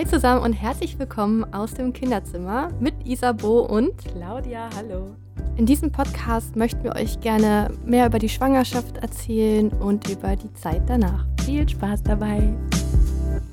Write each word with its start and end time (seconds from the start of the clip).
Hi 0.00 0.06
zusammen 0.06 0.42
und 0.42 0.54
herzlich 0.54 0.98
willkommen 0.98 1.44
aus 1.52 1.74
dem 1.74 1.92
Kinderzimmer 1.92 2.70
mit 2.80 2.94
Isabo 3.06 3.66
und 3.66 3.92
Claudia, 3.98 4.70
hallo. 4.74 5.14
In 5.58 5.66
diesem 5.66 5.92
Podcast 5.92 6.56
möchten 6.56 6.82
wir 6.84 6.96
euch 6.96 7.20
gerne 7.20 7.70
mehr 7.84 8.06
über 8.06 8.18
die 8.18 8.30
Schwangerschaft 8.30 8.96
erzählen 8.96 9.68
und 9.68 10.08
über 10.08 10.36
die 10.36 10.50
Zeit 10.54 10.84
danach. 10.86 11.26
Viel 11.44 11.68
Spaß 11.68 12.02
dabei. 12.02 12.50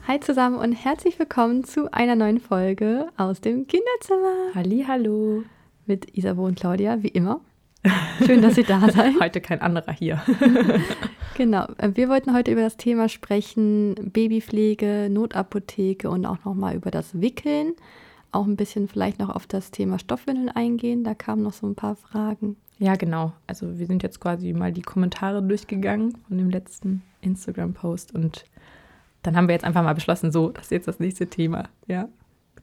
Hi 0.07 0.21
zusammen 0.21 0.55
und 0.57 0.71
herzlich 0.71 1.19
willkommen 1.19 1.65
zu 1.65 1.91
einer 1.91 2.15
neuen 2.15 2.39
Folge 2.39 3.09
aus 3.17 3.41
dem 3.41 3.67
Kinderzimmer. 3.67 4.53
Halli, 4.55 4.85
hallo. 4.87 5.43
Mit 5.85 6.17
Isabo 6.17 6.45
und 6.45 6.57
Claudia, 6.57 7.03
wie 7.03 7.09
immer. 7.09 7.41
Schön, 8.25 8.41
dass 8.41 8.57
ihr 8.57 8.65
da 8.65 8.79
seid. 8.91 9.19
Heute 9.19 9.41
kein 9.41 9.61
anderer 9.61 9.91
hier. 9.91 10.21
genau. 11.35 11.65
Äh, 11.77 11.91
wir 11.95 12.09
wollten 12.09 12.33
heute 12.33 12.51
über 12.51 12.61
das 12.61 12.77
Thema 12.77 13.09
sprechen: 13.09 13.95
Babypflege, 13.95 15.09
Notapotheke 15.09 16.09
und 16.09 16.25
auch 16.25 16.43
nochmal 16.45 16.75
über 16.75 16.91
das 16.91 17.21
Wickeln. 17.21 17.73
Auch 18.31 18.45
ein 18.45 18.55
bisschen 18.55 18.87
vielleicht 18.87 19.19
noch 19.19 19.29
auf 19.29 19.47
das 19.47 19.71
Thema 19.71 19.99
Stoffwindeln 19.99 20.49
eingehen. 20.49 21.03
Da 21.03 21.15
kamen 21.15 21.43
noch 21.43 21.53
so 21.53 21.67
ein 21.67 21.75
paar 21.75 21.95
Fragen. 21.95 22.57
Ja, 22.79 22.95
genau. 22.95 23.33
Also, 23.47 23.79
wir 23.79 23.87
sind 23.87 24.03
jetzt 24.03 24.19
quasi 24.19 24.53
mal 24.53 24.71
die 24.71 24.81
Kommentare 24.81 25.41
durchgegangen 25.41 26.17
von 26.27 26.37
dem 26.37 26.49
letzten 26.49 27.01
Instagram-Post 27.21 28.13
und 28.13 28.45
dann 29.23 29.35
haben 29.35 29.47
wir 29.47 29.53
jetzt 29.53 29.65
einfach 29.65 29.83
mal 29.83 29.93
beschlossen, 29.95 30.31
so, 30.31 30.49
das 30.49 30.65
ist 30.65 30.71
jetzt 30.71 30.87
das 30.87 30.99
nächste 30.99 31.27
Thema. 31.27 31.69
Ja. 31.87 32.07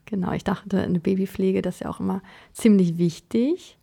Genau. 0.05 0.31
Ich 0.31 0.43
dachte, 0.43 0.81
eine 0.81 0.99
Babypflege, 0.99 1.61
das 1.61 1.75
ist 1.75 1.81
ja 1.81 1.89
auch 1.89 1.99
immer 1.99 2.21
ziemlich 2.53 2.97
wichtig. 2.97 3.77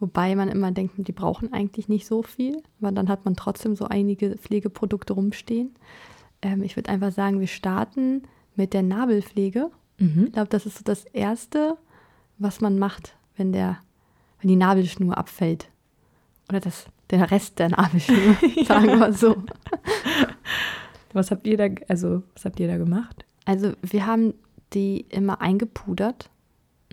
Wobei 0.00 0.34
man 0.34 0.48
immer 0.48 0.72
denkt, 0.72 0.94
die 0.96 1.12
brauchen 1.12 1.52
eigentlich 1.52 1.88
nicht 1.88 2.06
so 2.06 2.22
viel, 2.22 2.62
aber 2.80 2.90
dann 2.90 3.10
hat 3.10 3.26
man 3.26 3.36
trotzdem 3.36 3.76
so 3.76 3.84
einige 3.84 4.36
Pflegeprodukte 4.38 5.12
rumstehen. 5.12 5.74
Ähm, 6.40 6.62
ich 6.62 6.76
würde 6.76 6.90
einfach 6.90 7.12
sagen, 7.12 7.38
wir 7.38 7.46
starten 7.46 8.22
mit 8.56 8.72
der 8.72 8.82
Nabelpflege. 8.82 9.70
Mhm. 9.98 10.24
Ich 10.26 10.32
glaube, 10.32 10.48
das 10.48 10.64
ist 10.64 10.78
so 10.78 10.84
das 10.84 11.04
Erste, 11.04 11.76
was 12.38 12.62
man 12.62 12.78
macht, 12.78 13.14
wenn, 13.36 13.52
der, 13.52 13.78
wenn 14.40 14.48
die 14.48 14.56
Nabelschnur 14.56 15.18
abfällt. 15.18 15.68
Oder 16.48 16.60
das, 16.60 16.86
der 17.10 17.30
Rest 17.30 17.58
der 17.58 17.68
Nabelschnur, 17.68 18.36
sagen 18.64 18.98
wir 18.98 19.12
so. 19.12 19.36
Was 21.12 21.30
habt 21.30 21.46
ihr 21.46 21.58
da, 21.58 21.68
also, 21.88 22.22
was 22.34 22.46
habt 22.46 22.58
ihr 22.58 22.68
da 22.68 22.78
gemacht? 22.78 23.26
Also 23.44 23.72
wir 23.82 24.06
haben 24.06 24.32
die 24.72 25.04
immer 25.10 25.42
eingepudert. 25.42 26.30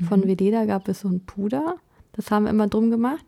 Von 0.07 0.21
mhm. 0.21 0.27
Veleda 0.27 0.65
gab 0.65 0.89
es 0.89 1.01
so 1.01 1.07
ein 1.07 1.21
Puder 1.21 1.77
das 2.17 2.29
haben 2.31 2.43
wir 2.43 2.49
immer 2.49 2.67
drum 2.67 2.91
gemacht. 2.91 3.25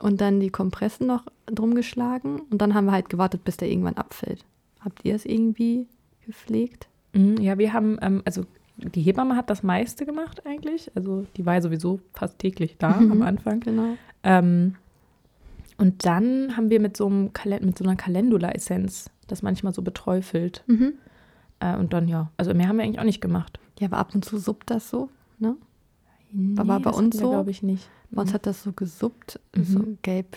Und 0.00 0.20
dann 0.20 0.40
die 0.40 0.50
Kompressen 0.50 1.06
noch 1.06 1.26
drum 1.46 1.74
geschlagen. 1.74 2.42
Und 2.50 2.62
dann 2.62 2.74
haben 2.74 2.86
wir 2.86 2.92
halt 2.92 3.08
gewartet, 3.08 3.44
bis 3.44 3.56
der 3.56 3.70
irgendwann 3.70 3.96
abfällt. 3.96 4.44
Habt 4.80 5.04
ihr 5.04 5.14
es 5.14 5.26
irgendwie 5.26 5.86
gepflegt? 6.24 6.88
Mhm, 7.12 7.36
ja, 7.38 7.58
wir 7.58 7.72
haben, 7.72 7.98
ähm, 8.00 8.22
also 8.24 8.44
die 8.76 9.02
Hebamme 9.02 9.36
hat 9.36 9.50
das 9.50 9.62
meiste 9.62 10.06
gemacht 10.06 10.46
eigentlich. 10.46 10.90
Also 10.94 11.26
die 11.36 11.44
war 11.44 11.60
sowieso 11.60 12.00
fast 12.14 12.38
täglich 12.38 12.76
da 12.78 13.00
mhm, 13.00 13.12
am 13.12 13.22
Anfang. 13.22 13.60
Genau. 13.60 13.96
Ähm, 14.22 14.76
und 15.78 16.06
dann 16.06 16.56
haben 16.56 16.70
wir 16.70 16.80
mit 16.80 16.96
so, 16.96 17.06
einem 17.06 17.32
Kalend 17.32 17.64
mit 17.64 17.76
so 17.76 17.84
einer 17.84 17.96
Calendula-Essenz 17.96 19.10
das 19.26 19.42
manchmal 19.42 19.74
so 19.74 19.82
beträufelt. 19.82 20.64
Mhm. 20.66 20.94
Äh, 21.60 21.76
und 21.76 21.92
dann 21.92 22.08
ja, 22.08 22.30
also 22.36 22.54
mehr 22.54 22.68
haben 22.68 22.76
wir 22.76 22.84
eigentlich 22.84 23.00
auch 23.00 23.04
nicht 23.04 23.20
gemacht. 23.20 23.58
Ja, 23.78 23.88
aber 23.88 23.98
ab 23.98 24.14
und 24.14 24.24
zu 24.24 24.38
suppt 24.38 24.70
das 24.70 24.90
so, 24.90 25.08
ne? 25.38 25.56
Nee, 26.32 26.56
war 26.56 26.80
bei 26.80 26.90
uns 26.90 27.18
so. 27.18 27.28
glaube 27.28 27.50
ich 27.50 27.62
nicht. 27.62 27.90
Bei 28.12 28.22
uns 28.22 28.30
mhm. 28.30 28.34
hat 28.34 28.46
das 28.46 28.62
so 28.62 28.72
gesuppt, 28.72 29.40
mhm. 29.56 29.64
so 29.64 29.84
gelb, 30.02 30.36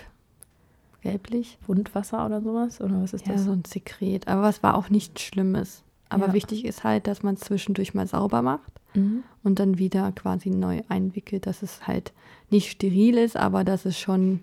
gelblich. 1.01 1.57
Wundwasser 1.67 2.25
oder 2.25 2.41
sowas? 2.41 2.81
Oder 2.81 3.01
was 3.01 3.13
ist 3.13 3.27
ja, 3.27 3.33
das? 3.33 3.41
Ja, 3.41 3.47
so 3.47 3.51
ein 3.51 3.63
Sekret. 3.65 4.27
Aber 4.27 4.49
es 4.49 4.63
war 4.63 4.75
auch 4.75 4.89
nichts 4.89 5.21
Schlimmes. 5.21 5.83
Aber 6.09 6.27
ja. 6.27 6.33
wichtig 6.33 6.65
ist 6.65 6.83
halt, 6.83 7.07
dass 7.07 7.23
man 7.23 7.37
zwischendurch 7.37 7.93
mal 7.93 8.07
sauber 8.07 8.41
macht 8.41 8.71
mhm. 8.93 9.23
und 9.43 9.59
dann 9.59 9.77
wieder 9.77 10.11
quasi 10.11 10.49
neu 10.49 10.81
einwickelt, 10.87 11.47
dass 11.47 11.61
es 11.61 11.87
halt 11.87 12.13
nicht 12.49 12.69
steril 12.69 13.17
ist, 13.17 13.35
aber 13.35 13.63
dass 13.63 13.85
es 13.85 13.99
schon 13.99 14.39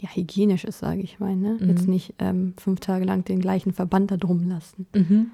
ja, 0.00 0.08
hygienisch 0.10 0.64
ist, 0.64 0.80
sage 0.80 1.00
ich 1.00 1.20
mal. 1.20 1.36
Ne? 1.36 1.58
Mhm. 1.60 1.68
Jetzt 1.68 1.88
nicht 1.88 2.14
ähm, 2.18 2.54
fünf 2.58 2.80
Tage 2.80 3.04
lang 3.04 3.24
den 3.24 3.40
gleichen 3.40 3.72
Verband 3.72 4.10
da 4.10 4.16
drum 4.16 4.48
lassen. 4.48 4.86
Mhm. 4.94 5.30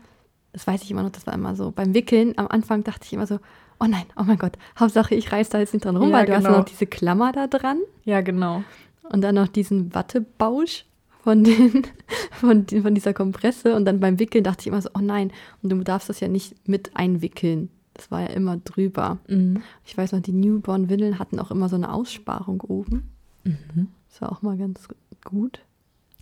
Das 0.52 0.66
weiß 0.66 0.82
ich 0.82 0.90
immer 0.90 1.02
noch, 1.02 1.10
das 1.10 1.26
war 1.26 1.34
immer 1.34 1.56
so. 1.56 1.70
Beim 1.70 1.94
Wickeln 1.94 2.34
am 2.36 2.48
Anfang 2.48 2.84
dachte 2.84 3.06
ich 3.06 3.12
immer 3.12 3.26
so, 3.26 3.38
oh 3.80 3.86
nein, 3.86 4.04
oh 4.16 4.22
mein 4.24 4.38
Gott, 4.38 4.58
Hauptsache 4.78 5.14
ich 5.14 5.32
reiß 5.32 5.48
da 5.50 5.58
jetzt 5.58 5.72
nicht 5.72 5.84
dran 5.84 5.96
rum, 5.96 6.10
ja, 6.10 6.16
weil 6.16 6.26
du 6.26 6.32
genau. 6.32 6.48
hast 6.48 6.56
noch 6.56 6.64
diese 6.64 6.86
Klammer 6.86 7.32
da 7.32 7.46
dran. 7.46 7.78
Ja, 8.04 8.20
genau. 8.20 8.62
Und 9.10 9.22
dann 9.22 9.36
noch 9.36 9.48
diesen 9.48 9.94
Wattebausch 9.94 10.84
von, 11.22 11.44
den, 11.44 11.86
von, 12.32 12.66
von 12.66 12.94
dieser 12.94 13.14
Kompresse. 13.14 13.74
Und 13.74 13.84
dann 13.84 14.00
beim 14.00 14.18
Wickeln 14.18 14.44
dachte 14.44 14.62
ich 14.62 14.66
immer 14.68 14.82
so, 14.82 14.90
oh 14.94 15.00
nein, 15.02 15.32
und 15.62 15.70
du 15.70 15.82
darfst 15.82 16.08
das 16.08 16.20
ja 16.20 16.28
nicht 16.28 16.68
mit 16.68 16.96
einwickeln. 16.96 17.70
Das 17.94 18.10
war 18.10 18.20
ja 18.20 18.28
immer 18.28 18.56
drüber. 18.58 19.18
Mhm. 19.26 19.62
Ich 19.84 19.96
weiß 19.96 20.12
noch, 20.12 20.20
die 20.20 20.32
Newborn-Windeln 20.32 21.18
hatten 21.18 21.40
auch 21.40 21.50
immer 21.50 21.68
so 21.68 21.76
eine 21.76 21.92
Aussparung 21.92 22.60
oben. 22.60 23.10
Mhm. 23.44 23.88
Das 24.08 24.20
war 24.20 24.32
auch 24.32 24.42
mal 24.42 24.56
ganz 24.56 24.88
gut. 25.24 25.60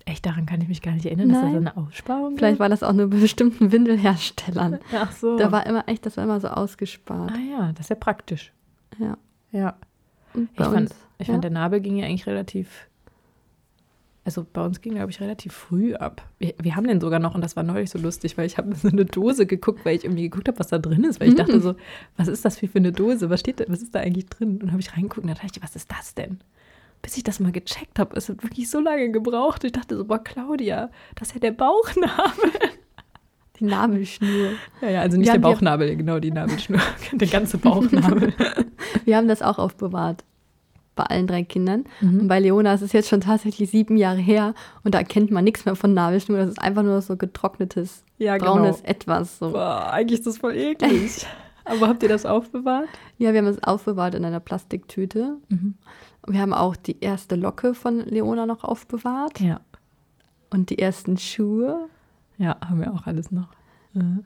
Echt, 0.09 0.25
daran 0.25 0.47
kann 0.47 0.61
ich 0.61 0.69
mich 0.69 0.83
gar 0.83 0.93
nicht 0.93 1.05
erinnern, 1.05 1.27
Nein. 1.27 1.35
dass 1.35 1.45
da 1.45 1.51
so 1.51 1.57
eine 1.57 1.77
Aussparung 1.77 2.37
Vielleicht 2.37 2.61
war 2.61 2.69
das 2.69 2.85
auch 2.85 2.93
nur 2.93 3.11
bei 3.11 3.17
bestimmten 3.17 3.73
Windelherstellern. 3.73 4.79
Ach 4.93 5.11
so. 5.11 5.37
Da 5.37 5.51
war 5.51 5.67
immer 5.67 5.89
echt, 5.89 6.07
das 6.07 6.17
war 6.17 6.23
immer 6.23 6.39
so 6.39 6.47
ausgespart. 6.47 7.33
Ah 7.33 7.39
ja, 7.39 7.73
das 7.73 7.87
ist 7.87 7.91
ja 7.91 7.97
praktisch. 7.97 8.53
Ja. 8.99 9.19
Ja. 9.51 9.75
ich 10.35 10.65
fand, 10.65 10.95
ich 11.19 11.27
ja? 11.27 11.35
fand, 11.35 11.43
der 11.43 11.51
Nabel 11.51 11.81
ging 11.81 11.97
ja 11.97 12.07
eigentlich 12.07 12.29
relativ, 12.29 12.87
also 14.25 14.47
bei 14.53 14.65
uns 14.65 14.81
ging, 14.81 14.95
glaube 14.95 15.11
ich, 15.11 15.21
relativ 15.21 15.53
früh 15.53 15.97
ab. 15.97 16.23
Wir, 16.39 16.55
wir, 16.63 16.77
haben 16.77 16.87
den 16.87 17.01
sogar 17.01 17.19
noch 17.19 17.35
und 17.35 17.41
das 17.41 17.57
war 17.57 17.65
neulich 17.65 17.91
so 17.91 17.99
lustig, 17.99 18.39
weil 18.39 18.47
ich 18.47 18.59
habe 18.59 18.77
so 18.77 18.87
eine 18.87 19.07
Dose 19.07 19.45
geguckt, 19.45 19.85
weil 19.85 19.97
ich 19.97 20.05
irgendwie 20.05 20.23
geguckt 20.23 20.47
habe, 20.47 20.61
was 20.61 20.69
da 20.69 20.79
drin 20.79 21.03
ist, 21.03 21.19
weil 21.19 21.31
ich 21.31 21.35
mhm. 21.35 21.39
dachte 21.39 21.61
so, 21.61 21.75
was 22.17 22.29
ist 22.29 22.45
das 22.45 22.59
für 22.59 22.69
eine 22.77 22.93
Dose? 22.93 23.29
Was 23.29 23.41
steht 23.41 23.59
da, 23.59 23.65
was 23.67 23.83
ist 23.83 23.93
da 23.93 23.99
eigentlich 23.99 24.27
drin? 24.27 24.63
Und 24.63 24.71
habe 24.71 24.81
ich 24.81 24.93
reingeguckt 24.93 25.25
und 25.25 25.29
da 25.29 25.35
dachte 25.35 25.51
ich, 25.57 25.63
was 25.65 25.75
ist 25.75 25.91
das 25.91 26.15
denn? 26.15 26.39
Bis 27.07 27.17
ich 27.17 27.23
das 27.23 27.39
mal 27.39 27.53
gecheckt 27.53 28.01
habe. 28.01 28.17
Es 28.17 28.29
hat 28.29 28.43
wirklich 28.43 28.69
so 28.69 28.81
lange 28.81 29.13
gebraucht. 29.13 29.63
Ich 29.63 29.71
dachte 29.71 29.97
so, 29.97 30.05
boah, 30.07 30.19
Claudia, 30.19 30.91
das 31.15 31.29
ist 31.29 31.35
ja 31.35 31.41
der 31.41 31.53
Bauchnabel. 31.53 32.51
Die 33.61 33.65
Nabelschnur. 33.65 34.55
Ja, 34.81 34.91
ja, 34.91 35.01
also 35.03 35.17
nicht 35.17 35.33
der 35.33 35.39
Bauchnabel, 35.39 35.95
genau, 35.95 36.19
die 36.19 36.33
Nabelschnur. 36.33 36.81
der 37.13 37.29
ganze 37.29 37.59
Bauchnabel. 37.59 38.35
Wir 39.05 39.17
haben 39.17 39.29
das 39.29 39.41
auch 39.41 39.61
aufbewahrt. 39.61 40.25
Bei 40.97 41.05
allen 41.05 41.29
drei 41.29 41.45
Kindern. 41.45 41.85
Mhm. 42.01 42.23
Und 42.23 42.29
bei 42.29 42.41
Leona 42.41 42.75
ist 42.75 42.83
es 42.83 42.93
jetzt 42.93 43.09
schon 43.09 43.21
tatsächlich 43.21 43.71
sieben 43.71 43.97
Jahre 43.97 44.19
her 44.19 44.55
und 44.83 44.97
da 44.97 44.99
erkennt 44.99 45.31
man 45.31 45.45
nichts 45.45 45.65
mehr 45.65 45.77
von 45.77 45.95
Nabelschnur. 45.95 46.39
Das 46.39 46.49
ist 46.49 46.61
einfach 46.61 46.83
nur 46.83 47.01
so 47.03 47.17
getrocknetes, 47.17 48.03
ja, 48.19 48.37
braunes 48.37 48.79
genau. 48.79 48.91
Etwas. 48.91 49.39
So. 49.39 49.53
Boah, 49.53 49.93
eigentlich 49.93 50.19
ist 50.19 50.27
das 50.27 50.39
voll 50.39 50.57
eklig. 50.57 51.25
Aber 51.65 51.87
habt 51.87 52.03
ihr 52.03 52.09
das 52.09 52.27
aufbewahrt? 52.27 52.89
Ja, 53.19 53.33
wir 53.33 53.39
haben 53.39 53.47
es 53.47 53.63
aufbewahrt 53.63 54.17
in 54.17 54.25
einer 54.25 54.41
Plastiktüte. 54.41 55.37
Mhm. 55.49 55.75
Wir 56.27 56.41
haben 56.41 56.55
auch 56.55 56.77
die 56.77 57.01
erste 57.01 57.37
Locke 57.37 57.75
von 57.75 58.01
Leona 58.01 58.47
noch 58.47 58.65
aufbewahrt. 58.65 59.41
Ja. 59.41 59.61
Und 60.51 60.71
die 60.71 60.79
ersten 60.79 61.17
Schuhe. 61.19 61.89
Ja, 62.39 62.57
haben 62.69 62.81
wir 62.81 62.93
auch 62.93 63.07
alles 63.07 63.31
noch. 63.31 63.49
Ja, 63.95 64.19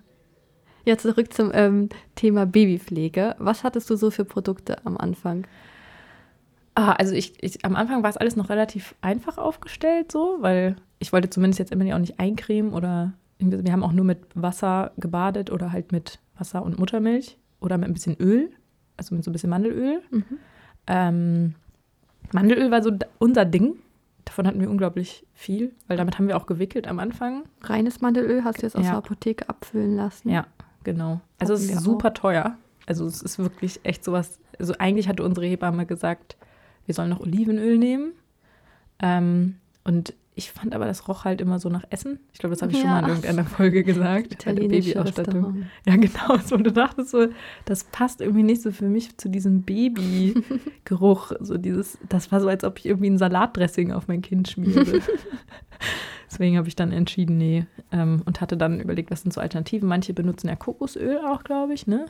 ja 0.85 0.99
zurück 0.99 1.33
zum 1.33 1.51
ähm, 1.53 1.89
Thema 2.15 2.47
Babypflege. 2.47 3.37
Was 3.39 3.65
hattest 3.65 3.89
du 3.91 3.97
so 3.97 4.11
für 4.11 4.25
Produkte 4.25 4.85
am 4.87 4.97
Anfang? 4.97 5.47
Ah, 6.75 6.93
also 6.93 7.15
ich, 7.15 7.43
ich, 7.43 7.65
am 7.65 7.77
Anfang 7.77 8.03
war 8.03 8.11
es 8.11 8.17
alles 8.17 8.37
noch 8.37 8.49
relativ 8.49 8.95
einfach 9.01 9.39
aufgestellt, 9.39 10.13
so, 10.13 10.39
weil 10.41 10.77
ich 10.99 11.13
wollte 11.13 11.31
zumindest 11.31 11.59
jetzt 11.59 11.73
immer 11.73 11.95
auch 11.95 11.99
nicht 11.99 12.21
eincremen 12.21 12.73
oder 12.73 13.13
wir 13.39 13.73
haben 13.73 13.83
auch 13.83 13.93
nur 13.93 14.05
mit 14.05 14.21
Wasser 14.35 14.93
gebadet 14.97 15.51
oder 15.51 15.73
halt 15.73 15.93
mit 15.93 16.21
Wasser 16.39 16.63
und 16.63 16.79
Muttermilch 16.79 17.39
oder 17.61 17.79
mit 17.79 17.89
ein 17.89 17.95
bisschen 17.95 18.17
Öl, 18.21 18.51
also 18.97 19.15
mit 19.15 19.25
so 19.25 19.31
ein 19.31 19.33
bisschen 19.33 19.51
Mandelöl. 19.51 20.03
Mhm. 20.11 20.25
Ähm, 20.87 21.55
Mandelöl 22.33 22.71
war 22.71 22.83
so 22.83 22.93
unser 23.19 23.45
Ding. 23.45 23.77
Davon 24.25 24.47
hatten 24.47 24.61
wir 24.61 24.71
unglaublich 24.71 25.27
viel, 25.35 25.73
weil 25.89 25.97
damit 25.97 26.19
haben 26.19 26.29
wir 26.29 26.37
auch 26.37 26.47
gewickelt 26.47 26.87
am 26.87 26.99
Anfang. 26.99 27.45
Reines 27.63 28.01
Mandelöl 28.01 28.45
hast 28.45 28.59
du 28.59 28.67
jetzt 28.67 28.77
aus 28.77 28.85
ja. 28.85 28.91
der 28.91 28.99
Apotheke 28.99 29.49
abfüllen 29.49 29.97
lassen. 29.97 30.29
Ja, 30.29 30.47
genau. 30.85 31.21
Also 31.39 31.55
hatten 31.55 31.65
es 31.65 31.71
ist 31.71 31.83
super 31.83 32.09
auch. 32.09 32.15
teuer. 32.15 32.57
Also 32.87 33.07
es 33.07 33.23
ist 33.23 33.39
wirklich 33.39 33.81
echt 33.83 34.05
sowas. 34.05 34.39
Also 34.59 34.75
eigentlich 34.79 35.09
hatte 35.09 35.25
unsere 35.25 35.47
Hebamme 35.47 35.87
gesagt, 35.87 36.37
wir 36.87 36.95
sollen 36.95 37.11
noch 37.11 37.21
Olivenöl 37.21 37.79
nehmen. 37.79 38.13
Ähm, 39.01 39.57
und 39.85 40.15
ich 40.41 40.53
fand 40.53 40.75
aber, 40.75 40.87
das 40.87 41.07
roch 41.07 41.25
halt 41.25 41.43
immer 41.43 41.59
so 41.59 41.69
nach 41.69 41.85
Essen. 41.91 42.19
Ich 42.33 42.39
glaube, 42.39 42.55
das 42.55 42.63
habe 42.63 42.73
ich 42.73 42.79
ja. 42.79 42.85
schon 42.85 42.91
mal 42.91 43.03
in 43.03 43.09
irgendeiner 43.09 43.45
Folge 43.45 43.85
gesagt. 43.85 44.33
Italienische 44.33 44.95
Babyausstattung. 44.95 45.67
Ja, 45.87 45.97
genau. 45.97 46.39
So, 46.45 46.55
und 46.55 46.65
du 46.65 46.73
dachtest 46.73 47.11
so, 47.11 47.27
das 47.67 47.85
passt 47.85 48.23
irgendwie 48.23 48.43
nicht 48.43 48.63
so 48.63 48.73
für 48.73 48.89
mich 48.89 49.19
zu 49.19 49.29
diesem 49.29 49.63
Babygeruch. 49.63 51.33
so 51.41 51.59
dieses, 51.59 51.99
das 52.09 52.33
war 52.33 52.41
so, 52.41 52.49
als 52.49 52.65
ob 52.65 52.79
ich 52.79 52.87
irgendwie 52.87 53.11
ein 53.11 53.19
Salatdressing 53.19 53.93
auf 53.93 54.09
mein 54.09 54.23
Kind 54.23 54.49
schmiere. 54.49 55.01
Deswegen 56.31 56.57
habe 56.57 56.69
ich 56.69 56.77
dann 56.77 56.91
entschieden, 56.91 57.37
nee. 57.37 57.67
Ähm, 57.93 58.23
und 58.25 58.41
hatte 58.41 58.57
dann 58.57 58.81
überlegt, 58.81 59.11
was 59.11 59.21
sind 59.21 59.33
so 59.33 59.43
Alternativen. 59.43 59.89
Manche 59.89 60.15
benutzen 60.15 60.49
ja 60.49 60.57
Kokosöl 60.57 61.19
auch, 61.19 61.45
glaube 61.45 61.75
ich, 61.75 61.87
ne? 61.87 62.07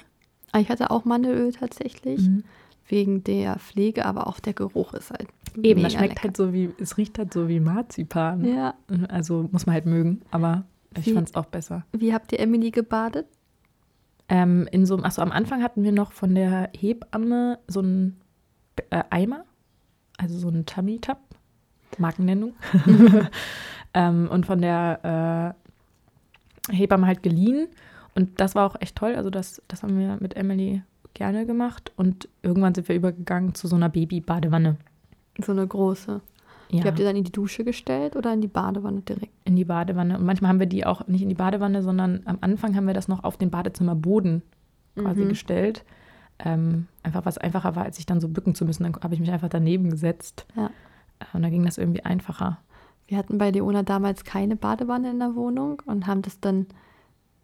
Ah, 0.52 0.60
ich 0.60 0.68
hatte 0.68 0.90
auch 0.90 1.04
Mandelöl 1.04 1.52
tatsächlich. 1.52 2.20
Mhm 2.20 2.44
wegen 2.90 3.24
der 3.24 3.58
Pflege, 3.58 4.04
aber 4.04 4.26
auch 4.26 4.40
der 4.40 4.52
Geruch 4.52 4.94
ist 4.94 5.10
halt. 5.10 5.28
Eben, 5.62 5.82
das 5.82 5.92
schmeckt 5.92 6.10
lecker. 6.10 6.22
halt 6.24 6.36
so 6.36 6.52
wie, 6.52 6.70
es 6.78 6.96
riecht 6.96 7.18
halt 7.18 7.32
so 7.32 7.48
wie 7.48 7.60
Marzipan. 7.60 8.44
Ja. 8.44 8.74
Also 9.08 9.48
muss 9.50 9.66
man 9.66 9.74
halt 9.74 9.86
mögen, 9.86 10.22
aber 10.30 10.64
ich 10.96 11.12
fand 11.12 11.28
es 11.28 11.34
auch 11.34 11.46
besser. 11.46 11.84
Wie 11.92 12.12
habt 12.12 12.32
ihr 12.32 12.40
Emily 12.40 12.70
gebadet? 12.70 13.26
Ähm, 14.28 14.68
in 14.70 14.86
so, 14.86 14.96
achso, 14.98 15.22
am 15.22 15.32
Anfang 15.32 15.62
hatten 15.62 15.82
wir 15.82 15.92
noch 15.92 16.12
von 16.12 16.34
der 16.34 16.70
Hebamme 16.76 17.58
so 17.66 17.80
einen 17.80 18.20
äh, 18.90 19.02
Eimer, 19.10 19.44
also 20.18 20.38
so 20.38 20.48
einen 20.48 20.66
Tummy-Tab, 20.66 21.18
Markennennung. 21.98 22.54
ähm, 23.94 24.28
und 24.30 24.46
von 24.46 24.60
der 24.60 25.56
äh, 26.70 26.74
Hebamme 26.76 27.06
halt 27.06 27.22
geliehen. 27.22 27.68
Und 28.14 28.40
das 28.40 28.54
war 28.54 28.66
auch 28.66 28.76
echt 28.80 28.96
toll. 28.96 29.14
Also 29.16 29.30
das, 29.30 29.62
das 29.66 29.82
haben 29.82 29.98
wir 29.98 30.18
mit 30.20 30.36
Emily 30.36 30.82
gerne 31.14 31.46
gemacht. 31.46 31.92
Und 31.96 32.28
irgendwann 32.42 32.74
sind 32.74 32.88
wir 32.88 32.96
übergegangen 32.96 33.54
zu 33.54 33.68
so 33.68 33.76
einer 33.76 33.88
Baby-Badewanne. 33.88 34.76
So 35.44 35.52
eine 35.52 35.66
große. 35.66 36.20
Ja. 36.70 36.80
Die 36.82 36.86
habt 36.86 36.98
ihr 36.98 37.04
dann 37.04 37.16
in 37.16 37.24
die 37.24 37.32
Dusche 37.32 37.64
gestellt 37.64 38.14
oder 38.14 38.32
in 38.32 38.40
die 38.40 38.48
Badewanne 38.48 39.00
direkt? 39.00 39.32
In 39.44 39.56
die 39.56 39.64
Badewanne. 39.64 40.18
Und 40.18 40.24
manchmal 40.24 40.50
haben 40.50 40.60
wir 40.60 40.66
die 40.66 40.86
auch 40.86 41.06
nicht 41.08 41.22
in 41.22 41.28
die 41.28 41.34
Badewanne, 41.34 41.82
sondern 41.82 42.20
am 42.26 42.38
Anfang 42.40 42.76
haben 42.76 42.86
wir 42.86 42.94
das 42.94 43.08
noch 43.08 43.24
auf 43.24 43.36
den 43.36 43.50
Badezimmerboden 43.50 44.42
quasi 44.96 45.24
mhm. 45.24 45.28
gestellt. 45.28 45.84
Ähm, 46.38 46.86
einfach 47.02 47.26
was 47.26 47.38
einfacher 47.38 47.74
war, 47.76 47.84
als 47.84 47.96
sich 47.96 48.06
dann 48.06 48.20
so 48.20 48.28
bücken 48.28 48.54
zu 48.54 48.64
müssen. 48.64 48.84
Dann 48.84 48.94
habe 49.02 49.14
ich 49.14 49.20
mich 49.20 49.30
einfach 49.30 49.48
daneben 49.48 49.90
gesetzt. 49.90 50.46
Ja. 50.56 50.70
Äh, 51.18 51.24
und 51.32 51.42
dann 51.42 51.50
ging 51.50 51.64
das 51.64 51.76
irgendwie 51.76 52.04
einfacher. 52.04 52.58
Wir 53.08 53.18
hatten 53.18 53.38
bei 53.38 53.50
Leona 53.50 53.82
damals 53.82 54.24
keine 54.24 54.54
Badewanne 54.54 55.10
in 55.10 55.18
der 55.18 55.34
Wohnung 55.34 55.82
und 55.86 56.06
haben 56.06 56.22
das 56.22 56.38
dann 56.38 56.66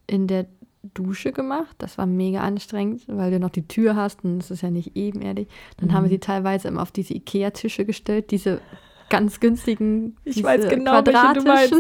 in 0.07 0.29
der 0.29 0.47
Dusche 0.95 1.33
gemacht. 1.33 1.75
Das 1.79 1.99
war 1.99 2.07
mega 2.07 2.41
anstrengend, 2.41 3.03
weil 3.07 3.31
du 3.31 3.41
noch 3.41 3.51
die 3.51 3.67
Tür 3.67 3.97
hast 3.97 4.25
und 4.25 4.43
es 4.43 4.51
ist 4.51 4.63
ja 4.63 4.71
nicht 4.71 4.97
ebenerdig. 4.97 5.49
Dann 5.79 5.89
mhm. 5.89 5.93
haben 5.93 6.05
wir 6.05 6.11
sie 6.11 6.19
teilweise 6.19 6.69
immer 6.69 6.83
auf 6.83 6.93
diese 6.93 7.15
Ikea-Tische 7.15 7.85
gestellt, 7.85 8.31
diese 8.31 8.61
ganz 9.09 9.41
günstigen 9.41 10.17
Ich 10.25 10.43
weiß 10.43 10.69
genau, 10.69 11.03
meinst. 11.03 11.75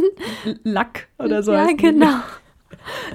Lack 0.62 1.08
oder 1.18 1.42
so. 1.42 1.52
Ja, 1.52 1.66
genau. 1.76 2.20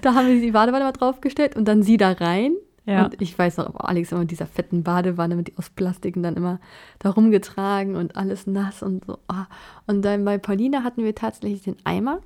Da 0.02 0.16
haben 0.16 0.28
wir 0.28 0.42
die 0.42 0.52
Badewanne 0.52 0.86
mal 0.86 0.92
draufgestellt 0.92 1.56
und 1.56 1.66
dann 1.68 1.84
sie 1.84 1.98
da 1.98 2.12
rein. 2.12 2.54
Ja. 2.86 3.06
Und 3.06 3.22
ich 3.22 3.38
weiß 3.38 3.58
noch, 3.58 3.76
Alex 3.76 4.12
immer 4.12 4.22
mit 4.22 4.32
dieser 4.32 4.48
fetten 4.48 4.84
Badewanne 4.84 5.36
mit 5.36 5.58
aus 5.58 5.70
Plastik 5.70 6.16
und 6.16 6.24
dann 6.24 6.36
immer 6.36 6.60
da 7.00 7.12
rumgetragen 7.12 7.96
und 7.96 8.16
alles 8.16 8.48
nass 8.48 8.82
und 8.82 9.06
so. 9.06 9.20
Oh. 9.30 9.46
Und 9.88 10.04
dann 10.04 10.26
bei 10.26 10.38
Paulina 10.38 10.84
hatten 10.84 11.04
wir 11.04 11.14
tatsächlich 11.14 11.62
den 11.62 11.78
Eimer, 11.84 12.22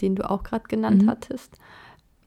den 0.00 0.16
du 0.16 0.28
auch 0.28 0.42
gerade 0.42 0.64
genannt 0.68 1.02
mhm. 1.02 1.10
hattest. 1.10 1.58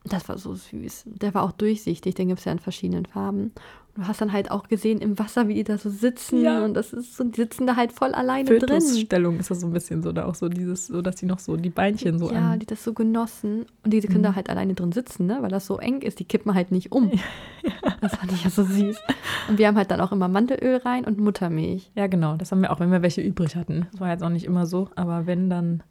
Das 0.06 0.28
war 0.28 0.36
so 0.36 0.54
süß. 0.54 1.04
Der 1.06 1.32
war 1.32 1.42
auch 1.42 1.52
durchsichtig, 1.52 2.14
den 2.14 2.28
gibt 2.28 2.40
es 2.40 2.44
ja 2.44 2.52
in 2.52 2.58
verschiedenen 2.58 3.06
Farben. 3.06 3.52
Und 3.96 4.02
du 4.02 4.08
hast 4.08 4.20
dann 4.20 4.32
halt 4.32 4.50
auch 4.50 4.68
gesehen 4.68 4.98
im 4.98 5.18
Wasser, 5.18 5.48
wie 5.48 5.54
die 5.54 5.64
da 5.64 5.78
so 5.78 5.88
sitzen 5.88 6.42
ja. 6.42 6.64
und 6.64 6.74
das 6.74 6.92
ist 6.92 7.16
so, 7.16 7.24
die 7.24 7.40
sitzen 7.40 7.66
da 7.66 7.76
halt 7.76 7.92
voll 7.92 8.12
alleine 8.12 8.46
Fötusstellung 8.46 8.80
drin. 8.80 9.06
Stellung 9.06 9.38
ist 9.38 9.50
das 9.50 9.60
so 9.60 9.66
ein 9.68 9.72
bisschen 9.72 10.02
so, 10.02 10.12
da 10.12 10.26
auch 10.26 10.34
so 10.34 10.48
dieses, 10.48 10.88
so 10.88 11.00
dass 11.00 11.16
die 11.16 11.26
noch 11.26 11.38
so 11.38 11.56
die 11.56 11.70
Beinchen 11.70 12.18
so 12.18 12.30
Ja, 12.30 12.52
an. 12.52 12.58
die 12.58 12.66
das 12.66 12.82
so 12.82 12.92
genossen 12.92 13.66
und 13.84 13.92
diese 13.92 14.08
Kinder 14.08 14.32
mhm. 14.32 14.36
halt 14.36 14.50
alleine 14.50 14.74
drin 14.74 14.92
sitzen, 14.92 15.26
ne, 15.26 15.38
weil 15.40 15.50
das 15.50 15.66
so 15.66 15.78
eng 15.78 16.02
ist, 16.02 16.18
die 16.18 16.24
kippen 16.24 16.54
halt 16.54 16.70
nicht 16.70 16.92
um. 16.92 17.10
Ja. 17.82 17.96
Das 18.02 18.16
fand 18.16 18.30
ich 18.30 18.44
ja 18.44 18.50
so 18.50 18.62
süß. 18.62 18.98
Und 19.48 19.56
wir 19.56 19.66
haben 19.66 19.76
halt 19.76 19.90
dann 19.90 20.02
auch 20.02 20.12
immer 20.12 20.28
Mandelöl 20.28 20.76
rein 20.76 21.06
und 21.06 21.18
Muttermilch. 21.18 21.90
Ja, 21.94 22.08
genau, 22.08 22.36
das 22.36 22.52
haben 22.52 22.60
wir 22.60 22.70
auch, 22.70 22.78
wenn 22.78 22.90
wir 22.90 23.00
welche 23.00 23.22
übrig 23.22 23.56
hatten. 23.56 23.86
Das 23.90 24.02
war 24.02 24.10
jetzt 24.10 24.22
auch 24.22 24.28
nicht 24.28 24.44
immer 24.44 24.66
so, 24.66 24.90
aber 24.96 25.26
wenn 25.26 25.48
dann 25.48 25.82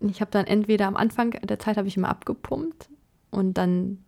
ich 0.00 0.20
habe 0.20 0.30
dann 0.32 0.46
entweder 0.46 0.88
am 0.88 0.96
Anfang 0.96 1.30
der 1.30 1.58
Zeit 1.60 1.76
habe 1.76 1.86
ich 1.86 1.96
immer 1.96 2.08
abgepumpt 2.08 2.88
und 3.30 3.54
dann, 3.54 3.98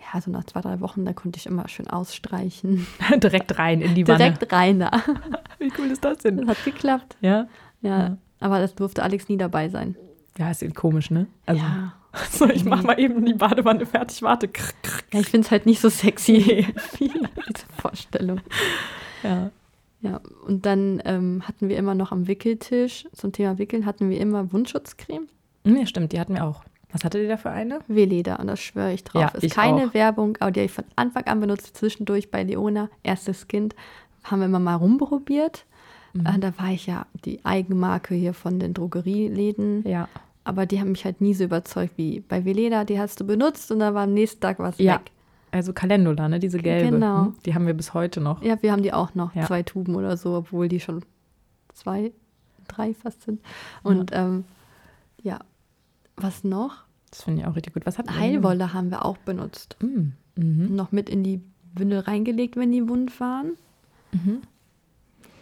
ja, 0.00 0.20
so 0.20 0.30
nach 0.30 0.44
zwei, 0.44 0.60
drei 0.60 0.80
Wochen, 0.80 1.04
da 1.04 1.12
konnte 1.12 1.38
ich 1.38 1.46
immer 1.46 1.68
schön 1.68 1.88
ausstreichen. 1.88 2.86
Direkt 3.16 3.58
rein 3.58 3.80
in 3.80 3.94
die 3.94 4.06
Wanne. 4.06 4.18
Direkt 4.18 4.52
rein 4.52 4.80
da. 4.80 4.90
Wie 5.58 5.72
cool 5.78 5.86
ist 5.86 6.04
das 6.04 6.18
denn? 6.18 6.38
Das 6.38 6.48
hat 6.48 6.64
geklappt. 6.64 7.16
Ja? 7.20 7.48
Ja. 7.82 7.98
ja. 7.98 8.16
Aber 8.40 8.58
das 8.58 8.74
durfte 8.74 9.02
Alex 9.02 9.28
nie 9.28 9.36
dabei 9.36 9.68
sein. 9.68 9.96
Ja, 10.38 10.50
ist 10.50 10.74
komisch, 10.74 11.10
ne? 11.10 11.26
Also, 11.46 11.62
ja. 11.62 11.94
So, 12.32 12.48
ich 12.48 12.64
mach 12.64 12.82
mal 12.82 12.98
eben 12.98 13.24
die 13.24 13.34
Badewanne 13.34 13.86
fertig, 13.86 14.20
warte. 14.22 14.48
Ja, 15.12 15.20
ich 15.20 15.28
finde 15.28 15.44
es 15.44 15.50
halt 15.52 15.64
nicht 15.64 15.80
so 15.80 15.88
sexy, 15.88 16.66
diese 16.98 17.66
Vorstellung. 17.80 18.40
Ja. 19.22 19.52
Ja, 20.02 20.20
und 20.46 20.64
dann 20.64 21.02
ähm, 21.04 21.42
hatten 21.46 21.68
wir 21.68 21.76
immer 21.76 21.94
noch 21.94 22.10
am 22.10 22.26
Wickeltisch, 22.26 23.06
zum 23.12 23.32
Thema 23.32 23.58
Wickeln, 23.58 23.84
hatten 23.84 24.08
wir 24.08 24.18
immer 24.18 24.50
Wundschutzcreme. 24.52 25.28
Ja, 25.64 25.84
stimmt, 25.86 26.12
die 26.12 26.20
hatten 26.20 26.34
wir 26.34 26.44
auch. 26.44 26.64
Was 26.92 27.04
hattet 27.04 27.22
ihr 27.22 27.28
da 27.28 27.36
für 27.36 27.50
eine? 27.50 27.80
Weleda 27.88 28.36
und 28.36 28.48
das 28.48 28.60
schwöre 28.60 28.92
ich 28.92 29.04
drauf. 29.04 29.22
Ja, 29.22 29.28
ist 29.28 29.54
keine 29.54 29.86
auch. 29.86 29.94
Werbung, 29.94 30.36
aber 30.40 30.50
die 30.50 30.60
habe 30.60 30.66
ich 30.66 30.72
von 30.72 30.84
Anfang 30.96 31.24
an 31.24 31.40
benutzt, 31.40 31.76
zwischendurch 31.76 32.30
bei 32.30 32.42
Leona, 32.42 32.88
erstes 33.02 33.48
Kind, 33.48 33.74
haben 34.24 34.40
wir 34.40 34.46
immer 34.46 34.58
mal 34.58 34.74
rumprobiert. 34.74 35.64
Mhm. 36.12 36.26
Äh, 36.26 36.38
da 36.38 36.58
war 36.58 36.70
ich 36.70 36.86
ja 36.86 37.06
die 37.24 37.44
Eigenmarke 37.44 38.14
hier 38.14 38.34
von 38.34 38.58
den 38.58 38.74
Drogerieläden. 38.74 39.86
Ja. 39.88 40.08
Aber 40.44 40.66
die 40.66 40.80
haben 40.80 40.92
mich 40.92 41.04
halt 41.04 41.20
nie 41.20 41.34
so 41.34 41.44
überzeugt 41.44 41.92
wie 41.96 42.20
bei 42.20 42.44
Veleda, 42.44 42.84
die 42.84 42.98
hast 42.98 43.20
du 43.20 43.24
benutzt 43.24 43.70
und 43.70 43.78
dann 43.80 43.94
war 43.94 44.04
am 44.04 44.14
nächsten 44.14 44.40
Tag 44.40 44.58
was 44.58 44.78
ja. 44.78 44.94
weg. 44.94 45.12
Also 45.52 45.72
Calendula, 45.72 46.28
ne? 46.28 46.38
Diese 46.38 46.58
gelbe. 46.58 46.90
Genau. 46.90 47.26
Hm? 47.26 47.34
Die 47.44 47.54
haben 47.54 47.66
wir 47.66 47.74
bis 47.74 47.92
heute 47.92 48.20
noch. 48.20 48.42
Ja, 48.42 48.60
wir 48.62 48.72
haben 48.72 48.82
die 48.82 48.92
auch 48.92 49.14
noch. 49.14 49.34
Ja. 49.34 49.46
Zwei 49.46 49.62
Tuben 49.62 49.94
oder 49.94 50.16
so, 50.16 50.34
obwohl 50.36 50.68
die 50.68 50.80
schon 50.80 51.04
zwei, 51.74 52.12
drei 52.68 52.94
fast 52.94 53.22
sind. 53.22 53.40
Und 53.82 54.12
ja, 54.12 54.26
ähm, 54.26 54.44
ja. 55.22 55.40
Was 56.22 56.44
noch? 56.44 56.84
Das 57.10 57.22
finde 57.22 57.42
ich 57.42 57.46
auch 57.46 57.56
richtig 57.56 57.74
gut. 57.74 57.86
Was 57.86 57.98
hat 57.98 58.10
Heilwolle 58.16 58.72
haben 58.72 58.90
wir 58.90 59.04
auch 59.04 59.18
benutzt. 59.18 59.76
Mm. 59.80 60.12
Mhm. 60.36 60.74
Noch 60.74 60.92
mit 60.92 61.08
in 61.08 61.24
die 61.24 61.40
Windel 61.74 62.00
reingelegt, 62.00 62.56
wenn 62.56 62.72
die 62.72 62.88
wund 62.88 63.18
waren. 63.20 63.52
Mhm. 64.12 64.42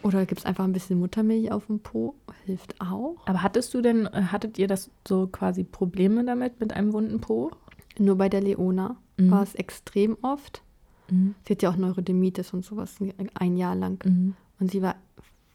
Oder 0.01 0.25
gibt 0.25 0.39
es 0.39 0.45
einfach 0.45 0.63
ein 0.63 0.73
bisschen 0.73 0.99
Muttermilch 0.99 1.51
auf 1.51 1.67
dem 1.67 1.79
Po? 1.79 2.15
Hilft 2.45 2.79
auch. 2.79 3.17
Aber 3.25 3.43
hattest 3.43 3.73
du 3.73 3.81
denn, 3.81 4.05
äh, 4.07 4.23
hattet 4.31 4.57
ihr 4.57 4.67
das 4.67 4.89
so 5.07 5.27
quasi 5.27 5.63
Probleme 5.63 6.23
damit, 6.23 6.59
mit 6.59 6.73
einem 6.73 6.93
wunden 6.93 7.19
Po? 7.19 7.51
Nur 7.97 8.17
bei 8.17 8.29
der 8.29 8.41
Leona 8.41 8.95
mhm. 9.17 9.31
war 9.31 9.43
es 9.43 9.55
extrem 9.55 10.17
oft. 10.21 10.61
Mhm. 11.09 11.35
Sie 11.45 11.53
hat 11.53 11.61
ja 11.61 11.69
auch 11.69 11.75
Neurodermitis 11.75 12.53
und 12.53 12.63
sowas 12.63 12.97
ein 13.33 13.57
Jahr 13.57 13.75
lang. 13.75 14.01
Mhm. 14.05 14.35
Und 14.59 14.71
sie 14.71 14.81
war 14.81 14.95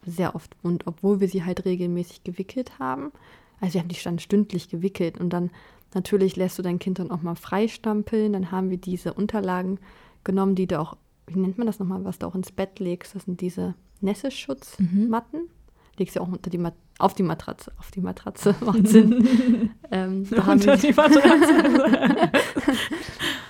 sehr 0.07 0.35
oft 0.35 0.55
wund, 0.63 0.87
obwohl 0.87 1.21
wir 1.21 1.29
sie 1.29 1.45
halt 1.45 1.65
regelmäßig 1.65 2.25
gewickelt 2.25 2.79
haben. 2.79 3.13
Also 3.61 3.75
wir 3.75 3.81
haben 3.81 3.89
die 3.89 3.97
dann 4.03 4.19
stündlich 4.19 4.69
gewickelt 4.69 5.19
und 5.19 5.31
dann 5.31 5.51
natürlich 5.95 6.37
lässt 6.37 6.59
du 6.59 6.63
dein 6.63 6.79
Kind 6.79 6.99
dann 6.99 7.11
auch 7.11 7.23
mal 7.23 7.37
freistampeln. 7.37 8.33
Dann 8.33 8.51
haben 8.51 8.71
wir 8.71 8.79
diese 8.79 9.15
Unterlagen 9.15 9.79
genommen, 10.25 10.55
die 10.55 10.67
du 10.67 10.81
auch, 10.81 10.97
wie 11.27 11.39
nennt 11.39 11.59
man 11.59 11.67
das 11.67 11.79
nochmal, 11.79 12.05
was 12.05 12.19
du 12.19 12.27
auch 12.27 12.35
ins 12.35 12.53
Bett 12.53 12.79
legst. 12.81 13.15
Das 13.15 13.25
sind 13.25 13.41
diese 13.41 13.75
Nässeschutzmatten. 14.01 15.41
Mhm. 15.41 15.49
Legst 15.97 16.17
du 16.17 16.21
auch 16.21 16.29
unter 16.29 16.51
die 16.51 16.59
Mat 16.59 16.75
auf 16.99 17.15
die 17.15 17.23
Matratze. 17.23 17.73
Auf 17.79 17.91
die 17.91 18.01
Matratze 18.01 18.55
macht 18.65 18.87
Sinn. 18.87 19.71
ähm, 19.91 20.29
da, 20.31 20.47
haben 20.47 20.65
wir, 20.65 20.77
die 20.77 20.93
Matratze. 20.93 22.31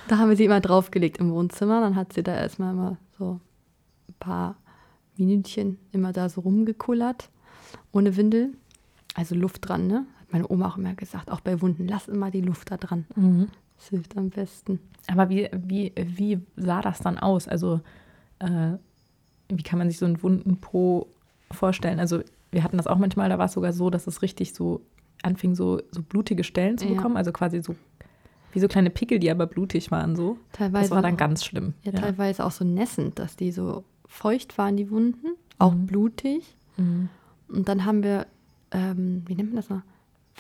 da 0.09 0.19
haben 0.19 0.31
wir 0.31 0.37
sie 0.37 0.45
immer 0.45 0.61
draufgelegt 0.61 1.19
im 1.19 1.31
Wohnzimmer. 1.31 1.81
Dann 1.81 1.97
hat 1.97 2.13
sie 2.13 2.23
da 2.23 2.35
erstmal 2.35 2.73
immer 2.73 2.97
so 3.19 3.41
ein 4.09 4.15
paar 4.19 4.57
Minütchen 5.17 5.79
immer 5.93 6.13
da 6.13 6.29
so 6.29 6.41
rumgekullert. 6.43 7.31
Ohne 7.93 8.17
Windel. 8.17 8.55
Also 9.15 9.35
Luft 9.35 9.69
dran, 9.69 9.87
ne? 9.87 10.07
Hat 10.21 10.33
meine 10.33 10.51
Oma 10.51 10.69
auch 10.69 10.77
immer 10.77 10.95
gesagt. 10.95 11.31
Auch 11.31 11.41
bei 11.41 11.61
Wunden, 11.61 11.87
lass 11.87 12.09
immer 12.09 12.31
die 12.31 12.41
Luft 12.41 12.71
da 12.71 12.77
dran. 12.77 13.07
Mhm. 13.17 13.49
Das 13.77 13.89
hilft 13.89 14.17
am 14.17 14.31
besten. 14.31 14.81
Aber 15.09 15.29
wie, 15.29 15.49
wie, 15.53 15.93
wie 15.97 16.41
sah 16.57 16.81
das 16.81 16.99
dann 17.01 17.19
aus? 17.19 17.49
Also, 17.49 17.81
äh, 18.41 18.73
wie 19.49 19.63
kann 19.63 19.79
man 19.79 19.89
sich 19.89 19.99
so 19.99 20.07
einen 20.07 20.23
wunden 20.23 20.57
Po 20.59 21.07
vorstellen? 21.51 22.01
Also, 22.01 22.23
wir 22.51 22.63
hatten 22.63 22.77
das 22.77 22.87
auch 22.87 22.99
manchmal, 22.99 23.29
da 23.29 23.39
war 23.39 23.47
es 23.47 23.53
sogar 23.53 23.73
so, 23.73 23.91
dass 23.91 24.07
es 24.07 24.23
richtig 24.23 24.55
so 24.55 24.81
anfing, 25.23 25.55
so, 25.55 25.81
so 25.91 26.03
blutige 26.03 26.45
Stellen 26.45 26.79
zu 26.79 26.87
bekommen. 26.87 27.15
Ja. 27.15 27.19
Also 27.19 27.33
quasi 27.33 27.63
so 27.63 27.75
wie 28.53 28.61
so 28.61 28.69
kleine 28.69 28.91
Pickel, 28.91 29.19
die 29.19 29.31
aber 29.31 29.47
blutig 29.47 29.91
waren. 29.91 30.15
So. 30.15 30.39
Teilweise 30.53 30.89
das 30.89 30.91
war 30.95 31.03
dann 31.03 31.17
ganz 31.17 31.45
schlimm. 31.45 31.75
Ja, 31.83 31.93
ja, 31.93 32.01
teilweise 32.01 32.45
auch 32.45 32.53
so 32.53 32.65
nässend, 32.65 33.19
dass 33.19 33.37
die 33.37 33.51
so 33.51 33.85
feucht 34.07 34.57
waren, 34.59 34.77
die 34.77 34.91
Wunden, 34.91 35.35
auch 35.59 35.75
mhm. 35.75 35.87
blutig. 35.87 36.55
Mhm. 36.77 37.09
Und 37.49 37.69
dann 37.69 37.85
haben 37.85 38.03
wir, 38.05 38.27
ähm, 38.75 39.23
wie 39.27 39.35
nennt 39.35 39.51
man 39.51 39.57
das 39.57 39.71
noch? 39.71 39.83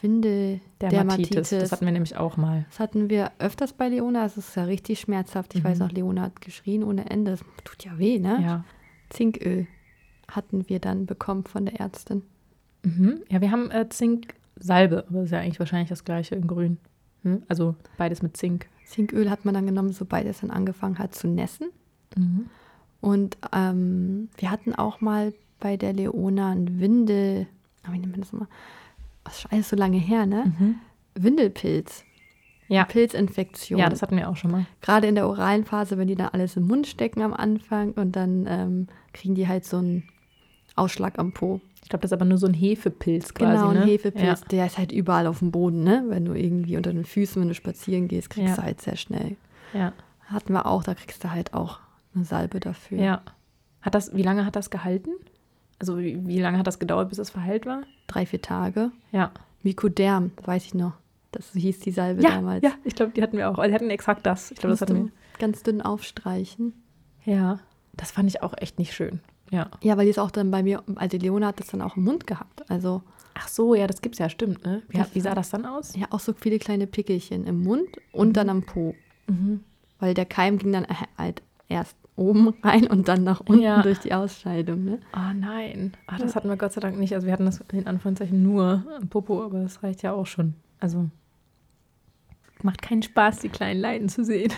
Windel 0.00 0.60
Dermatitis. 0.80 1.50
Das 1.50 1.72
hatten 1.72 1.86
wir 1.86 1.92
nämlich 1.92 2.16
auch 2.16 2.36
mal. 2.36 2.66
Das 2.68 2.80
hatten 2.80 3.08
wir 3.08 3.30
öfters 3.38 3.72
bei 3.72 3.88
Leona. 3.88 4.26
Es 4.26 4.36
ist 4.36 4.56
ja 4.56 4.64
richtig 4.64 5.00
schmerzhaft. 5.00 5.54
Ich 5.54 5.62
mhm. 5.62 5.68
weiß 5.68 5.78
noch, 5.78 5.92
Leona 5.92 6.22
hat 6.22 6.40
geschrien 6.40 6.82
ohne 6.82 7.08
Ende. 7.08 7.30
Das 7.30 7.44
tut 7.62 7.84
ja 7.84 7.96
weh, 7.98 8.18
ne? 8.18 8.40
Ja. 8.42 8.64
Zinköl 9.10 9.66
hatten 10.28 10.68
wir 10.68 10.80
dann 10.80 11.06
bekommen 11.06 11.44
von 11.44 11.66
der 11.66 11.80
Ärztin. 11.80 12.22
Mhm. 12.82 13.20
Ja, 13.30 13.40
wir 13.40 13.50
haben 13.50 13.70
äh, 13.70 13.88
Zinksalbe, 13.88 15.04
aber 15.08 15.18
das 15.18 15.26
ist 15.26 15.30
ja 15.30 15.38
eigentlich 15.40 15.60
wahrscheinlich 15.60 15.88
das 15.88 16.04
gleiche 16.04 16.34
in 16.34 16.46
grün. 16.46 16.78
Hm? 17.22 17.42
Also 17.48 17.76
beides 17.96 18.22
mit 18.22 18.36
Zink. 18.36 18.68
Zinköl 18.86 19.30
hat 19.30 19.44
man 19.44 19.54
dann 19.54 19.66
genommen, 19.66 19.92
sobald 19.92 20.26
es 20.26 20.40
dann 20.40 20.50
angefangen 20.50 20.98
hat 20.98 21.14
zu 21.14 21.28
nässen. 21.28 21.68
Mhm. 22.16 22.46
Und 23.00 23.38
ähm, 23.52 24.28
wir 24.36 24.50
hatten 24.50 24.74
auch 24.74 25.00
mal 25.00 25.32
bei 25.60 25.76
der 25.76 25.92
Leona 25.92 26.52
ein 26.52 26.80
Windel, 26.80 27.46
wie 27.92 27.98
nennt 27.98 28.12
man 28.12 28.20
das 28.20 28.32
mal? 28.32 28.48
Das 29.24 29.38
ist 29.38 29.52
alles 29.52 29.68
so 29.68 29.76
lange 29.76 29.98
her, 29.98 30.26
ne? 30.26 30.52
Mhm. 30.58 30.76
Windelpilz. 31.14 32.04
Ja. 32.68 32.84
Pilzinfektion. 32.84 33.78
Ja, 33.78 33.88
das 33.88 34.02
hatten 34.02 34.16
wir 34.16 34.28
auch 34.28 34.36
schon 34.36 34.50
mal. 34.50 34.66
Gerade 34.80 35.06
in 35.06 35.14
der 35.14 35.28
oralen 35.28 35.64
Phase, 35.64 35.98
wenn 35.98 36.08
die 36.08 36.14
da 36.14 36.28
alles 36.28 36.56
im 36.56 36.66
Mund 36.66 36.86
stecken 36.86 37.22
am 37.22 37.34
Anfang 37.34 37.92
und 37.92 38.16
dann 38.16 38.46
ähm, 38.48 38.86
kriegen 39.12 39.34
die 39.34 39.46
halt 39.48 39.64
so 39.64 39.78
einen 39.78 40.04
Ausschlag 40.76 41.18
am 41.18 41.32
Po. 41.32 41.60
Ich 41.82 41.90
glaube, 41.90 42.02
das 42.02 42.10
ist 42.10 42.14
aber 42.14 42.24
nur 42.24 42.38
so 42.38 42.46
ein 42.46 42.54
Hefepilz 42.54 43.34
quasi. 43.34 43.58
Genau, 43.58 43.68
ein 43.68 43.80
ne? 43.80 43.84
Hefepilz, 43.84 44.40
ja. 44.40 44.46
der 44.50 44.66
ist 44.66 44.78
halt 44.78 44.92
überall 44.92 45.26
auf 45.26 45.40
dem 45.40 45.50
Boden, 45.50 45.84
ne? 45.84 46.04
Wenn 46.08 46.24
du 46.24 46.32
irgendwie 46.32 46.78
unter 46.78 46.92
den 46.92 47.04
Füßen, 47.04 47.40
wenn 47.40 47.48
du 47.48 47.54
spazieren 47.54 48.08
gehst, 48.08 48.30
kriegst 48.30 48.48
ja. 48.48 48.56
du 48.56 48.62
halt 48.62 48.80
sehr 48.80 48.96
schnell. 48.96 49.36
Ja. 49.74 49.92
Hatten 50.26 50.54
wir 50.54 50.64
auch, 50.64 50.82
da 50.82 50.94
kriegst 50.94 51.22
du 51.22 51.30
halt 51.30 51.52
auch 51.52 51.80
eine 52.14 52.24
Salbe 52.24 52.60
dafür. 52.60 52.98
Ja. 52.98 53.22
Hat 53.82 53.94
das, 53.94 54.14
wie 54.14 54.22
lange 54.22 54.46
hat 54.46 54.56
das 54.56 54.70
gehalten? 54.70 55.10
Also 55.78 55.98
wie, 55.98 56.26
wie 56.26 56.40
lange 56.40 56.58
hat 56.58 56.66
das 56.66 56.78
gedauert, 56.78 57.08
bis 57.08 57.18
es 57.18 57.30
verheilt 57.30 57.66
war? 57.66 57.82
Drei, 58.06 58.26
vier 58.26 58.42
Tage. 58.42 58.90
Ja. 59.12 59.32
Mykoderm, 59.62 60.32
weiß 60.44 60.66
ich 60.66 60.74
noch. 60.74 60.92
Das 61.32 61.52
hieß 61.52 61.80
die 61.80 61.90
Salbe 61.90 62.22
ja, 62.22 62.30
damals. 62.30 62.62
Ja, 62.62 62.72
ich 62.84 62.94
glaube, 62.94 63.12
die 63.12 63.22
hatten 63.22 63.36
wir 63.36 63.50
auch. 63.50 63.58
Also 63.58 63.68
die 63.68 63.74
hatten 63.74 63.90
exakt 63.90 64.24
das. 64.24 64.52
Ich 64.52 64.58
glaube, 64.58 64.72
das 64.72 64.82
hatten 64.82 65.06
wir. 65.06 65.12
Ganz 65.38 65.62
dünn 65.64 65.82
aufstreichen. 65.82 66.74
Ja, 67.24 67.58
das 67.94 68.12
fand 68.12 68.28
ich 68.28 68.42
auch 68.42 68.54
echt 68.56 68.78
nicht 68.78 68.94
schön. 68.94 69.20
Ja. 69.50 69.68
Ja, 69.82 69.96
weil 69.96 70.04
die 70.04 70.10
es 70.10 70.18
auch 70.18 70.30
dann 70.30 70.50
bei 70.50 70.62
mir, 70.62 70.82
also 70.94 71.16
Leona 71.16 71.48
hat 71.48 71.60
das 71.60 71.68
dann 71.68 71.82
auch 71.82 71.96
im 71.96 72.04
Mund 72.04 72.26
gehabt. 72.26 72.70
Also. 72.70 73.02
Ach 73.34 73.48
so, 73.48 73.74
ja, 73.74 73.88
das 73.88 74.00
gibt's 74.00 74.18
ja, 74.18 74.28
stimmt, 74.28 74.64
ne? 74.64 74.82
Wie, 74.88 75.02
wie 75.12 75.20
sah 75.20 75.34
das 75.34 75.50
dann 75.50 75.66
aus? 75.66 75.96
Ja, 75.96 76.06
auch 76.10 76.20
so 76.20 76.32
viele 76.34 76.60
kleine 76.60 76.86
Pickelchen 76.86 77.46
im 77.46 77.64
Mund 77.64 77.88
und 78.12 78.28
mhm. 78.28 78.32
dann 78.32 78.48
am 78.48 78.62
Po. 78.62 78.94
Mhm. 79.26 79.64
Weil 79.98 80.14
der 80.14 80.26
Keim 80.26 80.58
ging 80.58 80.72
dann 80.72 80.86
halt 81.18 81.42
erst 81.68 81.96
oben 82.16 82.54
rein 82.62 82.86
und 82.86 83.08
dann 83.08 83.24
nach 83.24 83.40
unten 83.40 83.62
ja. 83.62 83.82
durch 83.82 83.98
die 83.98 84.12
Ausscheidung. 84.12 84.84
Ne? 84.84 84.98
Oh 85.14 85.34
nein, 85.34 85.92
oh, 86.10 86.14
das 86.18 86.36
hatten 86.36 86.48
wir 86.48 86.56
Gott 86.56 86.72
sei 86.72 86.80
Dank 86.80 86.98
nicht. 86.98 87.14
Also 87.14 87.26
wir 87.26 87.32
hatten 87.32 87.46
das 87.46 87.60
in 87.72 87.86
Anführungszeichen 87.86 88.42
nur 88.42 88.84
Popo, 89.10 89.42
aber 89.42 89.60
das 89.60 89.82
reicht 89.82 90.02
ja 90.02 90.12
auch 90.12 90.26
schon. 90.26 90.54
Also 90.80 91.08
macht 92.62 92.82
keinen 92.82 93.02
Spaß, 93.02 93.40
die 93.40 93.48
kleinen 93.48 93.80
Leiden 93.80 94.08
zu 94.08 94.24
sehen. 94.24 94.52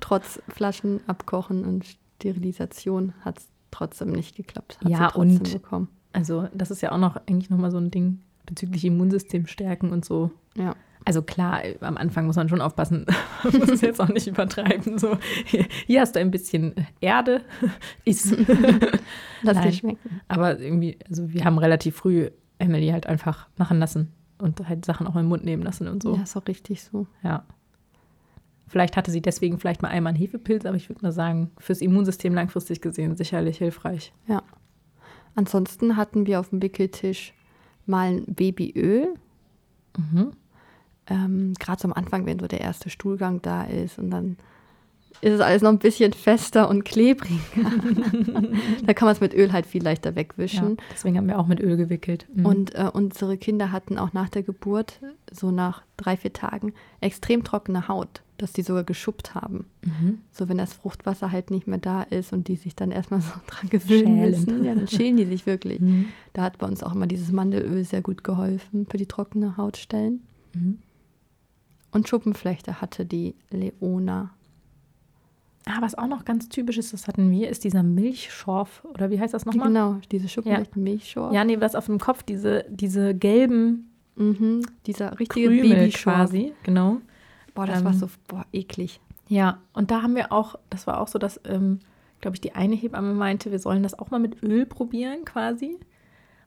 Trotz 0.00 0.40
Flaschen 0.48 1.00
abkochen 1.06 1.64
und 1.64 1.98
Sterilisation 2.16 3.12
hat 3.20 3.38
es 3.38 3.48
trotzdem 3.70 4.10
nicht 4.10 4.36
geklappt. 4.36 4.78
Hat 4.82 4.90
ja, 4.90 5.08
und 5.12 5.52
bekommen. 5.52 5.88
also 6.12 6.48
das 6.54 6.70
ist 6.70 6.80
ja 6.80 6.92
auch 6.92 6.98
noch 6.98 7.16
eigentlich 7.28 7.50
nochmal 7.50 7.70
so 7.70 7.78
ein 7.78 7.90
Ding 7.90 8.20
bezüglich 8.46 8.84
Immunsystem 8.84 9.46
stärken 9.46 9.90
und 9.90 10.04
so. 10.04 10.30
Ja. 10.56 10.74
Also 11.06 11.20
klar, 11.20 11.62
am 11.80 11.98
Anfang 11.98 12.24
muss 12.26 12.36
man 12.36 12.48
schon 12.48 12.62
aufpassen, 12.62 13.04
man 13.42 13.52
muss 13.58 13.70
es 13.70 13.80
jetzt 13.82 14.00
auch 14.00 14.08
nicht 14.08 14.26
übertreiben. 14.26 14.98
So, 14.98 15.18
hier, 15.44 15.66
hier 15.86 16.00
hast 16.00 16.16
du 16.16 16.20
ein 16.20 16.30
bisschen 16.30 16.74
Erde, 17.00 17.42
ist. 18.04 18.34
Lass 19.42 19.60
dir 19.60 19.72
schmecken. 19.72 20.20
Aber 20.28 20.58
irgendwie, 20.58 20.98
also 21.08 21.30
wir 21.32 21.44
haben 21.44 21.58
relativ 21.58 21.96
früh 21.96 22.30
Emily 22.58 22.88
halt 22.88 23.06
einfach 23.06 23.48
machen 23.58 23.78
lassen 23.78 24.12
und 24.38 24.66
halt 24.66 24.86
Sachen 24.86 25.06
auch 25.06 25.16
im 25.16 25.26
Mund 25.26 25.44
nehmen 25.44 25.62
lassen 25.62 25.88
und 25.88 26.02
so. 26.02 26.16
Ja, 26.16 26.22
ist 26.22 26.36
auch 26.36 26.46
richtig 26.46 26.82
so. 26.82 27.06
Ja. 27.22 27.44
Vielleicht 28.66 28.96
hatte 28.96 29.10
sie 29.10 29.20
deswegen 29.20 29.58
vielleicht 29.58 29.82
mal 29.82 29.88
einmal 29.88 30.12
einen 30.12 30.18
Hefepilz, 30.18 30.64
aber 30.64 30.76
ich 30.76 30.88
würde 30.88 31.02
mal 31.02 31.12
sagen, 31.12 31.50
fürs 31.58 31.82
Immunsystem 31.82 32.32
langfristig 32.32 32.80
gesehen 32.80 33.14
sicherlich 33.16 33.58
hilfreich. 33.58 34.14
Ja. 34.26 34.42
Ansonsten 35.34 35.98
hatten 35.98 36.26
wir 36.26 36.40
auf 36.40 36.48
dem 36.48 36.62
Wickeltisch 36.62 37.34
mal 37.84 38.08
ein 38.08 38.24
Babyöl. 38.34 39.14
Mhm 39.98 40.32
ähm, 41.08 41.54
gerade 41.58 41.80
so 41.80 41.88
am 41.88 41.94
Anfang, 41.94 42.26
wenn 42.26 42.38
so 42.38 42.46
der 42.46 42.60
erste 42.60 42.90
Stuhlgang 42.90 43.42
da 43.42 43.64
ist 43.64 43.98
und 43.98 44.10
dann 44.10 44.36
ist 45.20 45.32
es 45.32 45.40
alles 45.40 45.62
noch 45.62 45.70
ein 45.70 45.78
bisschen 45.78 46.12
fester 46.12 46.68
und 46.68 46.84
klebriger. 46.84 47.40
da 48.86 48.92
kann 48.92 49.06
man 49.06 49.14
es 49.14 49.20
mit 49.20 49.32
Öl 49.32 49.52
halt 49.52 49.64
viel 49.64 49.82
leichter 49.82 50.16
wegwischen. 50.16 50.70
Ja, 50.70 50.84
deswegen 50.92 51.16
haben 51.16 51.28
wir 51.28 51.38
auch 51.38 51.46
mit 51.46 51.60
Öl 51.60 51.76
gewickelt. 51.76 52.26
Mhm. 52.34 52.46
Und 52.46 52.74
äh, 52.74 52.90
unsere 52.92 53.38
Kinder 53.38 53.72
hatten 53.72 53.98
auch 53.98 54.12
nach 54.12 54.28
der 54.28 54.42
Geburt, 54.42 55.00
so 55.30 55.50
nach 55.50 55.82
drei, 55.96 56.16
vier 56.16 56.32
Tagen, 56.32 56.74
extrem 57.00 57.44
trockene 57.44 57.88
Haut, 57.88 58.22
dass 58.36 58.52
die 58.52 58.62
sogar 58.62 58.84
geschuppt 58.84 59.34
haben. 59.34 59.66
Mhm. 59.82 60.18
So 60.32 60.48
wenn 60.48 60.58
das 60.58 60.74
Fruchtwasser 60.74 61.32
halt 61.32 61.50
nicht 61.50 61.66
mehr 61.66 61.78
da 61.78 62.02
ist 62.02 62.32
und 62.32 62.48
die 62.48 62.56
sich 62.56 62.74
dann 62.74 62.90
erstmal 62.90 63.20
so 63.20 63.32
dran 63.46 63.70
gewöhnen 63.70 64.20
müssen, 64.20 64.64
ja, 64.64 64.74
dann 64.74 64.88
schälen 64.88 65.16
die 65.16 65.26
sich 65.26 65.46
wirklich. 65.46 65.80
Mhm. 65.80 66.06
Da 66.32 66.42
hat 66.42 66.58
bei 66.58 66.66
uns 66.66 66.82
auch 66.82 66.94
immer 66.94 67.06
dieses 67.06 67.32
Mandelöl 67.32 67.84
sehr 67.84 68.02
gut 68.02 68.24
geholfen 68.24 68.86
für 68.90 68.98
die 68.98 69.06
trockene 69.06 69.56
Hautstellen. 69.56 70.22
Mhm. 70.54 70.78
Und 71.94 72.08
Schuppenflechte 72.08 72.80
hatte 72.80 73.06
die 73.06 73.36
Leona. 73.50 74.30
Ah, 75.64 75.80
was 75.80 75.94
auch 75.94 76.08
noch 76.08 76.24
ganz 76.24 76.48
typisch 76.48 76.76
ist, 76.76 76.92
das 76.92 77.06
hatten 77.08 77.30
wir, 77.30 77.48
ist 77.48 77.62
dieser 77.62 77.84
Milchschorf. 77.84 78.84
Oder 78.92 79.10
wie 79.10 79.18
heißt 79.18 79.32
das 79.32 79.46
nochmal? 79.46 79.68
Genau, 79.68 79.96
diese 80.10 80.28
Schuppenflechte 80.28 80.78
ja. 80.78 80.82
Milchschorf. 80.82 81.32
Ja, 81.32 81.44
nee, 81.44 81.60
was 81.60 81.76
auf 81.76 81.86
dem 81.86 81.98
Kopf, 81.98 82.24
diese, 82.24 82.66
diese 82.68 83.14
gelben. 83.14 83.90
Mhm, 84.16 84.62
dieser 84.86 85.18
richtige 85.18 85.48
Krümel 85.48 85.90
quasi, 85.90 86.52
genau. 86.62 86.98
Boah, 87.54 87.66
das 87.66 87.80
ähm, 87.80 87.84
war 87.84 87.94
so 87.94 88.08
boah, 88.28 88.44
eklig. 88.52 89.00
Ja, 89.28 89.58
und 89.72 89.90
da 89.90 90.02
haben 90.02 90.14
wir 90.14 90.32
auch, 90.32 90.56
das 90.70 90.86
war 90.86 91.00
auch 91.00 91.08
so, 91.08 91.18
dass, 91.18 91.40
ähm, 91.44 91.80
glaube 92.20 92.36
ich, 92.36 92.40
die 92.40 92.54
eine 92.54 92.74
Hebamme 92.74 93.14
meinte, 93.14 93.50
wir 93.50 93.58
sollen 93.58 93.82
das 93.82 93.98
auch 93.98 94.10
mal 94.10 94.20
mit 94.20 94.42
Öl 94.42 94.66
probieren 94.66 95.24
quasi. 95.24 95.78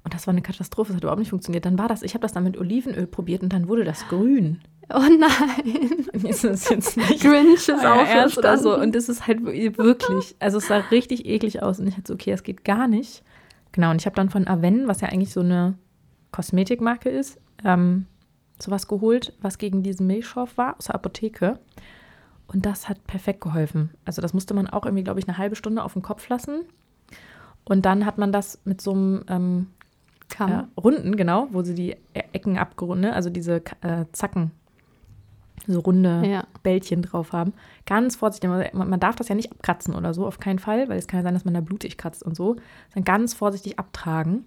Und 0.03 0.13
das 0.13 0.27
war 0.27 0.33
eine 0.33 0.41
Katastrophe, 0.41 0.89
das 0.89 0.97
hat 0.97 1.03
überhaupt 1.03 1.19
nicht 1.19 1.31
funktioniert. 1.31 1.65
Dann 1.65 1.77
war 1.77 1.87
das, 1.87 2.03
ich 2.03 2.13
habe 2.13 2.21
das 2.21 2.33
dann 2.33 2.43
mit 2.43 2.57
Olivenöl 2.57 3.07
probiert 3.07 3.43
und 3.43 3.51
dann 3.51 3.67
wurde 3.67 3.83
das 3.83 4.07
grün. 4.07 4.59
Oh 4.89 4.99
nein. 4.99 6.07
Ist 6.27 6.43
das 6.43 6.69
jetzt 6.69 6.97
nicht 6.97 7.21
Grinch 7.21 7.67
ist 7.67 7.85
auch 7.85 8.05
ernst 8.05 8.37
oder 8.37 8.57
so. 8.57 8.77
Und 8.77 8.95
es 8.95 9.09
ist 9.09 9.27
halt 9.27 9.45
wirklich, 9.45 10.35
also 10.39 10.57
es 10.57 10.67
sah 10.67 10.77
richtig 10.77 11.25
eklig 11.25 11.61
aus. 11.61 11.79
Und 11.79 11.87
ich 11.87 11.97
hatte 11.97 12.07
so, 12.07 12.13
okay, 12.13 12.31
das 12.31 12.43
geht 12.43 12.63
gar 12.63 12.87
nicht. 12.87 13.23
Genau, 13.73 13.91
und 13.91 14.01
ich 14.01 14.05
habe 14.05 14.15
dann 14.15 14.29
von 14.29 14.47
Aven, 14.47 14.87
was 14.87 15.01
ja 15.01 15.09
eigentlich 15.09 15.33
so 15.33 15.41
eine 15.41 15.77
Kosmetikmarke 16.31 17.09
ist, 17.09 17.39
ähm, 17.63 18.05
sowas 18.59 18.87
geholt, 18.87 19.33
was 19.41 19.57
gegen 19.57 19.83
diesen 19.83 20.07
Milchschorf 20.07 20.57
war, 20.57 20.77
aus 20.77 20.85
der 20.85 20.95
Apotheke. 20.95 21.59
Und 22.47 22.65
das 22.65 22.87
hat 22.87 23.05
perfekt 23.05 23.41
geholfen. 23.41 23.91
Also 24.05 24.21
das 24.21 24.33
musste 24.33 24.53
man 24.53 24.67
auch 24.67 24.85
irgendwie, 24.85 25.03
glaube 25.03 25.19
ich, 25.19 25.27
eine 25.27 25.37
halbe 25.37 25.55
Stunde 25.55 25.83
auf 25.83 25.93
den 25.93 26.01
Kopf 26.01 26.27
lassen. 26.29 26.61
Und 27.65 27.85
dann 27.85 28.05
hat 28.05 28.17
man 28.17 28.31
das 28.31 28.59
mit 28.63 28.79
so 28.79 28.93
einem 28.93 29.25
ähm, 29.27 29.67
äh, 30.39 30.63
Runden, 30.79 31.17
genau, 31.17 31.49
wo 31.51 31.61
sie 31.61 31.75
die 31.75 31.91
e-, 31.91 32.23
Ecken 32.31 32.57
abgerundet, 32.57 33.13
also 33.13 33.29
diese 33.29 33.61
äh, 33.81 34.05
Zacken 34.13 34.51
so 35.67 35.79
runde 35.79 36.23
ja. 36.25 36.43
Bällchen 36.63 37.01
drauf 37.01 37.33
haben. 37.33 37.53
Ganz 37.85 38.15
vorsichtig, 38.15 38.49
man, 38.73 38.99
darf 38.99 39.15
das 39.15 39.27
ja 39.27 39.35
nicht 39.35 39.51
abkratzen 39.51 39.95
oder 39.95 40.13
so, 40.13 40.25
auf 40.25 40.39
keinen 40.39 40.59
Fall, 40.59 40.89
weil 40.89 40.97
es 40.97 41.07
kann 41.07 41.19
ja 41.19 41.23
sein, 41.23 41.33
dass 41.33 41.45
man 41.45 41.53
da 41.53 41.61
blutig 41.61 41.97
kratzt 41.97 42.23
und 42.23 42.35
so. 42.35 42.55
Dann 42.93 43.03
ganz 43.03 43.33
vorsichtig 43.33 43.77
abtragen. 43.79 44.45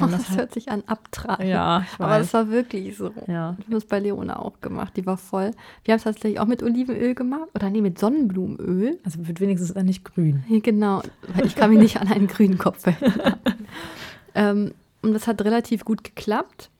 Oh, 0.00 0.06
das, 0.10 0.26
das 0.26 0.36
hört 0.36 0.54
sich 0.54 0.70
an, 0.70 0.82
abtragen. 0.86 1.46
Ja, 1.46 1.84
ich. 1.92 2.00
Aber 2.00 2.18
es 2.18 2.32
war 2.34 2.50
wirklich 2.50 2.96
so. 2.96 3.10
Ja. 3.26 3.56
Wir 3.58 3.66
haben 3.66 3.76
es 3.76 3.84
bei 3.84 3.98
Leona 3.98 4.38
auch 4.38 4.60
gemacht. 4.60 4.96
Die 4.96 5.06
war 5.06 5.16
voll. 5.16 5.52
Wir 5.84 5.92
haben 5.92 5.98
es 5.98 6.04
tatsächlich 6.04 6.40
auch 6.40 6.46
mit 6.46 6.62
Olivenöl 6.62 7.14
gemacht. 7.14 7.48
Oder 7.54 7.70
nee, 7.70 7.80
mit 7.80 7.98
Sonnenblumenöl. 7.98 8.98
Also 9.04 9.26
wird 9.26 9.40
wenigstens 9.40 9.74
dann 9.74 9.86
nicht 9.86 10.04
grün. 10.04 10.44
Genau, 10.64 11.02
weil 11.34 11.46
ich 11.46 11.56
kann 11.56 11.70
mich 11.70 11.78
nicht 11.78 12.00
an 12.00 12.08
einen 12.08 12.26
grünen 12.26 12.56
Kopf 12.56 12.86
erinnern. 12.86 13.36
ähm, 14.34 14.74
und 15.02 15.12
das 15.12 15.26
hat 15.26 15.42
relativ 15.42 15.84
gut 15.84 16.04
geklappt. 16.04 16.70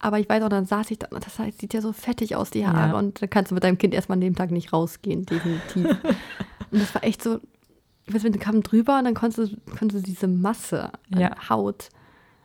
Aber 0.00 0.18
ich 0.18 0.28
weiß 0.28 0.42
auch, 0.42 0.48
dann 0.48 0.64
saß 0.64 0.90
ich 0.90 0.98
da 0.98 1.08
das 1.10 1.38
heißt, 1.38 1.60
sieht 1.60 1.74
ja 1.74 1.82
so 1.82 1.92
fettig 1.92 2.34
aus, 2.34 2.50
die 2.50 2.66
Haare. 2.66 2.92
Ja. 2.92 2.98
Und 2.98 3.20
dann 3.20 3.28
kannst 3.28 3.50
du 3.50 3.54
mit 3.54 3.64
deinem 3.64 3.78
Kind 3.78 3.94
erstmal 3.94 4.16
an 4.16 4.22
dem 4.22 4.34
Tag 4.34 4.50
nicht 4.50 4.72
rausgehen, 4.72 5.26
definitiv. 5.26 5.86
und 6.70 6.80
das 6.80 6.94
war 6.94 7.04
echt 7.04 7.22
so, 7.22 7.40
ich 8.06 8.14
weiß, 8.14 8.24
wenn 8.24 8.32
du 8.32 8.38
kam 8.38 8.62
drüber 8.62 8.98
und 8.98 9.04
dann 9.04 9.14
konntest 9.14 9.52
du, 9.52 9.76
konntest 9.78 10.02
du 10.02 10.10
diese 10.10 10.26
Masse 10.26 10.90
an 11.12 11.20
ja. 11.20 11.48
Haut 11.48 11.90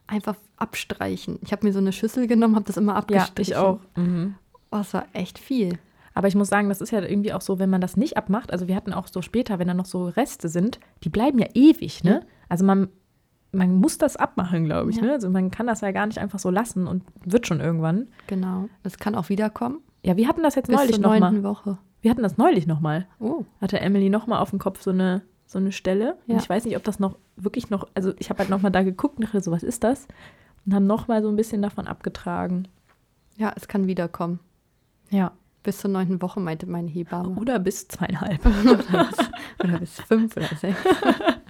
einfach 0.07 0.35
abstreichen. 0.57 1.39
Ich 1.41 1.51
habe 1.51 1.65
mir 1.65 1.73
so 1.73 1.79
eine 1.79 1.93
Schüssel 1.93 2.27
genommen, 2.27 2.55
habe 2.55 2.65
das 2.65 2.77
immer 2.77 2.95
abgestrichen. 2.95 3.53
Ja, 3.53 3.59
ich 3.59 3.65
auch. 3.65 3.79
Mhm. 3.95 4.35
Oh, 4.71 4.77
das 4.77 4.93
war 4.93 5.05
echt 5.13 5.39
viel. 5.39 5.79
Aber 6.13 6.27
ich 6.27 6.35
muss 6.35 6.49
sagen, 6.49 6.69
das 6.69 6.81
ist 6.81 6.91
ja 6.91 7.01
irgendwie 7.01 7.33
auch 7.33 7.41
so, 7.41 7.59
wenn 7.59 7.69
man 7.69 7.81
das 7.81 7.97
nicht 7.97 8.15
abmacht, 8.15 8.51
also 8.51 8.67
wir 8.67 8.75
hatten 8.75 8.93
auch 8.93 9.07
so 9.07 9.21
später, 9.21 9.59
wenn 9.59 9.67
da 9.67 9.73
noch 9.73 9.85
so 9.85 10.07
Reste 10.07 10.47
sind, 10.47 10.79
die 11.03 11.09
bleiben 11.09 11.39
ja 11.39 11.47
ewig, 11.53 12.03
ne? 12.03 12.21
Ja. 12.21 12.27
Also 12.47 12.63
man 12.63 12.89
man 13.55 13.75
muss 13.75 13.97
das 13.97 14.15
abmachen, 14.15 14.65
glaube 14.65 14.91
ich. 14.91 14.97
Ja. 14.97 15.03
Ne? 15.03 15.11
Also 15.13 15.29
man 15.29 15.51
kann 15.51 15.67
das 15.67 15.81
ja 15.81 15.91
gar 15.91 16.05
nicht 16.05 16.19
einfach 16.19 16.39
so 16.39 16.49
lassen 16.49 16.87
und 16.87 17.03
wird 17.23 17.47
schon 17.47 17.59
irgendwann. 17.59 18.07
Genau. 18.27 18.69
Es 18.83 18.97
kann 18.97 19.15
auch 19.15 19.29
wiederkommen. 19.29 19.79
Ja, 20.03 20.17
wir 20.17 20.27
hatten 20.27 20.43
das 20.43 20.55
jetzt 20.55 20.67
Bis 20.67 20.75
neulich 20.75 20.99
nochmal. 20.99 21.43
Woche. 21.43 21.77
Wir 22.01 22.11
hatten 22.11 22.21
das 22.21 22.37
neulich 22.37 22.67
nochmal. 22.67 23.07
Oh. 23.19 23.45
Hatte 23.59 23.79
Emily 23.79 24.09
nochmal 24.09 24.39
auf 24.39 24.51
dem 24.51 24.59
Kopf 24.59 24.81
so 24.81 24.91
eine, 24.91 25.23
so 25.47 25.57
eine 25.57 25.71
Stelle. 25.71 26.17
Ja. 26.27 26.35
Und 26.35 26.41
ich 26.41 26.49
weiß 26.49 26.65
nicht, 26.65 26.77
ob 26.77 26.83
das 26.83 26.99
noch 26.99 27.17
wirklich 27.35 27.69
noch, 27.71 27.87
also 27.95 28.13
ich 28.19 28.29
habe 28.29 28.39
halt 28.39 28.49
nochmal 28.49 28.71
da 28.71 28.83
geguckt 28.83 29.17
und 29.17 29.25
dachte 29.25 29.41
so, 29.41 29.51
was 29.51 29.63
ist 29.63 29.83
das? 29.83 30.07
Und 30.65 30.75
haben 30.75 30.85
nochmal 30.85 31.23
so 31.23 31.29
ein 31.29 31.35
bisschen 31.35 31.61
davon 31.61 31.87
abgetragen. 31.87 32.67
Ja, 33.37 33.53
es 33.55 33.67
kann 33.67 33.87
wiederkommen. 33.87 34.39
Ja. 35.09 35.31
Bis 35.63 35.79
zur 35.79 35.89
neunten 35.89 36.21
Woche, 36.21 36.39
meinte 36.39 36.67
meine 36.67 36.89
Hebamme. 36.89 37.39
Oder 37.39 37.57
bis 37.57 37.87
zweieinhalb. 37.87 38.45
oder, 38.65 39.05
bis, 39.05 39.17
oder 39.63 39.79
bis 39.79 39.99
fünf 40.01 40.37
oder 40.37 40.55
sechs. 40.55 40.77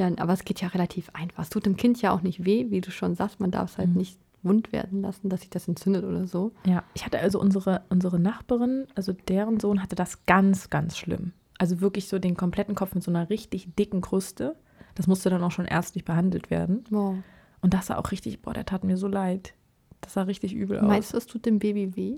Ja, 0.00 0.10
aber 0.16 0.32
es 0.32 0.44
geht 0.44 0.60
ja 0.60 0.68
relativ 0.68 1.10
einfach. 1.12 1.42
Es 1.42 1.50
tut 1.50 1.66
dem 1.66 1.76
Kind 1.76 2.00
ja 2.00 2.12
auch 2.12 2.22
nicht 2.22 2.44
weh, 2.44 2.70
wie 2.70 2.80
du 2.80 2.90
schon 2.90 3.14
sagst. 3.14 3.38
Man 3.38 3.50
darf 3.50 3.72
es 3.72 3.78
halt 3.78 3.90
mhm. 3.90 3.96
nicht 3.96 4.18
wund 4.42 4.72
werden 4.72 5.02
lassen, 5.02 5.28
dass 5.28 5.40
sich 5.40 5.50
das 5.50 5.68
entzündet 5.68 6.04
oder 6.04 6.26
so. 6.26 6.52
Ja, 6.64 6.82
ich 6.94 7.04
hatte 7.04 7.18
also 7.18 7.38
unsere, 7.38 7.82
unsere 7.90 8.18
Nachbarin, 8.18 8.86
also 8.94 9.12
deren 9.12 9.60
Sohn 9.60 9.82
hatte 9.82 9.96
das 9.96 10.24
ganz, 10.24 10.70
ganz 10.70 10.96
schlimm. 10.96 11.32
Also 11.58 11.82
wirklich 11.82 12.08
so 12.08 12.18
den 12.18 12.36
kompletten 12.36 12.74
Kopf 12.74 12.94
mit 12.94 13.04
so 13.04 13.10
einer 13.10 13.28
richtig 13.28 13.74
dicken 13.74 14.00
Kruste. 14.00 14.56
Das 14.94 15.06
musste 15.06 15.28
dann 15.28 15.42
auch 15.42 15.50
schon 15.50 15.66
ärztlich 15.66 16.06
behandelt 16.06 16.50
werden. 16.50 16.84
Wow. 16.88 17.16
Und 17.60 17.74
das 17.74 17.88
sah 17.88 17.98
auch 17.98 18.10
richtig, 18.10 18.40
boah, 18.40 18.54
der 18.54 18.64
tat 18.64 18.82
mir 18.82 18.96
so 18.96 19.08
leid. 19.08 19.52
Das 20.00 20.14
sah 20.14 20.22
richtig 20.22 20.54
übel 20.54 20.78
aus. 20.78 20.86
Meinst 20.86 21.12
du, 21.12 21.18
es 21.18 21.26
tut 21.26 21.44
dem 21.44 21.58
Baby 21.58 21.94
weh? 21.94 22.16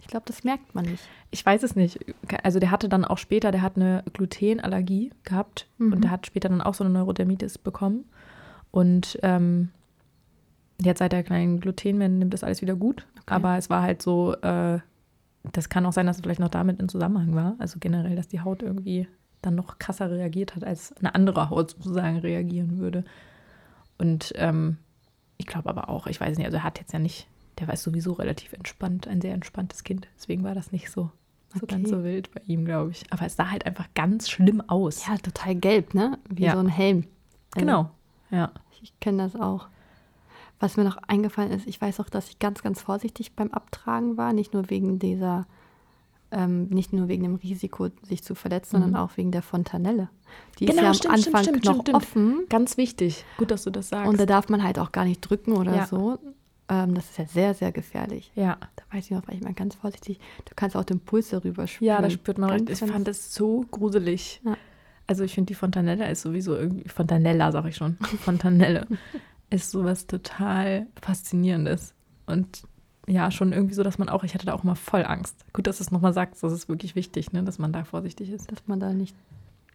Ich 0.00 0.06
glaube, 0.06 0.24
das 0.26 0.44
merkt 0.44 0.74
man 0.74 0.86
nicht. 0.86 1.02
Ich 1.30 1.44
weiß 1.44 1.62
es 1.62 1.76
nicht. 1.76 1.98
Also 2.42 2.58
der 2.58 2.70
hatte 2.70 2.88
dann 2.88 3.04
auch 3.04 3.18
später, 3.18 3.50
der 3.52 3.62
hat 3.62 3.76
eine 3.76 4.02
Glutenallergie 4.12 5.12
gehabt 5.24 5.68
mhm. 5.78 5.92
und 5.92 6.04
der 6.04 6.10
hat 6.10 6.26
später 6.26 6.48
dann 6.48 6.62
auch 6.62 6.74
so 6.74 6.84
eine 6.84 6.92
Neurodermitis 6.92 7.58
bekommen. 7.58 8.04
Und 8.70 9.18
ähm, 9.22 9.70
jetzt 10.80 10.98
seit 10.98 11.12
er 11.12 11.22
kein 11.22 11.60
Gluten 11.60 11.98
mehr 11.98 12.08
nimmt, 12.08 12.34
ist 12.34 12.44
alles 12.44 12.62
wieder 12.62 12.76
gut. 12.76 13.06
Okay. 13.16 13.34
Aber 13.34 13.56
es 13.58 13.68
war 13.68 13.82
halt 13.82 14.02
so, 14.02 14.34
äh, 14.34 14.78
das 15.52 15.68
kann 15.68 15.86
auch 15.86 15.92
sein, 15.92 16.06
dass 16.06 16.16
es 16.16 16.22
vielleicht 16.22 16.40
noch 16.40 16.48
damit 16.48 16.80
in 16.80 16.88
Zusammenhang 16.88 17.34
war. 17.34 17.56
Also 17.58 17.78
generell, 17.78 18.16
dass 18.16 18.28
die 18.28 18.40
Haut 18.40 18.62
irgendwie 18.62 19.08
dann 19.42 19.54
noch 19.54 19.78
krasser 19.78 20.10
reagiert 20.10 20.54
hat, 20.54 20.64
als 20.64 20.94
eine 20.98 21.14
andere 21.14 21.50
Haut 21.50 21.70
sozusagen 21.70 22.18
reagieren 22.18 22.78
würde. 22.78 23.04
Und 23.98 24.32
ähm, 24.36 24.78
ich 25.36 25.46
glaube 25.46 25.68
aber 25.68 25.88
auch, 25.88 26.06
ich 26.06 26.20
weiß 26.20 26.36
nicht, 26.36 26.46
also 26.46 26.58
er 26.58 26.64
hat 26.64 26.78
jetzt 26.78 26.92
ja 26.92 26.98
nicht, 26.98 27.26
der 27.60 27.68
war 27.68 27.76
sowieso 27.76 28.14
relativ 28.14 28.54
entspannt, 28.54 29.06
ein 29.06 29.20
sehr 29.20 29.34
entspanntes 29.34 29.84
Kind. 29.84 30.08
Deswegen 30.16 30.42
war 30.42 30.54
das 30.54 30.72
nicht 30.72 30.90
so, 30.90 31.10
so 31.54 31.62
okay. 31.62 31.76
ganz 31.76 31.90
so 31.90 32.02
wild 32.02 32.32
bei 32.32 32.40
ihm, 32.46 32.64
glaube 32.64 32.92
ich. 32.92 33.04
Aber 33.10 33.26
es 33.26 33.36
sah 33.36 33.50
halt 33.50 33.66
einfach 33.66 33.86
ganz 33.94 34.30
schlimm 34.30 34.62
aus. 34.62 35.06
Ja, 35.06 35.16
total 35.18 35.54
gelb, 35.54 35.94
ne? 35.94 36.18
Wie 36.28 36.44
ja. 36.44 36.54
so 36.54 36.58
ein 36.58 36.68
Helm. 36.68 37.04
Also, 37.54 37.66
genau, 37.66 37.90
ja. 38.30 38.50
Ich 38.82 38.98
kenne 38.98 39.24
das 39.24 39.36
auch. 39.36 39.68
Was 40.58 40.76
mir 40.76 40.84
noch 40.84 40.96
eingefallen 41.06 41.52
ist, 41.52 41.66
ich 41.66 41.80
weiß 41.80 42.00
auch, 42.00 42.08
dass 42.08 42.28
ich 42.30 42.38
ganz, 42.38 42.62
ganz 42.62 42.80
vorsichtig 42.80 43.34
beim 43.34 43.50
Abtragen 43.50 44.16
war, 44.16 44.32
nicht 44.32 44.54
nur 44.54 44.70
wegen 44.70 44.98
dieser, 44.98 45.46
ähm, 46.30 46.68
nicht 46.68 46.92
nur 46.92 47.08
wegen 47.08 47.24
dem 47.24 47.34
Risiko, 47.34 47.88
sich 48.02 48.22
zu 48.22 48.34
verletzen, 48.34 48.78
mhm. 48.78 48.82
sondern 48.82 49.02
auch 49.02 49.16
wegen 49.16 49.32
der 49.32 49.42
Fontanelle. 49.42 50.08
Die 50.58 50.66
genau, 50.66 50.90
ist 50.90 51.04
ja 51.04 51.10
am 51.10 51.18
stimmt, 51.18 51.34
Anfang 51.36 51.42
stimmt, 51.42 51.64
noch 51.64 51.80
stimmt, 51.82 51.94
offen. 51.94 52.46
Ganz 52.48 52.78
wichtig. 52.78 53.24
Gut, 53.36 53.50
dass 53.50 53.64
du 53.64 53.70
das 53.70 53.90
sagst. 53.90 54.08
Und 54.08 54.18
da 54.18 54.24
darf 54.24 54.48
man 54.48 54.62
halt 54.62 54.78
auch 54.78 54.92
gar 54.92 55.04
nicht 55.04 55.20
drücken 55.20 55.52
oder 55.52 55.76
ja. 55.76 55.86
so. 55.86 56.18
Ähm, 56.70 56.94
das 56.94 57.10
ist 57.10 57.18
ja 57.18 57.26
sehr, 57.26 57.54
sehr 57.54 57.72
gefährlich. 57.72 58.30
Ja. 58.36 58.56
Da 58.76 58.96
weiß 58.96 59.06
ich 59.06 59.10
noch, 59.10 59.26
war 59.26 59.34
ich 59.34 59.42
mal 59.42 59.52
ganz 59.52 59.74
vorsichtig. 59.74 60.20
Du 60.44 60.52
kannst 60.54 60.76
auch 60.76 60.84
den 60.84 61.00
Puls 61.00 61.30
darüber 61.30 61.66
spüren. 61.66 61.88
Ja, 61.88 62.00
da 62.00 62.08
spürt 62.08 62.38
man 62.38 62.48
richtig. 62.50 62.80
Ich 62.80 62.90
fand 62.90 63.08
das 63.08 63.34
so 63.34 63.66
gruselig. 63.70 64.40
Ja. 64.44 64.56
Also 65.08 65.24
ich 65.24 65.34
finde, 65.34 65.48
die 65.48 65.54
Fontanella 65.54 66.06
ist 66.06 66.22
sowieso 66.22 66.54
irgendwie, 66.54 66.88
Fontanella 66.88 67.50
sag 67.50 67.66
ich 67.66 67.74
schon, 67.74 67.96
Fontanelle 68.20 68.86
ist 69.50 69.72
sowas 69.72 70.06
total 70.06 70.86
Faszinierendes. 71.02 71.92
Und 72.26 72.62
ja, 73.08 73.32
schon 73.32 73.52
irgendwie 73.52 73.74
so, 73.74 73.82
dass 73.82 73.98
man 73.98 74.08
auch, 74.08 74.22
ich 74.22 74.34
hatte 74.34 74.46
da 74.46 74.54
auch 74.54 74.62
mal 74.62 74.76
voll 74.76 75.04
Angst. 75.04 75.44
Gut, 75.52 75.66
dass 75.66 75.78
du 75.78 75.82
es 75.82 75.90
nochmal 75.90 76.12
sagst, 76.12 76.44
das 76.44 76.52
ist 76.52 76.68
wirklich 76.68 76.94
wichtig, 76.94 77.32
ne, 77.32 77.42
dass 77.42 77.58
man 77.58 77.72
da 77.72 77.82
vorsichtig 77.82 78.30
ist. 78.30 78.52
Dass 78.52 78.68
man 78.68 78.78
da 78.78 78.92
nicht 78.92 79.16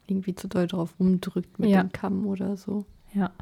irgendwie 0.06 0.34
zu 0.34 0.48
doll 0.48 0.66
drauf 0.66 0.94
rumdrückt 0.98 1.58
mit 1.58 1.68
ja. 1.68 1.82
dem 1.82 1.92
Kamm 1.92 2.26
oder 2.26 2.56
so. 2.56 2.86
Ja. 3.12 3.32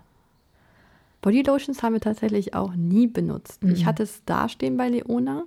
Bodylotions 1.25 1.83
haben 1.83 1.95
wir 1.95 2.01
tatsächlich 2.01 2.55
auch 2.55 2.75
nie 2.75 3.07
benutzt. 3.07 3.63
Mhm. 3.63 3.73
Ich 3.73 3.87
hatte 3.87 4.03
es 4.03 4.25
dastehen 4.25 4.77
bei 4.77 4.89
Leona 4.89 5.45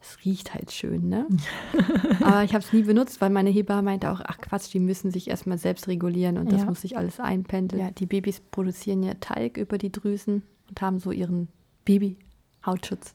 es 0.00 0.24
riecht 0.24 0.54
halt 0.54 0.70
schön, 0.70 1.08
ne? 1.08 1.26
Aber 2.20 2.44
ich 2.44 2.54
habe 2.54 2.64
es 2.64 2.72
nie 2.72 2.82
benutzt, 2.82 3.20
weil 3.20 3.30
meine 3.30 3.50
Hebamme 3.50 3.82
meinte 3.82 4.10
auch, 4.10 4.20
ach 4.24 4.38
Quatsch, 4.38 4.72
die 4.72 4.78
müssen 4.78 5.10
sich 5.10 5.28
erstmal 5.28 5.58
selbst 5.58 5.88
regulieren 5.88 6.38
und 6.38 6.52
das 6.52 6.64
muss 6.64 6.82
sich 6.82 6.96
alles 6.96 7.18
einpendeln. 7.18 7.82
Ja, 7.82 7.90
die 7.90 8.06
Babys 8.06 8.40
produzieren 8.40 9.02
ja 9.02 9.14
Talg 9.14 9.56
über 9.56 9.76
die 9.76 9.90
Drüsen 9.90 10.42
und 10.68 10.80
haben 10.80 11.00
so 11.00 11.10
ihren 11.10 11.48
Baby-Hautschutz. 11.84 13.14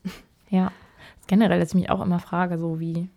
Ja, 0.50 0.72
generell, 1.26 1.58
dass 1.58 1.70
ich 1.70 1.74
mich 1.74 1.90
auch 1.90 2.02
immer 2.02 2.18
frage, 2.18 2.58
so 2.58 2.80
wie, 2.80 3.08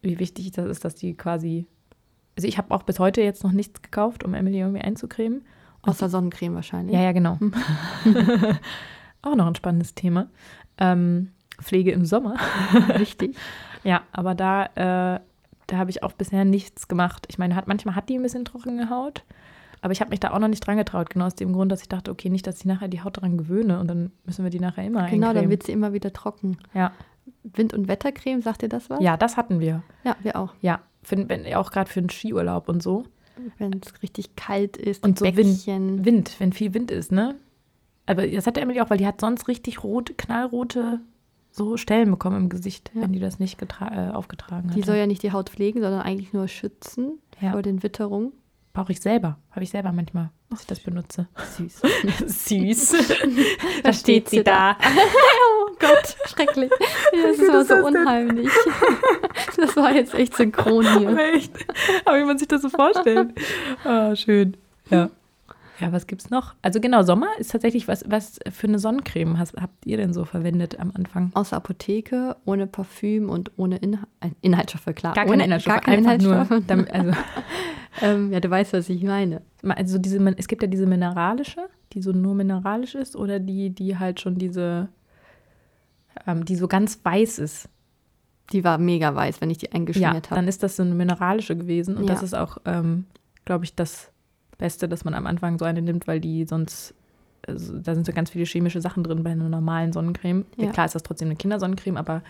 wie 0.00 0.18
wichtig 0.18 0.52
das 0.52 0.66
ist, 0.66 0.84
dass 0.84 0.94
die 0.94 1.14
quasi. 1.14 1.66
Also 2.36 2.48
ich 2.48 2.56
habe 2.56 2.72
auch 2.72 2.84
bis 2.84 2.98
heute 2.98 3.20
jetzt 3.20 3.44
noch 3.44 3.52
nichts 3.52 3.82
gekauft, 3.82 4.24
um 4.24 4.32
Emily 4.32 4.60
irgendwie 4.60 4.80
einzucremen. 4.80 5.42
Außer 5.82 6.08
Sonnencreme 6.08 6.54
wahrscheinlich. 6.54 6.94
Ja, 6.94 7.02
ja, 7.02 7.12
genau. 7.12 7.38
Hm. 7.40 7.52
auch 9.22 9.34
noch 9.34 9.46
ein 9.46 9.54
spannendes 9.54 9.94
Thema. 9.94 10.28
Ähm, 10.78 11.30
Pflege 11.60 11.92
im 11.92 12.04
Sommer. 12.04 12.36
Richtig. 12.98 13.36
ja, 13.84 14.02
aber 14.12 14.34
da, 14.34 14.66
äh, 14.66 15.20
da 15.66 15.76
habe 15.76 15.90
ich 15.90 16.02
auch 16.02 16.12
bisher 16.12 16.44
nichts 16.44 16.88
gemacht. 16.88 17.26
Ich 17.28 17.38
meine, 17.38 17.56
hat, 17.56 17.68
manchmal 17.68 17.94
hat 17.94 18.08
die 18.08 18.16
ein 18.16 18.22
bisschen 18.22 18.44
trockene 18.44 18.90
Haut, 18.90 19.24
aber 19.80 19.92
ich 19.92 20.00
habe 20.00 20.10
mich 20.10 20.20
da 20.20 20.30
auch 20.32 20.38
noch 20.38 20.48
nicht 20.48 20.64
dran 20.66 20.76
getraut. 20.76 21.10
Genau 21.10 21.26
aus 21.26 21.34
dem 21.34 21.52
Grund, 21.52 21.72
dass 21.72 21.82
ich 21.82 21.88
dachte, 21.88 22.10
okay, 22.10 22.30
nicht, 22.30 22.46
dass 22.46 22.58
ich 22.60 22.64
nachher 22.64 22.88
die 22.88 23.02
Haut 23.02 23.16
daran 23.16 23.36
gewöhne 23.36 23.80
und 23.80 23.88
dann 23.88 24.12
müssen 24.24 24.44
wir 24.44 24.50
die 24.50 24.60
nachher 24.60 24.84
immer 24.84 25.06
Genau, 25.06 25.28
eincremen. 25.28 25.34
dann 25.34 25.50
wird 25.50 25.64
sie 25.64 25.72
immer 25.72 25.92
wieder 25.92 26.12
trocken. 26.12 26.58
Ja. 26.74 26.92
Wind- 27.44 27.74
und 27.74 27.88
Wettercreme, 27.88 28.42
sagt 28.42 28.62
ihr 28.62 28.68
das 28.68 28.90
was? 28.90 29.00
Ja, 29.00 29.16
das 29.16 29.36
hatten 29.36 29.60
wir. 29.60 29.82
Ja, 30.04 30.16
wir 30.22 30.36
auch. 30.36 30.54
Ja, 30.60 30.80
für, 31.02 31.28
wenn, 31.28 31.52
auch 31.54 31.70
gerade 31.70 31.90
für 31.90 32.00
den 32.00 32.10
Skiurlaub 32.10 32.68
und 32.68 32.82
so. 32.82 33.04
Wenn 33.58 33.80
es 33.82 34.02
richtig 34.02 34.36
kalt 34.36 34.76
ist 34.76 35.04
und 35.04 35.18
so 35.18 35.24
Wind, 35.24 35.66
Wind, 36.04 36.36
wenn 36.38 36.52
viel 36.52 36.74
Wind 36.74 36.90
ist, 36.90 37.12
ne? 37.12 37.36
Aber 38.06 38.26
das 38.26 38.46
hat 38.46 38.58
Emily 38.58 38.80
auch, 38.80 38.90
weil 38.90 38.98
die 38.98 39.06
hat 39.06 39.20
sonst 39.20 39.48
richtig 39.48 39.84
rot, 39.84 40.18
knallrote 40.18 41.00
so 41.52 41.76
Stellen 41.76 42.10
bekommen 42.10 42.36
im 42.36 42.48
Gesicht, 42.48 42.90
ja. 42.94 43.02
wenn 43.02 43.12
die 43.12 43.20
das 43.20 43.38
nicht 43.38 43.60
äh, 43.62 44.10
aufgetragen 44.10 44.70
hat. 44.70 44.76
Die 44.76 44.82
soll 44.82 44.96
ja 44.96 45.06
nicht 45.06 45.22
die 45.22 45.32
Haut 45.32 45.50
pflegen, 45.50 45.80
sondern 45.80 46.00
eigentlich 46.00 46.32
nur 46.32 46.48
schützen 46.48 47.18
ja. 47.40 47.52
vor 47.52 47.62
den 47.62 47.82
Witterungen. 47.82 48.32
Brauche 48.72 48.92
ich 48.92 49.00
selber. 49.00 49.38
Habe 49.50 49.64
ich 49.64 49.70
selber 49.70 49.92
manchmal, 49.92 50.30
dass 50.48 50.62
ich 50.62 50.66
das 50.66 50.80
benutze. 50.80 51.28
Süß. 51.58 51.82
Süß. 52.26 52.94
da 53.82 53.92
steht 53.92 54.30
sie 54.30 54.42
da. 54.42 54.78
oh 54.80 55.61
Gott, 55.82 56.16
schrecklich. 56.26 56.70
Das 57.12 57.38
ist 57.38 57.48
immer 57.48 57.64
so 57.64 57.74
unheimlich. 57.74 58.48
das 59.56 59.76
war 59.76 59.92
jetzt 59.92 60.14
echt 60.14 60.34
synchron 60.34 60.98
hier. 60.98 61.10
Aber 61.10 61.34
echt. 61.34 61.52
Aber 62.04 62.18
wie 62.18 62.24
man 62.24 62.38
sich 62.38 62.48
das 62.48 62.62
so 62.62 62.68
vorstellt. 62.68 63.30
Oh, 63.84 64.14
schön. 64.14 64.56
Ja. 64.90 65.10
Ja, 65.82 65.90
was 65.90 66.06
gibt's 66.06 66.30
noch? 66.30 66.54
Also 66.62 66.80
genau, 66.80 67.02
Sommer 67.02 67.26
ist 67.38 67.50
tatsächlich, 67.50 67.88
was, 67.88 68.04
was 68.08 68.38
für 68.52 68.68
eine 68.68 68.78
Sonnencreme 68.78 69.36
hast, 69.36 69.60
habt 69.60 69.84
ihr 69.84 69.96
denn 69.96 70.12
so 70.12 70.24
verwendet 70.24 70.78
am 70.78 70.92
Anfang? 70.94 71.32
Aus 71.34 71.50
der 71.50 71.58
Apotheke, 71.58 72.36
ohne 72.44 72.68
Parfüm 72.68 73.28
und 73.28 73.50
ohne 73.56 73.78
Inhal 73.78 74.06
äh, 74.20 74.28
Inhaltsstoffe, 74.42 74.94
klar. 74.94 75.14
Gar 75.14 75.26
keine 75.26 75.44
Inhaltsstoffe, 75.44 75.74
gar 75.74 75.82
keine 75.82 75.98
Inhaltsstoffe. 75.98 76.50
Nur, 76.50 76.60
damit, 76.60 76.92
also. 76.92 77.12
ähm, 78.00 78.32
ja, 78.32 78.38
du 78.38 78.48
weißt, 78.48 78.74
was 78.74 78.88
ich 78.88 79.02
meine. 79.02 79.42
Also 79.62 79.98
diese, 79.98 80.18
es 80.36 80.46
gibt 80.46 80.62
ja 80.62 80.68
diese 80.68 80.86
mineralische, 80.86 81.62
die 81.94 82.02
so 82.02 82.12
nur 82.12 82.34
mineralisch 82.34 82.94
ist 82.94 83.16
oder 83.16 83.40
die, 83.40 83.70
die 83.70 83.98
halt 83.98 84.20
schon 84.20 84.36
diese, 84.36 84.88
ähm, 86.26 86.44
die 86.44 86.56
so 86.56 86.68
ganz 86.68 87.00
weiß 87.02 87.38
ist. 87.38 87.68
Die 88.52 88.64
war 88.64 88.78
mega 88.78 89.14
weiß, 89.14 89.40
wenn 89.40 89.50
ich 89.50 89.58
die 89.58 89.72
eingeschmiert 89.72 90.26
ja, 90.26 90.30
habe. 90.30 90.34
Dann 90.34 90.48
ist 90.48 90.62
das 90.62 90.76
so 90.76 90.82
eine 90.82 90.94
mineralische 90.94 91.56
gewesen 91.56 91.96
und 91.96 92.04
ja. 92.04 92.12
das 92.12 92.22
ist 92.22 92.34
auch, 92.34 92.58
ähm, 92.64 93.06
glaube 93.44 93.64
ich, 93.64 93.74
das 93.74 94.10
Beste, 94.58 94.88
dass 94.88 95.04
man 95.04 95.14
am 95.14 95.26
Anfang 95.26 95.58
so 95.58 95.64
eine 95.64 95.82
nimmt, 95.82 96.06
weil 96.06 96.20
die 96.20 96.44
sonst, 96.44 96.94
also, 97.46 97.78
da 97.78 97.94
sind 97.94 98.06
so 98.06 98.12
ganz 98.12 98.30
viele 98.30 98.44
chemische 98.44 98.80
Sachen 98.80 99.02
drin 99.02 99.22
bei 99.22 99.30
einer 99.30 99.48
normalen 99.48 99.92
Sonnencreme. 99.92 100.44
Ja. 100.56 100.70
klar 100.70 100.86
ist 100.86 100.94
das 100.94 101.02
trotzdem 101.02 101.28
eine 101.28 101.36
Kindersonnencreme, 101.36 101.96
aber 101.96 102.22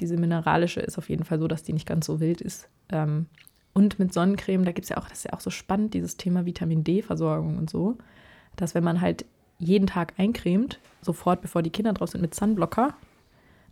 diese 0.00 0.16
mineralische 0.16 0.80
ist 0.80 0.98
auf 0.98 1.08
jeden 1.08 1.24
Fall 1.24 1.38
so, 1.38 1.48
dass 1.48 1.62
die 1.62 1.72
nicht 1.72 1.86
ganz 1.86 2.06
so 2.06 2.20
wild 2.20 2.40
ist. 2.40 2.68
Ähm, 2.90 3.26
und 3.72 3.98
mit 3.98 4.12
Sonnencreme, 4.12 4.64
da 4.64 4.72
gibt 4.72 4.84
es 4.84 4.88
ja 4.88 4.96
auch, 4.96 5.08
das 5.08 5.18
ist 5.18 5.24
ja 5.24 5.32
auch 5.32 5.40
so 5.40 5.50
spannend, 5.50 5.92
dieses 5.92 6.16
Thema 6.16 6.46
Vitamin 6.46 6.82
D-Versorgung 6.82 7.58
und 7.58 7.68
so, 7.68 7.98
dass 8.56 8.74
wenn 8.74 8.84
man 8.84 9.00
halt 9.00 9.26
jeden 9.58 9.86
Tag 9.86 10.14
eincremt, 10.16 10.80
sofort 11.02 11.42
bevor 11.42 11.62
die 11.62 11.70
Kinder 11.70 11.92
drauf 11.92 12.10
sind 12.10 12.20
mit 12.20 12.34
Sunblocker, 12.34 12.94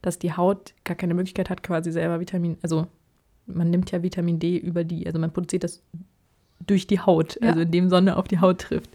dass 0.07 0.19
die 0.19 0.33
Haut 0.33 0.75
gar 0.85 0.97
keine 0.97 1.14
Möglichkeit 1.14 1.51
hat, 1.51 1.62
quasi 1.62 1.93
selber 1.93 2.21
Vitamin, 2.21 2.59
also 2.62 2.87
man 3.47 3.71
nimmt 3.71 3.90
ja 3.90 4.03
Vitamin 4.03 4.38
D 4.38 4.57
über 4.57 4.85
die, 4.85 5.07
also 5.07 5.19
man 5.19 5.33
produziert 5.33 5.64
das 5.64 5.83
durch 6.67 6.87
die 6.87 7.01
Haut, 7.01 7.38
ja. 7.40 7.49
also 7.49 7.61
indem 7.61 7.88
Sonne 7.88 8.17
auf 8.17 8.29
die 8.29 8.40
Haut 8.40 8.61
trifft. 8.61 8.90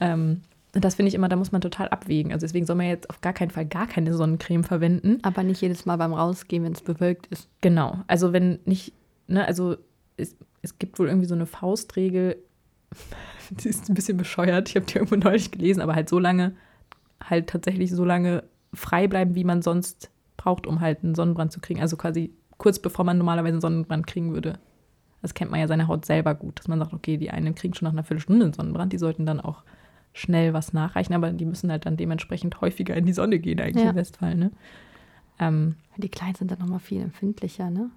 Ähm, 0.00 0.42
und 0.74 0.84
das 0.84 0.94
finde 0.94 1.08
ich 1.08 1.14
immer, 1.14 1.28
da 1.28 1.36
muss 1.36 1.52
man 1.52 1.60
total 1.60 1.88
abwägen. 1.88 2.32
Also 2.32 2.46
deswegen 2.46 2.64
soll 2.64 2.76
man 2.76 2.86
jetzt 2.86 3.10
auf 3.10 3.20
gar 3.20 3.34
keinen 3.34 3.50
Fall 3.50 3.66
gar 3.66 3.86
keine 3.86 4.14
Sonnencreme 4.14 4.64
verwenden. 4.64 5.18
Aber 5.22 5.42
nicht 5.42 5.60
jedes 5.60 5.84
Mal 5.84 5.96
beim 5.96 6.14
Rausgehen, 6.14 6.64
wenn 6.64 6.72
es 6.72 6.80
bewölkt 6.80 7.26
ist. 7.26 7.48
Genau. 7.60 7.98
Also 8.06 8.32
wenn 8.32 8.58
nicht, 8.64 8.94
ne, 9.26 9.46
also 9.46 9.76
es, 10.16 10.34
es 10.62 10.78
gibt 10.78 10.98
wohl 10.98 11.08
irgendwie 11.08 11.26
so 11.26 11.34
eine 11.34 11.46
Faustregel, 11.46 12.36
die 13.50 13.68
ist 13.68 13.88
ein 13.90 13.94
bisschen 13.94 14.16
bescheuert, 14.16 14.70
ich 14.70 14.76
habe 14.76 14.86
die 14.86 14.94
irgendwo 14.94 15.16
neulich 15.16 15.50
gelesen, 15.50 15.82
aber 15.82 15.94
halt 15.94 16.08
so 16.08 16.18
lange, 16.18 16.54
halt 17.22 17.48
tatsächlich 17.48 17.90
so 17.90 18.04
lange 18.04 18.44
frei 18.72 19.08
bleiben, 19.08 19.34
wie 19.34 19.44
man 19.44 19.60
sonst 19.60 20.10
braucht, 20.42 20.66
um 20.66 20.80
halt 20.80 21.02
einen 21.02 21.14
Sonnenbrand 21.14 21.52
zu 21.52 21.60
kriegen. 21.60 21.80
Also 21.80 21.96
quasi 21.96 22.32
kurz 22.58 22.78
bevor 22.78 23.04
man 23.04 23.18
normalerweise 23.18 23.54
einen 23.54 23.60
Sonnenbrand 23.60 24.06
kriegen 24.06 24.32
würde. 24.32 24.58
Das 25.20 25.34
kennt 25.34 25.50
man 25.50 25.60
ja 25.60 25.68
seine 25.68 25.86
Haut 25.86 26.04
selber 26.04 26.34
gut, 26.34 26.58
dass 26.58 26.68
man 26.68 26.78
sagt, 26.80 26.92
okay, 26.92 27.16
die 27.16 27.30
einen 27.30 27.54
kriegen 27.54 27.74
schon 27.74 27.86
nach 27.86 27.92
einer 27.92 28.02
Viertelstunde 28.02 28.44
einen 28.44 28.54
Sonnenbrand, 28.54 28.92
die 28.92 28.98
sollten 28.98 29.24
dann 29.24 29.40
auch 29.40 29.62
schnell 30.12 30.52
was 30.52 30.72
nachreichen, 30.72 31.14
aber 31.14 31.30
die 31.30 31.44
müssen 31.44 31.70
halt 31.70 31.86
dann 31.86 31.96
dementsprechend 31.96 32.60
häufiger 32.60 32.96
in 32.96 33.06
die 33.06 33.12
Sonne 33.12 33.38
gehen, 33.38 33.60
eigentlich 33.60 33.84
ja. 33.84 33.90
im 33.90 33.96
Westfall, 33.96 34.34
ne? 34.34 34.50
Ähm, 35.38 35.76
die 35.96 36.08
Kleinen 36.08 36.34
sind 36.34 36.50
dann 36.50 36.58
nochmal 36.58 36.80
viel 36.80 37.00
empfindlicher, 37.00 37.70
ne? 37.70 37.90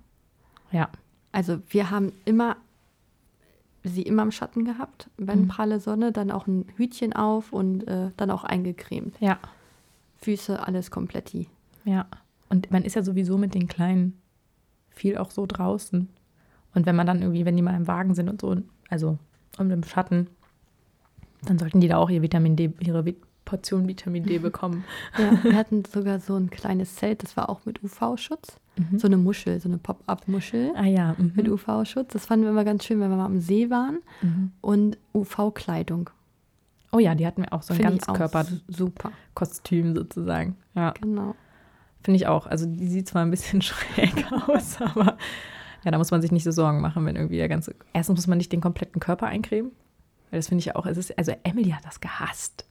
Ja. 0.72 0.90
Also 1.32 1.60
wir 1.70 1.90
haben 1.90 2.14
immer 2.24 2.58
sie 3.84 4.02
immer 4.02 4.24
im 4.24 4.32
Schatten 4.32 4.66
gehabt, 4.66 5.10
wenn 5.18 5.44
mhm. 5.44 5.48
pralle 5.48 5.80
Sonne, 5.80 6.12
dann 6.12 6.32
auch 6.32 6.48
ein 6.48 6.66
Hütchen 6.76 7.14
auf 7.14 7.54
und 7.54 7.88
äh, 7.88 8.12
dann 8.18 8.32
auch 8.32 8.44
eingecremt. 8.44 9.16
Ja. 9.20 9.38
Füße, 10.18 10.66
alles 10.66 10.92
kompletti. 10.92 11.50
Ja. 11.84 12.08
Und 12.56 12.72
man 12.72 12.84
ist 12.84 12.96
ja 12.96 13.04
sowieso 13.04 13.38
mit 13.38 13.54
den 13.54 13.68
Kleinen 13.68 14.18
viel 14.90 15.18
auch 15.18 15.30
so 15.30 15.46
draußen. 15.46 16.08
Und 16.74 16.86
wenn 16.86 16.96
man 16.96 17.06
dann 17.06 17.22
irgendwie, 17.22 17.44
wenn 17.44 17.58
die 17.58 17.62
mal 17.62 17.76
im 17.76 17.86
Wagen 17.86 18.16
sind 18.16 18.30
und 18.30 18.40
so, 18.40 18.56
also 18.90 19.18
um 19.58 19.70
im 19.72 19.84
Schatten, 19.84 20.28
dann 21.44 21.60
sollten 21.60 21.82
die 21.82 21.90
da 21.90 21.98
auch 21.98 22.10
ihr 22.10 22.22
Vitamin 22.22 22.56
D, 22.56 22.72
ihre 22.80 23.04
Portion 23.44 23.90
Vitamin 23.90 24.24
D 24.24 24.38
bekommen. 24.40 24.86
Ja, 25.18 25.44
wir 25.44 25.54
hatten 25.54 25.84
sogar 25.84 26.22
so 26.22 26.38
ein 26.38 26.50
kleines 26.50 26.96
Zelt, 26.96 27.24
das 27.24 27.36
war 27.36 27.50
auch 27.50 27.66
mit 27.66 27.84
UV-Schutz. 27.84 28.58
Mhm. 28.78 29.00
So 29.00 29.08
eine 29.08 29.18
Muschel, 29.18 29.60
so 29.60 29.68
eine 29.68 29.78
Pop-up-Muschel 29.78 30.72
ah, 30.76 30.86
ja. 30.86 31.16
Mhm. 31.18 31.34
mit 31.36 31.50
UV-Schutz. 31.50 32.14
Das 32.14 32.26
fanden 32.26 32.46
wir 32.46 32.52
immer 32.52 32.64
ganz 32.64 32.86
schön, 32.86 33.02
wenn 33.02 33.10
wir 33.10 33.18
mal 33.18 33.26
am 33.26 33.42
See 33.42 33.70
waren. 33.70 34.00
Mhm. 34.22 34.52
Und 34.62 34.98
UV-Kleidung. 35.14 36.10
Oh 36.94 37.00
ja, 37.00 37.16
die 37.16 37.28
hatten 37.28 37.42
wir 37.42 37.52
auch 37.52 37.64
so 37.64 37.74
ein 37.74 37.82
Find 37.82 38.06
Ganzkörper 38.06 38.46
super 38.70 39.12
Kostüm 39.34 39.94
sozusagen. 39.94 40.56
Ja. 40.74 40.92
Genau. 40.92 41.36
Finde 42.06 42.18
ich 42.18 42.28
auch. 42.28 42.46
Also 42.46 42.68
die 42.68 42.88
sieht 42.88 43.08
zwar 43.08 43.24
ein 43.24 43.32
bisschen 43.32 43.62
schräg 43.64 44.32
aus, 44.48 44.80
aber 44.80 45.18
ja, 45.84 45.90
da 45.90 45.98
muss 45.98 46.12
man 46.12 46.22
sich 46.22 46.32
nicht 46.32 46.44
so 46.44 46.52
Sorgen 46.52 46.80
machen, 46.80 47.04
wenn 47.04 47.16
irgendwie 47.16 47.38
der 47.38 47.50
ganze. 47.50 47.74
Erstens 47.94 48.18
muss 48.20 48.28
man 48.28 48.38
nicht 48.38 48.52
den 48.52 48.62
kompletten 48.62 49.02
Körper 49.02 49.26
eincremen. 49.26 49.72
Weil 50.30 50.38
das 50.38 50.50
finde 50.50 50.60
ich 50.60 50.76
auch. 50.76 50.86
Es 50.86 50.98
ist, 50.98 51.18
also 51.18 51.34
Emily 51.42 51.72
hat 51.72 51.84
das 51.84 52.00
gehasst. 52.02 52.66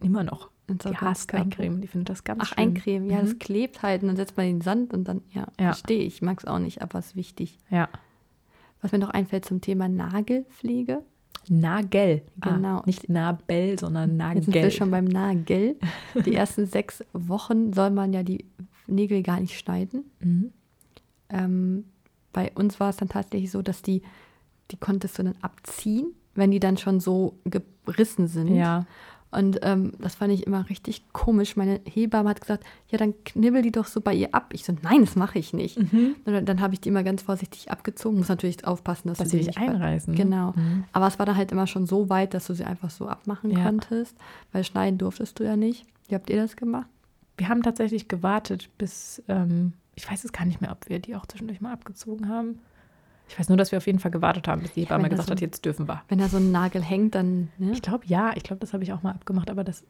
Immer 0.00 0.24
noch. 0.24 0.50
Die 0.68 0.96
hasst 0.96 1.32
eincremen. 1.34 1.80
Die 1.80 1.86
findet 1.86 2.08
das 2.08 2.24
ganz 2.24 2.40
Ach, 2.42 2.46
schlimm. 2.48 2.70
eincremen. 2.70 3.08
Ja, 3.08 3.18
mhm. 3.18 3.26
das 3.26 3.38
klebt 3.38 3.82
halt 3.82 4.02
und 4.02 4.08
dann 4.08 4.16
setzt 4.16 4.36
man 4.36 4.46
den 4.46 4.60
Sand 4.60 4.92
und 4.92 5.06
dann, 5.06 5.22
ja, 5.30 5.46
ja. 5.60 5.66
verstehe 5.66 6.02
ich. 6.02 6.16
Ich 6.16 6.22
mag 6.22 6.40
es 6.40 6.44
auch 6.44 6.58
nicht, 6.58 6.82
aber 6.82 6.98
es 6.98 7.08
ist 7.08 7.16
wichtig. 7.16 7.60
Ja. 7.70 7.88
Was 8.82 8.90
mir 8.90 8.98
noch 8.98 9.10
einfällt 9.10 9.44
zum 9.44 9.60
Thema 9.60 9.88
Nagelpflege. 9.88 11.04
Nagel, 11.50 12.22
ah, 12.40 12.50
genau. 12.54 12.78
Ah, 12.78 12.82
nicht 12.86 13.08
Nabel, 13.08 13.78
sondern 13.78 14.16
Nagel. 14.16 14.36
Jetzt 14.36 14.44
sind 14.46 14.54
wir 14.54 14.70
schon 14.70 14.90
beim 14.90 15.04
Nagel. 15.04 15.76
Die 16.26 16.34
ersten 16.34 16.66
sechs 16.66 17.04
Wochen 17.12 17.72
soll 17.72 17.90
man 17.90 18.12
ja 18.12 18.22
die 18.22 18.44
Nägel 18.86 19.22
gar 19.22 19.40
nicht 19.40 19.58
schneiden. 19.58 20.04
Mhm. 20.20 20.52
Ähm, 21.30 21.84
bei 22.32 22.52
uns 22.54 22.80
war 22.80 22.90
es 22.90 22.96
dann 22.96 23.08
tatsächlich 23.08 23.50
so, 23.50 23.62
dass 23.62 23.82
die, 23.82 24.02
die 24.70 24.76
konntest 24.76 25.18
du 25.18 25.24
dann 25.24 25.34
abziehen, 25.42 26.14
wenn 26.34 26.50
die 26.50 26.60
dann 26.60 26.76
schon 26.76 27.00
so 27.00 27.38
gerissen 27.44 28.28
sind. 28.28 28.54
Ja. 28.54 28.86
Und 29.30 29.58
ähm, 29.62 29.92
das 29.98 30.14
fand 30.14 30.32
ich 30.32 30.46
immer 30.46 30.68
richtig 30.70 31.02
komisch. 31.12 31.56
Meine 31.56 31.80
Hebamme 31.84 32.30
hat 32.30 32.40
gesagt, 32.40 32.64
ja, 32.88 32.96
dann 32.96 33.12
knibbel 33.24 33.60
die 33.60 33.72
doch 33.72 33.86
so 33.86 34.00
bei 34.00 34.14
ihr 34.14 34.34
ab. 34.34 34.54
Ich 34.54 34.64
so, 34.64 34.74
nein, 34.82 35.04
das 35.04 35.16
mache 35.16 35.38
ich 35.38 35.52
nicht. 35.52 35.78
Mhm. 35.78 36.16
dann, 36.24 36.46
dann 36.46 36.60
habe 36.60 36.74
ich 36.74 36.80
die 36.80 36.88
immer 36.88 37.02
ganz 37.02 37.22
vorsichtig 37.22 37.70
abgezogen. 37.70 38.18
Muss 38.18 38.28
natürlich 38.28 38.66
aufpassen, 38.66 39.08
dass, 39.08 39.18
dass 39.18 39.28
du 39.28 39.38
sie 39.38 39.44
nicht 39.44 39.58
einreißen. 39.58 40.14
Genau. 40.14 40.52
Mhm. 40.56 40.84
Aber 40.92 41.06
es 41.06 41.18
war 41.18 41.26
dann 41.26 41.36
halt 41.36 41.52
immer 41.52 41.66
schon 41.66 41.86
so 41.86 42.08
weit, 42.08 42.32
dass 42.32 42.46
du 42.46 42.54
sie 42.54 42.64
einfach 42.64 42.90
so 42.90 43.06
abmachen 43.06 43.50
ja. 43.50 43.62
konntest, 43.62 44.16
weil 44.52 44.64
schneiden 44.64 44.98
durftest 44.98 45.38
du 45.38 45.44
ja 45.44 45.56
nicht. 45.56 45.84
Wie 46.08 46.14
habt 46.14 46.30
ihr 46.30 46.40
das 46.40 46.56
gemacht? 46.56 46.88
Wir 47.36 47.50
haben 47.50 47.62
tatsächlich 47.62 48.08
gewartet, 48.08 48.70
bis, 48.78 49.22
ähm, 49.28 49.74
ich 49.94 50.10
weiß 50.10 50.24
es 50.24 50.32
gar 50.32 50.46
nicht 50.46 50.60
mehr, 50.62 50.72
ob 50.72 50.88
wir 50.88 51.00
die 51.00 51.14
auch 51.14 51.26
zwischendurch 51.26 51.60
mal 51.60 51.72
abgezogen 51.72 52.28
haben. 52.28 52.60
Ich 53.28 53.38
weiß 53.38 53.48
nur, 53.48 53.58
dass 53.58 53.72
wir 53.72 53.78
auf 53.78 53.86
jeden 53.86 53.98
Fall 53.98 54.10
gewartet 54.10 54.48
haben, 54.48 54.62
bis 54.62 54.72
die 54.72 54.82
Hebamme 54.82 55.08
gesagt 55.08 55.28
so, 55.28 55.32
hat, 55.32 55.40
jetzt 55.40 55.64
dürfen 55.64 55.86
wir. 55.86 56.02
Wenn 56.08 56.18
da 56.18 56.28
so 56.28 56.38
ein 56.38 56.50
Nagel 56.50 56.82
hängt, 56.82 57.14
dann. 57.14 57.50
Ne? 57.58 57.72
Ich 57.72 57.82
glaube, 57.82 58.06
ja. 58.06 58.32
Ich 58.34 58.42
glaube, 58.42 58.60
das 58.60 58.72
habe 58.72 58.82
ich 58.82 58.92
auch 58.92 59.02
mal 59.02 59.12
abgemacht, 59.12 59.50
aber 59.50 59.64
das 59.64 59.84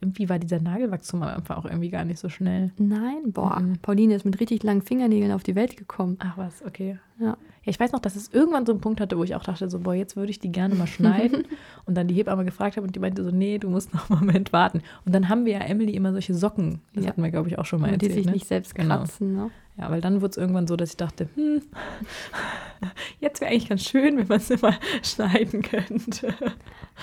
irgendwie 0.00 0.28
war 0.28 0.38
dieser 0.38 0.60
Nagelwachstum 0.60 1.22
einfach 1.22 1.58
auch 1.58 1.66
irgendwie 1.66 1.90
gar 1.90 2.04
nicht 2.04 2.18
so 2.18 2.28
schnell. 2.28 2.72
Nein, 2.78 3.32
boah. 3.32 3.60
Mhm. 3.60 3.78
Pauline 3.82 4.14
ist 4.14 4.24
mit 4.24 4.40
richtig 4.40 4.62
langen 4.62 4.82
Fingernägeln 4.82 5.32
auf 5.32 5.42
die 5.42 5.54
Welt 5.54 5.76
gekommen. 5.76 6.16
Ach 6.20 6.38
was, 6.38 6.64
okay. 6.64 6.98
Ja. 7.18 7.36
Ja. 7.62 7.70
Ich 7.70 7.78
weiß 7.78 7.92
noch, 7.92 8.00
dass 8.00 8.16
es 8.16 8.32
irgendwann 8.32 8.66
so 8.66 8.72
einen 8.72 8.80
Punkt 8.80 9.00
hatte, 9.00 9.18
wo 9.18 9.24
ich 9.24 9.34
auch 9.34 9.42
dachte, 9.42 9.68
so, 9.68 9.80
boah, 9.80 9.94
jetzt 9.94 10.16
würde 10.16 10.30
ich 10.30 10.38
die 10.38 10.50
gerne 10.50 10.74
mal 10.74 10.86
schneiden. 10.86 11.46
und 11.86 11.96
dann 11.96 12.08
die 12.08 12.14
Hebamme 12.14 12.44
gefragt 12.44 12.76
habe 12.76 12.86
und 12.86 12.94
die 12.94 13.00
meinte 13.00 13.22
so, 13.22 13.30
nee, 13.30 13.58
du 13.58 13.68
musst 13.68 13.92
noch 13.94 14.10
einen 14.10 14.20
Moment 14.20 14.52
warten. 14.52 14.82
Und 15.04 15.14
dann 15.14 15.28
haben 15.28 15.44
wir 15.44 15.52
ja 15.54 15.60
Emily 15.60 15.94
immer 15.94 16.12
solche 16.12 16.34
Socken. 16.34 16.80
Das 16.94 17.04
ja. 17.04 17.10
hatten 17.10 17.22
wir, 17.22 17.30
glaube 17.30 17.48
ich, 17.48 17.58
auch 17.58 17.66
schon 17.66 17.80
mal 17.80 17.90
erzählt. 17.90 18.12
Die 18.12 18.16
sich 18.16 18.26
ne? 18.26 18.32
nicht 18.32 18.46
selbst 18.46 18.74
genau. 18.74 18.98
kratzen, 18.98 19.30
genau. 19.30 19.44
ne? 19.44 19.50
Ja, 19.80 19.90
weil 19.90 20.00
dann 20.02 20.20
wurde 20.20 20.32
es 20.32 20.36
irgendwann 20.36 20.66
so, 20.66 20.76
dass 20.76 20.90
ich 20.90 20.96
dachte, 20.96 21.28
hm, 21.36 21.62
jetzt 23.20 23.40
wäre 23.40 23.50
eigentlich 23.50 23.68
ganz 23.68 23.82
schön, 23.82 24.18
wenn 24.18 24.26
man 24.26 24.38
es 24.38 24.50
immer 24.50 24.74
schneiden 25.02 25.62
könnte. 25.62 26.34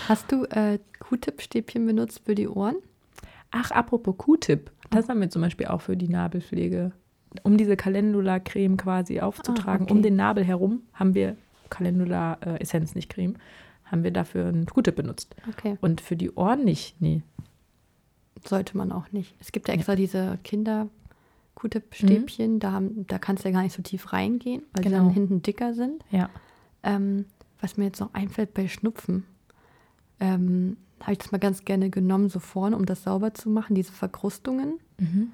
Hast 0.07 0.31
du 0.31 0.43
äh, 0.45 0.77
Q-Tip-Stäbchen 0.99 1.85
benutzt 1.85 2.21
für 2.25 2.35
die 2.35 2.47
Ohren? 2.47 2.75
Ach, 3.51 3.71
apropos 3.71 4.15
Q-Tip, 4.17 4.71
das 4.91 5.09
haben 5.09 5.21
wir 5.21 5.29
zum 5.29 5.41
Beispiel 5.41 5.67
auch 5.67 5.81
für 5.81 5.97
die 5.97 6.09
Nabelpflege. 6.09 6.91
Um 7.43 7.57
diese 7.57 7.75
Calendula-Creme 7.75 8.77
quasi 8.77 9.19
aufzutragen, 9.19 9.81
ah, 9.81 9.83
okay. 9.83 9.93
um 9.93 10.01
den 10.01 10.15
Nabel 10.15 10.43
herum 10.43 10.81
haben 10.93 11.13
wir 11.13 11.35
Calendula-Essenz, 11.69 12.95
nicht 12.95 13.09
Creme, 13.09 13.35
haben 13.85 14.03
wir 14.03 14.11
dafür 14.11 14.47
einen 14.47 14.65
Q-Tip 14.65 14.95
benutzt. 14.95 15.35
Okay. 15.49 15.77
Und 15.81 16.01
für 16.01 16.15
die 16.15 16.31
Ohren 16.31 16.63
nicht, 16.63 17.01
nee. 17.01 17.21
Sollte 18.45 18.77
man 18.77 18.91
auch 18.91 19.11
nicht. 19.11 19.35
Es 19.39 19.51
gibt 19.51 19.67
ja 19.67 19.73
extra 19.73 19.93
ja. 19.93 19.97
diese 19.97 20.39
Kinder- 20.43 20.87
Q-Tip-Stäbchen, 21.57 22.55
mhm. 22.55 22.59
da, 22.59 22.81
da 23.07 23.17
kannst 23.17 23.43
du 23.43 23.49
ja 23.49 23.53
gar 23.53 23.63
nicht 23.63 23.75
so 23.75 23.81
tief 23.81 24.13
reingehen, 24.13 24.61
weil 24.73 24.83
genau. 24.83 24.97
die 24.97 25.05
dann 25.05 25.09
hinten 25.09 25.41
dicker 25.41 25.73
sind. 25.73 26.03
Ja. 26.11 26.29
Ähm, 26.83 27.25
was 27.59 27.77
mir 27.77 27.85
jetzt 27.85 27.99
noch 27.99 28.13
einfällt 28.13 28.53
bei 28.53 28.67
Schnupfen, 28.67 29.23
ähm, 30.19 30.77
habe 31.01 31.13
ich 31.13 31.17
das 31.17 31.31
mal 31.31 31.39
ganz 31.39 31.65
gerne 31.65 31.89
genommen, 31.89 32.29
so 32.29 32.39
vorne, 32.39 32.75
um 32.75 32.85
das 32.85 33.03
sauber 33.03 33.33
zu 33.33 33.49
machen, 33.49 33.73
diese 33.73 33.91
Verkrustungen. 33.91 34.79
Mhm. 34.99 35.31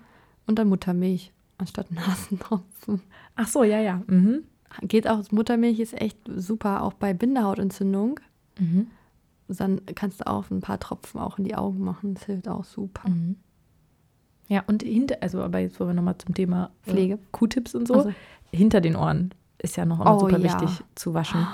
Und 0.47 0.59
dann 0.59 0.69
Muttermilch 0.69 1.33
anstatt 1.63 1.91
Nasentropfen. 1.91 3.02
Ach 3.36 3.47
so, 3.47 3.63
ja, 3.63 3.80
ja. 3.80 4.02
Mhm. 4.08 4.43
Geht 4.82 5.08
auch, 5.08 5.32
Muttermilch 5.32 5.80
ist 5.80 5.99
echt 5.99 6.17
super, 6.28 6.84
auch 6.84 6.93
bei 6.93 7.13
Bindehautentzündung. 7.13 8.19
Mhm. 8.60 8.88
Dann 9.47 9.82
kannst 9.95 10.21
du 10.21 10.28
auch 10.28 10.49
ein 10.49 10.62
paar 10.62 10.80
Tropfen 10.80 11.19
auch 11.19 11.38
in 11.38 11.45
die 11.45 11.56
Augen 11.56 11.84
machen, 11.84 12.15
das 12.15 12.26
hilft 12.26 12.47
auch 12.47 12.63
super. 12.63 13.10
Mhm. 13.10 13.38
Ja, 14.47 14.63
und 14.67 14.84
hinter, 14.84 15.17
also 15.21 15.41
aber 15.41 15.60
jetzt 15.60 15.80
wollen 15.80 15.91
wir 15.91 15.93
nochmal 15.95 16.17
zum 16.17 16.36
Thema 16.36 16.71
Pflege, 16.84 17.17
Q-Tips 17.32 17.76
und 17.76 17.88
so. 17.88 17.95
Also. 17.95 18.13
Hinter 18.52 18.82
den 18.82 18.95
Ohren 18.95 19.34
ist 19.58 19.78
ja 19.78 19.86
noch 19.86 20.02
immer 20.02 20.15
oh, 20.15 20.19
super 20.19 20.38
ja. 20.38 20.43
wichtig 20.43 20.84
zu 20.95 21.13
waschen. 21.13 21.47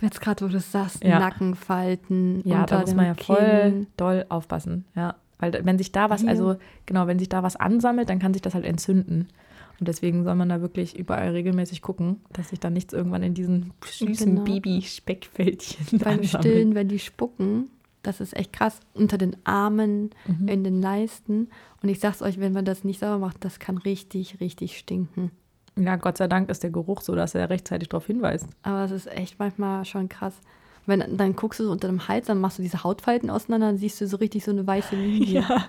Jetzt 0.00 0.20
gerade, 0.20 0.44
wo 0.44 0.48
du 0.48 0.54
das 0.54 0.72
sagst, 0.72 1.04
ja. 1.04 1.18
Nackenfalten. 1.20 2.42
Ja, 2.44 2.66
da 2.66 2.80
muss 2.80 2.94
man 2.94 3.06
ja 3.06 3.14
voll 3.14 3.36
Kinn. 3.36 3.86
doll 3.96 4.26
aufpassen. 4.28 4.86
Ja, 4.96 5.14
weil 5.38 5.64
wenn 5.64 5.78
sich 5.78 5.92
da 5.92 6.10
was, 6.10 6.26
also 6.26 6.56
genau, 6.86 7.06
wenn 7.06 7.18
sich 7.18 7.28
da 7.28 7.42
was 7.42 7.56
ansammelt, 7.56 8.08
dann 8.08 8.18
kann 8.18 8.32
sich 8.32 8.42
das 8.42 8.54
halt 8.54 8.64
entzünden. 8.64 9.28
Und 9.82 9.88
deswegen 9.88 10.22
soll 10.22 10.36
man 10.36 10.48
da 10.48 10.60
wirklich 10.60 10.96
überall 10.96 11.30
regelmäßig 11.30 11.82
gucken, 11.82 12.20
dass 12.32 12.50
sich 12.50 12.60
da 12.60 12.70
nichts 12.70 12.92
irgendwann 12.94 13.24
in 13.24 13.34
diesen 13.34 13.72
süßen 13.84 14.36
genau. 14.36 14.44
Baby-Speckfältchen 14.44 15.98
Beim. 16.04 16.22
Stillen, 16.22 16.76
wenn 16.76 16.86
die 16.86 17.00
spucken, 17.00 17.68
das 18.04 18.20
ist 18.20 18.36
echt 18.36 18.52
krass. 18.52 18.78
Unter 18.94 19.18
den 19.18 19.34
Armen, 19.42 20.10
mhm. 20.24 20.46
in 20.46 20.62
den 20.62 20.80
Leisten. 20.80 21.48
Und 21.82 21.88
ich 21.88 21.98
sag's 21.98 22.22
euch, 22.22 22.38
wenn 22.38 22.52
man 22.52 22.64
das 22.64 22.84
nicht 22.84 23.00
sauber 23.00 23.18
macht, 23.18 23.44
das 23.44 23.58
kann 23.58 23.76
richtig, 23.76 24.38
richtig 24.38 24.78
stinken. 24.78 25.32
Ja, 25.76 25.96
Gott 25.96 26.16
sei 26.16 26.28
Dank 26.28 26.48
ist 26.48 26.62
der 26.62 26.70
Geruch 26.70 27.00
so, 27.00 27.16
dass 27.16 27.34
er 27.34 27.50
rechtzeitig 27.50 27.88
darauf 27.88 28.06
hinweist. 28.06 28.46
Aber 28.62 28.84
es 28.84 28.92
ist 28.92 29.08
echt 29.08 29.40
manchmal 29.40 29.84
schon 29.84 30.08
krass. 30.08 30.40
Wenn, 30.86 31.16
dann 31.16 31.36
guckst 31.36 31.60
du 31.60 31.64
so 31.64 31.70
unter 31.70 31.88
dem 31.88 32.08
Hals, 32.08 32.26
dann 32.26 32.40
machst 32.40 32.58
du 32.58 32.62
diese 32.62 32.82
Hautfalten 32.82 33.30
auseinander, 33.30 33.68
dann 33.68 33.78
siehst 33.78 34.00
du 34.00 34.06
so 34.06 34.16
richtig 34.16 34.44
so 34.44 34.50
eine 34.50 34.66
weiße 34.66 34.96
Linie. 34.96 35.44
Ja. 35.48 35.66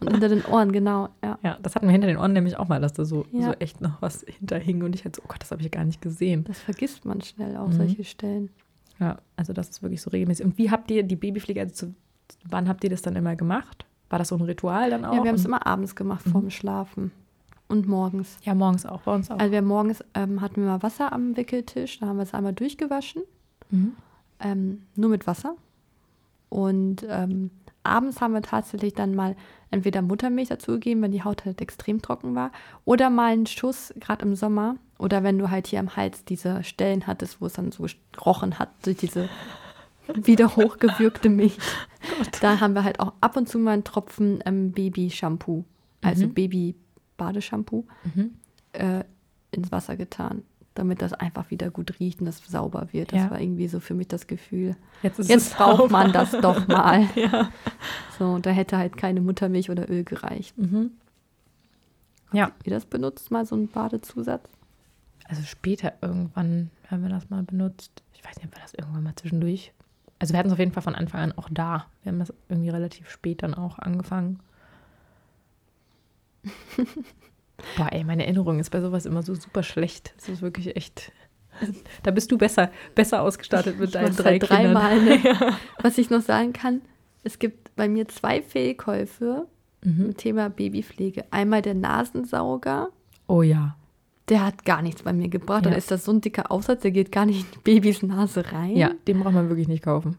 Und 0.00 0.14
unter 0.14 0.28
den 0.28 0.44
Ohren, 0.44 0.72
genau. 0.72 1.08
Ja. 1.22 1.38
ja, 1.42 1.58
das 1.62 1.74
hatten 1.74 1.86
wir 1.86 1.92
hinter 1.92 2.06
den 2.06 2.16
Ohren 2.16 2.32
nämlich 2.32 2.58
auch 2.58 2.68
mal, 2.68 2.80
dass 2.80 2.92
da 2.92 3.04
so, 3.04 3.24
ja. 3.32 3.46
so 3.46 3.52
echt 3.52 3.80
noch 3.80 4.02
was 4.02 4.22
hinterhing. 4.22 4.82
Und 4.82 4.94
ich 4.94 5.04
halt 5.04 5.16
so, 5.16 5.22
oh 5.22 5.28
Gott, 5.28 5.40
das 5.40 5.50
habe 5.50 5.62
ich 5.62 5.70
gar 5.70 5.84
nicht 5.84 6.02
gesehen. 6.02 6.44
Das 6.44 6.58
vergisst 6.58 7.04
man 7.04 7.20
schnell 7.22 7.56
auch, 7.56 7.68
mhm. 7.68 7.72
solche 7.72 8.04
Stellen. 8.04 8.50
Ja, 8.98 9.18
also 9.36 9.52
das 9.52 9.70
ist 9.70 9.82
wirklich 9.82 10.02
so 10.02 10.10
regelmäßig. 10.10 10.44
Und 10.44 10.58
wie 10.58 10.70
habt 10.70 10.90
ihr 10.90 11.02
die 11.02 11.16
Babypflege, 11.16 11.60
also 11.60 11.74
zu, 11.74 11.94
wann 12.48 12.68
habt 12.68 12.84
ihr 12.84 12.90
das 12.90 13.02
dann 13.02 13.16
immer 13.16 13.36
gemacht? 13.36 13.86
War 14.10 14.18
das 14.18 14.28
so 14.28 14.36
ein 14.36 14.42
Ritual 14.42 14.90
dann 14.90 15.04
auch? 15.04 15.14
Ja, 15.14 15.22
wir 15.22 15.28
haben 15.28 15.36
es 15.36 15.44
immer 15.44 15.66
abends 15.66 15.96
gemacht, 15.96 16.26
mhm. 16.26 16.30
vorm 16.30 16.50
Schlafen. 16.50 17.12
Und 17.68 17.88
morgens. 17.88 18.38
Ja, 18.42 18.54
morgens 18.54 18.84
auch, 18.84 19.02
bei 19.02 19.14
uns 19.14 19.30
auch. 19.30 19.38
Also 19.38 19.52
wir 19.52 19.62
morgens 19.62 20.04
ähm, 20.14 20.40
hatten 20.40 20.56
wir 20.56 20.66
mal 20.66 20.82
Wasser 20.82 21.12
am 21.12 21.36
Wickeltisch, 21.36 21.98
da 21.98 22.06
haben 22.06 22.16
wir 22.16 22.22
es 22.22 22.34
einmal 22.34 22.52
durchgewaschen. 22.52 23.22
Mhm. 23.70 23.92
Ähm, 24.44 24.82
nur 24.94 25.10
mit 25.10 25.26
Wasser. 25.26 25.56
Und 26.48 27.04
ähm, 27.08 27.50
abends 27.82 28.20
haben 28.20 28.34
wir 28.34 28.42
tatsächlich 28.42 28.94
dann 28.94 29.14
mal 29.14 29.34
entweder 29.70 30.02
Muttermilch 30.02 30.48
dazugegeben, 30.48 31.02
wenn 31.02 31.10
die 31.10 31.24
Haut 31.24 31.44
halt 31.44 31.60
extrem 31.60 32.00
trocken 32.00 32.36
war, 32.36 32.52
oder 32.84 33.10
mal 33.10 33.32
einen 33.32 33.46
Schuss, 33.46 33.92
gerade 33.98 34.24
im 34.24 34.36
Sommer, 34.36 34.76
oder 34.98 35.24
wenn 35.24 35.38
du 35.38 35.50
halt 35.50 35.66
hier 35.66 35.80
am 35.80 35.96
Hals 35.96 36.24
diese 36.24 36.62
Stellen 36.62 37.06
hattest, 37.06 37.40
wo 37.40 37.46
es 37.46 37.54
dann 37.54 37.72
so 37.72 37.86
gerochen 38.12 38.58
hat, 38.58 38.70
durch 38.84 38.98
diese 38.98 39.28
wieder 40.14 40.54
hochgewürgte 40.56 41.28
Milch. 41.28 41.58
da 42.40 42.60
haben 42.60 42.74
wir 42.74 42.84
halt 42.84 43.00
auch 43.00 43.12
ab 43.20 43.36
und 43.36 43.48
zu 43.48 43.58
mal 43.58 43.72
einen 43.72 43.84
Tropfen 43.84 44.40
ähm, 44.46 44.72
Baby-Shampoo, 44.72 45.64
also 46.02 46.26
mhm. 46.26 46.34
Baby-Badeshampoo, 46.34 47.84
mhm. 48.14 48.34
äh, 48.72 49.04
ins 49.50 49.72
Wasser 49.72 49.96
getan, 49.96 50.42
damit 50.74 51.02
das 51.02 51.12
einfach 51.12 51.50
wieder 51.50 51.70
gut 51.70 51.98
riecht 52.00 52.20
und 52.20 52.26
das 52.26 52.38
sauber 52.38 52.88
wird. 52.92 53.12
Das 53.12 53.20
ja. 53.20 53.30
war 53.30 53.40
irgendwie 53.40 53.68
so 53.68 53.80
für 53.80 53.94
mich 53.94 54.08
das 54.08 54.26
Gefühl. 54.26 54.76
Jetzt, 55.02 55.28
Jetzt 55.28 55.56
braucht 55.56 55.78
sauber. 55.78 55.92
man 55.92 56.12
das 56.12 56.32
doch 56.32 56.66
mal. 56.68 57.08
ja. 57.14 57.50
So, 58.18 58.38
da 58.38 58.50
hätte 58.50 58.76
halt 58.76 58.96
keine 58.96 59.20
Muttermilch 59.20 59.70
oder 59.70 59.88
Öl 59.88 60.04
gereicht. 60.04 60.56
Mhm. 60.58 60.92
Ja. 62.32 62.46
Habt 62.46 62.66
ihr 62.66 62.72
das 62.72 62.86
benutzt, 62.86 63.30
mal 63.30 63.46
so 63.46 63.54
einen 63.54 63.68
Badezusatz? 63.68 64.48
Also 65.26 65.42
später 65.42 65.92
irgendwann 66.02 66.70
haben 66.90 67.02
wir 67.02 67.10
das 67.10 67.30
mal 67.30 67.42
benutzt. 67.42 68.02
Ich 68.12 68.24
weiß 68.24 68.36
nicht, 68.36 68.46
ob 68.46 68.54
wir 68.54 68.62
das 68.62 68.74
irgendwann 68.74 69.04
mal 69.04 69.16
zwischendurch 69.16 69.72
also 70.18 70.32
wir 70.32 70.38
hatten 70.38 70.48
es 70.48 70.52
auf 70.54 70.58
jeden 70.58 70.72
Fall 70.72 70.82
von 70.82 70.94
Anfang 70.94 71.20
an 71.20 71.32
auch 71.32 71.48
da. 71.50 71.86
Wir 72.02 72.12
haben 72.12 72.18
das 72.18 72.32
irgendwie 72.48 72.70
relativ 72.70 73.10
spät 73.10 73.42
dann 73.42 73.52
auch 73.52 73.78
angefangen. 73.78 74.40
Boah, 77.76 77.88
ey, 77.92 78.04
meine 78.04 78.24
Erinnerung 78.24 78.58
ist 78.58 78.70
bei 78.70 78.80
sowas 78.80 79.06
immer 79.06 79.22
so 79.22 79.34
super 79.34 79.62
schlecht. 79.62 80.12
Das 80.16 80.28
ist 80.28 80.42
wirklich 80.42 80.76
echt. 80.76 81.12
Da 82.02 82.10
bist 82.10 82.32
du 82.32 82.36
besser, 82.36 82.70
besser 82.94 83.22
ausgestattet 83.22 83.78
mit 83.78 83.90
ich 83.90 83.92
deinen 83.92 84.16
drei 84.16 84.30
halt. 84.32 84.50
Dreimal, 84.50 85.00
ne? 85.00 85.20
ja. 85.22 85.56
Was 85.80 85.98
ich 85.98 86.10
noch 86.10 86.22
sagen 86.22 86.52
kann, 86.52 86.82
es 87.22 87.38
gibt 87.38 87.74
bei 87.76 87.88
mir 87.88 88.08
zwei 88.08 88.42
Fehlkäufe 88.42 89.46
mhm. 89.84 90.06
im 90.06 90.16
Thema 90.16 90.50
Babypflege. 90.50 91.24
Einmal 91.30 91.62
der 91.62 91.74
Nasensauger. 91.74 92.88
Oh 93.28 93.42
ja 93.42 93.76
der 94.28 94.44
hat 94.44 94.64
gar 94.64 94.82
nichts 94.82 95.02
bei 95.02 95.12
mir 95.12 95.28
gebracht. 95.28 95.64
Ja. 95.64 95.70
Dann 95.70 95.78
ist 95.78 95.90
das 95.90 96.04
so 96.04 96.12
ein 96.12 96.20
dicker 96.20 96.50
Aufsatz, 96.50 96.82
der 96.82 96.90
geht 96.90 97.12
gar 97.12 97.26
nicht 97.26 97.46
in 97.54 97.62
Babys 97.62 98.02
Nase 98.02 98.52
rein. 98.52 98.76
Ja, 98.76 98.92
den 99.06 99.20
braucht 99.20 99.34
man 99.34 99.48
wirklich 99.48 99.68
nicht 99.68 99.82
kaufen. 99.82 100.16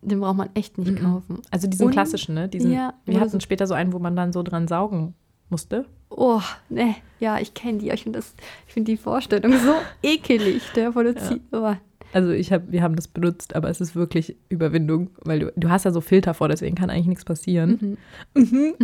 Den 0.00 0.20
braucht 0.20 0.36
man 0.36 0.50
echt 0.54 0.78
nicht 0.78 0.92
mhm. 0.92 1.04
kaufen. 1.04 1.42
Also 1.50 1.68
diesen 1.68 1.86
Und, 1.86 1.92
klassischen, 1.92 2.34
ne? 2.34 2.48
Diesen, 2.48 2.72
ja, 2.72 2.94
wir 3.04 3.20
hatten 3.20 3.30
so 3.30 3.40
später 3.40 3.66
so 3.66 3.74
einen, 3.74 3.92
wo 3.92 3.98
man 3.98 4.16
dann 4.16 4.32
so 4.32 4.42
dran 4.42 4.66
saugen 4.66 5.14
musste. 5.48 5.86
Oh, 6.16 6.42
ne, 6.68 6.96
ja, 7.20 7.38
ich 7.38 7.54
kenne 7.54 7.78
die. 7.78 7.90
Ich 7.90 8.02
finde 8.02 8.20
find 8.66 8.88
die 8.88 8.96
Vorstellung 8.96 9.52
so 9.52 9.74
ekelig. 10.02 10.62
Der 10.74 10.92
von 10.92 11.04
der 11.04 11.14
ja. 11.14 11.36
oh. 11.52 11.76
Also 12.12 12.30
ich 12.30 12.52
habe, 12.52 12.70
wir 12.70 12.82
haben 12.82 12.94
das 12.94 13.08
benutzt, 13.08 13.56
aber 13.56 13.70
es 13.70 13.80
ist 13.80 13.96
wirklich 13.96 14.36
Überwindung, 14.50 15.10
weil 15.22 15.40
du, 15.40 15.52
du 15.56 15.70
hast 15.70 15.84
ja 15.84 15.90
so 15.92 16.02
Filter 16.02 16.34
vor, 16.34 16.48
deswegen 16.48 16.74
kann 16.74 16.90
eigentlich 16.90 17.06
nichts 17.06 17.24
passieren. 17.24 17.98
Mhm. 18.34 18.42
mhm. 18.42 18.74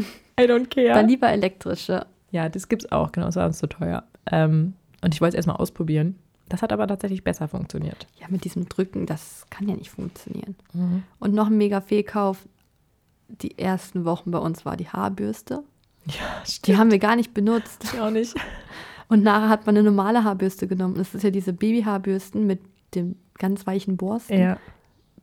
I 0.41 0.45
don't 0.45 0.69
care. 0.69 0.95
Dann 0.95 1.09
lieber 1.09 1.29
elektrische. 1.29 2.07
Ja, 2.31 2.49
das 2.49 2.69
gibt's 2.69 2.91
auch, 2.91 3.12
genau, 3.12 3.27
das 3.27 3.37
war 3.37 3.47
uns 3.47 3.59
zu 3.59 3.67
teuer. 3.67 4.05
Ähm, 4.31 4.75
und 5.03 5.14
ich 5.14 5.21
wollte 5.21 5.35
es 5.35 5.37
erstmal 5.37 5.57
ausprobieren. 5.57 6.17
Das 6.49 6.62
hat 6.62 6.73
aber 6.73 6.87
tatsächlich 6.87 7.25
besser 7.25 7.49
funktioniert. 7.49 8.07
Ja, 8.19 8.27
mit 8.31 8.45
diesem 8.45 8.69
Drücken, 8.69 9.05
das 9.05 9.47
kann 9.51 9.69
ja 9.69 9.75
nicht 9.75 9.91
funktionieren. 9.91 10.57
Mhm. 10.73 11.03
Und 11.19 11.35
noch 11.35 11.49
ein 11.49 11.59
mega 11.59 11.81
Fehlkauf, 11.81 12.47
die 13.29 13.59
ersten 13.59 14.05
Wochen 14.05 14.31
bei 14.31 14.38
uns 14.38 14.64
war 14.64 14.77
die 14.77 14.88
Haarbürste. 14.88 15.62
Ja, 16.09 16.44
stimmt. 16.44 16.66
Die 16.66 16.77
haben 16.77 16.90
wir 16.90 16.99
gar 16.99 17.16
nicht 17.16 17.35
benutzt. 17.35 17.85
Ich 17.92 18.01
auch 18.01 18.11
nicht. 18.11 18.35
Und 19.09 19.23
nachher 19.23 19.49
hat 19.49 19.66
man 19.66 19.77
eine 19.77 19.85
normale 19.85 20.25
Haarbürste 20.25 20.66
genommen. 20.66 20.94
Das 20.97 21.14
ist 21.14 21.23
ja 21.23 21.31
diese 21.31 21.53
Babyhaarbürsten 21.53 22.47
mit 22.47 22.61
dem 22.94 23.16
ganz 23.38 23.66
weichen 23.66 23.97
Borsten. 23.97 24.38
Ja. 24.38 24.59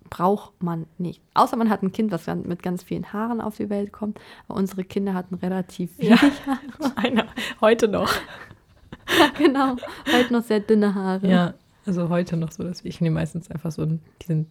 Braucht 0.09 0.61
man 0.61 0.85
nicht. 0.97 1.21
Außer 1.33 1.57
man 1.57 1.69
hat 1.69 1.83
ein 1.83 1.91
Kind, 1.91 2.11
was 2.11 2.27
mit 2.27 2.61
ganz 2.61 2.83
vielen 2.83 3.11
Haaren 3.11 3.41
auf 3.41 3.57
die 3.57 3.69
Welt 3.69 3.91
kommt. 3.91 4.19
Aber 4.47 4.57
unsere 4.57 4.83
Kinder 4.83 5.13
hatten 5.13 5.35
relativ 5.35 5.97
wenig 5.97 6.21
ja. 6.21 6.29
Haare. 6.47 6.97
Einer. 6.97 7.27
Heute 7.61 7.87
noch. 7.87 8.11
ja, 9.19 9.29
genau. 9.37 9.75
Heute 10.11 10.33
noch 10.33 10.43
sehr 10.43 10.59
dünne 10.59 10.95
Haare. 10.95 11.27
Ja, 11.27 11.53
also 11.85 12.09
heute 12.09 12.37
noch 12.37 12.51
so, 12.51 12.63
dass 12.63 12.83
ich 12.83 13.01
nehme 13.01 13.15
meistens 13.15 13.49
einfach 13.51 13.71
so 13.71 13.87
diesen 14.21 14.47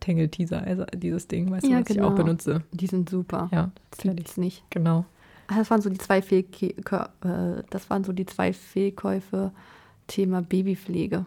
Tangle-Teaser, 0.00 0.62
also 0.62 0.84
dieses 0.94 1.28
Ding, 1.28 1.50
weißt 1.50 1.66
du, 1.66 1.70
was 1.72 1.84
genau. 1.84 1.90
ich 1.90 2.00
auch 2.00 2.14
genau. 2.14 2.24
benutze. 2.24 2.62
Die 2.72 2.86
sind 2.86 3.10
super. 3.10 3.48
Ja, 3.52 3.70
das 3.90 4.00
fertig. 4.02 4.36
nicht. 4.36 4.64
Genau. 4.70 5.04
Das 5.56 5.70
waren 5.70 5.82
so 5.82 5.90
die 5.90 5.98
zwei 5.98 6.22
Fehlkä 6.22 6.68
äh, 6.68 7.62
das 7.70 7.90
waren 7.90 8.04
so 8.04 8.12
die 8.12 8.26
zwei 8.26 8.52
Fehlkäufe 8.52 9.52
Thema 10.06 10.42
Babypflege. 10.42 11.26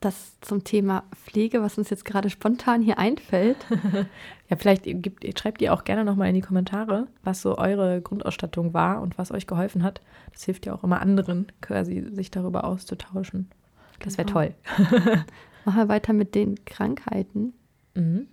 Das 0.00 0.40
zum 0.40 0.64
Thema 0.64 1.04
Pflege, 1.14 1.60
was 1.60 1.76
uns 1.76 1.90
jetzt 1.90 2.06
gerade 2.06 2.30
spontan 2.30 2.80
hier 2.80 2.98
einfällt. 2.98 3.58
ja, 4.48 4.56
vielleicht 4.56 4.84
gibt, 4.84 5.38
schreibt 5.38 5.60
ihr 5.60 5.74
auch 5.74 5.84
gerne 5.84 6.06
nochmal 6.06 6.28
in 6.28 6.34
die 6.34 6.40
Kommentare, 6.40 7.06
was 7.22 7.42
so 7.42 7.58
eure 7.58 8.00
Grundausstattung 8.00 8.72
war 8.72 9.02
und 9.02 9.18
was 9.18 9.30
euch 9.30 9.46
geholfen 9.46 9.82
hat. 9.82 10.00
Das 10.32 10.44
hilft 10.44 10.64
ja 10.64 10.74
auch 10.74 10.84
immer 10.84 11.02
anderen, 11.02 11.52
quasi 11.60 12.06
sich 12.12 12.30
darüber 12.30 12.64
auszutauschen. 12.64 13.50
Das 13.98 14.16
wäre 14.16 14.26
genau. 14.26 14.40
toll. 14.40 14.54
Machen 15.66 15.76
wir 15.76 15.88
weiter 15.88 16.14
mit 16.14 16.34
den 16.34 16.64
Krankheiten, 16.64 17.52
mhm. 17.94 18.26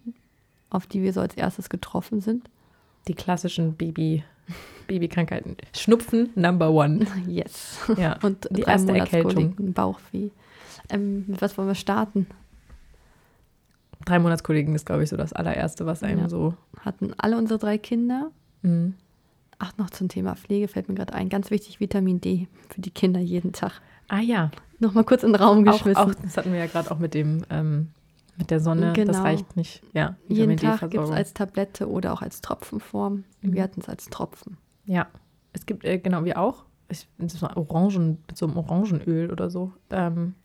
auf 0.69 0.87
die 0.87 1.01
wir 1.01 1.11
so 1.11 1.19
als 1.19 1.35
erstes 1.35 1.67
getroffen 1.67 2.21
sind. 2.21 2.49
Die 3.09 3.15
klassischen 3.15 3.75
Baby- 3.75 4.23
Babykrankheiten. 4.87 5.57
Schnupfen, 5.75 6.29
number 6.35 6.71
one. 6.71 7.05
Yes. 7.27 7.77
Ja. 7.97 8.17
Und 8.23 8.47
die 8.51 8.61
erste 8.61 8.97
Erkältung. 8.97 9.55
Bauchweh. 9.73 10.29
Ähm, 10.89 11.25
mit 11.27 11.41
was 11.41 11.57
wollen 11.57 11.67
wir 11.67 11.75
starten? 11.75 12.27
Drei 14.05 14.19
Monatskollegen 14.19 14.73
ist, 14.75 14.85
glaube 14.85 15.03
ich, 15.03 15.09
so 15.09 15.17
das 15.17 15.33
allererste, 15.33 15.85
was 15.85 16.03
einem 16.03 16.19
ja. 16.19 16.29
so. 16.29 16.53
Hatten 16.79 17.13
alle 17.17 17.37
unsere 17.37 17.59
drei 17.59 17.77
Kinder. 17.77 18.31
Mhm. 18.61 18.93
Ach, 19.59 19.75
noch 19.77 19.89
zum 19.89 20.07
Thema 20.07 20.35
Pflege 20.35 20.67
fällt 20.67 20.87
mir 20.87 20.95
gerade 20.95 21.13
ein. 21.13 21.29
Ganz 21.29 21.51
wichtig, 21.51 21.79
Vitamin 21.79 22.21
D 22.21 22.47
für 22.69 22.79
die 22.79 22.91
Kinder 22.91 23.19
jeden 23.19 23.53
Tag. 23.53 23.81
Ah 24.07 24.19
ja. 24.19 24.51
Nochmal 24.79 25.03
kurz 25.03 25.23
in 25.23 25.33
den 25.33 25.41
Raum 25.41 25.65
geschmissen. 25.65 25.97
Auch, 25.97 26.09
auch 26.09 26.15
das 26.15 26.37
hatten 26.37 26.53
wir 26.53 26.59
ja 26.59 26.67
gerade 26.67 26.91
auch 26.91 26.99
mit 26.99 27.13
dem 27.13 27.43
ähm, 27.49 27.89
mit 28.37 28.51
der 28.51 28.59
Sonne, 28.59 28.93
genau. 28.93 29.11
das 29.11 29.21
reicht 29.21 29.55
nicht. 29.57 29.81
Ja, 29.93 30.15
Jeden 30.27 30.57
Tag 30.57 30.89
gibt 30.89 31.03
es 31.03 31.11
als 31.11 31.33
Tablette 31.33 31.89
oder 31.89 32.13
auch 32.13 32.21
als 32.21 32.41
Tropfenform. 32.41 33.23
Mhm. 33.41 33.53
Wir 33.53 33.63
hatten 33.63 33.81
es 33.81 33.89
als 33.89 34.05
Tropfen. 34.05 34.57
Ja, 34.85 35.07
es 35.53 35.65
gibt, 35.65 35.83
äh, 35.83 35.97
genau, 35.97 36.23
wie 36.23 36.35
auch, 36.35 36.65
ich, 36.89 37.07
das 37.17 37.41
war 37.41 37.57
Orangen, 37.57 38.23
mit 38.27 38.37
so 38.37 38.45
einem 38.45 38.57
Orangenöl 38.57 39.31
oder 39.31 39.49
so. 39.49 39.73
Ähm, 39.89 40.35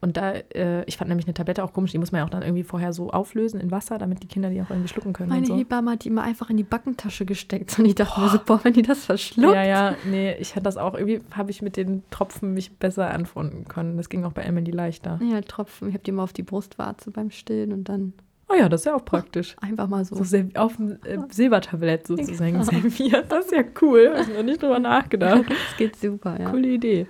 und 0.00 0.16
da, 0.16 0.32
äh, 0.32 0.84
ich 0.84 0.96
fand 0.96 1.08
nämlich 1.08 1.26
eine 1.26 1.34
Tablette 1.34 1.64
auch 1.64 1.72
komisch, 1.72 1.92
die 1.92 1.98
muss 1.98 2.12
man 2.12 2.20
ja 2.20 2.24
auch 2.26 2.30
dann 2.30 2.42
irgendwie 2.42 2.62
vorher 2.62 2.92
so 2.92 3.10
auflösen 3.10 3.60
in 3.60 3.70
Wasser, 3.70 3.98
damit 3.98 4.22
die 4.22 4.28
Kinder 4.28 4.50
die 4.50 4.60
auch 4.60 4.70
irgendwie 4.70 4.88
schlucken 4.88 5.12
können. 5.12 5.30
Meine 5.30 5.46
so. 5.46 5.56
Hebamme 5.56 5.92
hat 5.92 6.04
die 6.04 6.08
immer 6.08 6.22
einfach 6.22 6.50
in 6.50 6.56
die 6.56 6.64
Backentasche 6.64 7.24
gesteckt 7.24 7.78
und 7.78 7.86
ich 7.86 7.94
dachte 7.94 8.14
boah. 8.16 8.26
mir 8.26 8.30
so, 8.30 8.38
boah, 8.44 8.60
wenn 8.62 8.72
die 8.72 8.82
das 8.82 9.04
verschluckt. 9.04 9.54
Ja, 9.54 9.64
ja, 9.64 9.94
nee, 10.04 10.34
ich 10.34 10.54
hatte 10.54 10.64
das 10.64 10.76
auch, 10.76 10.94
irgendwie 10.94 11.20
habe 11.32 11.50
ich 11.50 11.62
mit 11.62 11.76
den 11.76 12.02
Tropfen 12.10 12.54
mich 12.54 12.76
besser 12.78 13.10
anfreunden 13.10 13.66
können. 13.66 13.96
Das 13.96 14.08
ging 14.08 14.24
auch 14.24 14.32
bei 14.32 14.42
Emily 14.42 14.70
leichter. 14.70 15.18
Ja, 15.22 15.40
Tropfen, 15.40 15.88
ich 15.88 15.94
habe 15.94 16.04
die 16.04 16.10
immer 16.10 16.24
auf 16.24 16.32
die 16.32 16.42
Brustwarze 16.42 17.10
beim 17.10 17.30
Stillen 17.30 17.72
und 17.72 17.88
dann 17.88 18.12
Oh 18.48 18.54
ja, 18.54 18.68
das 18.68 18.82
ist 18.82 18.84
ja 18.86 18.94
auch 18.94 19.04
praktisch. 19.04 19.56
Einfach 19.60 19.88
mal 19.88 20.04
so. 20.04 20.22
so 20.22 20.36
auf 20.54 20.76
dem 20.76 20.92
äh, 21.04 21.18
Silbertablett 21.30 22.06
sozusagen 22.06 22.52
genau. 22.60 22.64
serviert. 22.64 23.32
Das 23.32 23.46
ist 23.46 23.52
ja 23.52 23.64
cool. 23.80 24.10
Habe 24.12 24.30
ich 24.30 24.36
noch 24.36 24.42
nicht 24.42 24.62
drüber 24.62 24.78
nachgedacht. 24.78 25.44
Das 25.54 25.76
geht 25.78 25.96
super, 25.96 26.38
ja. 26.38 26.50
Coole 26.50 26.68
Idee. 26.68 27.06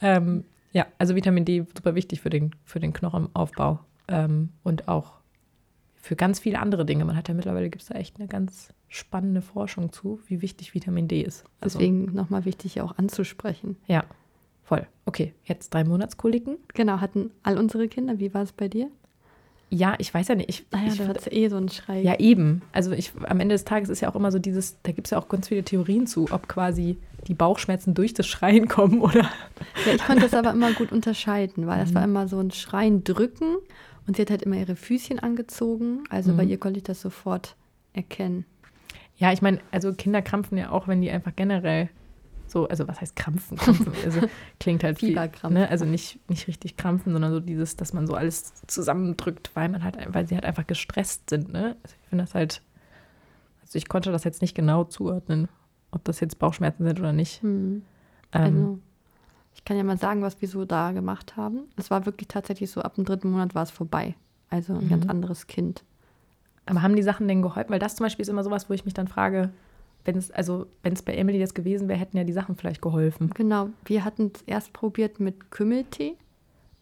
Ähm, 0.00 0.44
ja, 0.74 0.86
also 0.98 1.14
Vitamin 1.14 1.44
D 1.44 1.64
super 1.74 1.94
wichtig 1.94 2.20
für 2.20 2.30
den, 2.30 2.50
für 2.64 2.80
den 2.80 2.92
Knochenaufbau 2.92 3.78
ähm, 4.08 4.50
und 4.64 4.88
auch 4.88 5.12
für 5.94 6.16
ganz 6.16 6.40
viele 6.40 6.58
andere 6.58 6.84
Dinge. 6.84 7.04
Man 7.06 7.16
hat 7.16 7.28
ja 7.28 7.34
mittlerweile 7.34 7.70
gibt 7.70 7.82
es 7.82 7.88
da 7.88 7.94
echt 7.94 8.18
eine 8.18 8.28
ganz 8.28 8.74
spannende 8.88 9.40
Forschung 9.40 9.92
zu, 9.92 10.20
wie 10.26 10.42
wichtig 10.42 10.74
Vitamin 10.74 11.08
D 11.08 11.22
ist. 11.22 11.44
Also, 11.60 11.78
Deswegen 11.78 12.12
nochmal 12.12 12.44
wichtig 12.44 12.80
auch 12.80 12.98
anzusprechen. 12.98 13.76
Ja, 13.86 14.04
voll. 14.64 14.86
Okay, 15.06 15.32
jetzt 15.44 15.72
drei 15.72 15.84
Monatskoliken. 15.84 16.58
Genau, 16.74 17.00
hatten 17.00 17.30
all 17.44 17.56
unsere 17.56 17.88
Kinder. 17.88 18.18
Wie 18.18 18.34
war 18.34 18.42
es 18.42 18.52
bei 18.52 18.68
dir? 18.68 18.90
Ja, 19.70 19.94
ich 19.98 20.12
weiß 20.12 20.28
ja 20.28 20.34
nicht. 20.34 20.48
Ich, 20.48 20.66
ah 20.70 20.78
ja, 20.84 20.92
ich 20.92 20.98
da 20.98 21.08
hat 21.08 21.32
eh 21.32 21.48
so 21.48 21.56
einen 21.56 21.68
Schrei. 21.68 22.00
Ja, 22.00 22.18
eben. 22.18 22.62
Also 22.72 22.92
ich, 22.92 23.12
am 23.26 23.40
Ende 23.40 23.54
des 23.54 23.64
Tages 23.64 23.88
ist 23.88 24.00
ja 24.00 24.10
auch 24.10 24.14
immer 24.14 24.30
so 24.30 24.38
dieses, 24.38 24.76
da 24.82 24.92
gibt 24.92 25.06
es 25.06 25.10
ja 25.10 25.18
auch 25.18 25.28
ganz 25.28 25.48
viele 25.48 25.64
Theorien 25.64 26.06
zu, 26.06 26.28
ob 26.30 26.48
quasi 26.48 26.98
die 27.26 27.34
Bauchschmerzen 27.34 27.94
durch 27.94 28.14
das 28.14 28.26
Schreien 28.26 28.68
kommen 28.68 29.00
oder. 29.00 29.28
Ja, 29.86 29.94
ich 29.94 30.04
konnte 30.04 30.22
das 30.22 30.34
aber 30.34 30.52
immer 30.52 30.72
gut 30.72 30.92
unterscheiden, 30.92 31.66
weil 31.66 31.80
das 31.80 31.90
mhm. 31.90 31.94
war 31.94 32.04
immer 32.04 32.28
so 32.28 32.38
ein 32.38 32.50
Schreien 32.50 33.02
drücken 33.02 33.56
und 34.06 34.16
sie 34.16 34.22
hat 34.22 34.30
halt 34.30 34.42
immer 34.42 34.56
ihre 34.56 34.76
Füßchen 34.76 35.18
angezogen. 35.18 36.04
Also 36.10 36.32
mhm. 36.32 36.36
bei 36.36 36.44
ihr 36.44 36.58
konnte 36.58 36.78
ich 36.78 36.84
das 36.84 37.00
sofort 37.00 37.56
erkennen. 37.92 38.44
Ja, 39.16 39.32
ich 39.32 39.42
meine, 39.42 39.60
also 39.70 39.92
Kinder 39.92 40.22
krampfen 40.22 40.58
ja 40.58 40.70
auch, 40.70 40.88
wenn 40.88 41.00
die 41.00 41.10
einfach 41.10 41.34
generell 41.34 41.88
so, 42.54 42.68
also 42.68 42.86
was 42.86 43.00
heißt 43.00 43.16
krampfen? 43.16 43.58
Krampfen 43.58 43.92
also 44.04 44.20
klingt 44.60 44.84
halt 44.84 45.00
viel, 45.00 45.14
ne? 45.50 45.68
Also 45.68 45.84
nicht, 45.84 46.20
nicht 46.30 46.46
richtig 46.46 46.76
krampfen, 46.76 47.12
sondern 47.12 47.32
so 47.32 47.40
dieses, 47.40 47.76
dass 47.76 47.92
man 47.92 48.06
so 48.06 48.14
alles 48.14 48.54
zusammendrückt, 48.68 49.50
weil 49.54 49.68
man 49.68 49.82
halt, 49.82 49.98
weil 50.14 50.26
sie 50.26 50.36
halt 50.36 50.44
einfach 50.44 50.66
gestresst 50.66 51.28
sind, 51.30 51.52
ne? 51.52 51.76
Also 51.82 51.96
ich 52.00 52.08
finde 52.08 52.24
das 52.24 52.34
halt, 52.34 52.62
also 53.60 53.76
ich 53.76 53.88
konnte 53.88 54.12
das 54.12 54.22
jetzt 54.22 54.40
nicht 54.40 54.54
genau 54.54 54.84
zuordnen, 54.84 55.48
ob 55.90 56.04
das 56.04 56.20
jetzt 56.20 56.38
Bauchschmerzen 56.38 56.84
sind 56.84 57.00
oder 57.00 57.12
nicht. 57.12 57.42
Hm. 57.42 57.82
Ähm, 58.32 58.42
also, 58.42 58.78
ich 59.56 59.64
kann 59.64 59.76
ja 59.76 59.82
mal 59.82 59.98
sagen, 59.98 60.22
was 60.22 60.40
wir 60.40 60.48
so 60.48 60.64
da 60.64 60.92
gemacht 60.92 61.36
haben. 61.36 61.64
Es 61.76 61.90
war 61.90 62.06
wirklich 62.06 62.28
tatsächlich 62.28 62.70
so, 62.70 62.82
ab 62.82 62.94
dem 62.94 63.04
dritten 63.04 63.30
Monat 63.30 63.54
war 63.56 63.64
es 63.64 63.70
vorbei. 63.72 64.14
Also 64.48 64.74
ein 64.74 64.84
mhm. 64.84 64.90
ganz 64.90 65.08
anderes 65.08 65.48
Kind. 65.48 65.82
Aber 66.66 66.82
haben 66.82 66.94
die 66.94 67.02
Sachen 67.02 67.26
denn 67.26 67.42
geholfen? 67.42 67.70
Weil 67.70 67.78
das 67.80 67.96
zum 67.96 68.04
Beispiel 68.04 68.22
ist 68.22 68.28
immer 68.28 68.44
sowas, 68.44 68.70
wo 68.70 68.74
ich 68.74 68.84
mich 68.84 68.94
dann 68.94 69.08
frage, 69.08 69.50
wenn 70.04 70.16
es 70.16 70.30
also 70.30 70.66
wenn 70.82 70.92
es 70.92 71.02
bei 71.02 71.14
Emily 71.14 71.38
jetzt 71.38 71.54
gewesen 71.54 71.88
wäre, 71.88 71.98
hätten 71.98 72.16
ja 72.16 72.24
die 72.24 72.32
Sachen 72.32 72.56
vielleicht 72.56 72.82
geholfen. 72.82 73.30
Genau, 73.34 73.70
wir 73.84 74.04
hatten 74.04 74.32
es 74.34 74.42
erst 74.42 74.72
probiert 74.72 75.20
mit 75.20 75.50
Kümmeltee. 75.50 76.14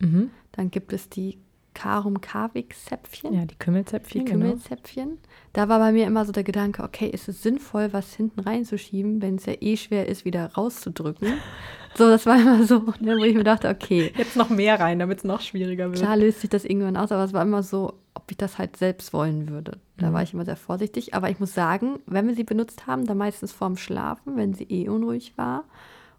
Mhm. 0.00 0.30
Dann 0.52 0.70
gibt 0.70 0.92
es 0.92 1.08
die 1.08 1.38
Karum 1.74 2.20
Kavik 2.20 2.74
Zäpfchen. 2.76 3.34
Ja, 3.34 3.44
die 3.44 3.54
Kümmelzäpfchen. 3.56 4.24
Die 4.24 4.30
Kümmelzäpfchen. 4.30 5.08
Genau. 5.08 5.18
Da 5.52 5.68
war 5.68 5.78
bei 5.78 5.92
mir 5.92 6.06
immer 6.06 6.24
so 6.24 6.32
der 6.32 6.44
Gedanke, 6.44 6.82
okay, 6.82 7.08
ist 7.08 7.28
es 7.28 7.42
sinnvoll, 7.42 7.92
was 7.92 8.14
hinten 8.14 8.40
reinzuschieben, 8.40 9.22
wenn 9.22 9.36
es 9.36 9.46
ja 9.46 9.54
eh 9.60 9.76
schwer 9.76 10.08
ist, 10.08 10.24
wieder 10.24 10.52
rauszudrücken? 10.52 11.34
so, 11.94 12.08
das 12.08 12.26
war 12.26 12.40
immer 12.40 12.64
so, 12.64 12.80
ne, 13.00 13.16
wo 13.16 13.24
ich 13.24 13.34
mir 13.34 13.44
dachte, 13.44 13.68
okay. 13.68 14.12
Jetzt 14.16 14.36
noch 14.36 14.50
mehr 14.50 14.78
rein, 14.80 14.98
damit 14.98 15.18
es 15.18 15.24
noch 15.24 15.40
schwieriger 15.40 15.90
wird. 15.90 16.00
Klar 16.00 16.16
löst 16.16 16.40
sich 16.40 16.50
das 16.50 16.64
irgendwann 16.64 16.96
aus, 16.96 17.12
aber 17.12 17.24
es 17.24 17.32
war 17.32 17.42
immer 17.42 17.62
so, 17.62 17.94
ob 18.14 18.30
ich 18.30 18.36
das 18.36 18.58
halt 18.58 18.76
selbst 18.76 19.12
wollen 19.12 19.48
würde. 19.48 19.78
Da 19.98 20.10
mhm. 20.10 20.14
war 20.14 20.22
ich 20.22 20.34
immer 20.34 20.44
sehr 20.44 20.56
vorsichtig. 20.56 21.14
Aber 21.14 21.30
ich 21.30 21.40
muss 21.40 21.54
sagen, 21.54 21.98
wenn 22.06 22.26
wir 22.28 22.34
sie 22.34 22.44
benutzt 22.44 22.86
haben, 22.86 23.06
dann 23.06 23.18
meistens 23.18 23.52
vorm 23.52 23.76
Schlafen, 23.76 24.36
wenn 24.36 24.54
sie 24.54 24.64
eh 24.64 24.88
unruhig 24.88 25.34
war 25.36 25.64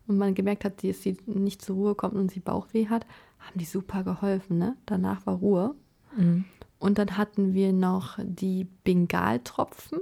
und 0.08 0.18
man 0.18 0.36
gemerkt 0.36 0.66
hat, 0.66 0.84
dass 0.84 1.02
sie 1.02 1.18
nicht 1.26 1.62
zur 1.62 1.76
Ruhe 1.76 1.96
kommt 1.96 2.16
und 2.16 2.32
sie 2.32 2.39
Bauchweh 2.39 2.88
hat, 2.88 3.06
haben 3.39 3.60
die 3.60 3.66
super 3.66 4.04
geholfen. 4.04 4.58
Ne? 4.58 4.76
Danach 4.86 5.26
war 5.26 5.36
Ruhe. 5.36 5.76
Mhm. 6.16 6.46
Und 6.80 6.98
dann 6.98 7.18
hatten 7.18 7.54
wir 7.54 7.72
noch 7.72 8.20
die 8.22 8.68
Bengaltropfen. 8.84 10.00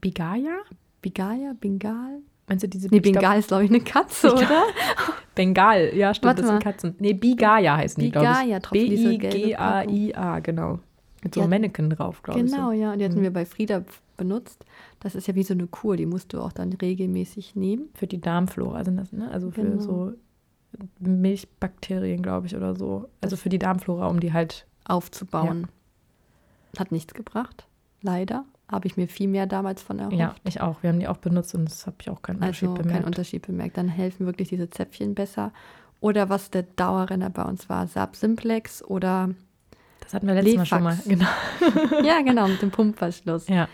Bigaya? 0.00 0.58
Bigaya, 1.02 1.54
Bengal. 1.58 2.20
Meinst 2.48 2.64
du 2.64 2.68
diese 2.68 2.88
Nee, 2.88 3.00
Bengal 3.00 3.38
ist, 3.38 3.48
glaube 3.48 3.64
ich, 3.64 3.70
eine 3.70 3.80
Katze, 3.80 4.28
ich 4.28 4.32
oder? 4.32 4.64
Bengal, 5.34 5.92
ja, 5.94 6.12
stimmt, 6.12 6.30
Warte 6.30 6.42
das 6.42 6.50
sind 6.50 6.62
Katzen. 6.62 6.96
Nee, 6.98 7.12
Bigaya 7.12 7.76
heißen 7.76 8.02
die, 8.02 8.10
glaube 8.10 8.26
ich. 8.26 8.38
Bigaya-Tropfen. 8.40 8.88
B-I-G-A-I-A, 8.88 10.40
genau. 10.40 10.80
Mit 11.22 11.34
so 11.34 11.40
einem 11.40 11.50
Mannequin 11.50 11.90
drauf, 11.90 12.22
glaube 12.22 12.40
ich. 12.40 12.46
Genau, 12.46 12.70
so. 12.70 12.72
ja. 12.72 12.92
Und 12.92 12.98
die 12.98 13.04
hatten 13.04 13.18
mhm. 13.18 13.22
wir 13.22 13.32
bei 13.32 13.44
Frieda 13.44 13.84
benutzt. 14.16 14.64
Das 15.00 15.14
ist 15.14 15.26
ja 15.28 15.34
wie 15.34 15.42
so 15.42 15.54
eine 15.54 15.66
Kur, 15.66 15.96
die 15.96 16.06
musst 16.06 16.32
du 16.32 16.40
auch 16.40 16.52
dann 16.52 16.72
regelmäßig 16.72 17.56
nehmen. 17.56 17.88
Für 17.94 18.06
die 18.06 18.20
Darmflora 18.20 18.84
sind 18.84 18.96
das, 18.96 19.12
ne? 19.12 19.30
Also 19.30 19.50
für 19.50 19.62
genau. 19.62 19.80
so 19.80 20.12
Milchbakterien, 20.98 22.22
glaube 22.22 22.46
ich, 22.46 22.56
oder 22.56 22.76
so. 22.76 23.08
Also 23.20 23.36
für 23.36 23.48
die 23.48 23.58
Darmflora, 23.58 24.06
um 24.08 24.20
die 24.20 24.32
halt 24.32 24.66
aufzubauen. 24.84 25.68
Ja. 26.74 26.80
Hat 26.80 26.92
nichts 26.92 27.14
gebracht, 27.14 27.66
leider. 28.02 28.44
habe 28.70 28.86
ich 28.86 28.96
mir 28.96 29.08
viel 29.08 29.26
mehr 29.26 29.46
damals 29.46 29.82
von 29.82 29.98
erhofft. 29.98 30.16
Ja, 30.16 30.34
ich 30.44 30.60
auch. 30.60 30.82
Wir 30.82 30.90
haben 30.90 31.00
die 31.00 31.08
auch 31.08 31.16
benutzt 31.16 31.54
und 31.54 31.64
das 31.64 31.86
habe 31.86 31.96
ich 32.00 32.10
auch 32.10 32.22
keinen 32.22 32.36
Unterschied 32.36 32.68
also 32.68 32.82
bemerkt. 32.82 32.96
keinen 32.96 33.06
Unterschied 33.06 33.46
bemerkt. 33.46 33.76
Dann 33.76 33.88
helfen 33.88 34.26
wirklich 34.26 34.48
diese 34.48 34.70
Zäpfchen 34.70 35.14
besser. 35.14 35.52
Oder 36.00 36.28
was 36.28 36.50
der 36.50 36.62
Dauerrenner 36.62 37.30
bei 37.30 37.42
uns 37.42 37.68
war, 37.68 37.86
Saab 37.86 38.16
Simplex 38.16 38.82
oder 38.82 39.30
Das 40.10 40.14
hatten 40.16 40.26
wir 40.26 40.34
letztes. 40.34 40.56
Mal 40.56 40.66
schon 40.66 40.82
mal, 40.82 40.98
genau. 41.06 41.26
ja, 42.04 42.20
genau, 42.22 42.48
mit 42.48 42.60
dem 42.60 42.72
Pumpverschluss. 42.72 43.46
Ja. 43.46 43.68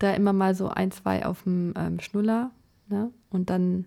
Da 0.00 0.14
immer 0.14 0.32
mal 0.32 0.52
so 0.56 0.66
ein, 0.66 0.90
zwei 0.90 1.24
auf 1.24 1.44
dem 1.44 1.74
ähm, 1.76 2.00
Schnuller 2.00 2.50
ne? 2.88 3.12
und 3.30 3.50
dann 3.50 3.84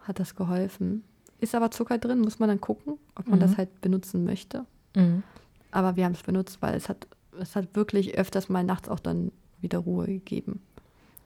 hat 0.00 0.18
das 0.20 0.34
geholfen. 0.34 1.02
Ist 1.40 1.54
aber 1.54 1.70
Zucker 1.70 1.96
drin, 1.96 2.20
muss 2.20 2.40
man 2.40 2.50
dann 2.50 2.60
gucken, 2.60 2.98
ob 3.14 3.26
man 3.26 3.38
mhm. 3.38 3.42
das 3.42 3.56
halt 3.56 3.80
benutzen 3.80 4.24
möchte. 4.24 4.66
Mhm. 4.94 5.22
Aber 5.70 5.96
wir 5.96 6.04
haben 6.04 6.12
es 6.12 6.22
benutzt, 6.22 6.60
weil 6.60 6.74
es 6.74 6.90
hat, 6.90 7.06
es 7.40 7.56
hat 7.56 7.74
wirklich 7.74 8.18
öfters 8.18 8.50
mal 8.50 8.62
nachts 8.62 8.90
auch 8.90 9.00
dann 9.00 9.32
wieder 9.62 9.78
Ruhe 9.78 10.06
gegeben. 10.06 10.60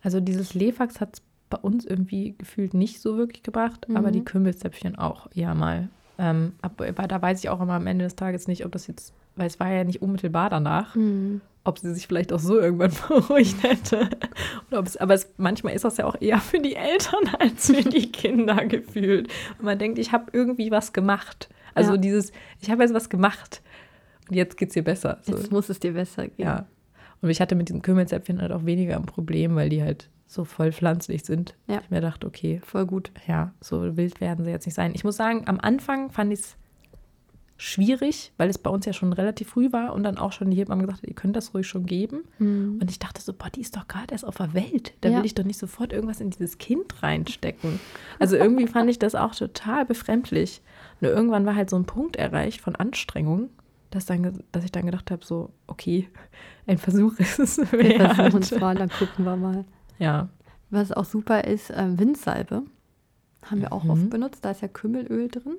Also 0.05 0.21
dieses 0.21 0.55
Lefax 0.55 1.01
hat 1.01 1.15
es 1.15 1.23
bei 1.51 1.59
uns 1.59 1.85
irgendwie 1.85 2.37
gefühlt 2.39 2.73
nicht 2.73 3.01
so 3.01 3.17
wirklich 3.17 3.43
gebracht, 3.43 3.89
mhm. 3.89 3.97
aber 3.97 4.13
die 4.13 4.25
Kümmelzäpfchen 4.25 4.97
auch 4.97 5.27
ja 5.35 5.57
mal. 5.57 5.89
Ähm, 6.19 6.53
aber 6.63 7.09
da 7.09 7.21
weiß 7.21 7.39
ich 7.41 7.49
auch 7.49 7.61
immer 7.61 7.75
am 7.75 7.87
Ende 7.87 8.05
des 8.05 8.17
Tages 8.17 8.49
nicht, 8.49 8.65
ob 8.65 8.73
das 8.73 8.87
jetzt, 8.87 9.13
weil 9.39 9.47
es 9.47 9.61
war 9.61 9.71
ja 9.73 9.85
nicht 9.85 10.03
unmittelbar 10.03 10.51
danach, 10.51 10.95
mhm. 10.95 11.41
ob 11.65 11.79
sie 11.79 11.95
sich 11.95 12.07
vielleicht 12.07 12.33
auch 12.33 12.39
so 12.39 12.59
irgendwann 12.59 12.93
beruhigt 13.09 13.63
hätte. 13.63 14.11
Es, 14.71 14.97
aber 14.97 15.15
es, 15.15 15.33
manchmal 15.37 15.75
ist 15.75 15.85
das 15.85 15.97
ja 15.97 16.05
auch 16.05 16.17
eher 16.21 16.39
für 16.39 16.59
die 16.59 16.77
Eltern 16.77 17.21
als 17.39 17.67
für 17.67 17.83
die 17.83 18.11
Kinder 18.13 18.67
gefühlt. 18.67 19.29
Und 19.59 19.65
man 19.65 19.79
denkt, 19.79 19.99
ich 19.99 20.13
habe 20.13 20.27
irgendwie 20.33 20.71
was 20.71 20.93
gemacht. 20.93 21.49
Also 21.75 21.93
ja. 21.93 21.97
dieses, 21.97 22.33
ich 22.61 22.71
habe 22.71 22.83
jetzt 22.83 22.95
was 22.95 23.09
gemacht 23.09 23.63
und 24.29 24.35
jetzt 24.35 24.57
geht 24.57 24.69
es 24.69 24.75
dir 24.75 24.85
besser. 24.85 25.19
So. 25.23 25.37
Jetzt 25.37 25.53
muss 25.53 25.69
es 25.69 25.81
dir 25.81 25.93
besser 25.93 26.29
gehen. 26.29 26.47
Ja. 26.47 26.67
Und 27.21 27.31
ich 27.31 27.41
hatte 27.41 27.55
mit 27.55 27.69
diesen 27.69 27.83
Kümmelzäpfchen 27.83 28.41
halt 28.41 28.53
auch 28.53 28.65
weniger 28.65 28.97
ein 28.97 29.07
Problem, 29.07 29.57
weil 29.57 29.69
die 29.69 29.83
halt 29.83 30.09
so 30.27 30.45
voll 30.45 30.73
pflanzlich 30.73 31.25
sind. 31.25 31.57
Ja. 31.67 31.81
Ich 31.83 31.91
mir 31.91 32.01
dachte, 32.01 32.27
okay, 32.27 32.61
voll 32.65 32.87
gut. 32.87 33.11
Ja, 33.27 33.53
so 33.61 33.97
wild 33.97 34.21
werden 34.21 34.45
sie 34.45 34.51
jetzt 34.51 34.67
nicht 34.67 34.75
sein. 34.75 34.93
Ich 34.95 35.05
muss 35.05 35.17
sagen, 35.17 35.45
am 35.47 35.59
Anfang 35.59 36.11
fand 36.11 36.33
ich 36.33 36.41
es 36.41 36.57
schwierig, 37.61 38.33
weil 38.37 38.49
es 38.49 38.57
bei 38.57 38.71
uns 38.71 38.87
ja 38.87 38.93
schon 38.93 39.13
relativ 39.13 39.49
früh 39.49 39.73
war 39.73 39.93
und 39.93 40.05
dann 40.05 40.17
auch 40.17 40.31
schon 40.31 40.51
die 40.51 40.57
Hebamme 40.57 40.83
gesagt 40.83 41.03
hat, 41.03 41.09
ihr 41.09 41.15
könnt 41.15 41.35
das 41.35 41.53
ruhig 41.55 41.67
schon 41.67 41.87
geben. 41.87 42.23
Mhm. 42.39 42.79
Und 42.81 42.89
ich 42.89 43.01
dachte 43.01 43.21
so, 43.21 43.33
boah, 43.33 43.51
die 43.51 43.61
ist 43.61 43.77
doch 43.77 43.89
gerade 43.89 44.13
erst 44.13 44.25
auf 44.25 44.37
der 44.37 44.55
Welt. 44.55 44.95
Da 45.01 45.09
ja. 45.09 45.19
will 45.19 45.27
ich 45.27 45.35
doch 45.35 45.45
nicht 45.45 45.59
sofort 45.59 45.93
irgendwas 45.93 46.21
in 46.21 46.31
dieses 46.31 46.59
Kind 46.59 47.03
reinstecken. 47.03 47.81
Also 48.21 48.37
irgendwie 48.37 48.67
fand 48.69 48.89
ich 48.89 49.01
das 49.01 49.17
auch 49.17 49.35
total 49.35 49.85
befremdlich. 49.85 50.63
Nur 51.01 51.11
irgendwann 51.11 51.47
war 51.47 51.57
halt 51.57 51.69
so 51.69 51.77
ein 51.77 51.85
Punkt 51.85 52.15
erreicht 52.15 52.61
von 52.61 52.77
Anstrengung, 52.77 53.51
dass, 53.91 54.07
dann, 54.07 54.45
dass 54.53 54.65
ich 54.65 54.71
dann 54.71 54.87
gedacht 54.87 55.11
habe, 55.11 55.25
so, 55.25 55.51
okay, 55.67 56.09
ein 56.69 56.79
Versuch 56.79 57.19
ist 57.19 57.41
es 57.41 57.59
wert. 57.59 57.99
Wir 57.99 58.15
versuchen 58.15 58.43
es 58.43 58.53
mal, 58.53 58.77
dann 58.77 58.89
gucken 58.89 59.25
wir 59.25 59.37
mal. 59.37 59.65
Ja. 59.99 60.29
Was 60.71 60.93
auch 60.93 61.05
super 61.05 61.43
ist, 61.43 61.71
äh, 61.71 61.99
Windsalbe. 61.99 62.63
Haben 63.43 63.63
wir 63.63 63.73
auch 63.73 63.83
mhm. 63.83 63.91
oft 63.91 64.11
benutzt. 64.11 64.45
Da 64.45 64.53
ist 64.53 64.63
ja 64.63 64.69
Kümmelöl 64.69 65.27
drin. 65.27 65.57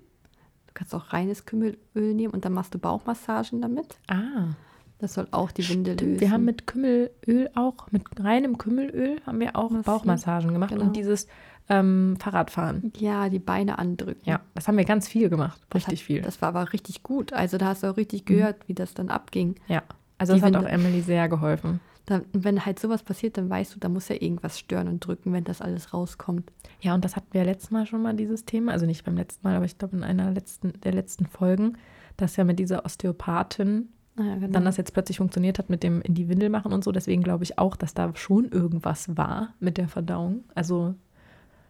Du 0.80 0.86
kannst 0.86 0.96
auch 0.96 1.12
reines 1.12 1.46
Kümmelöl 1.46 2.14
nehmen 2.14 2.34
und 2.34 2.46
dann 2.46 2.54
machst 2.54 2.74
du 2.74 2.80
Bauchmassagen 2.80 3.62
damit. 3.62 4.00
Ah. 4.08 4.54
Das 5.00 5.14
soll 5.14 5.28
auch 5.32 5.52
die 5.52 5.68
Winde 5.68 5.92
Stimmt, 5.92 6.10
lösen. 6.10 6.22
Wir 6.22 6.32
haben 6.32 6.46
mit 6.46 6.68
Kümmelöl 6.68 7.50
auch, 7.54 7.92
mit 7.92 8.04
reinem 8.18 8.58
Kümmelöl 8.58 9.20
haben 9.26 9.42
wir 9.42 9.58
auch 9.58 9.72
Massiv. 9.72 9.86
Bauchmassagen 9.86 10.54
gemacht 10.54 10.72
genau. 10.72 10.86
und 10.86 10.96
dieses 10.96 11.28
ähm, 11.68 12.16
Fahrradfahren. 12.18 12.94
Ja, 12.98 13.28
die 13.28 13.40
Beine 13.40 13.78
andrücken. 13.78 14.22
Ja, 14.24 14.40
das 14.56 14.70
haben 14.70 14.78
wir 14.78 14.86
ganz 14.86 15.10
viel 15.10 15.28
gemacht. 15.28 15.60
Richtig 15.74 16.00
hat, 16.00 16.06
viel. 16.06 16.22
Das 16.22 16.42
war 16.42 16.50
aber 16.50 16.72
richtig 16.72 17.04
gut. 17.04 17.34
Also 17.34 17.58
da 17.58 17.68
hast 17.68 17.84
du 17.84 17.88
auch 17.88 17.98
richtig 17.98 18.22
mhm. 18.22 18.36
gehört, 18.36 18.56
wie 18.68 18.74
das 18.74 18.94
dann 18.94 19.10
abging. 19.10 19.56
Ja, 19.68 19.84
also 20.18 20.34
die 20.34 20.40
das 20.40 20.48
hat 20.48 20.54
Winde. 20.54 20.66
auch 20.66 20.72
Emily 20.72 21.02
sehr 21.02 21.28
geholfen. 21.28 21.82
Da, 22.10 22.22
wenn 22.34 22.66
halt 22.66 22.80
sowas 22.80 23.04
passiert, 23.04 23.38
dann 23.38 23.52
weißt 23.52 23.76
du, 23.76 23.80
da 23.80 23.88
muss 23.88 24.10
ja 24.10 24.16
irgendwas 24.20 24.58
stören 24.58 24.88
und 24.88 25.06
drücken, 25.06 25.32
wenn 25.32 25.44
das 25.44 25.62
alles 25.62 25.94
rauskommt. 25.94 26.52
Ja, 26.82 26.96
und 26.96 27.06
das 27.06 27.16
hatten 27.16 27.32
wir 27.34 27.46
letztes 27.46 27.70
Mal 27.70 27.86
schon 27.86 28.02
mal, 28.02 28.16
dieses 28.16 28.46
Thema. 28.46 28.72
Also 28.72 28.88
nicht 28.88 29.06
beim 29.06 29.16
letzten 29.16 29.48
Mal, 29.48 29.56
aber 29.56 29.66
ich 29.66 29.78
glaube 29.78 29.96
in 29.96 30.04
einer 30.04 30.32
letzten, 30.32 30.74
der 30.82 30.94
letzten 30.94 31.28
Folgen, 31.28 31.78
dass 32.18 32.36
ja 32.36 32.46
mit 32.46 32.58
dieser 32.58 32.84
Osteopathin 32.84 33.90
ah 34.18 34.24
ja, 34.24 34.36
genau. 34.38 34.54
dann 34.54 34.66
das 34.66 34.78
jetzt 34.78 34.92
plötzlich 34.94 35.20
funktioniert 35.20 35.60
hat 35.60 35.70
mit 35.70 35.84
dem 35.84 36.02
in 36.02 36.16
die 36.16 36.30
Windel 36.30 36.50
machen 36.50 36.74
und 36.74 36.84
so. 36.84 36.92
Deswegen 36.92 37.22
glaube 37.22 37.44
ich 37.44 37.60
auch, 37.60 37.76
dass 37.76 37.94
da 37.94 38.12
schon 38.16 38.50
irgendwas 38.50 39.16
war 39.16 39.54
mit 39.60 39.78
der 39.78 39.88
Verdauung. 39.88 40.46
Also 40.56 40.96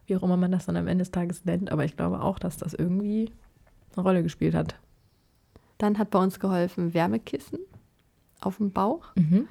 wie 0.05 0.15
auch 0.15 0.23
immer 0.23 0.37
man 0.37 0.53
das 0.53 0.67
dann 0.67 0.77
am 0.77 0.87
Ende 0.87 1.01
des 1.01 1.11
Tages 1.11 1.43
nennt, 1.43 1.69
aber 1.69 1.83
ich 1.83 1.97
glaube 1.97 2.21
auch, 2.21 2.39
dass 2.39 2.55
das 2.55 2.73
irgendwie 2.73 3.29
eine 3.93 4.03
Rolle 4.03 4.23
gespielt 4.23 4.55
hat. 4.55 4.79
Dann 5.79 5.97
hat 5.97 6.11
bei 6.11 6.19
uns 6.19 6.39
geholfen 6.39 6.93
Wärmekissen 6.93 7.59
auf 8.39 8.55
dem 8.55 8.71
Bauch. 8.71 9.13
Mhm. 9.15 9.49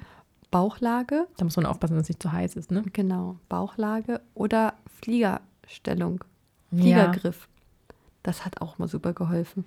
Bauchlage. 0.51 1.27
Da 1.37 1.45
muss 1.45 1.55
man 1.55 1.65
aufpassen, 1.65 1.95
dass 1.95 2.03
es 2.03 2.09
nicht 2.09 2.23
zu 2.23 2.31
heiß 2.31 2.55
ist, 2.55 2.71
ne? 2.71 2.83
Genau, 2.93 3.37
Bauchlage 3.49 4.21
oder 4.33 4.73
Fliegerstellung, 5.01 6.23
Fliegergriff. 6.69 7.41
Ja. 7.41 7.95
Das 8.23 8.45
hat 8.45 8.61
auch 8.61 8.77
mal 8.77 8.87
super 8.87 9.13
geholfen. 9.13 9.65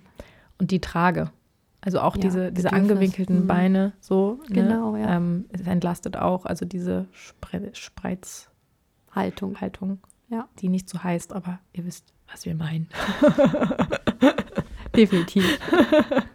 Und 0.57 0.71
die 0.71 0.81
Trage. 0.81 1.31
Also 1.81 1.99
auch 1.99 2.15
ja, 2.15 2.21
diese, 2.21 2.51
diese 2.51 2.71
angewinkelten 2.71 3.39
hm. 3.39 3.47
Beine 3.47 3.93
so. 3.99 4.39
Ne? 4.47 4.55
Genau, 4.55 4.95
ja. 4.95 5.17
Ähm, 5.17 5.45
es 5.49 5.61
entlastet 5.61 6.15
auch, 6.15 6.45
also 6.45 6.65
diese 6.65 7.07
Spre 7.11 7.71
Spreizhaltung. 7.73 9.59
Haltung, 9.59 9.99
ja. 10.29 10.47
Die 10.59 10.69
nicht 10.69 10.89
so 10.89 11.03
heißt, 11.03 11.33
aber 11.33 11.59
ihr 11.73 11.85
wisst, 11.85 12.13
was 12.31 12.45
wir 12.45 12.55
meinen. 12.55 12.87
Definitiv. 14.95 15.59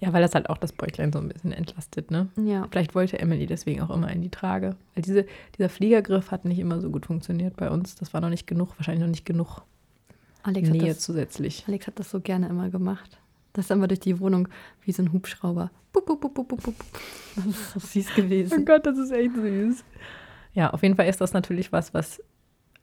ja, 0.00 0.12
weil 0.14 0.22
das 0.22 0.34
halt 0.34 0.48
auch 0.48 0.56
das 0.56 0.72
Bäuchlein 0.72 1.12
so 1.12 1.18
ein 1.18 1.28
bisschen 1.28 1.52
entlastet, 1.52 2.10
ne? 2.10 2.28
Ja. 2.36 2.66
Vielleicht 2.70 2.94
wollte 2.94 3.18
Emily 3.18 3.46
deswegen 3.46 3.82
auch 3.82 3.90
immer 3.90 4.10
in 4.10 4.22
die 4.22 4.30
Trage. 4.30 4.76
Weil 4.94 5.02
diese, 5.02 5.26
dieser 5.58 5.68
Fliegergriff 5.68 6.30
hat 6.30 6.46
nicht 6.46 6.58
immer 6.58 6.80
so 6.80 6.90
gut 6.90 7.06
funktioniert 7.06 7.56
bei 7.56 7.70
uns. 7.70 7.96
Das 7.96 8.14
war 8.14 8.22
noch 8.22 8.30
nicht 8.30 8.46
genug, 8.46 8.70
wahrscheinlich 8.78 9.02
noch 9.02 9.10
nicht 9.10 9.26
genug 9.26 9.62
Alex 10.42 10.70
Nähe 10.70 10.88
das, 10.88 11.00
zusätzlich. 11.00 11.64
Alex 11.68 11.86
hat 11.86 11.98
das 11.98 12.10
so 12.10 12.20
gerne 12.20 12.48
immer 12.48 12.70
gemacht. 12.70 13.18
Das 13.52 13.66
ist 13.66 13.70
immer 13.70 13.88
durch 13.88 14.00
die 14.00 14.20
Wohnung 14.20 14.48
wie 14.82 14.92
so 14.92 15.02
ein 15.02 15.12
Hubschrauber. 15.12 15.70
Bup, 15.92 16.06
bup, 16.06 16.20
bup, 16.20 16.34
bup, 16.34 16.48
bup. 16.48 16.74
Das 17.36 17.44
ist 17.44 17.72
so 17.72 17.80
süß 17.80 18.14
gewesen. 18.14 18.60
Oh 18.60 18.64
Gott, 18.64 18.86
das 18.86 18.96
ist 18.96 19.10
echt 19.10 19.34
süß. 19.34 19.84
Ja, 20.54 20.70
auf 20.70 20.82
jeden 20.82 20.96
Fall 20.96 21.08
ist 21.08 21.20
das 21.20 21.34
natürlich 21.34 21.72
was, 21.72 21.92
was 21.92 22.22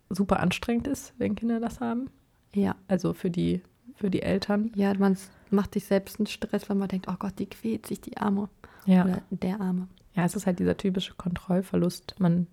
super 0.10 0.40
anstrengend 0.40 0.88
ist, 0.88 1.14
wenn 1.18 1.36
Kinder 1.36 1.60
das 1.60 1.80
haben. 1.80 2.10
Ja. 2.54 2.76
Also 2.88 3.14
für 3.14 3.32
die 3.32 3.62
für 3.98 4.10
die 4.10 4.22
Eltern. 4.22 4.72
Ja, 4.76 4.94
man 4.94 5.18
macht 5.50 5.74
sich 5.74 5.86
selbst 5.86 6.20
einen 6.20 6.28
Stress, 6.28 6.70
wenn 6.70 6.78
man 6.78 6.88
denkt, 6.88 7.08
oh 7.10 7.16
Gott, 7.18 7.34
die 7.40 7.48
quält 7.48 7.88
sich 7.88 8.00
die 8.00 8.18
Arme. 8.18 8.50
Ja. 8.86 9.04
Oder 9.04 9.22
der 9.32 9.60
Arme. 9.60 9.88
Ja, 10.14 10.26
es 10.26 10.36
ist 10.36 10.46
halt 10.46 10.60
dieser 10.60 10.78
typische 10.78 11.14
Kontrollverlust. 11.16 12.16
Man 12.20 12.48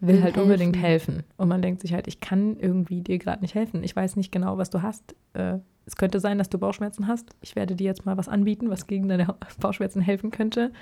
will, 0.00 0.16
will 0.16 0.22
halt 0.22 0.34
helfen. 0.34 0.42
unbedingt 0.42 0.76
helfen. 0.76 1.22
Und 1.36 1.48
man 1.48 1.62
denkt 1.62 1.80
sich 1.80 1.94
halt, 1.94 2.06
ich 2.08 2.20
kann 2.20 2.58
irgendwie 2.58 3.00
dir 3.00 3.18
gerade 3.18 3.42
nicht 3.42 3.54
helfen. 3.54 3.82
Ich 3.82 3.94
weiß 3.94 4.16
nicht 4.16 4.32
genau, 4.32 4.58
was 4.58 4.70
du 4.70 4.82
hast. 4.82 5.14
Äh, 5.32 5.58
es 5.86 5.96
könnte 5.96 6.20
sein, 6.20 6.38
dass 6.38 6.48
du 6.48 6.58
Bauchschmerzen 6.58 7.06
hast. 7.06 7.36
Ich 7.40 7.54
werde 7.54 7.76
dir 7.76 7.84
jetzt 7.84 8.04
mal 8.04 8.16
was 8.16 8.28
anbieten, 8.28 8.70
was 8.70 8.86
gegen 8.86 9.08
deine 9.08 9.34
Bauchschmerzen 9.60 10.00
helfen 10.00 10.30
könnte. 10.30 10.72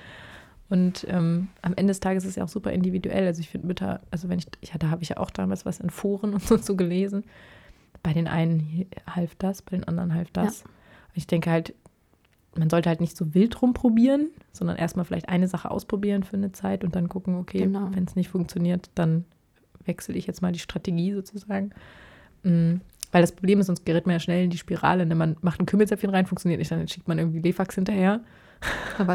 Und 0.70 1.06
ähm, 1.10 1.48
am 1.60 1.74
Ende 1.74 1.90
des 1.90 2.00
Tages 2.00 2.24
ist 2.24 2.30
es 2.30 2.36
ja 2.36 2.44
auch 2.44 2.48
super 2.48 2.72
individuell. 2.72 3.26
Also 3.26 3.40
ich 3.40 3.50
finde 3.50 3.66
Mütter, 3.66 4.00
also 4.10 4.30
wenn 4.30 4.38
ich, 4.38 4.46
ich 4.62 4.72
hatte, 4.72 4.90
habe 4.90 5.02
ich 5.02 5.10
ja 5.10 5.18
auch 5.18 5.30
damals 5.30 5.66
was 5.66 5.78
in 5.78 5.90
Foren 5.90 6.32
und 6.32 6.42
so, 6.42 6.56
so 6.56 6.74
gelesen 6.74 7.24
bei 8.02 8.12
den 8.12 8.28
einen 8.28 8.86
half 9.08 9.34
das, 9.36 9.62
bei 9.62 9.76
den 9.76 9.84
anderen 9.84 10.14
half 10.14 10.30
das. 10.32 10.60
Ja. 10.60 10.66
Ich 11.14 11.26
denke 11.26 11.50
halt, 11.50 11.74
man 12.56 12.70
sollte 12.70 12.88
halt 12.88 13.00
nicht 13.00 13.16
so 13.16 13.34
wild 13.34 13.60
rumprobieren, 13.60 14.30
sondern 14.52 14.76
erstmal 14.76 15.04
vielleicht 15.04 15.28
eine 15.28 15.48
Sache 15.48 15.70
ausprobieren 15.70 16.22
für 16.22 16.36
eine 16.36 16.52
Zeit 16.52 16.84
und 16.84 16.94
dann 16.94 17.08
gucken, 17.08 17.36
okay, 17.36 17.58
genau. 17.58 17.88
wenn 17.92 18.04
es 18.04 18.16
nicht 18.16 18.28
funktioniert, 18.28 18.90
dann 18.94 19.24
wechsle 19.84 20.14
ich 20.14 20.26
jetzt 20.26 20.42
mal 20.42 20.52
die 20.52 20.58
Strategie 20.58 21.12
sozusagen. 21.12 21.70
Mhm. 22.42 22.80
Weil 23.12 23.22
das 23.22 23.32
Problem 23.32 23.60
ist, 23.60 23.66
sonst 23.66 23.86
gerät 23.86 24.06
man 24.06 24.14
ja 24.14 24.20
schnell 24.20 24.44
in 24.44 24.50
die 24.50 24.58
Spirale. 24.58 25.06
Ne? 25.06 25.14
Man 25.14 25.36
macht 25.40 25.60
ein 25.60 25.66
Kümmelzäpfchen 25.66 26.10
rein, 26.10 26.26
funktioniert 26.26 26.58
nicht, 26.58 26.70
dann 26.70 26.88
schickt 26.88 27.06
man 27.06 27.18
irgendwie 27.18 27.40
Lefax 27.40 27.74
hinterher. 27.76 28.20
Ja 28.20 28.20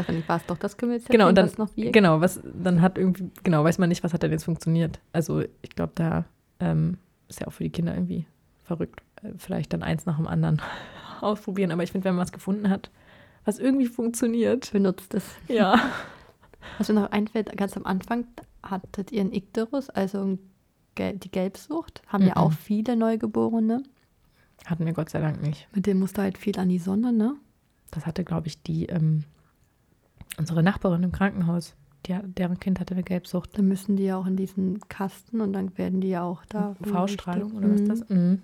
nicht, 0.08 0.28
war 0.28 0.36
es 0.36 0.46
doch 0.46 0.58
das 0.58 0.76
Kümmelzäpfchen, 0.76 1.12
genau, 1.12 1.28
und 1.28 1.36
dann, 1.36 1.46
was 1.46 1.58
noch 1.58 1.76
wirkt? 1.76 1.92
Genau, 1.92 2.20
was, 2.20 2.40
dann 2.54 2.80
hat 2.80 2.98
irgendwie, 2.98 3.30
genau, 3.42 3.64
weiß 3.64 3.78
man 3.78 3.88
nicht, 3.88 4.02
was 4.04 4.12
hat 4.12 4.22
denn 4.22 4.32
jetzt 4.32 4.44
funktioniert. 4.44 5.00
Also 5.12 5.42
ich 5.62 5.70
glaube, 5.70 5.92
da 5.94 6.24
ähm, 6.60 6.98
ist 7.28 7.40
ja 7.40 7.46
auch 7.46 7.52
für 7.52 7.64
die 7.64 7.70
Kinder 7.70 7.94
irgendwie 7.94 8.26
verrückt. 8.70 9.02
Äh, 9.22 9.32
vielleicht 9.36 9.72
dann 9.72 9.82
eins 9.82 10.06
nach 10.06 10.16
dem 10.16 10.28
anderen 10.28 10.62
ausprobieren. 11.20 11.72
Aber 11.72 11.82
ich 11.82 11.90
finde, 11.90 12.04
wenn 12.04 12.14
man 12.14 12.22
was 12.22 12.32
gefunden 12.32 12.70
hat, 12.70 12.90
was 13.44 13.58
irgendwie 13.58 13.86
funktioniert. 13.86 14.70
Benutzt 14.72 15.14
es. 15.14 15.24
Ja. 15.48 15.78
Was 16.76 16.88
mir 16.88 16.94
noch 16.94 17.10
einfällt, 17.10 17.56
ganz 17.56 17.74
am 17.74 17.86
Anfang 17.86 18.26
hattet 18.62 19.12
ihr 19.12 19.22
einen 19.22 19.32
Ikterus, 19.32 19.88
also 19.88 20.38
die 20.98 21.30
Gelbsucht. 21.30 22.02
Haben 22.06 22.24
mhm. 22.24 22.28
ja 22.28 22.36
auch 22.36 22.52
viele 22.52 22.96
Neugeborene. 22.96 23.82
Hatten 24.66 24.84
wir 24.84 24.92
Gott 24.92 25.08
sei 25.08 25.20
Dank 25.20 25.40
nicht. 25.40 25.68
Mit 25.74 25.86
dem 25.86 25.98
musste 25.98 26.20
halt 26.20 26.36
viel 26.36 26.58
an 26.58 26.68
die 26.68 26.78
Sonne, 26.78 27.14
ne? 27.14 27.34
Das 27.90 28.04
hatte, 28.04 28.24
glaube 28.24 28.48
ich, 28.48 28.62
die 28.62 28.86
ähm, 28.86 29.24
unsere 30.36 30.62
Nachbarin 30.62 31.02
im 31.02 31.12
Krankenhaus. 31.12 31.74
Die, 32.06 32.18
deren 32.22 32.60
Kind 32.60 32.78
hatte 32.78 32.92
eine 32.92 33.02
Gelbsucht. 33.02 33.56
Dann 33.56 33.66
müssen 33.66 33.96
die 33.96 34.04
ja 34.04 34.18
auch 34.18 34.26
in 34.26 34.36
diesen 34.36 34.80
Kasten 34.88 35.40
und 35.40 35.54
dann 35.54 35.76
werden 35.78 36.02
die 36.02 36.10
ja 36.10 36.22
auch 36.22 36.44
da. 36.44 36.76
UV-Strahlung 36.84 37.52
oder 37.52 37.70
was 37.70 37.80
ist 37.80 37.88
das? 37.88 38.08
Mhm. 38.10 38.42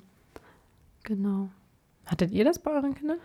Genau. 1.07 1.49
Hattet 2.05 2.33
ihr 2.33 2.45
das 2.45 2.59
bei 2.59 2.73
euren 2.73 2.95
Kindern? 2.95 3.19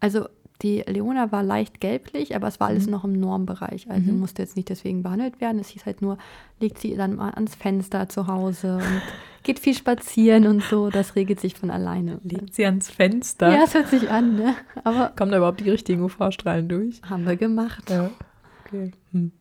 Also 0.00 0.28
die 0.60 0.84
Leona 0.86 1.32
war 1.32 1.42
leicht 1.42 1.80
gelblich, 1.80 2.36
aber 2.36 2.46
es 2.46 2.60
war 2.60 2.68
alles 2.68 2.86
mhm. 2.86 2.92
noch 2.92 3.04
im 3.04 3.12
Normbereich. 3.12 3.90
Also 3.90 4.12
mhm. 4.12 4.20
musste 4.20 4.42
jetzt 4.42 4.54
nicht 4.54 4.68
deswegen 4.68 5.02
behandelt 5.02 5.40
werden. 5.40 5.58
Es 5.58 5.68
hieß 5.68 5.86
halt 5.86 6.02
nur, 6.02 6.18
legt 6.60 6.78
sie 6.78 6.94
dann 6.94 7.16
mal 7.16 7.30
ans 7.30 7.54
Fenster 7.54 8.08
zu 8.08 8.26
Hause 8.26 8.76
und 8.76 9.02
geht 9.42 9.58
viel 9.58 9.74
spazieren 9.74 10.46
und 10.46 10.62
so. 10.62 10.90
Das 10.90 11.16
regelt 11.16 11.40
sich 11.40 11.54
von 11.54 11.70
alleine. 11.70 12.20
Legt 12.22 12.54
sie 12.54 12.66
ans 12.66 12.90
Fenster? 12.90 13.50
Ja, 13.50 13.64
es 13.64 13.74
hört 13.74 13.88
sich 13.88 14.10
an, 14.10 14.36
ne? 14.36 14.54
Aber 14.84 15.12
Kommen 15.16 15.32
da 15.32 15.38
überhaupt 15.38 15.60
die 15.60 15.70
richtigen 15.70 16.02
UV-Strahlen 16.02 16.68
durch? 16.68 17.00
Haben 17.02 17.26
wir 17.26 17.36
gemacht. 17.36 17.90
Ja, 17.90 18.10
okay. 18.64 18.92
Hm. 19.10 19.32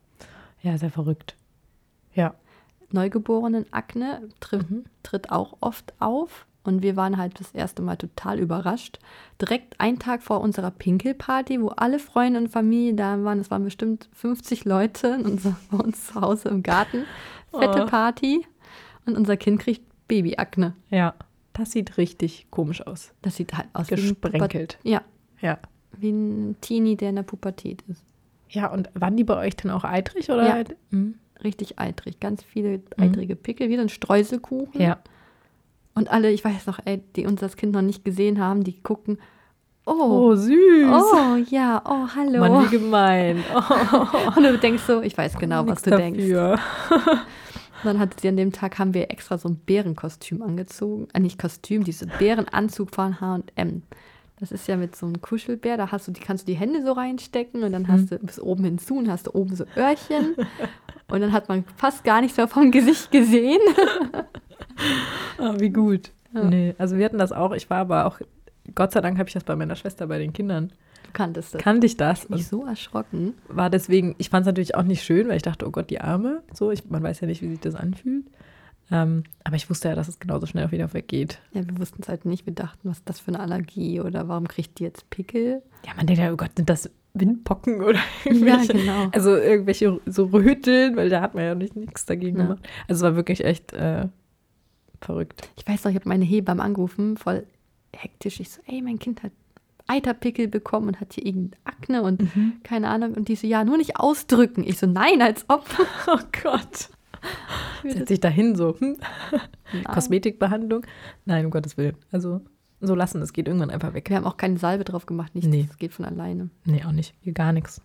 Ja, 0.61 0.77
sehr 0.77 0.91
verrückt. 0.91 1.35
Ja. 2.13 2.35
Neugeborenen-Akne 2.91 4.29
tritt, 4.39 4.69
mhm. 4.69 4.85
tritt 5.03 5.31
auch 5.31 5.57
oft 5.59 5.93
auf. 5.99 6.45
Und 6.63 6.83
wir 6.83 6.95
waren 6.95 7.17
halt 7.17 7.39
das 7.39 7.51
erste 7.53 7.81
Mal 7.81 7.95
total 7.95 8.39
überrascht. 8.39 8.99
Direkt 9.41 9.79
einen 9.79 9.97
Tag 9.97 10.21
vor 10.21 10.41
unserer 10.41 10.69
Pinkelparty, 10.69 11.59
wo 11.61 11.69
alle 11.69 11.97
Freunde 11.97 12.39
und 12.39 12.49
Familie 12.49 12.93
da 12.93 13.23
waren, 13.23 13.39
es 13.39 13.49
waren 13.49 13.63
bestimmt 13.63 14.09
50 14.13 14.65
Leute 14.65 15.19
unser, 15.23 15.55
bei 15.71 15.77
uns 15.77 16.07
zu 16.07 16.21
Hause 16.21 16.49
im 16.49 16.61
Garten. 16.61 17.05
Fette 17.51 17.83
oh. 17.83 17.87
Party. 17.87 18.45
Und 19.05 19.17
unser 19.17 19.37
Kind 19.37 19.59
kriegt 19.59 19.81
Babyakne. 20.07 20.75
Ja, 20.89 21.15
das 21.53 21.71
sieht 21.71 21.97
richtig 21.97 22.47
komisch 22.51 22.85
aus. 22.85 23.13
Das 23.21 23.35
sieht 23.35 23.53
halt 23.53 23.67
aus 23.73 23.87
Gesprenkelt. 23.87 24.77
Wie 24.83 24.89
ein 24.89 24.93
ja. 24.93 25.49
Ja. 25.49 25.59
Wie 25.97 26.11
ein 26.11 26.55
Teenie, 26.61 26.95
der 26.95 27.09
in 27.09 27.15
der 27.15 27.23
Pubertät 27.23 27.83
ist. 27.87 28.03
Ja, 28.49 28.67
und 28.71 28.89
waren 28.93 29.17
die 29.17 29.23
bei 29.23 29.37
euch 29.37 29.55
dann 29.55 29.71
auch 29.71 29.83
eitrig? 29.83 30.29
Oder? 30.29 30.59
Ja, 30.59 30.63
mhm. 30.91 31.15
richtig 31.43 31.79
eitrig. 31.79 32.19
Ganz 32.19 32.43
viele 32.43 32.77
mhm. 32.77 32.83
eitrige 32.97 33.35
Pickel, 33.35 33.69
wie 33.69 33.75
so 33.75 33.81
ein 33.81 33.89
Streuselkuchen. 33.89 34.81
Ja. 34.81 34.99
Und 35.93 36.09
alle, 36.09 36.31
ich 36.31 36.43
weiß 36.43 36.67
noch, 36.67 36.79
ey, 36.85 37.03
die 37.15 37.25
uns 37.25 37.41
das 37.41 37.57
Kind 37.57 37.73
noch 37.73 37.81
nicht 37.81 38.05
gesehen 38.05 38.39
haben, 38.39 38.63
die 38.63 38.81
gucken, 38.81 39.17
oh, 39.85 39.91
oh 39.91 40.35
süß. 40.35 40.87
Oh, 40.89 41.35
ja, 41.49 41.81
oh, 41.85 42.07
hallo. 42.15 42.39
Mann, 42.39 42.65
wie 42.65 42.77
gemein. 42.77 43.43
Oh. 43.53 44.37
Und 44.37 44.43
du 44.43 44.57
denkst 44.57 44.83
so, 44.83 45.01
ich 45.01 45.17
weiß 45.17 45.37
genau, 45.37 45.67
was 45.67 45.81
du 45.81 45.89
dafür. 45.89 46.03
denkst. 46.03 46.61
dann 47.83 47.99
hatte 47.99 48.17
sie 48.21 48.29
an 48.29 48.37
dem 48.37 48.51
Tag, 48.51 48.79
haben 48.79 48.93
wir 48.93 49.11
extra 49.11 49.37
so 49.37 49.49
ein 49.49 49.57
Bärenkostüm 49.57 50.41
angezogen. 50.41 51.07
Äh, 51.13 51.19
nicht 51.19 51.39
Kostüm, 51.39 51.83
diese 51.83 52.07
Bärenanzug 52.07 52.95
von 52.95 53.19
H&M. 53.19 53.83
Das 54.39 54.51
ist 54.51 54.67
ja 54.67 54.75
mit 54.75 54.95
so 54.95 55.05
einem 55.05 55.21
Kuschelbär, 55.21 55.77
da 55.77 55.91
hast 55.91 56.07
du, 56.07 56.11
die 56.11 56.19
kannst 56.19 56.47
du 56.47 56.51
die 56.51 56.57
Hände 56.57 56.83
so 56.83 56.93
reinstecken 56.93 57.61
und 57.63 57.73
dann 57.73 57.87
hast 57.87 58.05
mhm. 58.11 58.17
du 58.17 58.19
bis 58.19 58.39
oben 58.39 58.63
hinzu 58.63 58.97
und 58.97 59.09
hast 59.09 59.27
du 59.27 59.31
oben 59.35 59.55
so 59.55 59.65
Öhrchen. 59.77 60.35
und 61.09 61.21
dann 61.21 61.31
hat 61.31 61.47
man 61.47 61.63
fast 61.75 62.03
gar 62.03 62.21
nichts 62.21 62.37
mehr 62.37 62.47
vom 62.47 62.71
Gesicht 62.71 63.11
gesehen. 63.11 63.61
oh, 65.39 65.53
wie 65.59 65.69
gut. 65.69 66.11
Ja. 66.33 66.43
Nee, 66.43 66.75
also 66.77 66.97
wir 66.97 67.05
hatten 67.05 67.17
das 67.17 67.31
auch. 67.31 67.51
Ich 67.51 67.69
war 67.69 67.79
aber 67.79 68.05
auch, 68.05 68.19
Gott 68.75 68.91
sei 68.91 69.01
Dank 69.01 69.17
habe 69.17 69.27
ich 69.27 69.33
das 69.33 69.43
bei 69.43 69.55
meiner 69.55 69.75
Schwester 69.75 70.07
bei 70.07 70.19
den 70.19 70.33
Kindern. 70.33 70.71
Du 71.05 71.11
kanntest 71.13 71.53
das. 71.55 71.61
Kannte 71.61 71.87
ich 71.87 71.97
das. 71.97 72.29
Nicht 72.29 72.47
so 72.47 72.65
erschrocken. 72.65 73.33
War 73.47 73.69
deswegen, 73.69 74.15
ich 74.17 74.29
fand 74.29 74.43
es 74.43 74.47
natürlich 74.47 74.75
auch 74.75 74.83
nicht 74.83 75.03
schön, 75.03 75.27
weil 75.27 75.37
ich 75.37 75.43
dachte, 75.43 75.67
oh 75.67 75.71
Gott, 75.71 75.89
die 75.89 75.99
Arme. 75.99 76.41
So, 76.53 76.71
ich, 76.71 76.89
man 76.89 77.03
weiß 77.03 77.19
ja 77.21 77.27
nicht, 77.27 77.41
wie 77.41 77.49
sich 77.49 77.59
das 77.59 77.75
anfühlt. 77.75 78.25
Ähm, 78.91 79.23
aber 79.45 79.55
ich 79.55 79.69
wusste 79.69 79.87
ja, 79.87 79.95
dass 79.95 80.09
es 80.09 80.19
genauso 80.19 80.45
schnell 80.45 80.67
auch 80.67 80.71
wieder 80.71 80.93
weggeht. 80.93 81.39
Ja, 81.53 81.65
wir 81.65 81.77
wussten 81.79 82.01
es 82.01 82.09
halt 82.09 82.25
nicht. 82.25 82.45
Wir 82.45 82.53
dachten, 82.53 82.89
was 82.89 82.97
ist 82.97 83.09
das 83.09 83.19
für 83.21 83.29
eine 83.29 83.39
Allergie 83.39 84.01
oder 84.01 84.27
warum 84.27 84.47
kriegt 84.47 84.79
die 84.79 84.83
jetzt 84.83 85.09
Pickel? 85.09 85.61
Ja, 85.85 85.93
man 85.95 86.07
denkt 86.07 86.21
ja, 86.21 86.31
oh 86.31 86.35
Gott, 86.35 86.51
sind 86.57 86.69
das 86.69 86.89
Windpocken 87.13 87.81
oder 87.81 87.99
irgendwelche, 88.25 88.77
ja, 88.77 88.79
genau. 88.79 89.09
also 89.11 89.35
irgendwelche 89.35 89.99
so 90.05 90.25
Röteln, 90.25 90.97
weil 90.97 91.09
da 91.09 91.21
hat 91.21 91.35
man 91.35 91.43
ja 91.43 91.55
nicht 91.55 91.75
nichts 91.75 92.05
dagegen 92.05 92.37
ja. 92.37 92.43
gemacht. 92.43 92.67
Also 92.87 92.99
es 92.99 93.09
war 93.09 93.15
wirklich 93.15 93.45
echt 93.45 93.73
äh, 93.73 94.07
verrückt. 95.01 95.49
Ich 95.57 95.67
weiß 95.67 95.83
noch, 95.83 95.91
ich 95.91 95.95
habe 95.95 96.09
meine 96.09 96.25
Hebamme 96.25 96.63
angerufen, 96.63 97.17
voll 97.17 97.45
hektisch. 97.93 98.39
Ich 98.39 98.51
so, 98.51 98.61
ey, 98.65 98.81
mein 98.81 98.99
Kind 98.99 99.23
hat 99.23 99.31
Eiterpickel 99.87 100.47
bekommen 100.47 100.89
und 100.89 101.01
hat 101.01 101.13
hier 101.13 101.25
irgendeine 101.25 101.61
Akne 101.65 102.01
und 102.03 102.35
mhm. 102.35 102.53
keine 102.63 102.87
Ahnung. 102.87 103.13
Und 103.13 103.27
die 103.27 103.35
so, 103.35 103.47
ja, 103.47 103.63
nur 103.65 103.77
nicht 103.77 103.97
ausdrücken. 103.97 104.63
Ich 104.63 104.77
so, 104.79 104.87
nein, 104.87 105.21
als 105.21 105.45
ob. 105.49 105.65
Oh 106.07 106.19
Gott. 106.43 106.89
Setz 107.83 108.07
dich 108.07 108.19
dahin 108.19 108.55
so. 108.55 108.79
Hm? 108.79 108.97
Kosmetikbehandlung? 109.85 110.85
Nein, 111.25 111.45
um 111.45 111.51
Gottes 111.51 111.77
Willen. 111.77 111.95
Also 112.11 112.41
so 112.79 112.95
lassen, 112.95 113.19
das 113.19 113.33
geht 113.33 113.47
irgendwann 113.47 113.69
einfach 113.69 113.93
weg. 113.93 114.09
Wir 114.09 114.17
haben 114.17 114.25
auch 114.25 114.37
keine 114.37 114.57
Salbe 114.57 114.83
drauf 114.83 115.05
gemacht, 115.05 115.35
nichts. 115.35 115.49
Nee. 115.49 115.65
Das 115.67 115.77
geht 115.77 115.93
von 115.93 116.05
alleine. 116.05 116.49
Nee, 116.65 116.83
auch 116.83 116.91
nicht. 116.91 117.13
Hier 117.21 117.33
gar 117.33 117.53
nichts. 117.53 117.81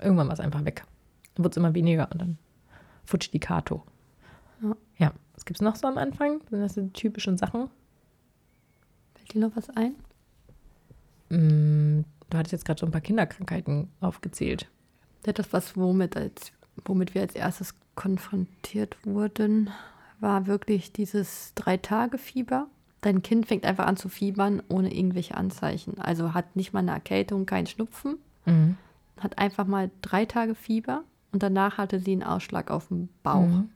Irgendwann 0.00 0.28
war 0.28 0.34
es 0.34 0.40
einfach 0.40 0.64
weg. 0.64 0.84
Dann 1.34 1.44
wird 1.44 1.52
es 1.52 1.56
immer 1.58 1.74
weniger 1.74 2.08
und 2.10 2.20
dann 2.20 2.38
futscht 3.04 3.34
die 3.34 3.40
Kato. 3.40 3.82
Ja. 4.62 4.76
ja. 4.98 5.12
Was 5.40 5.46
gibt 5.46 5.56
es 5.56 5.62
noch 5.62 5.74
so 5.74 5.88
am 5.88 5.96
Anfang? 5.96 6.42
Sind 6.50 6.60
das 6.60 6.74
die 6.74 6.90
typischen 6.90 7.38
Sachen? 7.38 7.70
Fällt 9.14 9.32
dir 9.32 9.40
noch 9.40 9.56
was 9.56 9.70
ein? 9.70 9.94
Mm, 11.30 12.04
du 12.28 12.36
hattest 12.36 12.52
jetzt 12.52 12.66
gerade 12.66 12.78
so 12.78 12.84
ein 12.84 12.92
paar 12.92 13.00
Kinderkrankheiten 13.00 13.88
aufgezählt. 14.02 14.68
Das, 15.22 15.50
was 15.50 15.78
womit, 15.78 16.14
als, 16.14 16.52
womit 16.84 17.14
wir 17.14 17.22
als 17.22 17.34
erstes 17.34 17.74
konfrontiert 17.94 18.98
wurden, 19.06 19.70
war 20.20 20.46
wirklich 20.46 20.92
dieses 20.92 21.54
Drei-Tage-Fieber. 21.54 22.66
Dein 23.00 23.22
Kind 23.22 23.46
fängt 23.46 23.64
einfach 23.64 23.86
an 23.86 23.96
zu 23.96 24.10
fiebern 24.10 24.62
ohne 24.68 24.94
irgendwelche 24.94 25.38
Anzeichen. 25.38 25.98
Also 25.98 26.34
hat 26.34 26.54
nicht 26.54 26.74
mal 26.74 26.80
eine 26.80 26.90
Erkältung, 26.90 27.46
kein 27.46 27.66
Schnupfen. 27.66 28.18
Mhm. 28.44 28.76
Hat 29.18 29.38
einfach 29.38 29.66
mal 29.66 29.90
drei 30.02 30.26
Tage 30.26 30.54
Fieber 30.54 31.02
und 31.32 31.42
danach 31.42 31.78
hatte 31.78 31.98
sie 31.98 32.12
einen 32.12 32.24
Ausschlag 32.24 32.70
auf 32.70 32.88
dem 32.88 33.08
Bauch. 33.22 33.46
Mhm. 33.46 33.70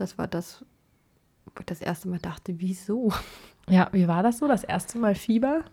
Das 0.00 0.18
war 0.18 0.26
das, 0.26 0.64
wo 1.44 1.60
ich 1.60 1.66
das 1.66 1.80
erste 1.80 2.08
Mal 2.08 2.18
dachte, 2.18 2.54
wieso? 2.58 3.12
Ja, 3.68 3.88
wie 3.92 4.08
war 4.08 4.22
das 4.22 4.38
so, 4.38 4.48
das 4.48 4.64
erste 4.64 4.98
Mal 4.98 5.14
Fieber? 5.14 5.64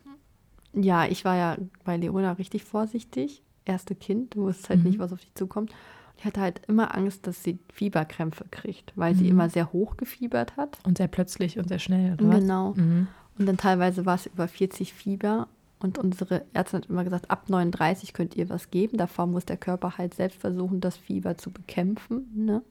Ja, 0.74 1.06
ich 1.06 1.24
war 1.24 1.38
ja 1.38 1.58
bei 1.86 1.96
Leona 1.96 2.34
richtig 2.34 2.66
vorsichtig. 2.66 3.42
Erste 3.64 3.96
Kind, 3.96 4.36
du 4.36 4.44
wusstest 4.44 4.70
halt 4.70 4.80
mhm. 4.80 4.88
nicht, 4.88 5.00
was 5.00 5.14
auf 5.14 5.22
dich 5.22 5.34
zukommt. 5.36 5.74
Ich 6.18 6.26
hatte 6.26 6.42
halt 6.42 6.62
immer 6.68 6.96
Angst, 6.96 7.28
dass 7.28 7.44
sie 7.44 7.60
Fieberkrämpfe 7.74 8.46
kriegt, 8.52 8.94
weil 8.96 9.14
mhm. 9.14 9.18
sie 9.18 9.30
immer 9.30 9.50
sehr 9.50 9.72
hoch 9.74 9.98
gefiebert 9.98 10.58
hat. 10.58 10.78
Und 10.84 10.98
sehr 10.98 11.08
plötzlich 11.08 11.58
und 11.58 11.68
sehr 11.68 11.80
schnell. 11.80 12.14
Oder 12.14 12.40
genau. 12.40 12.74
Mhm. 12.74 13.08
Und 13.38 13.46
dann 13.48 13.58
teilweise 13.58 14.06
war 14.06 14.16
es 14.16 14.26
über 14.28 14.48
40 14.48 14.94
Fieber. 14.94 15.48
Und 15.80 15.98
unsere 15.98 16.46
Ärztin 16.54 16.82
hat 16.82 16.90
immer 16.90 17.04
gesagt, 17.04 17.30
ab 17.30 17.50
39 17.50 18.14
könnt 18.14 18.36
ihr 18.36 18.50
was 18.50 18.72
geben. 18.72 18.98
Davor 18.98 19.28
muss 19.28 19.46
der 19.46 19.58
Körper 19.58 19.98
halt 19.98 20.14
selbst 20.14 20.40
versuchen, 20.40 20.80
das 20.80 20.96
Fieber 20.96 21.38
zu 21.38 21.52
bekämpfen. 21.52 22.32
Ne? 22.34 22.62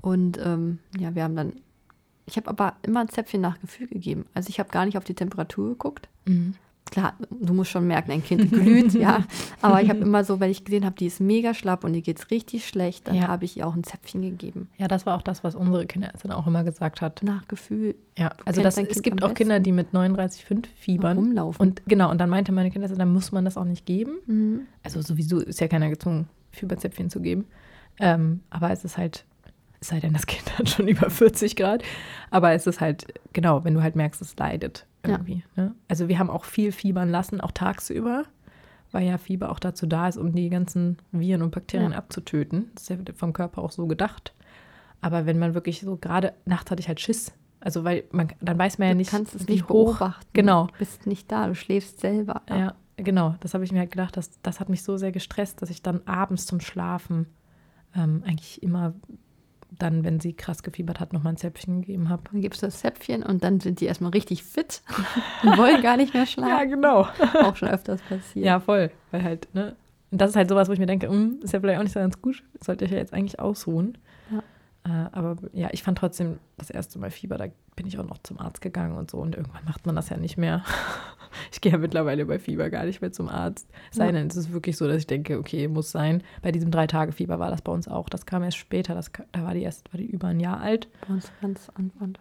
Und 0.00 0.38
ähm, 0.42 0.78
ja, 0.98 1.14
wir 1.14 1.24
haben 1.24 1.36
dann, 1.36 1.54
ich 2.26 2.36
habe 2.36 2.48
aber 2.48 2.74
immer 2.82 3.00
ein 3.00 3.08
Zäpfchen 3.08 3.40
nach 3.40 3.60
Gefühl 3.60 3.86
gegeben. 3.88 4.26
Also 4.34 4.48
ich 4.48 4.58
habe 4.58 4.70
gar 4.70 4.84
nicht 4.84 4.98
auf 4.98 5.04
die 5.04 5.14
Temperatur 5.14 5.70
geguckt. 5.70 6.08
Mhm 6.26 6.54
klar, 6.90 7.14
du 7.30 7.52
musst 7.52 7.70
schon 7.70 7.86
merken, 7.86 8.12
ein 8.12 8.22
Kind 8.22 8.50
glüht, 8.52 8.94
ja. 8.94 9.24
Aber 9.60 9.82
ich 9.82 9.88
habe 9.90 10.00
immer 10.00 10.24
so, 10.24 10.40
wenn 10.40 10.50
ich 10.50 10.64
gesehen 10.64 10.84
habe, 10.84 10.96
die 10.96 11.06
ist 11.06 11.20
mega 11.20 11.52
schlapp 11.52 11.84
und 11.84 11.94
ihr 11.94 12.02
geht 12.02 12.18
es 12.18 12.30
richtig 12.30 12.66
schlecht, 12.66 13.08
dann 13.08 13.16
ja. 13.16 13.28
habe 13.28 13.44
ich 13.44 13.56
ihr 13.56 13.66
auch 13.66 13.74
ein 13.74 13.84
Zäpfchen 13.84 14.22
gegeben. 14.22 14.68
Ja, 14.78 14.88
das 14.88 15.06
war 15.06 15.16
auch 15.16 15.22
das, 15.22 15.44
was 15.44 15.54
unsere 15.54 15.86
Kinderärztin 15.86 16.32
auch 16.32 16.46
immer 16.46 16.64
gesagt 16.64 17.00
hat. 17.00 17.22
Nach 17.22 17.46
Gefühl. 17.48 17.96
Ja, 18.16 18.30
also 18.44 18.62
das, 18.62 18.78
es 18.78 19.02
gibt 19.02 19.22
auch 19.22 19.34
Kinder, 19.34 19.60
die 19.60 19.72
mit 19.72 19.92
39,5 19.92 20.66
fiebern. 20.76 21.18
Rumlaufen. 21.18 21.60
Und 21.60 21.82
genau, 21.86 22.10
und 22.10 22.18
dann 22.18 22.30
meinte 22.30 22.52
meine 22.52 22.70
Kinderärztin, 22.70 22.98
dann 22.98 23.12
muss 23.12 23.32
man 23.32 23.44
das 23.44 23.56
auch 23.56 23.64
nicht 23.64 23.84
geben. 23.84 24.18
Mhm. 24.26 24.60
Also 24.82 25.02
sowieso 25.02 25.40
ist 25.40 25.60
ja 25.60 25.68
keiner 25.68 25.90
gezwungen, 25.90 26.28
Fieberzäpfchen 26.52 27.10
zu 27.10 27.20
geben. 27.20 27.46
Ähm, 27.98 28.40
aber 28.50 28.70
es 28.70 28.84
ist 28.84 28.96
halt 28.96 29.24
sei 29.88 30.00
denn, 30.00 30.12
das 30.12 30.26
Kind 30.26 30.58
hat 30.58 30.68
schon 30.68 30.88
über 30.88 31.10
40 31.10 31.56
Grad. 31.56 31.82
Aber 32.30 32.52
es 32.52 32.66
ist 32.66 32.80
halt, 32.80 33.06
genau, 33.32 33.64
wenn 33.64 33.74
du 33.74 33.82
halt 33.82 33.96
merkst, 33.96 34.20
es 34.22 34.36
leidet 34.36 34.86
irgendwie. 35.04 35.44
Ja. 35.56 35.64
Ne? 35.64 35.74
Also 35.88 36.08
wir 36.08 36.18
haben 36.18 36.30
auch 36.30 36.44
viel 36.44 36.72
fiebern 36.72 37.10
lassen, 37.10 37.40
auch 37.40 37.52
tagsüber, 37.52 38.24
weil 38.92 39.06
ja 39.06 39.18
Fieber 39.18 39.50
auch 39.50 39.58
dazu 39.58 39.86
da 39.86 40.08
ist, 40.08 40.16
um 40.16 40.32
die 40.32 40.48
ganzen 40.48 40.98
Viren 41.12 41.42
und 41.42 41.50
Bakterien 41.50 41.92
ja. 41.92 41.98
abzutöten. 41.98 42.70
Das 42.74 42.84
ist 42.84 42.88
ja 42.90 42.96
vom 43.14 43.32
Körper 43.32 43.62
auch 43.62 43.70
so 43.70 43.86
gedacht. 43.86 44.32
Aber 45.00 45.26
wenn 45.26 45.38
man 45.38 45.54
wirklich 45.54 45.80
so, 45.80 45.96
gerade 45.96 46.32
nachts 46.44 46.70
hatte 46.70 46.80
ich 46.80 46.88
halt 46.88 47.00
Schiss. 47.00 47.32
Also 47.60 47.84
weil 47.84 48.04
man, 48.10 48.28
dann 48.40 48.58
weiß 48.58 48.78
man 48.78 48.88
ja 48.88 48.94
nicht, 48.94 49.12
du 49.12 49.16
kannst 49.16 49.34
es 49.34 49.48
nicht 49.48 49.64
hoch. 49.64 49.98
beobachten. 49.98 50.26
Genau. 50.32 50.66
Du 50.66 50.78
bist 50.78 51.06
nicht 51.06 51.30
da, 51.30 51.46
du 51.48 51.54
schläfst 51.54 52.00
selber. 52.00 52.42
Ja, 52.48 52.56
ja 52.56 52.74
genau. 52.96 53.34
Das 53.40 53.54
habe 53.54 53.64
ich 53.64 53.72
mir 53.72 53.80
halt 53.80 53.90
gedacht, 53.90 54.16
das, 54.16 54.40
das 54.42 54.60
hat 54.60 54.68
mich 54.68 54.82
so 54.82 54.96
sehr 54.96 55.12
gestresst, 55.12 55.62
dass 55.62 55.70
ich 55.70 55.82
dann 55.82 56.00
abends 56.06 56.46
zum 56.46 56.60
Schlafen 56.60 57.26
ähm, 57.94 58.22
eigentlich 58.26 58.62
immer 58.62 58.94
dann, 59.70 60.04
wenn 60.04 60.20
sie 60.20 60.32
krass 60.32 60.62
gefiebert 60.62 61.00
hat, 61.00 61.12
nochmal 61.12 61.34
ein 61.34 61.36
Zäpfchen 61.36 61.80
gegeben 61.80 62.08
habe. 62.08 62.22
Dann 62.30 62.40
gibst 62.40 62.62
du 62.62 62.66
das 62.66 62.80
Zäpfchen 62.80 63.22
und 63.22 63.44
dann 63.44 63.60
sind 63.60 63.80
die 63.80 63.86
erstmal 63.86 64.10
richtig 64.10 64.42
fit 64.42 64.82
und 65.42 65.58
wollen 65.58 65.82
gar 65.82 65.96
nicht 65.96 66.14
mehr 66.14 66.26
schlafen. 66.26 66.50
ja, 66.50 66.64
genau. 66.64 67.08
Auch 67.42 67.56
schon 67.56 67.68
öfters 67.68 68.00
passiert. 68.02 68.44
Ja, 68.44 68.60
voll. 68.60 68.90
Weil 69.10 69.22
halt, 69.22 69.48
ne? 69.54 69.76
Und 70.10 70.20
das 70.20 70.30
ist 70.30 70.36
halt 70.36 70.48
sowas, 70.48 70.68
wo 70.68 70.72
ich 70.72 70.78
mir 70.78 70.86
denke, 70.86 71.08
mm, 71.08 71.40
ist 71.42 71.52
ja 71.52 71.60
vielleicht 71.60 71.78
auch 71.78 71.82
nicht 71.82 71.92
so 71.92 72.00
ganz 72.00 72.20
gut. 72.22 72.42
Sollte 72.64 72.84
ich 72.84 72.90
ja 72.90 72.98
jetzt 72.98 73.12
eigentlich 73.12 73.40
ausruhen. 73.40 73.98
Ja. 74.30 74.42
Äh, 74.86 75.08
aber 75.12 75.36
ja, 75.52 75.68
ich 75.72 75.82
fand 75.82 75.98
trotzdem 75.98 76.38
das 76.58 76.70
erste 76.70 76.98
Mal 76.98 77.10
Fieber, 77.10 77.36
da 77.38 77.46
bin 77.74 77.86
ich 77.86 77.98
auch 77.98 78.06
noch 78.06 78.18
zum 78.18 78.38
Arzt 78.38 78.60
gegangen 78.60 78.96
und 78.96 79.10
so. 79.10 79.18
Und 79.18 79.34
irgendwann 79.34 79.64
macht 79.64 79.84
man 79.84 79.96
das 79.96 80.08
ja 80.08 80.16
nicht 80.16 80.36
mehr. 80.36 80.64
ich 81.52 81.60
gehe 81.60 81.72
ja 81.72 81.78
mittlerweile 81.78 82.24
bei 82.24 82.38
Fieber 82.38 82.70
gar 82.70 82.84
nicht 82.84 83.00
mehr 83.00 83.10
zum 83.10 83.28
Arzt. 83.28 83.68
Sei 83.90 84.12
denn, 84.12 84.28
es 84.28 84.36
ist 84.36 84.52
wirklich 84.52 84.76
so, 84.76 84.86
dass 84.86 84.98
ich 84.98 85.06
denke, 85.06 85.38
okay, 85.38 85.66
muss 85.66 85.90
sein. 85.90 86.22
Bei 86.42 86.52
diesem 86.52 86.70
Drei-Tage-Fieber 86.70 87.38
war 87.38 87.50
das 87.50 87.62
bei 87.62 87.72
uns 87.72 87.88
auch. 87.88 88.08
Das 88.08 88.26
kam 88.26 88.44
erst 88.44 88.58
später. 88.58 88.94
Das, 88.94 89.10
da 89.32 89.42
war 89.42 89.54
die 89.54 89.62
erst 89.62 89.92
war 89.92 89.98
die 89.98 90.06
über 90.06 90.28
ein 90.28 90.40
Jahr 90.40 90.60
alt. 90.60 90.88
Bei 91.06 91.14
uns 91.14 91.32
ganz 91.40 91.68
Anfang. 91.74 92.16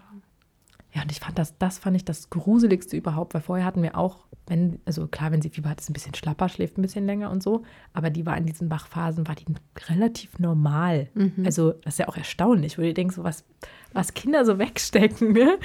Ja, 0.95 1.01
und 1.01 1.11
ich 1.11 1.19
fand 1.19 1.37
das, 1.37 1.57
das 1.57 1.77
fand 1.77 1.97
ich 1.97 2.05
das 2.05 2.29
Gruseligste 2.29 2.95
überhaupt, 2.95 3.33
weil 3.33 3.41
vorher 3.41 3.65
hatten 3.65 3.83
wir 3.83 3.97
auch, 3.97 4.19
wenn, 4.47 4.79
also 4.85 5.07
klar, 5.07 5.29
wenn 5.33 5.41
sie 5.41 5.49
Fieber 5.49 5.69
hat, 5.69 5.81
ist 5.81 5.89
ein 5.89 5.93
bisschen 5.93 6.15
schlapper, 6.15 6.47
schläft 6.47 6.77
ein 6.77 6.81
bisschen 6.81 7.05
länger 7.05 7.31
und 7.31 7.43
so, 7.43 7.63
aber 7.91 8.09
die 8.09 8.25
war 8.25 8.37
in 8.37 8.45
diesen 8.45 8.71
Wachphasen, 8.71 9.27
war 9.27 9.35
die 9.35 9.43
relativ 9.89 10.39
normal. 10.39 11.09
Mhm. 11.13 11.43
Also, 11.43 11.73
das 11.83 11.95
ist 11.95 11.99
ja 11.99 12.07
auch 12.07 12.15
erstaunlich, 12.15 12.77
wo 12.77 12.81
du 12.81 12.93
denkst, 12.93 13.17
so 13.17 13.25
was, 13.25 13.43
was 13.91 14.13
Kinder 14.13 14.45
so 14.45 14.57
wegstecken, 14.57 15.33
ne? 15.33 15.57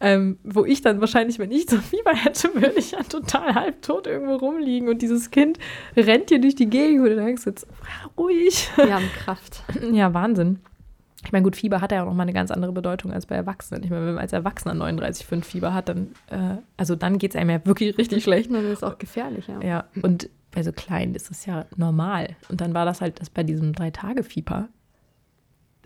Ähm, 0.00 0.38
wo 0.44 0.66
ich 0.66 0.82
dann 0.82 1.00
wahrscheinlich, 1.00 1.38
wenn 1.38 1.50
ich 1.50 1.64
so 1.66 1.78
Fieber 1.78 2.14
hätte, 2.14 2.54
würde 2.54 2.74
ich 2.76 2.90
ja 2.90 3.02
total 3.04 3.54
halbtot 3.54 4.06
irgendwo 4.06 4.34
rumliegen 4.34 4.90
und 4.90 5.00
dieses 5.00 5.30
Kind 5.30 5.58
rennt 5.96 6.28
hier 6.28 6.42
durch 6.42 6.56
die 6.56 6.68
Gegend 6.68 7.00
und 7.00 7.08
du 7.08 7.16
denkst 7.16 7.46
jetzt, 7.46 7.66
ruhig. 8.18 8.68
Wir 8.76 8.96
haben 8.96 9.10
Kraft. 9.24 9.62
Ja, 9.92 10.12
Wahnsinn. 10.12 10.58
Ich 11.24 11.32
meine, 11.32 11.42
gut, 11.42 11.56
Fieber 11.56 11.80
hat 11.80 11.92
ja 11.92 12.02
auch 12.02 12.06
nochmal 12.06 12.24
eine 12.24 12.32
ganz 12.32 12.50
andere 12.50 12.72
Bedeutung 12.72 13.12
als 13.12 13.26
bei 13.26 13.34
Erwachsenen. 13.34 13.82
Ich 13.82 13.90
meine, 13.90 14.06
wenn 14.06 14.14
man 14.14 14.22
als 14.22 14.32
Erwachsener 14.32 14.74
39,5 14.74 15.42
Fieber 15.42 15.72
hat, 15.72 15.88
dann, 15.88 16.12
äh, 16.30 16.56
also 16.76 16.96
dann 16.96 17.18
geht 17.18 17.32
es 17.32 17.36
einem 17.36 17.50
ja 17.50 17.64
wirklich 17.64 17.96
richtig 17.96 18.22
schlecht. 18.24 18.50
Und 18.50 18.56
das 18.56 18.64
ist 18.64 18.84
auch 18.84 18.98
gefährlich, 18.98 19.46
ja. 19.46 19.60
Ja, 19.62 19.84
und 20.02 20.28
bei 20.50 20.62
so 20.62 20.72
kleinen 20.72 21.14
ist 21.14 21.30
es 21.30 21.46
ja 21.46 21.66
normal. 21.76 22.36
Und 22.48 22.60
dann 22.60 22.74
war 22.74 22.84
das 22.84 23.00
halt 23.00 23.20
das 23.20 23.30
bei 23.30 23.42
diesem 23.42 23.72
Drei-Tage-Fieber. 23.72 24.68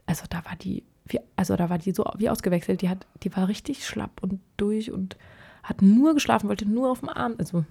Also 0.07 0.25
da 0.29 0.45
war 0.45 0.57
die, 0.57 0.85
also 1.37 1.57
da 1.57 1.71
war 1.71 1.79
die 1.79 1.93
so 1.93 2.05
wie 2.17 2.29
ausgewechselt. 2.29 2.83
Die 2.83 2.89
hat, 2.89 3.07
die 3.23 3.35
war 3.35 3.49
richtig 3.49 3.87
schlapp 3.87 4.23
und 4.23 4.41
durch 4.57 4.91
und 4.91 5.17
hat 5.63 5.83
nur 5.83 6.15
geschlafen, 6.15 6.49
wollte 6.49 6.69
nur 6.69 6.91
auf 6.91 7.01
dem 7.01 7.09
Arm, 7.11 7.35
also 7.39 7.65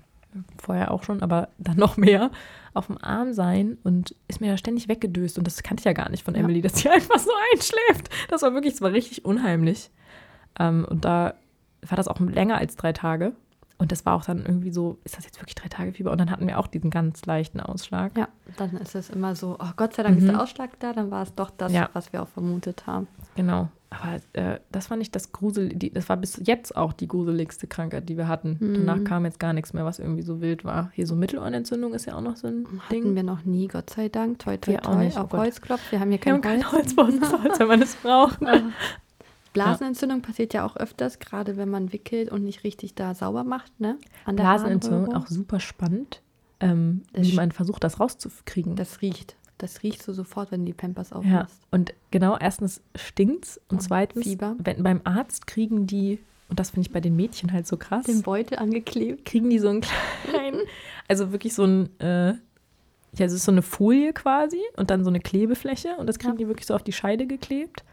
vorher 0.58 0.92
auch 0.92 1.04
schon, 1.04 1.22
aber 1.22 1.50
dann 1.58 1.78
noch 1.78 1.98
mehr, 1.98 2.32
auf 2.78 2.88
dem 2.88 2.98
Arm 3.02 3.34
sein 3.34 3.78
und 3.84 4.16
ist 4.28 4.40
mir 4.40 4.52
da 4.52 4.58
ständig 4.58 4.88
weggedöst. 4.88 5.38
Und 5.38 5.48
das 5.48 5.64
kannte 5.64 5.82
ich 5.82 5.86
ja 5.86 5.94
gar 5.94 6.10
nicht 6.10 6.24
von 6.24 6.36
ja. 6.36 6.42
Emily, 6.42 6.62
dass 6.62 6.78
sie 6.78 6.90
einfach 6.90 7.20
so 7.20 7.32
einschläft. 7.54 8.10
Das 8.30 8.44
war 8.44 8.54
wirklich, 8.54 8.74
das 8.74 8.82
war 8.82 8.92
richtig 8.92 9.26
unheimlich. 9.26 9.90
Ähm, 10.60 10.86
und 10.90 11.04
da 11.04 11.34
war 11.82 11.96
das 11.96 12.08
auch 12.08 12.20
länger 12.20 12.58
als 12.58 12.76
drei 12.76 12.94
Tage. 12.94 13.34
Und 13.80 13.92
das 13.92 14.06
war 14.06 14.16
auch 14.16 14.26
dann 14.26 14.44
irgendwie 14.44 14.72
so, 14.72 14.98
ist 15.04 15.18
das 15.18 15.26
jetzt 15.26 15.40
wirklich 15.40 15.56
drei 15.56 15.68
Tage 15.68 15.94
Fieber? 15.94 16.12
Und 16.12 16.20
dann 16.20 16.32
hatten 16.32 16.48
wir 16.48 16.58
auch 16.58 16.68
diesen 16.68 16.90
ganz 16.90 17.26
leichten 17.26 17.60
Ausschlag. 17.60 18.18
Ja, 18.18 18.28
dann 18.58 18.72
ist 18.78 18.96
es 18.96 19.10
immer 19.10 19.36
so, 19.36 19.58
oh 19.60 19.72
Gott 19.76 19.94
sei 19.94 20.04
Dank 20.04 20.16
mhm. 20.16 20.26
ist 20.26 20.32
der 20.32 20.42
Ausschlag 20.42 20.80
da, 20.80 20.94
dann 20.94 21.12
war 21.12 21.24
es 21.24 21.34
doch 21.36 21.52
das, 21.52 21.72
ja. 21.72 21.90
was 21.94 22.12
wir 22.12 22.24
auch 22.24 22.28
vermutet 22.28 22.88
haben. 22.88 23.08
Genau. 23.36 23.70
Aber 23.90 24.20
äh, 24.34 24.60
das 24.72 24.90
war 24.90 24.98
nicht 24.98 25.16
das 25.16 25.32
Grusel, 25.32 25.70
die, 25.70 25.92
das 25.92 26.10
war 26.10 26.18
bis 26.18 26.42
jetzt 26.44 26.76
auch 26.76 26.92
die 26.92 27.08
gruseligste 27.08 27.68
Krankheit, 27.68 28.10
die 28.10 28.18
wir 28.18 28.28
hatten. 28.28 28.58
Mhm. 28.60 28.86
Danach 28.86 29.04
kam 29.06 29.24
jetzt 29.24 29.40
gar 29.40 29.54
nichts 29.54 29.74
mehr, 29.74 29.86
was 29.86 30.00
irgendwie 30.00 30.24
so 30.24 30.42
wild 30.42 30.66
war. 30.66 30.92
Hier 30.94 31.08
so 31.08 31.16
Mittelohrenentzündung 31.16 31.94
ist 31.94 32.06
ja 32.06 32.16
auch 32.16 32.22
noch 32.22 32.36
so 32.36 32.48
ein 32.48 32.66
hatten 32.66 32.90
Ding. 32.90 33.04
Hatten 33.04 33.16
wir 33.16 33.24
noch 33.24 33.46
nie, 33.46 33.68
Gott 33.68 33.90
sei 33.90 34.10
Dank. 34.10 34.40
Toi, 34.40 34.58
toi, 34.58 34.78
toi, 34.78 34.90
auch 34.90 34.98
nicht. 34.98 35.18
auf 35.18 35.34
oh 35.34 35.38
Holzklopf. 35.38 35.92
Wir 35.92 36.02
haben 36.02 36.10
hier 36.10 36.20
kein, 36.20 36.44
wir 36.44 36.50
haben 36.50 36.72
Holz. 36.72 36.96
kein 36.96 37.06
Holz 37.06 37.22
bei 37.32 37.48
uns, 37.48 37.60
wenn 37.60 37.68
man 37.68 37.82
es 37.82 37.96
braucht. 37.96 38.40
Blasenentzündung 39.54 40.22
passiert 40.22 40.54
ja 40.54 40.66
auch 40.66 40.76
öfters, 40.76 41.20
gerade 41.20 41.58
wenn 41.58 41.70
man 41.70 41.94
wickelt 41.94 42.30
und 42.30 42.44
nicht 42.44 42.64
richtig 42.64 42.94
da 42.94 43.16
sauber 43.16 43.44
macht. 43.44 43.80
Ne? 43.80 43.98
Blasenentzündung 44.26 45.16
auch 45.16 45.28
super 45.28 45.60
spannend, 45.60 46.22
ähm, 46.60 47.04
wie 47.14 47.34
man 47.34 47.52
versucht, 47.52 47.84
das 47.84 48.00
rauszukriegen. 48.00 48.76
Das 48.76 49.02
riecht. 49.02 49.38
Das 49.58 49.82
riechst 49.82 50.08
du 50.08 50.14
sofort, 50.14 50.52
wenn 50.52 50.62
du 50.62 50.68
die 50.68 50.74
Pampers 50.74 51.12
aufmachst. 51.12 51.58
Ja. 51.62 51.68
Und 51.72 51.94
genau, 52.12 52.38
erstens 52.38 52.82
stinkt's 52.96 53.60
und, 53.70 53.78
und 53.78 53.82
zweitens, 53.82 54.24
Fieber. 54.24 54.56
Wenn, 54.60 54.84
beim 54.84 55.02
Arzt 55.04 55.48
kriegen 55.48 55.88
die, 55.88 56.20
und 56.50 56.60
das 56.60 56.72
finde 56.72 56.88
ich 56.88 56.94
bei 56.94 57.02
den 57.02 57.16
Mädchen 57.16 57.52
halt 57.52 57.66
so 57.66 57.78
krass. 57.78 58.06
Den 58.06 58.22
Beutel 58.22 58.60
angeklebt. 58.60 59.26
Kriegen 59.26 59.50
die 59.50 59.60
so 59.60 59.70
einen 59.70 59.82
kleinen, 59.82 60.62
also 61.08 61.32
wirklich 61.32 61.56
so 61.56 61.64
ein, 61.64 62.00
äh, 62.00 62.34
ja, 63.14 63.26
es 63.26 63.34
ist 63.34 63.46
so 63.46 63.52
eine 63.52 63.64
Folie 63.64 64.14
quasi 64.14 64.62
und 64.76 64.92
dann 64.92 65.04
so 65.04 65.10
eine 65.10 65.20
Klebefläche 65.20 65.96
und 65.98 66.08
das 66.08 66.20
kriegen 66.20 66.34
ja. 66.34 66.40
die 66.40 66.48
wirklich 66.48 66.68
so 66.68 66.76
auf 66.76 66.84
die 66.84 66.94
Scheide 66.94 67.26
geklebt. 67.26 67.84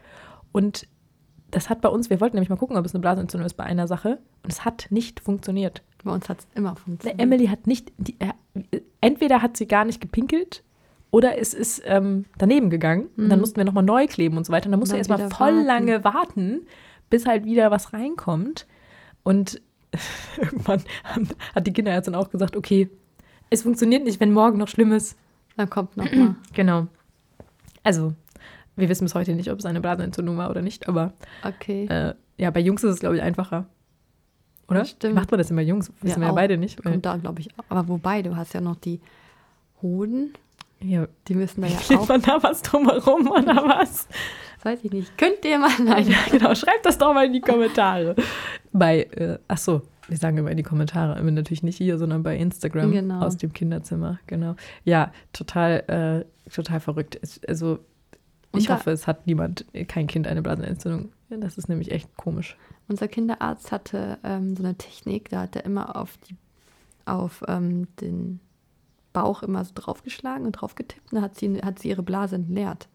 Und 0.51 0.87
das 1.49 1.69
hat 1.69 1.81
bei 1.81 1.89
uns, 1.89 2.09
wir 2.09 2.21
wollten 2.21 2.35
nämlich 2.35 2.49
mal 2.49 2.57
gucken, 2.57 2.77
ob 2.77 2.85
es 2.85 2.93
eine 2.93 3.01
Blasenentzündung 3.01 3.45
ist 3.45 3.55
bei 3.55 3.63
einer 3.63 3.87
Sache 3.87 4.19
und 4.43 4.51
es 4.51 4.65
hat 4.65 4.87
nicht 4.89 5.19
funktioniert. 5.19 5.81
Bei 6.03 6.11
uns 6.11 6.29
hat 6.29 6.39
es 6.39 6.47
immer 6.53 6.75
funktioniert. 6.75 7.19
Emily 7.19 7.47
hat 7.47 7.65
nicht, 7.65 7.91
die, 7.97 8.15
äh, 8.19 8.81
entweder 9.01 9.41
hat 9.41 9.57
sie 9.57 9.65
gar 9.65 9.85
nicht 9.85 9.99
gepinkelt 9.99 10.63
oder 11.15 11.37
es 11.37 11.53
ist 11.53 11.81
ähm, 11.85 12.25
daneben 12.37 12.69
gegangen. 12.69 13.07
Mhm. 13.15 13.23
Und 13.23 13.29
dann 13.29 13.39
mussten 13.39 13.55
wir 13.55 13.63
nochmal 13.63 13.85
neu 13.85 14.05
kleben 14.05 14.35
und 14.35 14.45
so 14.45 14.51
weiter. 14.51 14.65
Und 14.65 14.71
dann 14.71 14.81
musste 14.81 14.95
er 14.95 14.97
erstmal 14.97 15.29
voll 15.29 15.53
warten. 15.53 15.65
lange 15.65 16.03
warten, 16.03 16.67
bis 17.09 17.25
halt 17.25 17.45
wieder 17.45 17.71
was 17.71 17.93
reinkommt. 17.93 18.67
Und 19.23 19.61
irgendwann 20.37 20.83
hat 21.55 21.67
die 21.67 21.71
Kinderärztin 21.71 22.15
auch 22.15 22.31
gesagt, 22.31 22.57
okay, 22.57 22.89
es 23.49 23.61
funktioniert 23.61 24.03
nicht, 24.03 24.19
wenn 24.19 24.33
morgen 24.33 24.57
noch 24.57 24.67
schlimm 24.67 24.91
ist. 24.91 25.17
Dann 25.55 25.69
kommt 25.69 25.95
nochmal. 25.95 26.35
genau. 26.53 26.87
Also, 27.81 28.11
wir 28.75 28.89
wissen 28.89 29.05
bis 29.05 29.15
heute 29.15 29.35
nicht, 29.35 29.49
ob 29.49 29.59
es 29.59 29.65
eine 29.65 29.79
Blasenentzündung 29.79 30.35
war 30.35 30.49
oder 30.49 30.61
nicht, 30.61 30.89
aber 30.89 31.13
okay. 31.45 31.85
Äh, 31.85 32.15
ja, 32.37 32.51
bei 32.51 32.59
Jungs 32.59 32.83
ist 32.83 32.95
es, 32.95 32.99
glaube 32.99 33.15
ich, 33.15 33.21
einfacher. 33.21 33.67
Oder? 34.67 34.83
Stimmt. 34.83 35.15
Macht 35.15 35.31
man 35.31 35.37
das 35.37 35.49
immer 35.49 35.61
Jungs? 35.61 35.93
Wissen 36.01 36.19
ja, 36.19 36.27
wir 36.27 36.27
ja 36.27 36.33
beide 36.33 36.57
nicht. 36.57 36.83
Kommt 36.83 37.05
da, 37.05 37.15
glaube 37.15 37.39
ich. 37.39 37.47
Aber 37.69 37.87
wobei, 37.87 38.21
du 38.21 38.35
hast 38.35 38.53
ja 38.53 38.59
noch 38.59 38.75
die 38.75 38.99
Hoden. 39.81 40.33
Ja. 40.81 41.07
Die 41.27 41.35
müssen 41.35 41.61
da 41.61 41.67
ja 41.67 41.77
Klebt 41.77 42.01
auch. 42.01 42.07
man 42.07 42.21
da 42.21 42.41
was 42.43 42.61
drumherum 42.61 43.29
oder 43.29 43.55
was? 43.67 44.07
Das 44.57 44.65
weiß 44.65 44.83
ich 44.83 44.91
nicht. 44.91 45.17
Könnt 45.17 45.43
ihr 45.45 45.57
mal 45.59 45.71
nein. 45.83 46.07
Ja, 46.07 46.17
genau. 46.31 46.53
Schreibt 46.55 46.85
das 46.85 46.97
doch 46.97 47.13
mal 47.13 47.25
in 47.25 47.33
die 47.33 47.41
Kommentare. 47.41 48.15
bei, 48.71 49.03
äh, 49.03 49.39
ach 49.47 49.57
so, 49.57 49.81
wir 50.07 50.17
sagen 50.17 50.37
immer 50.37 50.51
in 50.51 50.57
die 50.57 50.63
Kommentare, 50.63 51.21
natürlich 51.23 51.63
nicht 51.63 51.77
hier, 51.77 51.97
sondern 51.97 52.23
bei 52.23 52.37
Instagram 52.37 52.91
genau. 52.91 53.21
aus 53.21 53.37
dem 53.37 53.53
Kinderzimmer. 53.53 54.19
Genau. 54.27 54.55
Ja, 54.83 55.11
total, 55.33 56.25
äh, 56.47 56.49
total 56.51 56.79
verrückt. 56.79 57.19
Also 57.47 57.79
ich 58.55 58.69
hoffe, 58.69 58.91
es 58.91 59.07
hat 59.07 59.27
niemand, 59.27 59.65
kein 59.87 60.07
Kind 60.07 60.27
eine 60.27 60.41
Blasenentzündung. 60.41 61.11
Das 61.29 61.57
ist 61.57 61.67
nämlich 61.67 61.91
echt 61.91 62.15
komisch. 62.15 62.55
Unser 62.87 63.07
Kinderarzt 63.07 63.71
hatte 63.71 64.19
ähm, 64.23 64.55
so 64.55 64.63
eine 64.63 64.75
Technik, 64.75 65.29
da 65.29 65.41
hat 65.41 65.55
er 65.55 65.65
immer 65.65 65.95
auf, 65.95 66.17
die, 66.17 66.35
auf 67.05 67.43
ähm, 67.47 67.87
den 67.99 68.39
Bauch 69.15 69.41
immer 69.41 69.63
so 69.63 69.71
draufgeschlagen 69.73 70.45
und 70.45 70.51
draufgetippt 70.51 71.11
und 71.11 71.15
dann 71.15 71.23
hat 71.23 71.39
sie, 71.39 71.61
hat 71.63 71.79
sie 71.79 71.89
ihre 71.89 72.03
Blase 72.03 72.35
entleert. 72.35 72.89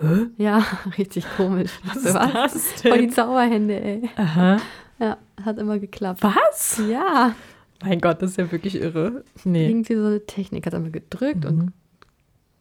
Hä? 0.00 0.26
Ja, 0.38 0.64
richtig 0.98 1.26
komisch. 1.36 1.72
Was 1.84 1.96
ist 1.96 2.14
was? 2.14 2.52
das 2.52 2.82
denn? 2.82 2.92
Voll 2.92 3.00
die 3.06 3.08
Zauberhände, 3.08 3.82
ey. 3.82 4.10
Aha. 4.16 4.58
Ja, 5.00 5.18
hat 5.44 5.58
immer 5.58 5.78
geklappt. 5.78 6.22
Was? 6.22 6.80
Ja. 6.88 7.34
Mein 7.82 8.00
Gott, 8.00 8.22
das 8.22 8.30
ist 8.30 8.36
ja 8.36 8.50
wirklich 8.50 8.76
irre. 8.76 9.24
Nee. 9.44 9.68
Irgendwie 9.68 9.94
so 9.94 10.06
eine 10.06 10.24
Technik, 10.24 10.66
hat 10.66 10.74
einfach 10.74 10.92
gedrückt 10.92 11.44
mhm. 11.44 11.50
und 11.50 11.72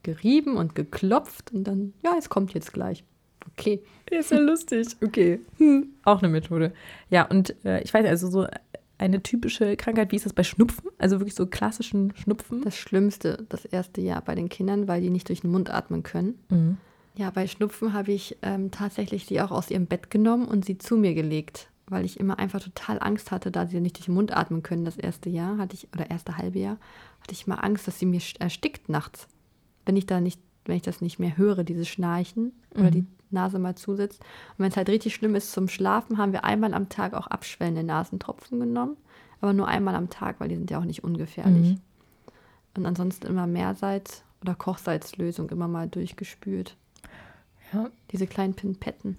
gerieben 0.03 0.57
und 0.57 0.73
geklopft 0.73 1.51
und 1.53 1.63
dann, 1.65 1.93
ja, 2.03 2.15
es 2.17 2.29
kommt 2.29 2.53
jetzt 2.53 2.73
gleich. 2.73 3.03
Okay. 3.51 3.81
Ist 4.09 4.31
ja 4.31 4.39
lustig. 4.39 4.87
Okay. 5.03 5.39
Hm. 5.57 5.89
Auch 6.03 6.21
eine 6.21 6.29
Methode. 6.29 6.73
Ja, 7.09 7.25
und 7.27 7.55
äh, 7.65 7.81
ich 7.81 7.93
weiß, 7.93 8.05
also 8.05 8.29
so 8.29 8.47
eine 8.97 9.21
typische 9.21 9.75
Krankheit, 9.77 10.11
wie 10.11 10.15
ist 10.15 10.25
das 10.25 10.33
bei 10.33 10.43
Schnupfen? 10.43 10.89
Also 10.97 11.19
wirklich 11.19 11.35
so 11.35 11.45
klassischen 11.45 12.15
Schnupfen? 12.15 12.61
Das 12.61 12.75
Schlimmste, 12.75 13.45
das 13.49 13.65
erste 13.65 14.01
Jahr 14.01 14.21
bei 14.21 14.35
den 14.35 14.49
Kindern, 14.49 14.87
weil 14.87 15.01
die 15.01 15.09
nicht 15.09 15.29
durch 15.29 15.41
den 15.41 15.51
Mund 15.51 15.69
atmen 15.69 16.03
können. 16.03 16.39
Mhm. 16.49 16.77
Ja, 17.15 17.29
bei 17.31 17.47
Schnupfen 17.47 17.93
habe 17.93 18.11
ich 18.11 18.37
ähm, 18.41 18.71
tatsächlich 18.71 19.25
die 19.25 19.41
auch 19.41 19.51
aus 19.51 19.71
ihrem 19.71 19.87
Bett 19.87 20.09
genommen 20.09 20.47
und 20.47 20.65
sie 20.65 20.77
zu 20.77 20.97
mir 20.97 21.13
gelegt, 21.13 21.69
weil 21.87 22.05
ich 22.05 22.19
immer 22.19 22.37
einfach 22.37 22.61
total 22.61 22.99
Angst 22.99 23.31
hatte, 23.31 23.51
da 23.51 23.65
sie 23.65 23.79
nicht 23.79 23.97
durch 23.97 24.05
den 24.05 24.13
Mund 24.13 24.35
atmen 24.35 24.61
können. 24.61 24.85
Das 24.85 24.97
erste 24.97 25.29
Jahr 25.29 25.57
hatte 25.57 25.75
ich, 25.75 25.87
oder 25.93 26.09
erste 26.09 26.37
halbe 26.37 26.59
Jahr, 26.59 26.77
hatte 27.21 27.33
ich 27.33 27.47
mal 27.47 27.55
Angst, 27.55 27.87
dass 27.87 27.97
sie 27.97 28.05
mir 28.05 28.21
erstickt 28.39 28.89
nachts 28.89 29.27
wenn 29.87 29.95
ich 29.95 30.05
da 30.05 30.21
nicht, 30.21 30.39
wenn 30.65 30.75
ich 30.75 30.83
das 30.83 31.01
nicht 31.01 31.17
mehr 31.17 31.37
höre, 31.37 31.63
dieses 31.63 31.87
Schnarchen 31.87 32.51
mhm. 32.75 32.81
oder 32.81 32.91
die 32.91 33.05
Nase 33.31 33.59
mal 33.59 33.75
zusetzt. 33.75 34.21
Und 34.21 34.63
wenn 34.63 34.69
es 34.69 34.77
halt 34.77 34.89
richtig 34.89 35.15
schlimm 35.15 35.35
ist 35.35 35.51
zum 35.51 35.67
Schlafen, 35.67 36.17
haben 36.17 36.33
wir 36.33 36.43
einmal 36.43 36.73
am 36.73 36.89
Tag 36.89 37.13
auch 37.13 37.27
abschwellende 37.27 37.83
Nasentropfen 37.83 38.59
genommen. 38.59 38.97
Aber 39.41 39.53
nur 39.53 39.67
einmal 39.67 39.95
am 39.95 40.09
Tag, 40.09 40.39
weil 40.39 40.49
die 40.49 40.55
sind 40.55 40.71
ja 40.71 40.79
auch 40.79 40.85
nicht 40.85 41.03
ungefährlich. 41.03 41.73
Mhm. 41.73 41.81
Und 42.75 42.85
ansonsten 42.85 43.27
immer 43.27 43.47
Meersalz 43.47 44.23
oder 44.41 44.55
Kochsalzlösung 44.55 45.49
immer 45.49 45.67
mal 45.67 45.87
durchgespült. 45.87 46.75
Ja. 47.73 47.89
Diese 48.11 48.27
kleinen 48.27 48.53
Pinpetten. 48.53 49.17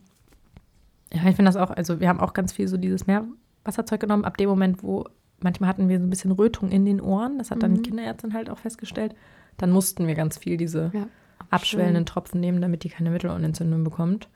Ja, 1.12 1.20
ich 1.28 1.36
finde 1.36 1.50
das 1.50 1.56
auch, 1.56 1.70
also 1.70 2.00
wir 2.00 2.08
haben 2.08 2.20
auch 2.20 2.34
ganz 2.34 2.52
viel 2.52 2.68
so 2.68 2.76
dieses 2.76 3.06
Meerwasserzeug 3.06 4.00
genommen, 4.00 4.24
ab 4.24 4.36
dem 4.36 4.48
Moment, 4.48 4.82
wo 4.82 5.04
manchmal 5.40 5.68
hatten 5.68 5.88
wir 5.88 5.98
so 5.98 6.04
ein 6.04 6.10
bisschen 6.10 6.32
Rötung 6.32 6.70
in 6.70 6.84
den 6.84 7.00
Ohren. 7.00 7.38
Das 7.38 7.50
hat 7.50 7.62
dann 7.62 7.72
mhm. 7.72 7.76
die 7.76 7.82
Kinderärztin 7.82 8.34
halt 8.34 8.50
auch 8.50 8.58
festgestellt 8.58 9.14
dann 9.58 9.70
mussten 9.70 10.06
wir 10.06 10.14
ganz 10.14 10.38
viel 10.38 10.56
diese 10.56 10.90
ja, 10.94 11.06
abschwellenden 11.50 12.06
Tropfen 12.06 12.40
nehmen, 12.40 12.60
damit 12.60 12.84
die 12.84 12.88
keine 12.88 13.10
Mittelohrenentzündung 13.10 13.84
bekommt. 13.84 14.28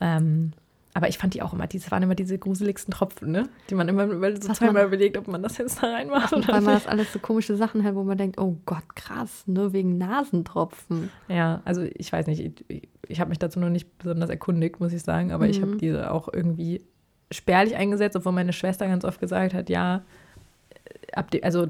Ähm, 0.00 0.52
aber 0.94 1.08
ich 1.08 1.16
fand 1.16 1.32
die 1.32 1.40
auch 1.40 1.54
immer, 1.54 1.66
das 1.66 1.90
waren 1.90 2.02
immer 2.02 2.14
diese 2.14 2.36
gruseligsten 2.38 2.92
Tropfen, 2.92 3.30
ne? 3.30 3.48
Die 3.70 3.74
man 3.74 3.88
immer 3.88 4.06
so 4.36 4.52
zweimal 4.52 4.86
überlegt, 4.86 5.16
ob 5.16 5.26
man 5.26 5.42
das 5.42 5.56
jetzt 5.56 5.82
da 5.82 5.90
reinmacht 5.90 6.34
oder 6.34 6.48
Weil 6.48 6.60
man 6.60 6.74
das 6.74 6.86
alles 6.86 7.12
so 7.12 7.18
komische 7.18 7.56
Sachen 7.56 7.82
hat, 7.82 7.94
wo 7.94 8.04
man 8.04 8.18
denkt, 8.18 8.38
oh 8.38 8.58
Gott, 8.66 8.94
krass, 8.94 9.44
nur 9.46 9.72
wegen 9.72 9.96
Nasentropfen. 9.96 11.10
Ja, 11.28 11.62
also 11.64 11.82
ich 11.94 12.12
weiß 12.12 12.26
nicht, 12.26 12.64
ich, 12.68 12.88
ich 13.08 13.20
habe 13.20 13.30
mich 13.30 13.38
dazu 13.38 13.58
noch 13.58 13.70
nicht 13.70 13.96
besonders 13.98 14.28
erkundigt, 14.28 14.80
muss 14.80 14.92
ich 14.92 15.02
sagen, 15.02 15.32
aber 15.32 15.44
mhm. 15.44 15.50
ich 15.50 15.62
habe 15.62 15.76
diese 15.76 16.10
auch 16.10 16.28
irgendwie 16.30 16.82
spärlich 17.30 17.74
eingesetzt, 17.74 18.16
obwohl 18.16 18.32
meine 18.32 18.52
Schwester 18.52 18.86
ganz 18.86 19.06
oft 19.06 19.18
gesagt 19.18 19.54
hat, 19.54 19.70
ja, 19.70 20.02
also 21.42 21.68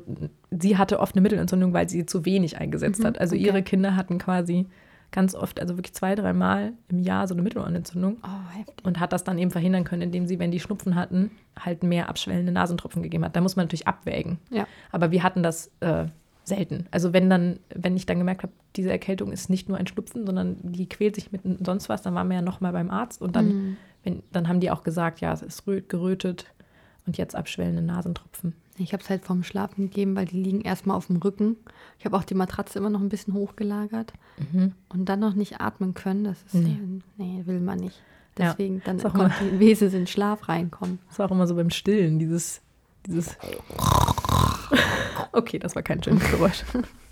sie 0.51 0.77
hatte 0.77 1.01
oft 1.01 1.15
eine 1.15 1.23
Mittelentzündung, 1.23 1.73
weil 1.73 1.89
sie 1.89 2.07
zu 2.07 2.25
wenig 2.25 2.59
eingesetzt 2.59 3.01
mhm, 3.01 3.07
hat. 3.07 3.21
Also 3.21 3.35
okay. 3.35 3.45
ihre 3.45 3.63
Kinder 3.63 3.97
hatten 3.97 4.19
quasi 4.19 4.67
ganz 5.11 5.35
oft, 5.35 5.61
also 5.61 5.77
wirklich 5.77 5.93
zwei, 5.95 6.15
dreimal 6.15 6.73
im 6.89 7.01
Jahr 7.01 7.29
so 7.29 7.35
eine 7.35 7.43
Mittelohrenentzündung. 7.43 8.17
Oh. 8.23 8.73
Und 8.83 8.99
hat 8.99 9.13
das 9.13 9.25
dann 9.25 9.39
eben 9.39 9.51
verhindern 9.51 9.85
können, 9.85 10.03
indem 10.03 10.27
sie, 10.27 10.39
wenn 10.39 10.51
die 10.51 10.61
Schnupfen 10.61 10.95
hatten, 10.95 11.31
halt 11.59 11.83
mehr 11.83 12.09
abschwellende 12.09 12.51
Nasentropfen 12.51 13.03
gegeben 13.03 13.25
hat. 13.25 13.37
Da 13.37 13.41
muss 13.41 13.55
man 13.55 13.67
natürlich 13.67 13.87
abwägen. 13.87 14.39
Ja. 14.51 14.67
Aber 14.91 15.11
wir 15.11 15.23
hatten 15.23 15.43
das 15.43 15.71
äh, 15.81 16.07
selten. 16.45 16.87
Also 16.91 17.13
wenn 17.13 17.31
dann, 17.31 17.61
wenn 17.75 17.97
ich 17.97 18.07
dann 18.07 18.19
gemerkt 18.19 18.43
habe, 18.43 18.53
diese 18.75 18.91
Erkältung 18.91 19.33
ist 19.33 19.51
nicht 19.51 19.69
nur 19.69 19.79
ein 19.79 19.87
Schnupfen, 19.87 20.27
sondern 20.27 20.57
die 20.63 20.89
quält 20.89 21.15
sich 21.15 21.31
mit 21.31 21.43
sonst 21.65 21.89
was, 21.89 22.03
dann 22.03 22.15
waren 22.15 22.29
wir 22.29 22.37
ja 22.37 22.43
nochmal 22.43 22.73
beim 22.73 22.91
Arzt 22.91 23.21
und 23.21 23.37
dann, 23.37 23.47
mhm. 23.47 23.77
wenn, 24.03 24.23
dann 24.33 24.49
haben 24.49 24.61
die 24.61 24.71
auch 24.71 24.83
gesagt, 24.83 25.21
ja, 25.21 25.33
es 25.33 25.43
ist 25.43 25.65
gerötet 25.89 26.47
und 27.07 27.19
jetzt 27.19 27.35
abschwellende 27.35 27.83
Nasentropfen. 27.83 28.55
Ich 28.79 28.93
habe 28.93 29.03
es 29.03 29.11
halt 29.11 29.25
vorm 29.25 29.45
Schlafen 29.45 29.89
gegeben, 29.89 30.17
weil 30.17 30.25
die 30.27 30.43
liegen 30.43 30.63
erstmal 30.63 30.97
auf 30.97 31.07
dem 31.07 31.17
Rücken. 31.17 31.57
Ich 31.99 32.05
habe 32.05 32.17
auch 32.17 32.25
die 32.25 32.35
Matratze 32.35 32.79
immer 32.79 32.91
noch 32.91 33.01
ein 33.01 33.09
bisschen 33.09 33.35
hochgelagert 33.35 34.13
mhm. 34.53 34.73
und 34.89 35.09
dann 35.09 35.21
noch 35.21 35.35
nicht 35.35 35.61
atmen 35.61 35.95
können. 35.95 36.25
Das 36.25 36.43
ist, 36.43 36.55
nee, 36.55 36.71
äh, 36.71 37.01
nee 37.19 37.43
will 37.47 37.61
man 37.61 37.79
nicht. 37.79 38.03
Deswegen 38.37 38.79
ja, 38.79 38.95
dann 38.95 38.99
konnte 38.99 39.35
die 39.45 39.61
Wesen 39.61 39.93
in 39.93 40.07
Schlaf 40.07 40.49
reinkommen. 40.49 40.99
Das 41.09 41.19
war 41.19 41.27
auch 41.27 41.33
immer 41.33 41.47
so 41.47 41.55
beim 41.55 41.71
Stillen, 41.71 42.19
dieses, 42.19 42.61
dieses. 43.07 43.37
Okay, 45.35 45.59
das 45.59 45.75
war 45.75 45.83
kein 45.83 46.03
schönes 46.03 46.31
Geräusch. 46.31 46.63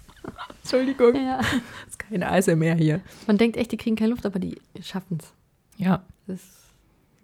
Entschuldigung. 0.63 1.15
Ja. 1.15 1.39
Das 1.39 1.49
ist 1.89 1.99
keine 1.99 2.31
ASMR 2.31 2.75
hier. 2.75 3.01
Man 3.27 3.39
denkt 3.39 3.57
echt, 3.57 3.73
die 3.73 3.79
kriegen 3.79 3.97
keine 3.97 4.11
Luft, 4.11 4.27
aber 4.27 4.39
die 4.39 4.61
schaffen 4.83 5.19
es. 5.21 5.33
Ja. 5.77 6.03
Das 6.27 6.41
ist 6.41 6.75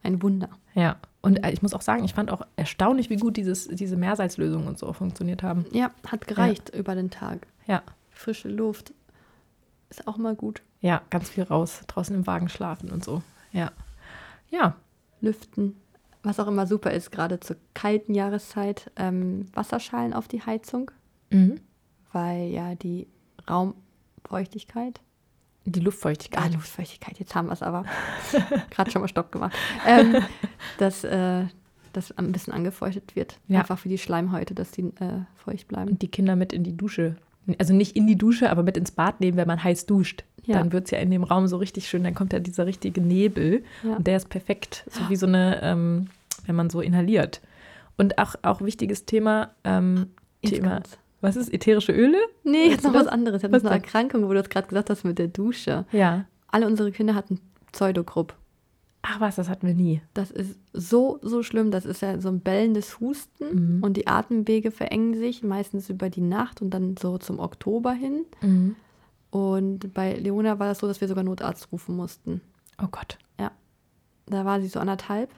ein 0.03 0.23
Wunder. 0.23 0.49
Ja. 0.75 0.97
Und 1.27 1.43
äh, 1.43 1.51
ich 1.51 1.61
muss 1.61 1.75
auch 1.75 1.81
sagen, 1.81 2.05
ich 2.05 2.15
fand 2.15 2.31
auch 2.31 2.43
erstaunlich, 2.55 3.11
wie 3.11 3.17
gut 3.17 3.37
dieses, 3.37 3.67
diese 3.67 3.97
Meersalzlösungen 3.97 4.69
und 4.69 4.79
so 4.79 4.93
funktioniert 4.93 5.43
haben. 5.43 5.67
Ja, 5.73 5.91
hat 6.07 6.29
gereicht 6.29 6.71
ja. 6.73 6.79
über 6.79 6.95
den 6.95 7.11
Tag. 7.11 7.49
Ja. 7.67 7.83
Frische 8.11 8.49
Luft 8.49 8.95
ist 9.91 10.07
auch 10.07 10.19
mal 10.19 10.37
gut. 10.37 10.63
Ja, 10.81 11.03
ganz 11.11 11.29
viel 11.29 11.43
raus, 11.43 11.81
draußen 11.89 12.15
im 12.15 12.29
Wagen 12.29 12.49
schlafen 12.49 12.93
und 12.93 13.05
so. 13.05 13.25
Ja. 13.51 13.73
Ja. 14.51 14.77
Lüften. 15.21 15.75
Was 16.23 16.39
auch 16.39 16.47
immer 16.47 16.69
super 16.69 16.93
ist, 16.93 17.11
gerade 17.11 17.41
zur 17.41 17.57
kalten 17.75 18.15
Jahreszeit, 18.15 18.93
ähm, 18.95 19.47
Wasserschalen 19.53 20.15
auf 20.15 20.29
die 20.29 20.43
Heizung. 20.43 20.93
Mhm. 21.31 21.61
Weil 22.13 22.51
ja 22.51 22.77
die 22.77 23.09
Raumfeuchtigkeit 23.51 25.01
die 25.67 25.81
Luftfeuchtigkeit. 25.81 26.43
Ah, 26.43 26.55
Luftfeuchtigkeit, 26.55 27.19
jetzt 27.19 27.35
haben 27.35 27.49
wir 27.49 27.53
es 27.53 27.63
aber. 27.63 27.85
Gerade 28.71 28.91
schon 28.91 29.03
mal 29.03 29.09
Stopp 29.09 29.33
gemacht. 29.33 29.55
Ähm, 29.87 30.17
dass 30.79 31.05
äh, 31.05 31.45
das 31.93 32.17
ein 32.17 32.33
bisschen 32.33 32.53
angefeuchtet 32.53 33.17
wird. 33.17 33.39
Ja. 33.49 33.61
Einfach 33.61 33.79
für 33.79 33.89
die 33.89 33.99
Schleimhäute, 33.99 34.55
dass 34.55 34.71
die 34.71 34.83
äh, 34.83 35.23
feucht 35.35 35.69
bleiben. 35.69 35.91
Und 35.91 36.03
die 36.03 36.09
Kinder 36.09 36.37
mit 36.37 36.53
in 36.53 36.63
die 36.63 36.77
Dusche. 36.77 37.17
Also 37.59 37.75
nicht 37.75 37.97
in 37.97 38.07
die 38.07 38.17
Dusche, 38.17 38.51
aber 38.51 38.63
mit 38.63 38.77
ins 38.77 38.91
Bad 38.91 39.21
nehmen, 39.21 39.37
wenn 39.37 39.47
man 39.47 39.63
heiß 39.63 39.87
duscht. 39.87 40.25
Ja. 40.45 40.59
Dann 40.59 40.73
wird 40.73 40.87
es 40.87 40.91
ja 40.93 40.99
in 40.99 41.11
dem 41.11 41.25
Raum 41.25 41.47
so 41.49 41.57
richtig 41.57 41.89
schön. 41.89 42.05
Dann 42.05 42.15
kommt 42.15 42.33
ja 42.33 42.39
dieser 42.39 42.67
richtige 42.67 43.01
Nebel. 43.01 43.65
Ja. 43.83 43.97
Und 43.97 44.07
der 44.07 44.17
ist 44.17 44.29
perfekt. 44.29 44.85
So 44.91 45.09
wie 45.09 45.17
so 45.17 45.27
eine, 45.27 45.61
ähm, 45.63 46.09
wenn 46.45 46.55
man 46.55 46.71
so 46.71 46.81
inhaliert. 46.81 47.41
Und 47.97 48.19
auch, 48.19 48.35
auch 48.43 48.61
wichtiges 48.61 49.07
Thema, 49.07 49.51
ähm, 49.65 50.11
Thema 50.43 50.83
was 51.27 51.35
ist 51.35 51.53
ätherische 51.53 51.93
Öle? 51.93 52.19
Nee, 52.45 52.69
jetzt 52.69 52.85
noch 52.85 52.95
was 52.95 53.09
anderes. 53.09 53.43
Ich 53.43 53.45
habe 53.45 53.57
eine 53.59 53.71
Erkrankung, 53.71 54.29
wo 54.29 54.33
du 54.33 54.43
gerade 54.45 54.69
gesagt 54.69 54.91
hast 54.91 55.05
mit 55.05 55.19
der 55.19 55.27
Dusche. 55.27 55.85
Ja. 55.91 56.25
Alle 56.47 56.67
unsere 56.67 56.93
Kinder 56.93 57.17
hatten 57.17 57.41
Pseudogrupp. 57.73 58.35
Ach 59.03 59.21
was, 59.21 59.35
das 59.35 59.49
hatten 59.49 59.67
wir 59.67 59.75
nie. 59.75 60.03
Das 60.15 60.31
ist 60.31 60.57
so, 60.73 61.19
so 61.23 61.43
schlimm. 61.43 61.73
Das 61.73 61.85
ist 61.85 62.01
ja 62.01 62.21
so 62.21 62.29
ein 62.29 62.41
bellendes 62.41 63.01
Husten 63.01 63.77
mhm. 63.77 63.83
und 63.83 63.97
die 63.97 64.07
Atemwege 64.07 64.71
verengen 64.71 65.15
sich 65.15 65.43
meistens 65.43 65.91
über 65.91 66.11
die 66.11 66.21
Nacht 66.21 66.63
und 66.63 66.71
dann 66.71 66.97
so 66.97 67.19
zum 67.19 67.41
Oktober 67.41 67.93
hin. 67.93 68.25
Mhm. 68.41 68.77
Und 69.31 69.93
bei 69.95 70.15
Leona 70.15 70.61
war 70.61 70.69
das 70.69 70.79
so, 70.79 70.87
dass 70.87 71.01
wir 71.01 71.09
sogar 71.09 71.25
Notarzt 71.25 71.73
rufen 71.73 71.97
mussten. 71.97 72.41
Oh 72.81 72.89
Gott. 72.89 73.19
Ja. 73.41 73.51
Da 74.27 74.45
war 74.45 74.61
sie 74.61 74.69
so 74.69 74.79
anderthalb. 74.79 75.31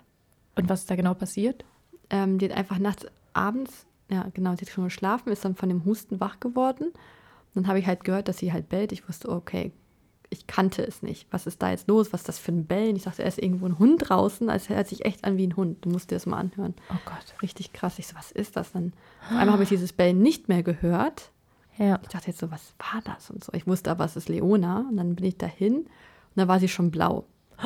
Und 0.55 0.68
was 0.68 0.80
ist 0.80 0.91
da 0.91 0.97
genau 0.97 1.14
passiert? 1.14 1.64
Ähm, 2.11 2.39
die 2.39 2.51
hat 2.51 2.57
einfach 2.57 2.78
nachts, 2.78 3.07
abends 3.32 3.86
ja, 4.11 4.27
genau, 4.33 4.55
sie 4.55 4.65
hat 4.65 4.71
schon 4.71 4.85
geschlafen, 4.85 5.31
ist 5.31 5.45
dann 5.45 5.55
von 5.55 5.69
dem 5.69 5.85
Husten 5.85 6.21
wach 6.21 6.41
geworden. 6.41 6.93
Dann 7.55 7.67
habe 7.67 7.79
ich 7.79 7.87
halt 7.87 8.05
gehört, 8.05 8.29
dass 8.29 8.39
sie 8.39 8.53
halt 8.53 8.69
bellt. 8.69 8.93
Ich 8.93 9.09
wusste, 9.09 9.29
okay, 9.29 9.73
ich 10.31 10.47
kannte 10.47 10.87
es 10.87 11.03
nicht. 11.03 11.27
Was 11.31 11.47
ist 11.47 11.63
da 11.63 11.71
jetzt 11.71 11.89
los? 11.89 12.13
Was 12.13 12.21
ist 12.21 12.29
das 12.29 12.39
für 12.39 12.53
ein 12.53 12.67
Bellen? 12.67 12.97
Ich 12.97 13.05
dachte, 13.05 13.23
er 13.23 13.29
ist 13.29 13.39
irgendwo 13.39 13.67
ein 13.67 13.79
Hund 13.79 14.09
draußen. 14.09 14.49
Also, 14.51 14.65
es 14.65 14.77
hört 14.77 14.89
sich 14.89 15.05
echt 15.05 15.25
an 15.25 15.37
wie 15.37 15.47
ein 15.47 15.57
Hund. 15.57 15.85
Du 15.85 15.91
musst 15.91 16.11
dir 16.11 16.17
das 16.17 16.27
mal 16.27 16.39
anhören. 16.39 16.75
Oh 16.91 16.99
Gott. 17.05 17.35
Richtig 17.43 17.73
krass. 17.73 17.99
Ich 17.99 18.07
so, 18.07 18.17
was 18.17 18.31
ist 18.33 18.57
das? 18.57 18.73
Dann 18.73 18.93
auf 19.25 19.37
einmal 19.37 19.53
habe 19.55 19.63
ich 19.63 19.71
dieses 19.71 19.93
Bellen 19.93 20.21
nicht 20.21 20.49
mehr 20.49 20.63
gehört. 20.63 21.31
Ja. 21.79 21.99
Ich 22.03 22.09
dachte 22.09 22.29
jetzt 22.29 22.41
so, 22.41 22.51
was 22.51 22.75
war 22.79 23.01
das 23.03 23.31
und 23.31 23.43
so. 23.43 23.53
Ich 23.55 23.67
wusste 23.67 23.91
aber, 23.91 24.05
es 24.05 24.17
ist 24.17 24.29
Leona. 24.29 24.87
Und 24.91 24.97
dann 24.97 25.15
bin 25.15 25.25
ich 25.25 25.39
dahin 25.39 25.77
und 25.77 25.87
dann 26.37 26.49
war 26.49 26.61
sie 26.61 26.69
schon 26.69 26.91
blau. 26.91 27.25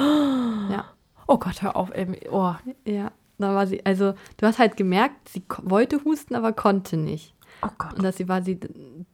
Ja. 0.71 0.85
Oh 1.27 1.39
Gott, 1.39 1.61
hör 1.61 1.77
auf, 1.77 1.91
ey. 1.91 2.29
Oh. 2.31 2.55
Ja. 2.85 3.11
Da 3.43 3.55
war 3.55 3.67
sie, 3.67 3.85
also 3.85 4.15
du 4.37 4.47
hast 4.47 4.59
halt 4.59 4.77
gemerkt, 4.77 5.29
sie 5.29 5.43
wollte 5.63 6.05
husten, 6.05 6.35
aber 6.35 6.53
konnte 6.53 6.97
nicht. 6.97 7.35
Oh 7.63 7.69
Gott. 7.77 7.95
Und 7.95 8.03
dass 8.03 8.17
sie 8.17 8.29
war 8.29 8.43
sie, 8.43 8.59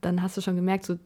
dann 0.01 0.22
hast 0.22 0.37
du 0.37 0.41
schon 0.41 0.57
gemerkt, 0.57 0.87
so 0.87 0.97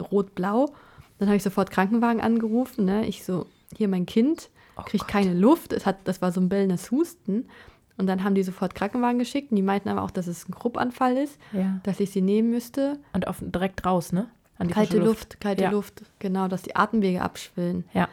rot-blau. 0.00 0.74
Dann 1.18 1.28
habe 1.28 1.36
ich 1.36 1.42
sofort 1.42 1.70
Krankenwagen 1.70 2.20
angerufen, 2.20 2.84
ne? 2.84 3.06
Ich 3.06 3.24
so, 3.24 3.46
hier 3.74 3.88
mein 3.88 4.04
Kind, 4.04 4.50
oh 4.76 4.82
kriegt 4.82 5.08
keine 5.08 5.32
Luft. 5.32 5.72
Es 5.72 5.86
hat, 5.86 5.96
das 6.04 6.20
war 6.20 6.32
so 6.32 6.40
ein 6.40 6.48
bellendes 6.48 6.90
Husten. 6.90 7.48
Und 7.96 8.06
dann 8.08 8.24
haben 8.24 8.34
die 8.34 8.42
sofort 8.42 8.74
Krankenwagen 8.74 9.18
geschickt 9.18 9.52
und 9.52 9.56
die 9.56 9.62
meinten 9.62 9.88
aber 9.88 10.02
auch, 10.02 10.10
dass 10.10 10.26
es 10.26 10.46
ein 10.46 10.52
Gruppanfall 10.52 11.16
ist, 11.16 11.38
ja. 11.52 11.80
dass 11.84 11.98
ich 12.00 12.10
sie 12.10 12.20
nehmen 12.20 12.50
müsste. 12.50 12.98
Und 13.14 13.26
auf, 13.26 13.38
direkt 13.40 13.86
raus, 13.86 14.12
ne? 14.12 14.28
kalte 14.70 14.98
Luft. 14.98 15.08
Luft. 15.08 15.40
kalte 15.40 15.62
ja. 15.62 15.70
Luft, 15.70 16.02
genau, 16.18 16.48
dass 16.48 16.62
die 16.62 16.76
Atemwege 16.76 17.22
abschwillen. 17.22 17.84
Ja 17.94 18.08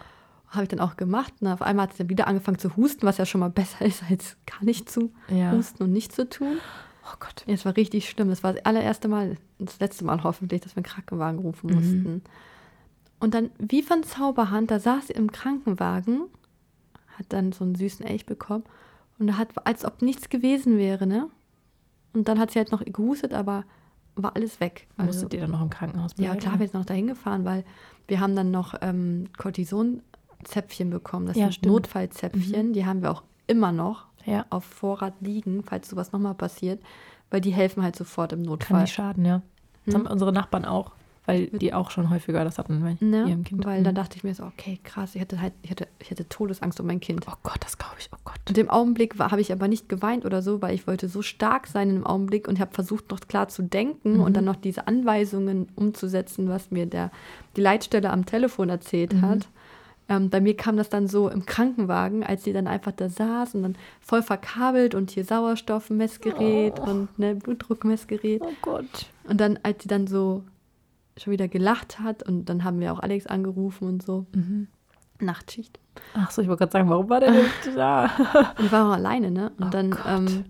habe 0.54 0.64
ich 0.64 0.70
dann 0.70 0.80
auch 0.80 0.98
gemacht. 0.98 1.34
Und 1.40 1.48
auf 1.48 1.62
einmal 1.62 1.84
hat 1.84 1.92
es 1.92 1.98
dann 1.98 2.10
wieder 2.10 2.28
angefangen 2.28 2.60
zu 2.60 2.76
husten, 2.76 3.06
was 3.06 3.18
ja 3.18 3.26
schon 3.26 3.40
mal 3.40 3.50
besser 3.50 3.86
ist, 3.86 4.04
als 4.10 4.38
gar 4.46 4.64
nicht 4.64 4.90
zu 4.90 5.12
ja. 5.30 5.52
husten 5.52 5.84
und 5.84 5.92
nicht 5.92 6.14
zu 6.14 6.28
tun. 6.30 6.58
Oh 7.06 7.16
Gott. 7.20 7.44
Ja, 7.48 7.54
es 7.54 7.66
war 7.66 7.76
richtig 7.76 8.10
schlimm. 8.10 8.30
Das 8.30 8.44
war 8.44 8.54
das 8.54 8.66
allererste 8.66 9.08
Mal, 9.08 9.38
das 9.60 9.80
letzte 9.80 10.06
Mal 10.06 10.24
hoffentlich, 10.24 10.62
dass 10.62 10.74
wir 10.74 10.78
einen 10.78 10.86
Krankenwagen 10.86 11.40
rufen 11.40 11.70
mhm. 11.70 11.76
mussten. 11.76 12.22
Und 13.20 13.34
dann, 13.34 13.52
wie 13.58 13.82
von 13.82 14.04
Zauberhand, 14.04 14.72
da 14.72 14.80
saß 14.80 15.08
sie 15.08 15.14
im 15.14 15.32
Krankenwagen, 15.32 16.24
hat 17.18 17.28
dann 17.30 17.52
so 17.52 17.64
einen 17.64 17.76
süßen 17.76 18.06
Elch 18.06 18.26
bekommen 18.26 18.64
und 19.20 19.38
hat, 19.38 19.66
als 19.66 19.86
ob 19.86 20.02
nichts 20.02 20.30
gewesen 20.30 20.78
wäre, 20.78 21.08
ne? 21.08 21.30
Und 22.14 22.28
dann 22.28 22.40
hat 22.40 22.52
sie 22.52 22.60
halt 22.60 22.72
noch 22.72 22.84
gehustet, 22.84 23.34
aber 23.34 23.64
war 24.16 24.36
alles 24.36 24.60
weg. 24.60 24.88
Also, 24.98 25.08
Musstet 25.08 25.34
ihr 25.34 25.42
dann 25.42 25.52
noch 25.52 25.62
im 25.62 25.70
Krankenhaus 25.70 26.14
bleiben? 26.14 26.34
Ja, 26.34 26.40
klar, 26.40 26.60
wir 26.60 26.68
sind 26.68 26.80
noch 26.80 26.86
dahin 26.86 27.08
gefahren, 27.08 27.46
weil 27.46 27.64
wir 28.08 28.20
haben 28.20 28.36
dann 28.36 28.52
noch 28.52 28.76
ähm, 28.82 29.30
Cortison 29.38 30.02
Zäpfchen 30.44 30.90
bekommen. 30.90 31.28
Das 31.28 31.38
ja, 31.38 31.46
sind 31.46 31.56
stimmt. 31.56 31.74
Notfallzäpfchen. 31.74 32.70
Mhm. 32.70 32.74
Die 32.74 32.86
haben 32.86 33.02
wir 33.02 33.12
auch 33.12 33.24
immer 33.48 33.72
noch 33.72 34.06
ja. 34.26 34.46
auf 34.50 34.64
Vorrat 34.64 35.14
liegen, 35.22 35.64
falls 35.64 35.90
sowas 35.90 36.12
nochmal 36.12 36.36
passiert, 36.36 36.82
weil 37.30 37.42
die 37.42 37.52
helfen 37.52 37.84
halt 37.84 37.96
sofort 37.96 38.34
im 38.34 38.42
Notfall. 38.42 38.76
Kann 38.76 38.82
nicht 38.82 38.94
schaden, 38.94 39.26
ja. 39.26 39.42
Das 39.86 39.96
hm? 39.96 40.06
haben 40.06 40.12
unsere 40.12 40.32
Nachbarn 40.32 40.66
auch, 40.66 40.92
weil 41.26 41.48
die 41.48 41.74
auch 41.74 41.92
schon 41.92 42.10
häufiger 42.10 42.44
das 42.44 42.58
hatten 42.58 42.82
bei 42.82 42.98
ne? 43.06 43.26
ihrem 43.28 43.44
Kind. 43.44 43.66
Weil 43.66 43.80
mhm. 43.80 43.84
dann 43.86 43.96
dachte 43.96 44.18
ich 44.18 44.24
mir 44.24 44.34
so, 44.34 44.44
okay, 44.44 44.80
krass, 44.84 45.16
ich 45.16 45.22
hatte 45.22 45.42
halt, 45.42 45.54
ich 45.62 45.72
hatte, 45.72 45.88
ich 46.00 46.10
hatte 46.10 46.28
Todesangst 46.28 46.80
um 46.80 46.88
mein 46.88 47.00
Kind. 47.00 47.26
Oh 47.28 47.34
Gott, 47.44 47.58
das 47.60 47.78
glaube 47.78 47.96
ich, 48.00 48.10
oh 48.14 48.18
Gott. 48.24 48.40
Und 48.48 48.58
im 48.58 48.70
Augenblick 48.70 49.20
habe 49.20 49.42
ich 49.42 49.52
aber 49.52 49.68
nicht 49.68 49.90
geweint 49.90 50.26
oder 50.26 50.42
so, 50.42 50.62
weil 50.62 50.74
ich 50.74 50.88
wollte 50.88 51.10
so 51.10 51.22
stark 51.22 51.68
sein 51.68 51.90
im 51.90 52.06
Augenblick 52.06 52.48
und 52.48 52.60
habe 52.60 52.74
versucht, 52.74 53.12
noch 53.12 53.20
klar 53.22 53.50
zu 53.50 53.62
denken 53.62 54.16
mhm. 54.16 54.22
und 54.22 54.38
dann 54.38 54.46
noch 54.46 54.56
diese 54.56 54.88
Anweisungen 54.88 55.68
umzusetzen, 55.76 56.48
was 56.48 56.72
mir 56.72 56.86
der, 56.86 57.12
die 57.58 57.62
Leitstelle 57.62 58.10
am 58.10 58.26
Telefon 58.26 58.70
erzählt 58.70 59.14
mhm. 59.14 59.22
hat. 59.22 59.48
Ähm, 60.10 60.30
bei 60.30 60.42
mir 60.42 60.56
kam 60.56 60.76
das 60.76 60.90
dann 60.90 61.08
so 61.08 61.30
im 61.30 61.46
Krankenwagen, 61.46 62.24
als 62.24 62.44
sie 62.44 62.54
dann 62.54 62.68
einfach 62.68 62.92
da 62.92 63.10
saß 63.10 63.56
und 63.56 63.64
dann 63.64 63.76
voll 64.02 64.22
verkabelt 64.22 64.96
und 64.96 65.12
hier 65.12 65.24
Sauerstoffmessgerät 65.24 66.80
oh. 66.80 66.90
und 66.90 67.20
ne, 67.20 67.36
Blutdruckmessgerät. 67.36 68.42
Oh 68.42 68.52
Gott. 68.62 69.08
Und 69.24 69.40
dann, 69.40 69.60
als 69.64 69.84
sie 69.84 69.88
dann 69.88 70.08
so 70.08 70.44
schon 71.18 71.32
wieder 71.32 71.48
gelacht 71.48 72.00
hat 72.00 72.24
und 72.24 72.46
dann 72.46 72.64
haben 72.64 72.80
wir 72.80 72.92
auch 72.92 73.00
Alex 73.00 73.28
angerufen 73.28 73.88
und 73.88 74.04
so. 74.04 74.26
Mhm. 74.34 74.68
Nachtschicht. 75.20 75.80
Ach 76.16 76.32
so, 76.32 76.42
ich 76.42 76.48
wollte 76.48 76.60
gerade 76.60 76.72
sagen, 76.72 76.90
warum 76.90 77.10
war 77.10 77.20
der 77.22 77.32
nicht 77.32 77.68
da? 77.76 78.10
ich 78.60 78.72
war 78.72 78.90
auch 78.90 78.94
alleine, 78.94 79.32
ne? 79.32 79.52
Und 79.58 79.68
oh 79.68 79.70
dann 79.70 79.96
ähm, 80.06 80.46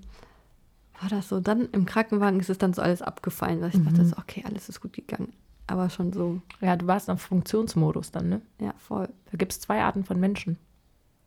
war 1.00 1.10
das 1.10 1.30
so. 1.30 1.42
Dann 1.42 1.68
im 1.74 1.86
Krankenwagen 1.86 2.40
ist 2.40 2.50
es 2.50 2.58
dann 2.58 2.74
so 2.74 2.82
alles 2.82 3.02
abgefallen, 3.02 3.62
weil 3.62 3.70
ich 3.70 3.76
mhm. 3.76 3.86
dachte 3.86 4.06
so, 4.06 4.16
okay, 4.18 4.44
alles 4.48 4.70
ist 4.70 4.82
gut 4.82 4.94
gegangen 4.94 5.34
aber 5.68 5.90
schon 5.90 6.14
so. 6.14 6.42
Ja, 6.62 6.76
du 6.76 6.88
warst 6.88 7.10
am 7.10 7.18
Funktionsmodus 7.18 8.12
dann, 8.12 8.30
ne? 8.30 8.42
Ja, 8.60 8.74
voll. 8.78 9.10
Da 9.32 9.38
gibt 9.38 9.52
es 9.52 9.60
zwei 9.60 9.82
Arten 9.82 10.04
von 10.04 10.20
Menschen. 10.20 10.58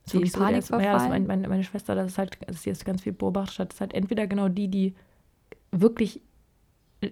So 0.04 0.20
die 0.20 0.30
Panik 0.30 0.62
so, 0.62 0.78
ja, 0.78 0.92
das 0.92 1.08
meine, 1.08 1.26
meine, 1.26 1.48
meine, 1.48 1.64
Schwester, 1.64 1.96
das 1.96 2.12
ist 2.12 2.18
halt, 2.18 2.38
also 2.46 2.60
sie 2.60 2.70
ist 2.70 2.84
ganz 2.84 3.02
viel 3.02 3.12
beobachtet 3.12 3.58
hat, 3.58 3.72
ist 3.72 3.80
halt 3.80 3.92
entweder 3.92 4.28
genau 4.28 4.48
die, 4.48 4.68
die 4.68 4.94
wirklich 5.72 6.20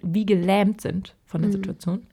wie 0.01 0.25
gelähmt 0.25 0.79
sind 0.79 1.15
von 1.25 1.41
der 1.41 1.49
mhm. 1.49 1.53
Situation, 1.53 2.07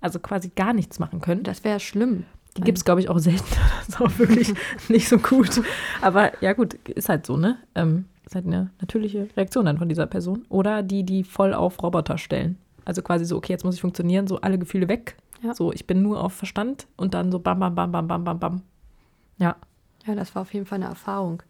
also 0.00 0.20
quasi 0.20 0.50
gar 0.54 0.72
nichts 0.72 1.00
machen 1.00 1.20
können. 1.20 1.42
Das 1.42 1.64
wäre 1.64 1.80
schlimm. 1.80 2.24
Die 2.56 2.62
gibt 2.62 2.78
es, 2.78 2.84
glaube 2.84 3.00
ich, 3.00 3.08
auch 3.08 3.18
selten. 3.18 3.44
Das 3.78 3.88
ist 3.88 4.00
auch 4.00 4.18
wirklich 4.18 4.54
nicht 4.88 5.08
so 5.08 5.18
gut. 5.18 5.60
Aber 6.00 6.32
ja, 6.42 6.52
gut, 6.52 6.74
ist 6.74 7.08
halt 7.08 7.26
so, 7.26 7.36
ne? 7.36 7.58
Ähm, 7.74 8.06
ist 8.24 8.34
halt 8.34 8.46
eine 8.46 8.70
natürliche 8.80 9.28
Reaktion 9.36 9.66
dann 9.66 9.78
von 9.78 9.88
dieser 9.88 10.06
Person. 10.06 10.44
Oder 10.48 10.82
die, 10.82 11.04
die 11.04 11.24
voll 11.24 11.54
auf 11.54 11.82
Roboter 11.82 12.18
stellen. 12.18 12.58
Also 12.88 13.02
quasi 13.02 13.26
so, 13.26 13.36
okay, 13.36 13.52
jetzt 13.52 13.66
muss 13.66 13.74
ich 13.74 13.82
funktionieren, 13.82 14.26
so 14.26 14.40
alle 14.40 14.58
Gefühle 14.58 14.88
weg. 14.88 15.18
Ja. 15.42 15.54
So, 15.54 15.74
ich 15.74 15.86
bin 15.86 16.00
nur 16.00 16.24
auf 16.24 16.32
Verstand 16.32 16.86
und 16.96 17.12
dann 17.12 17.30
so 17.30 17.38
bam, 17.38 17.58
bam, 17.58 17.74
bam, 17.74 17.92
bam, 17.92 18.08
bam, 18.08 18.24
bam, 18.24 18.38
bam. 18.38 18.62
Ja. 19.36 19.56
Ja, 20.06 20.14
das 20.14 20.34
war 20.34 20.40
auf 20.40 20.54
jeden 20.54 20.64
Fall 20.64 20.76
eine 20.76 20.86
Erfahrung. 20.86 21.42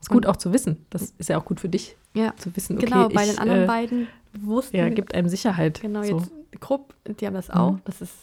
Ist 0.00 0.10
gut 0.10 0.26
auch 0.26 0.36
zu 0.36 0.52
wissen. 0.52 0.84
Das 0.90 1.14
ist 1.16 1.28
ja 1.28 1.38
auch 1.38 1.44
gut 1.44 1.60
für 1.60 1.68
dich. 1.68 1.96
Ja. 2.12 2.34
Zu 2.34 2.56
wissen, 2.56 2.76
okay, 2.76 2.86
Genau, 2.86 3.08
bei 3.08 3.22
ich, 3.22 3.30
den 3.30 3.38
anderen 3.38 3.62
äh, 3.62 3.66
beiden 3.66 4.08
wussten. 4.32 4.78
Ja, 4.78 4.88
gibt 4.88 5.14
einem 5.14 5.28
Sicherheit. 5.28 5.80
Genau, 5.80 6.02
so. 6.02 6.18
jetzt 6.18 6.32
Krupp, 6.58 6.92
die 7.06 7.24
haben 7.24 7.34
das 7.34 7.50
auch. 7.50 7.74
Mhm. 7.74 7.82
Das, 7.84 8.00
ist, 8.00 8.16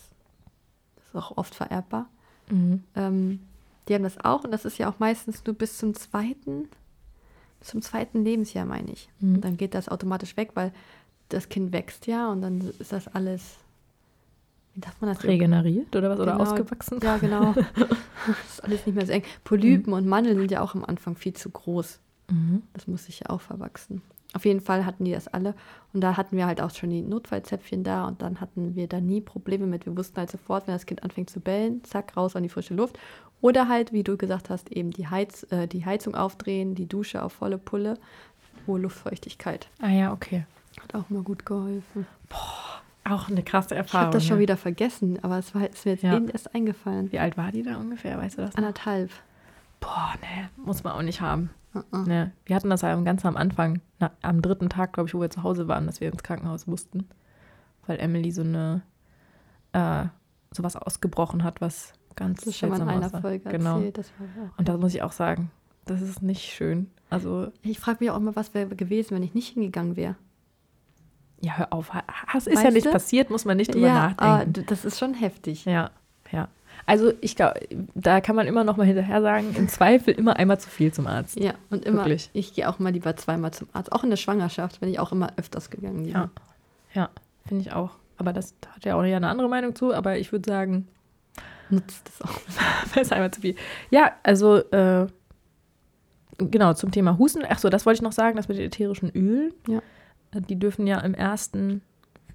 das 0.97 1.05
ist 1.05 1.15
auch 1.15 1.38
oft 1.38 1.55
vererbbar. 1.55 2.09
Mhm. 2.49 2.84
Ähm, 2.95 3.39
die 3.88 3.93
haben 3.93 4.03
das 4.03 4.20
auch 4.20 4.43
und 4.43 4.51
das 4.51 4.65
ist 4.65 4.78
ja 4.78 4.89
auch 4.89 4.99
meistens 4.99 5.45
nur 5.45 5.55
bis 5.55 5.78
zum 5.78 5.93
zweiten, 5.93 6.68
zum 7.61 7.82
zweiten 7.82 8.26
Lebensjahr, 8.26 8.65
meine 8.65 8.91
ich. 8.91 9.07
Mhm. 9.22 9.39
Dann 9.39 9.55
geht 9.55 9.74
das 9.74 9.88
automatisch 9.88 10.36
weg, 10.36 10.51
weil 10.55 10.74
das 11.30 11.49
Kind 11.49 11.73
wächst 11.73 12.07
ja 12.07 12.32
und 12.32 12.41
dann 12.41 12.61
ist 12.80 12.91
das 12.91 13.07
alles 13.07 13.57
wie 14.78 14.82
darf 14.82 15.01
man 15.01 15.11
das 15.11 15.23
regeneriert 15.23 15.95
oder 15.95 16.11
was? 16.11 16.19
Oder 16.19 16.34
genau, 16.34 16.43
ausgewachsen? 16.43 16.99
Ja, 17.01 17.17
genau. 17.17 17.53
das 18.28 18.38
ist 18.47 18.63
alles 18.63 18.86
nicht 18.86 18.95
mehr 18.95 19.07
so 19.07 19.11
eng. 19.11 19.23
Polypen 19.43 19.88
mhm. 19.88 19.93
und 19.97 20.07
Mandeln 20.07 20.38
sind 20.38 20.51
ja 20.51 20.61
auch 20.61 20.75
am 20.75 20.86
Anfang 20.86 21.15
viel 21.15 21.34
zu 21.34 21.49
groß. 21.49 21.99
Mhm. 22.30 22.61
Das 22.73 22.86
muss 22.86 23.05
sich 23.05 23.21
ja 23.21 23.32
auch 23.32 23.41
verwachsen. 23.41 24.03
Auf 24.34 24.45
jeden 24.45 24.61
Fall 24.61 24.86
hatten 24.86 25.05
die 25.05 25.13
das 25.13 25.28
alle. 25.28 25.55
Und 25.93 26.01
da 26.01 26.15
hatten 26.15 26.38
wir 26.38 26.45
halt 26.45 26.61
auch 26.61 26.69
schon 26.69 26.91
die 26.91 27.01
Notfallzäpfchen 27.01 27.84
da 27.84 28.07
und 28.07 28.21
dann 28.21 28.39
hatten 28.39 28.75
wir 28.75 28.88
da 28.88 29.01
nie 29.01 29.19
Probleme 29.19 29.65
mit. 29.65 29.88
Wir 29.88 29.97
wussten 29.97 30.17
halt 30.17 30.30
sofort, 30.30 30.67
wenn 30.67 30.75
das 30.75 30.86
Kind 30.86 31.01
anfängt 31.01 31.32
zu 31.32 31.39
bellen, 31.39 31.84
zack, 31.84 32.15
raus 32.15 32.36
an 32.36 32.43
die 32.43 32.49
frische 32.49 32.75
Luft. 32.75 32.99
Oder 33.41 33.67
halt, 33.67 33.93
wie 33.93 34.03
du 34.03 34.15
gesagt 34.15 34.51
hast, 34.51 34.71
eben 34.71 34.91
die, 34.91 35.07
Heiz, 35.07 35.47
äh, 35.49 35.67
die 35.67 35.86
Heizung 35.86 36.13
aufdrehen, 36.13 36.75
die 36.75 36.88
Dusche 36.88 37.23
auf 37.23 37.34
volle 37.34 37.57
Pulle, 37.57 37.97
hohe 38.67 38.80
Luftfeuchtigkeit. 38.80 39.69
Ah 39.80 39.89
ja, 39.89 40.13
okay. 40.13 40.45
Hat 40.82 40.95
auch 40.95 41.09
mal 41.09 41.23
gut 41.23 41.45
geholfen. 41.45 42.07
Boah. 42.30 42.82
Auch 43.09 43.30
eine 43.30 43.41
krasse 43.41 43.73
Erfahrung. 43.73 44.01
Ich 44.01 44.05
habe 44.07 44.17
das 44.17 44.25
schon 44.25 44.38
ja. 44.38 44.41
wieder 44.41 44.57
vergessen, 44.57 45.17
aber 45.23 45.38
es, 45.38 45.55
war, 45.55 45.61
es 45.63 45.75
ist 45.75 45.86
mir 45.86 45.91
jetzt 45.93 46.03
ja. 46.03 46.15
eben 46.15 46.28
erst 46.28 46.53
eingefallen. 46.53 47.11
Wie 47.11 47.19
alt 47.19 47.38
war 47.38 47.51
die 47.51 47.63
da 47.63 47.78
ungefähr, 47.78 48.17
weißt 48.17 48.38
du 48.38 48.41
das? 48.41 48.51
Noch? 48.51 48.57
Anderthalb. 48.57 49.11
Boah, 49.80 50.13
ne, 50.21 50.49
muss 50.57 50.84
man 50.84 50.93
auch 50.93 51.01
nicht 51.01 51.21
haben. 51.21 51.49
Uh 51.73 51.80
-uh. 51.91 52.07
Ne, 52.07 52.32
wir 52.45 52.55
hatten 52.55 52.69
das 52.69 52.82
ja 52.82 52.93
ganz 53.01 53.25
am 53.25 53.38
Anfang, 53.38 53.82
na, 53.99 54.11
am 54.21 54.41
dritten 54.41 54.69
Tag, 54.69 54.93
glaube 54.93 55.07
ich, 55.07 55.13
wo 55.13 55.21
wir 55.21 55.30
zu 55.30 55.43
Hause 55.43 55.67
waren, 55.69 55.86
dass 55.86 56.01
wir 56.01 56.11
ins 56.11 56.23
Krankenhaus 56.23 56.67
mussten, 56.67 57.07
weil 57.86 57.97
Emily 57.99 58.32
so 58.32 58.41
eine 58.41 58.82
äh, 59.71 60.05
sowas 60.51 60.75
ausgebrochen 60.75 61.43
hat, 61.43 61.61
was 61.61 61.93
ganz 62.15 62.39
das 62.39 62.49
ist 62.49 62.57
schon 62.57 62.69
mal 62.69 62.82
in 62.82 62.89
einer 62.89 63.09
Folge 63.09 63.49
genau. 63.49 63.80
erzählt. 63.80 64.11
Und 64.57 64.67
da 64.67 64.78
muss 64.78 64.93
ich 64.93 65.03
auch 65.03 65.11
sagen, 65.11 65.51
das 65.86 66.01
ist 66.01 66.21
nicht 66.21 66.41
schön. 66.41 66.89
Also 67.09 67.51
ich 67.61 67.80
frage 67.80 67.99
mich 68.01 68.11
auch 68.11 68.17
immer, 68.17 68.36
was 68.36 68.53
wäre 68.53 68.75
gewesen, 68.75 69.15
wenn 69.15 69.23
ich 69.23 69.34
nicht 69.34 69.53
hingegangen 69.53 69.95
wäre. 69.95 70.15
Ja, 71.40 71.58
hör 71.58 71.74
auf. 71.74 71.92
Das 72.34 72.48
ist 72.48 72.56
weißt 72.56 72.66
ja 72.66 72.72
nicht 72.72 72.88
du? 72.88 72.92
passiert, 72.92 73.30
muss 73.30 73.46
man 73.46 73.58
nicht 73.58 73.74
drüber 73.74 73.88
ja, 73.88 74.10
nachdenken. 74.10 74.66
das 74.68 74.86
ist 74.86 75.00
schon 75.00 75.14
heftig. 75.14 75.66
Ja, 75.66 75.92
ja. 76.32 76.48
Also 76.86 77.12
ich 77.22 77.36
glaube, 77.36 77.60
da 77.96 78.22
kann 78.22 78.36
man 78.36 78.48
immer 78.48 78.64
noch 78.64 78.78
mal 78.78 78.86
hinterher 78.86 79.22
sagen, 79.22 79.54
im 79.56 79.68
Zweifel 79.68 80.14
immer 80.14 80.38
einmal 80.38 80.60
zu 80.60 80.70
viel 80.70 80.94
zum 80.94 81.08
Arzt. 81.08 81.40
Ja, 81.40 81.54
und 81.70 81.86
immer, 81.86 82.00
Wirklich. 82.00 82.30
ich 82.34 82.54
gehe 82.54 82.70
auch 82.70 82.80
mal 82.80 82.92
lieber 82.92 83.16
zweimal 83.18 83.52
zum 83.52 83.68
Arzt. 83.74 83.92
Auch 83.92 84.04
in 84.04 84.10
der 84.10 84.18
Schwangerschaft 84.18 84.80
bin 84.80 84.90
ich 84.90 85.00
auch 85.00 85.12
immer 85.12 85.34
öfters 85.38 85.70
gegangen. 85.70 86.06
Lieber. 86.06 86.30
Ja, 86.94 87.02
ja 87.02 87.10
finde 87.46 87.64
ich 87.64 87.74
auch. 87.74 87.92
Aber 88.18 88.34
das 88.34 88.56
hat 88.74 88.86
ja 88.86 88.96
auch 88.96 89.02
eine 89.02 89.28
andere 89.28 89.50
Meinung 89.50 89.76
zu, 89.76 89.94
aber 89.94 90.18
ich 90.18 90.32
würde 90.32 90.50
sagen, 90.50 90.88
nutzt 91.70 92.08
das 92.08 92.22
auch. 92.22 92.40
das 92.94 93.04
ist 93.04 93.14
einmal 93.14 93.32
zu 93.32 93.42
viel. 93.42 93.56
Ja, 93.90 94.14
also 94.24 94.58
äh, 94.58 95.08
genau, 96.38 96.74
zum 96.74 96.92
Thema 96.92 97.18
Husten. 97.18 97.44
Achso, 97.46 97.70
das 97.70 97.86
wollte 97.86 97.98
ich 97.98 98.02
noch 98.02 98.12
sagen, 98.12 98.38
das 98.38 98.48
mit 98.48 98.58
den 98.58 98.66
ätherischen 98.66 99.12
Ölen. 99.12 99.54
Ja. 99.68 99.82
Die 100.42 100.60
dürfen 100.60 100.88
ja 100.88 101.00
im 101.00 101.14
ersten, 101.14 101.82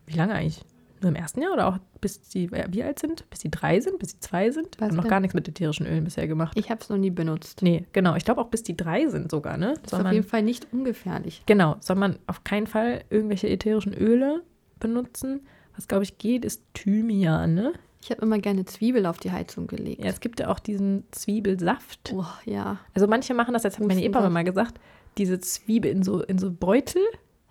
wie 0.06 0.16
lange 0.16 0.34
eigentlich? 0.34 0.62
Nur 1.00 1.10
im 1.10 1.16
ersten 1.16 1.42
Jahr 1.42 1.52
oder 1.52 1.66
auch 1.66 1.78
bis 2.00 2.20
sie 2.22 2.50
wie 2.50 2.82
alt 2.82 2.98
sind? 2.98 3.28
Bis 3.30 3.40
sie 3.40 3.50
drei 3.50 3.80
sind, 3.80 3.98
bis 3.98 4.10
sie 4.10 4.20
zwei 4.20 4.50
sind? 4.50 4.78
Wir 4.78 4.88
haben 4.88 4.96
noch 4.96 5.08
gar 5.08 5.20
nichts 5.20 5.34
mit 5.34 5.48
ätherischen 5.48 5.86
Ölen 5.86 6.04
bisher 6.04 6.28
gemacht. 6.28 6.56
Ich 6.56 6.70
habe 6.70 6.80
es 6.80 6.88
noch 6.90 6.96
nie 6.96 7.10
benutzt. 7.10 7.62
Nee, 7.62 7.86
genau. 7.92 8.14
Ich 8.14 8.24
glaube 8.24 8.40
auch 8.40 8.48
bis 8.48 8.62
die 8.62 8.76
drei 8.76 9.08
sind 9.08 9.30
sogar, 9.30 9.56
ne? 9.56 9.74
Das 9.82 9.92
ist 9.92 9.94
auf 9.94 10.02
man, 10.04 10.12
jeden 10.12 10.26
Fall 10.26 10.42
nicht 10.42 10.68
ungefährlich. 10.72 11.42
Genau. 11.46 11.76
Soll 11.80 11.96
man 11.96 12.18
auf 12.26 12.44
keinen 12.44 12.66
Fall 12.66 13.04
irgendwelche 13.10 13.48
ätherischen 13.48 13.94
Öle 13.94 14.42
benutzen. 14.78 15.40
Was, 15.76 15.88
glaube 15.88 16.04
ich, 16.04 16.18
geht, 16.18 16.44
ist 16.44 16.62
Thymian, 16.74 17.54
ne? 17.54 17.72
Ich 18.02 18.10
habe 18.10 18.22
immer 18.22 18.38
gerne 18.38 18.64
Zwiebel 18.64 19.06
auf 19.06 19.18
die 19.18 19.30
Heizung 19.30 19.68
gelegt. 19.68 20.02
Ja, 20.02 20.10
es 20.10 20.20
gibt 20.20 20.40
ja 20.40 20.48
auch 20.48 20.58
diesen 20.58 21.04
Zwiebelsaft. 21.12 22.12
Oh, 22.12 22.24
ja. 22.44 22.80
Also 22.94 23.06
manche 23.06 23.32
machen 23.32 23.54
das, 23.54 23.62
jetzt 23.62 23.78
hat 23.78 23.86
meine 23.86 24.02
Ehepaar 24.02 24.28
mal 24.28 24.42
gesagt, 24.42 24.80
diese 25.18 25.38
Zwiebel 25.38 25.90
in 25.90 26.02
so, 26.02 26.20
in 26.22 26.38
so 26.38 26.50
Beutel 26.50 27.02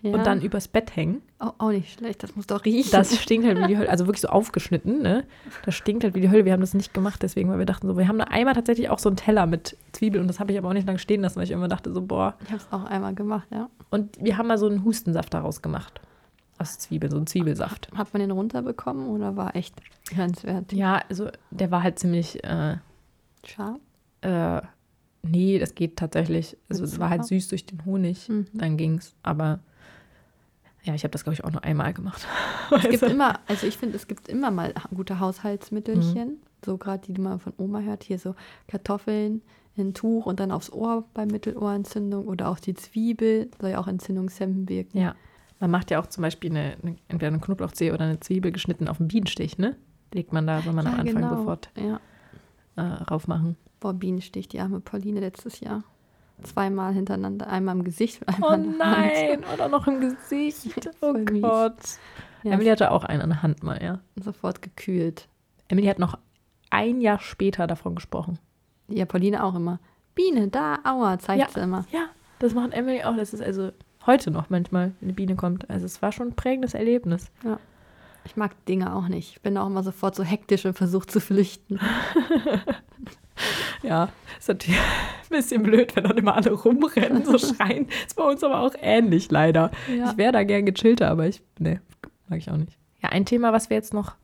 ja. 0.01 0.13
und 0.13 0.25
dann 0.25 0.41
übers 0.41 0.67
Bett 0.67 0.95
hängen. 0.95 1.21
Oh, 1.39 1.51
auch 1.57 1.69
nicht 1.69 1.97
schlecht, 1.97 2.23
das 2.23 2.35
muss 2.35 2.47
doch 2.47 2.65
riechen. 2.65 2.91
Das 2.91 3.17
stinkt 3.17 3.47
halt 3.47 3.57
wie 3.59 3.67
die 3.67 3.77
Hölle, 3.77 3.89
also 3.89 4.05
wirklich 4.05 4.21
so 4.21 4.27
aufgeschnitten, 4.27 5.01
ne? 5.01 5.25
Das 5.65 5.75
stinkt 5.75 6.03
halt 6.03 6.15
wie 6.15 6.21
die 6.21 6.29
Hölle. 6.29 6.45
Wir 6.45 6.53
haben 6.53 6.61
das 6.61 6.73
nicht 6.73 6.93
gemacht, 6.93 7.21
deswegen, 7.23 7.49
weil 7.49 7.59
wir 7.59 7.65
dachten 7.65 7.87
so, 7.87 7.97
wir 7.97 8.07
haben 8.07 8.19
da 8.19 8.25
einmal 8.25 8.53
tatsächlich 8.53 8.89
auch 8.89 8.99
so 8.99 9.09
einen 9.09 9.15
Teller 9.15 9.45
mit 9.45 9.77
Zwiebeln 9.91 10.21
und 10.21 10.27
das 10.27 10.39
habe 10.39 10.51
ich 10.51 10.57
aber 10.57 10.69
auch 10.69 10.73
nicht 10.73 10.87
lange 10.87 10.99
stehen 10.99 11.21
lassen, 11.21 11.37
weil 11.37 11.43
ich 11.43 11.51
immer 11.51 11.67
dachte 11.67 11.93
so, 11.93 12.01
boah. 12.01 12.35
Ich 12.43 12.51
habe 12.51 12.61
es 12.61 12.71
auch 12.71 12.83
einmal 12.85 13.13
gemacht, 13.15 13.47
ja. 13.51 13.69
Und 13.89 14.17
wir 14.23 14.37
haben 14.37 14.47
mal 14.47 14.57
so 14.57 14.67
einen 14.67 14.83
Hustensaft 14.83 15.33
daraus 15.33 15.61
gemacht. 15.61 16.01
Aus 16.57 16.77
Zwiebeln, 16.77 17.09
so 17.11 17.17
einen 17.17 17.27
Zwiebelsaft. 17.27 17.89
Hat 17.95 18.13
man 18.13 18.21
den 18.21 18.31
runterbekommen 18.31 19.07
oder 19.07 19.35
war 19.35 19.55
echt 19.55 19.75
grenzwertig? 20.07 20.77
Ja, 20.77 21.01
also 21.09 21.29
der 21.49 21.71
war 21.71 21.81
halt 21.81 21.97
ziemlich 21.97 22.43
äh, 22.43 22.77
scharf. 23.43 23.79
Äh, 24.21 24.61
nee, 25.23 25.57
das 25.57 25.73
geht 25.73 25.97
tatsächlich. 25.97 26.55
Also 26.69 26.83
es 26.83 26.99
war 26.99 27.09
halt 27.09 27.25
süß 27.25 27.47
durch 27.47 27.65
den 27.65 27.83
Honig, 27.85 28.29
mhm. 28.29 28.45
dann 28.53 28.77
ging's. 28.77 29.15
Aber 29.23 29.59
ja, 30.83 30.95
ich 30.95 31.03
habe 31.03 31.11
das, 31.11 31.23
glaube 31.23 31.35
ich, 31.35 31.43
auch 31.43 31.51
nur 31.51 31.63
einmal 31.63 31.93
gemacht. 31.93 32.25
Es 32.71 32.89
gibt 32.89 33.03
immer, 33.03 33.39
also 33.47 33.67
ich 33.67 33.77
finde, 33.77 33.97
es 33.97 34.07
gibt 34.07 34.29
immer 34.29 34.49
mal 34.49 34.73
gute 34.95 35.19
Haushaltsmittelchen, 35.19 36.29
mhm. 36.29 36.41
so 36.65 36.77
gerade 36.77 37.03
die, 37.05 37.13
die 37.13 37.21
man 37.21 37.39
von 37.39 37.53
Oma 37.57 37.81
hört, 37.81 38.03
hier 38.03 38.17
so 38.17 38.35
Kartoffeln, 38.67 39.41
ein 39.77 39.93
Tuch 39.93 40.25
und 40.25 40.39
dann 40.39 40.51
aufs 40.51 40.71
Ohr 40.71 41.05
bei 41.13 41.25
Mittelohrentzündung 41.25 42.27
oder 42.27 42.49
auch 42.49 42.59
die 42.59 42.73
Zwiebel 42.73 43.49
soll 43.59 43.71
ja 43.71 43.79
auch 43.79 43.87
entzündungshemmend 43.87 44.69
wirken. 44.69 44.97
Ja, 44.97 45.15
man 45.59 45.71
macht 45.71 45.91
ja 45.91 45.99
auch 46.01 46.07
zum 46.07 46.23
Beispiel 46.23 46.49
eine, 46.49 46.75
eine, 46.81 46.95
entweder 47.07 47.27
eine 47.27 47.39
Knoblauchzehe 47.39 47.93
oder 47.93 48.05
eine 48.05 48.19
Zwiebel 48.19 48.51
geschnitten 48.51 48.87
auf 48.87 48.99
einen 48.99 49.07
Bienenstich, 49.07 49.57
ne? 49.57 49.75
Legt 50.13 50.33
man 50.33 50.47
da, 50.47 50.61
soll 50.61 50.73
man 50.73 50.85
ja, 50.85 50.93
am 50.93 50.99
Anfang 50.99 51.21
genau. 51.21 51.37
sofort 51.37 51.69
ja. 51.77 51.99
äh, 52.75 52.81
raufmachen. 52.81 53.55
Boah, 53.79 53.93
Bienenstich, 53.93 54.47
die 54.47 54.59
arme 54.59 54.81
Pauline 54.81 55.19
letztes 55.19 55.59
Jahr 55.61 55.83
zweimal 56.43 56.93
hintereinander, 56.93 57.47
einmal 57.47 57.75
im 57.75 57.83
Gesicht 57.83 58.21
und 58.21 58.29
einmal 58.29 58.59
oh 58.59 58.63
nein, 58.77 59.43
oder 59.53 59.69
noch 59.69 59.87
im 59.87 59.99
Gesicht. 60.01 60.89
Oh 61.01 61.13
Gott. 61.13 61.75
Ja, 62.43 62.53
Emily 62.53 62.69
hatte 62.69 62.91
auch 62.91 63.03
einen 63.03 63.21
an 63.21 63.29
der 63.29 63.43
Hand 63.43 63.63
mal, 63.63 63.81
ja. 63.81 63.99
Sofort 64.15 64.61
gekühlt. 64.61 65.27
Emily 65.67 65.87
hat 65.87 65.99
noch 65.99 66.17
ein 66.69 67.01
Jahr 67.01 67.19
später 67.19 67.67
davon 67.67 67.95
gesprochen. 67.95 68.39
Ja, 68.87 69.05
Pauline 69.05 69.43
auch 69.43 69.55
immer. 69.55 69.79
Biene, 70.15 70.47
da, 70.47 70.79
aua, 70.83 71.19
zeigt 71.19 71.41
ja, 71.41 71.49
sie 71.49 71.61
immer. 71.61 71.85
Ja, 71.91 72.07
das 72.39 72.53
macht 72.53 72.73
Emily 72.73 73.03
auch. 73.03 73.15
Das 73.15 73.33
ist 73.33 73.41
also 73.41 73.71
heute 74.05 74.31
noch 74.31 74.49
manchmal, 74.49 74.93
wenn 74.99 75.09
eine 75.09 75.13
Biene 75.13 75.35
kommt. 75.35 75.69
Also 75.69 75.85
es 75.85 76.01
war 76.01 76.11
schon 76.11 76.29
ein 76.29 76.35
prägendes 76.35 76.73
Erlebnis. 76.73 77.31
Ja. 77.43 77.59
Ich 78.25 78.35
mag 78.35 78.65
Dinge 78.65 78.95
auch 78.95 79.07
nicht. 79.07 79.31
Ich 79.35 79.41
bin 79.41 79.57
auch 79.57 79.67
immer 79.67 79.83
sofort 79.83 80.15
so 80.15 80.23
hektisch 80.23 80.65
und 80.65 80.77
versuche 80.77 81.07
zu 81.07 81.19
flüchten. 81.19 81.79
ja, 83.83 84.09
ist 84.37 84.47
natürlich 84.47 84.79
ein 85.31 85.37
bisschen 85.37 85.63
blöd, 85.63 85.95
wenn 85.95 86.03
dann 86.03 86.17
immer 86.17 86.35
alle 86.35 86.51
rumrennen, 86.51 87.25
so 87.25 87.37
schreien. 87.37 87.87
Ist 88.05 88.15
bei 88.15 88.23
uns 88.23 88.43
aber 88.43 88.59
auch 88.59 88.73
ähnlich, 88.81 89.31
leider. 89.31 89.71
Ja. 89.95 90.11
Ich 90.11 90.17
wäre 90.17 90.31
da 90.31 90.43
gern 90.43 90.65
gechillter, 90.65 91.09
aber 91.09 91.27
ich, 91.27 91.41
ne, 91.59 91.81
mag 92.27 92.39
ich 92.39 92.49
auch 92.51 92.57
nicht. 92.57 92.77
Ja, 93.01 93.09
ein 93.09 93.25
Thema, 93.25 93.53
was 93.53 93.69
wir 93.69 93.77
jetzt 93.77 93.93
noch 93.93 94.15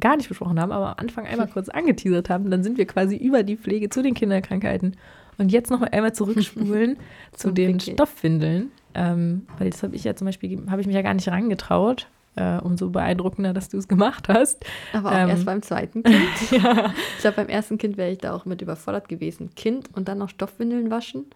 gar 0.00 0.16
nicht 0.16 0.28
besprochen 0.28 0.58
haben, 0.60 0.72
aber 0.72 0.90
am 0.90 0.96
Anfang 0.98 1.26
einmal 1.26 1.48
kurz 1.52 1.68
angeteasert 1.68 2.30
haben, 2.30 2.50
dann 2.50 2.62
sind 2.62 2.78
wir 2.78 2.86
quasi 2.86 3.16
über 3.16 3.42
die 3.42 3.56
Pflege 3.56 3.90
zu 3.90 4.02
den 4.02 4.14
Kinderkrankheiten. 4.14 4.96
Und 5.38 5.50
jetzt 5.50 5.70
noch 5.70 5.82
einmal 5.82 6.12
zurückspulen 6.12 6.98
zu 7.32 7.52
den 7.52 7.80
Stoffwindeln. 7.80 8.70
Ähm, 8.94 9.46
weil 9.58 9.70
das 9.70 9.82
habe 9.82 9.96
ich 9.96 10.04
ja 10.04 10.14
zum 10.14 10.26
Beispiel, 10.26 10.62
habe 10.70 10.80
ich 10.82 10.86
mich 10.86 10.94
ja 10.94 11.02
gar 11.02 11.14
nicht 11.14 11.28
rangetraut, 11.28 12.08
äh, 12.36 12.58
umso 12.58 12.90
beeindruckender, 12.90 13.52
dass 13.52 13.68
du 13.68 13.78
es 13.78 13.88
gemacht 13.88 14.28
hast. 14.28 14.64
Aber 14.92 15.10
auch 15.10 15.16
ähm, 15.16 15.28
erst 15.28 15.44
beim 15.44 15.62
zweiten 15.62 16.02
Kind. 16.02 16.50
ja. 16.50 16.92
Ich 17.16 17.20
glaube, 17.20 17.36
beim 17.36 17.48
ersten 17.48 17.78
Kind 17.78 17.96
wäre 17.96 18.10
ich 18.10 18.18
da 18.18 18.34
auch 18.34 18.44
mit 18.44 18.62
überfordert 18.62 19.08
gewesen. 19.08 19.50
Kind 19.54 19.90
und 19.94 20.08
dann 20.08 20.18
noch 20.18 20.28
Stoffwindeln 20.28 20.90
waschen 20.90 21.26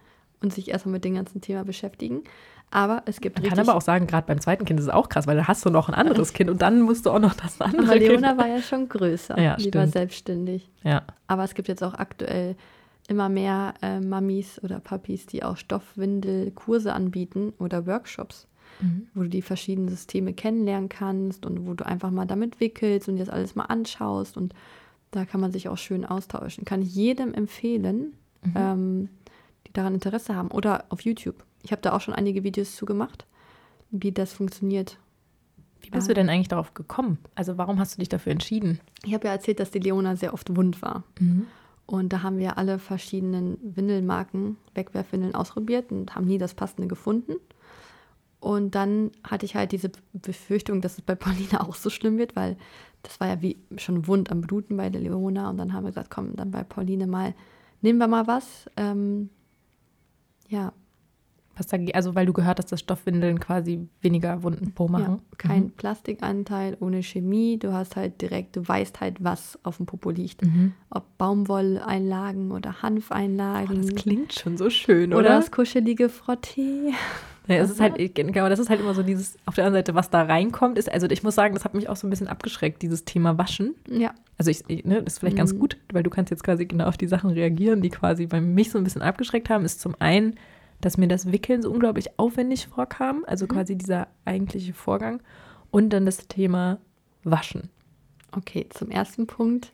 und 0.41 0.53
sich 0.53 0.69
erstmal 0.69 0.93
mit 0.93 1.05
dem 1.05 1.15
ganzen 1.15 1.41
Thema 1.41 1.63
beschäftigen. 1.63 2.23
Aber 2.69 3.03
es 3.05 3.21
gibt 3.21 3.39
Man 3.39 3.47
kann 3.47 3.59
aber 3.59 3.75
auch 3.75 3.81
sagen, 3.81 4.07
gerade 4.07 4.27
beim 4.27 4.41
zweiten 4.41 4.65
Kind 4.65 4.79
ist 4.79 4.87
es 4.87 4.91
auch 4.91 5.07
krass, 5.07 5.25
weil 5.25 5.37
da 5.37 5.47
hast 5.47 5.65
du 5.65 5.69
noch 5.69 5.87
ein 5.87 5.95
anderes 5.95 6.33
Kind 6.33 6.49
und 6.49 6.61
dann 6.61 6.81
musst 6.81 7.05
du 7.05 7.11
auch 7.11 7.19
noch 7.19 7.33
das 7.33 7.61
andere 7.61 7.83
aber 7.83 7.95
Leona 7.95 8.29
kind. 8.29 8.39
war 8.39 8.47
ja 8.47 8.61
schon 8.61 8.89
größer, 8.89 9.39
ja, 9.39 9.55
die 9.55 9.73
war 9.73 9.87
selbstständig. 9.87 10.69
Ja. 10.83 11.03
Aber 11.27 11.45
es 11.45 11.53
gibt 11.53 11.69
jetzt 11.69 11.81
auch 11.81 11.93
aktuell 11.93 12.57
immer 13.07 13.29
mehr 13.29 13.73
äh, 13.81 14.01
Mamis 14.01 14.61
oder 14.61 14.81
Papis, 14.81 15.27
die 15.27 15.43
auch 15.43 15.55
Stoffwindelkurse 15.55 16.91
anbieten 16.91 17.53
oder 17.57 17.87
Workshops 17.87 18.47
mhm. 18.81 19.07
wo 19.13 19.23
du 19.23 19.29
die 19.29 19.41
verschiedenen 19.41 19.89
Systeme 19.89 20.33
kennenlernen 20.33 20.89
kannst 20.89 21.45
und 21.45 21.67
wo 21.67 21.73
du 21.73 21.85
einfach 21.85 22.11
mal 22.11 22.25
damit 22.25 22.59
wickelst 22.59 23.09
und 23.09 23.15
dir 23.15 23.25
das 23.25 23.33
alles 23.33 23.55
mal 23.55 23.65
anschaust 23.65 24.37
und 24.37 24.53
da 25.11 25.25
kann 25.25 25.39
man 25.39 25.51
sich 25.51 25.69
auch 25.69 25.77
schön 25.77 26.05
austauschen. 26.05 26.65
Kann 26.65 26.81
ich 26.81 26.93
jedem 26.93 27.33
empfehlen, 27.33 28.13
mhm. 28.43 28.53
ähm, 28.55 29.09
die 29.65 29.73
daran 29.73 29.93
Interesse 29.93 30.35
haben 30.35 30.51
oder 30.51 30.85
auf 30.89 31.01
YouTube. 31.01 31.43
Ich 31.63 31.71
habe 31.71 31.81
da 31.81 31.93
auch 31.93 32.01
schon 32.01 32.13
einige 32.13 32.43
Videos 32.43 32.75
zu 32.75 32.85
gemacht, 32.85 33.25
wie 33.89 34.11
das 34.11 34.33
funktioniert. 34.33 34.97
Wie 35.81 35.89
bist 35.89 36.07
ah. 36.07 36.09
du 36.09 36.13
denn 36.15 36.29
eigentlich 36.29 36.49
darauf 36.49 36.73
gekommen? 36.73 37.17
Also 37.35 37.57
warum 37.57 37.79
hast 37.79 37.95
du 37.95 37.99
dich 37.99 38.09
dafür 38.09 38.31
entschieden? 38.31 38.79
Ich 39.05 39.13
habe 39.13 39.27
ja 39.27 39.33
erzählt, 39.33 39.59
dass 39.59 39.71
die 39.71 39.79
Leona 39.79 40.15
sehr 40.15 40.33
oft 40.33 40.55
wund 40.55 40.81
war. 40.81 41.03
Mhm. 41.19 41.47
Und 41.85 42.11
da 42.11 42.21
haben 42.21 42.37
wir 42.37 42.57
alle 42.57 42.79
verschiedenen 42.79 43.57
Windelmarken, 43.61 44.57
Wegwerfwindeln 44.75 45.35
ausprobiert 45.35 45.91
und 45.91 46.15
haben 46.15 46.25
nie 46.25 46.37
das 46.37 46.53
passende 46.53 46.87
gefunden. 46.87 47.35
Und 48.39 48.75
dann 48.75 49.11
hatte 49.23 49.45
ich 49.45 49.55
halt 49.55 49.71
diese 49.71 49.91
Befürchtung, 50.13 50.81
dass 50.81 50.97
es 50.97 51.01
bei 51.01 51.15
Pauline 51.15 51.61
auch 51.67 51.75
so 51.75 51.89
schlimm 51.89 52.17
wird, 52.17 52.35
weil 52.35 52.57
das 53.03 53.19
war 53.19 53.27
ja 53.27 53.41
wie 53.41 53.57
schon 53.77 54.07
wund 54.07 54.31
am 54.31 54.41
Bluten 54.41 54.77
bei 54.77 54.89
der 54.89 55.01
Leona. 55.01 55.49
Und 55.49 55.57
dann 55.57 55.73
haben 55.73 55.83
wir 55.83 55.91
gesagt, 55.91 56.11
komm, 56.11 56.35
dann 56.35 56.51
bei 56.51 56.63
Pauline 56.63 57.07
mal, 57.07 57.33
nehmen 57.81 57.99
wir 57.99 58.07
mal 58.07 58.27
was. 58.27 58.69
Ähm, 58.75 59.29
ja, 60.49 60.73
was 61.57 61.67
da, 61.67 61.77
also 61.93 62.13
weil 62.13 62.25
du 62.25 62.33
gehört 62.33 62.59
hast, 62.59 62.71
dass 62.71 62.79
Stoffwindeln 62.79 63.39
quasi 63.39 63.87
weniger 64.01 64.43
Wunden 64.43 64.73
Po 64.73 64.87
machen. 64.87 65.15
Ja, 65.15 65.37
kein 65.37 65.63
mhm. 65.63 65.71
Plastikanteil, 65.71 66.77
ohne 66.79 67.01
Chemie. 67.01 67.57
Du 67.57 67.73
hast 67.73 67.95
halt 67.95 68.21
direkt, 68.21 68.55
du 68.55 68.67
weißt 68.67 69.01
halt, 69.01 69.23
was 69.23 69.57
auf 69.63 69.77
dem 69.77 69.87
Popo 69.87 70.11
liegt. 70.11 70.43
Mhm. 70.43 70.73
Ob 70.89 71.17
Baumwolleinlagen 71.17 72.51
oder 72.51 72.81
Hanfeinlagen. 72.83 73.79
Oh, 73.79 73.87
das 73.87 73.95
klingt 73.95 74.33
schon 74.33 74.57
so 74.57 74.69
schön, 74.69 75.13
oder? 75.13 75.19
Oder 75.19 75.29
das 75.29 75.51
kuschelige 75.51 76.09
Frottee. 76.09 76.93
Ja, 77.47 77.55
es 77.55 77.71
ist 77.71 77.79
halt, 77.79 78.15
genau, 78.15 78.49
das 78.49 78.59
ist 78.59 78.69
halt 78.69 78.81
immer 78.81 78.93
so 78.93 79.03
dieses, 79.03 79.37
auf 79.45 79.55
der 79.55 79.65
anderen 79.65 79.79
Seite, 79.79 79.95
was 79.95 80.09
da 80.09 80.23
reinkommt, 80.23 80.77
ist, 80.77 80.91
also 80.91 81.07
ich 81.09 81.23
muss 81.23 81.35
sagen, 81.35 81.53
das 81.53 81.63
hat 81.63 81.73
mich 81.73 81.87
auch 81.87 81.95
so 81.95 82.05
ein 82.05 82.09
bisschen 82.09 82.27
abgeschreckt, 82.27 82.81
dieses 82.81 83.05
Thema 83.05 83.37
Waschen. 83.37 83.75
Ja. 83.89 84.13
Also 84.37 84.51
ich, 84.51 84.67
ne, 84.67 85.01
das 85.01 85.13
ist 85.13 85.19
vielleicht 85.19 85.35
mhm. 85.35 85.39
ganz 85.39 85.57
gut, 85.57 85.77
weil 85.91 86.03
du 86.03 86.09
kannst 86.09 86.29
jetzt 86.29 86.43
quasi 86.43 86.65
genau 86.65 86.85
auf 86.85 86.97
die 86.97 87.07
Sachen 87.07 87.29
reagieren, 87.29 87.81
die 87.81 87.89
quasi 87.89 88.27
bei 88.27 88.41
mich 88.41 88.71
so 88.71 88.77
ein 88.77 88.83
bisschen 88.83 89.01
abgeschreckt 89.01 89.49
haben, 89.49 89.63
ist 89.63 89.79
zum 89.79 89.95
einen, 89.99 90.35
dass 90.81 90.97
mir 90.97 91.07
das 91.07 91.31
Wickeln 91.31 91.61
so 91.61 91.71
unglaublich 91.71 92.19
aufwendig 92.19 92.67
vorkam, 92.67 93.23
also 93.25 93.45
mhm. 93.45 93.49
quasi 93.49 93.77
dieser 93.77 94.07
eigentliche 94.25 94.73
Vorgang. 94.73 95.21
Und 95.71 95.89
dann 95.91 96.05
das 96.05 96.27
Thema 96.27 96.79
Waschen. 97.23 97.69
Okay, 98.31 98.67
zum 98.69 98.89
ersten 98.91 99.27
Punkt 99.27 99.71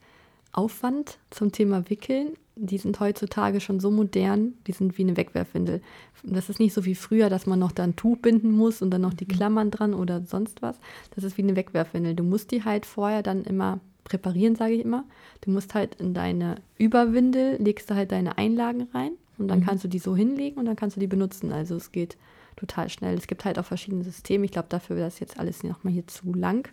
Aufwand 0.52 1.18
zum 1.32 1.52
Thema 1.52 1.90
Wickeln. 1.90 2.38
Die 2.56 2.78
sind 2.78 3.00
heutzutage 3.00 3.60
schon 3.60 3.80
so 3.80 3.90
modern, 3.90 4.54
die 4.68 4.74
sind 4.74 4.98
wie 4.98 5.02
eine 5.02 5.18
Wegwerfwindel. 5.18 5.82
Das 6.24 6.50
ist 6.50 6.60
nicht 6.60 6.74
so 6.74 6.86
wie 6.86 6.94
früher, 6.94 7.30
dass 7.30 7.48
man 7.48 7.58
noch 7.58 7.72
da 7.72 7.84
ein 7.84 7.96
Tuch 7.96 8.18
binden 8.18 8.52
muss 8.52 8.82
und 8.82 8.92
dann 8.92 9.02
noch 9.02 9.14
die 9.14 9.26
mhm. 9.26 9.30
Klammern 9.30 9.72
dran 9.72 9.94
oder 9.94 10.22
sonst 10.22 10.62
was. 10.62 10.80
Das 11.16 11.24
ist 11.24 11.38
wie 11.38 11.42
eine 11.42 11.56
Wegwerfwindel. 11.56 12.14
Du 12.14 12.24
musst 12.24 12.52
die 12.52 12.64
halt 12.64 12.86
vorher 12.86 13.24
dann 13.24 13.44
immer 13.44 13.80
präparieren, 14.04 14.56
sage 14.56 14.74
ich 14.74 14.86
immer. 14.86 15.06
Du 15.42 15.50
musst 15.50 15.74
halt 15.74 15.96
in 15.96 16.14
deine 16.14 16.56
Überwindel, 16.78 17.58
legst 17.62 17.90
du 17.90 17.96
halt 17.96 18.12
deine 18.12 18.38
Einlagen 18.38 18.88
rein 18.94 19.14
und 19.38 19.48
dann 19.48 19.60
mhm. 19.60 19.66
kannst 19.66 19.84
du 19.84 19.88
die 19.88 20.00
so 20.00 20.16
hinlegen 20.16 20.60
und 20.60 20.66
dann 20.66 20.76
kannst 20.76 20.96
du 20.96 21.00
die 21.00 21.08
benutzen. 21.08 21.52
Also 21.52 21.76
es 21.76 21.92
geht 21.92 22.18
total 22.56 22.90
schnell. 22.90 23.18
Es 23.18 23.28
gibt 23.28 23.46
halt 23.46 23.58
auch 23.58 23.66
verschiedene 23.66 24.04
Systeme. 24.04 24.46
Ich 24.46 24.52
glaube, 24.52 24.70
dafür 24.70 24.96
wäre 24.96 25.08
das 25.08 25.20
jetzt 25.20 25.40
alles 25.40 25.64
nochmal 25.64 25.94
hier 25.94 26.08
zu 26.08 26.34
lang. 26.34 26.70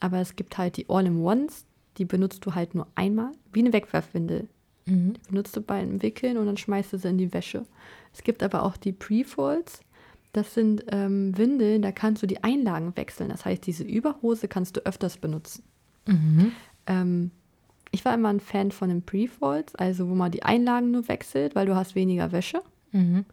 Aber 0.00 0.18
es 0.20 0.36
gibt 0.36 0.58
halt 0.58 0.76
die 0.76 0.86
All-in-Ones, 0.88 1.64
die 1.96 2.04
benutzt 2.04 2.46
du 2.46 2.54
halt 2.54 2.74
nur 2.74 2.86
einmal, 2.94 3.32
wie 3.52 3.60
eine 3.60 3.72
Wegwerfwindel. 3.72 4.48
Mhm. 4.88 5.14
Die 5.14 5.30
benutzt 5.30 5.56
du 5.56 5.60
beim 5.60 6.02
Wickeln 6.02 6.36
und 6.36 6.46
dann 6.46 6.56
schmeißt 6.56 6.92
du 6.92 6.98
sie 6.98 7.08
in 7.08 7.18
die 7.18 7.32
Wäsche. 7.32 7.64
Es 8.12 8.22
gibt 8.22 8.42
aber 8.42 8.62
auch 8.62 8.76
die 8.76 8.92
Pre-Folds. 8.92 9.80
Das 10.32 10.54
sind 10.54 10.84
ähm, 10.90 11.36
Windeln, 11.36 11.82
da 11.82 11.92
kannst 11.92 12.22
du 12.22 12.26
die 12.26 12.42
Einlagen 12.44 12.96
wechseln. 12.96 13.30
Das 13.30 13.44
heißt, 13.44 13.66
diese 13.66 13.84
Überhose 13.84 14.48
kannst 14.48 14.76
du 14.76 14.80
öfters 14.84 15.16
benutzen. 15.16 15.62
Mhm. 16.06 16.52
Ähm, 16.86 17.30
ich 17.90 18.04
war 18.04 18.14
immer 18.14 18.28
ein 18.28 18.40
Fan 18.40 18.70
von 18.70 18.88
den 18.88 19.02
Pre-Folds, 19.02 19.74
also 19.74 20.08
wo 20.08 20.14
man 20.14 20.30
die 20.30 20.42
Einlagen 20.42 20.90
nur 20.90 21.08
wechselt, 21.08 21.54
weil 21.54 21.66
du 21.66 21.74
hast 21.74 21.94
weniger 21.94 22.32
Wäsche. 22.32 22.62
Mhm. 22.92 23.24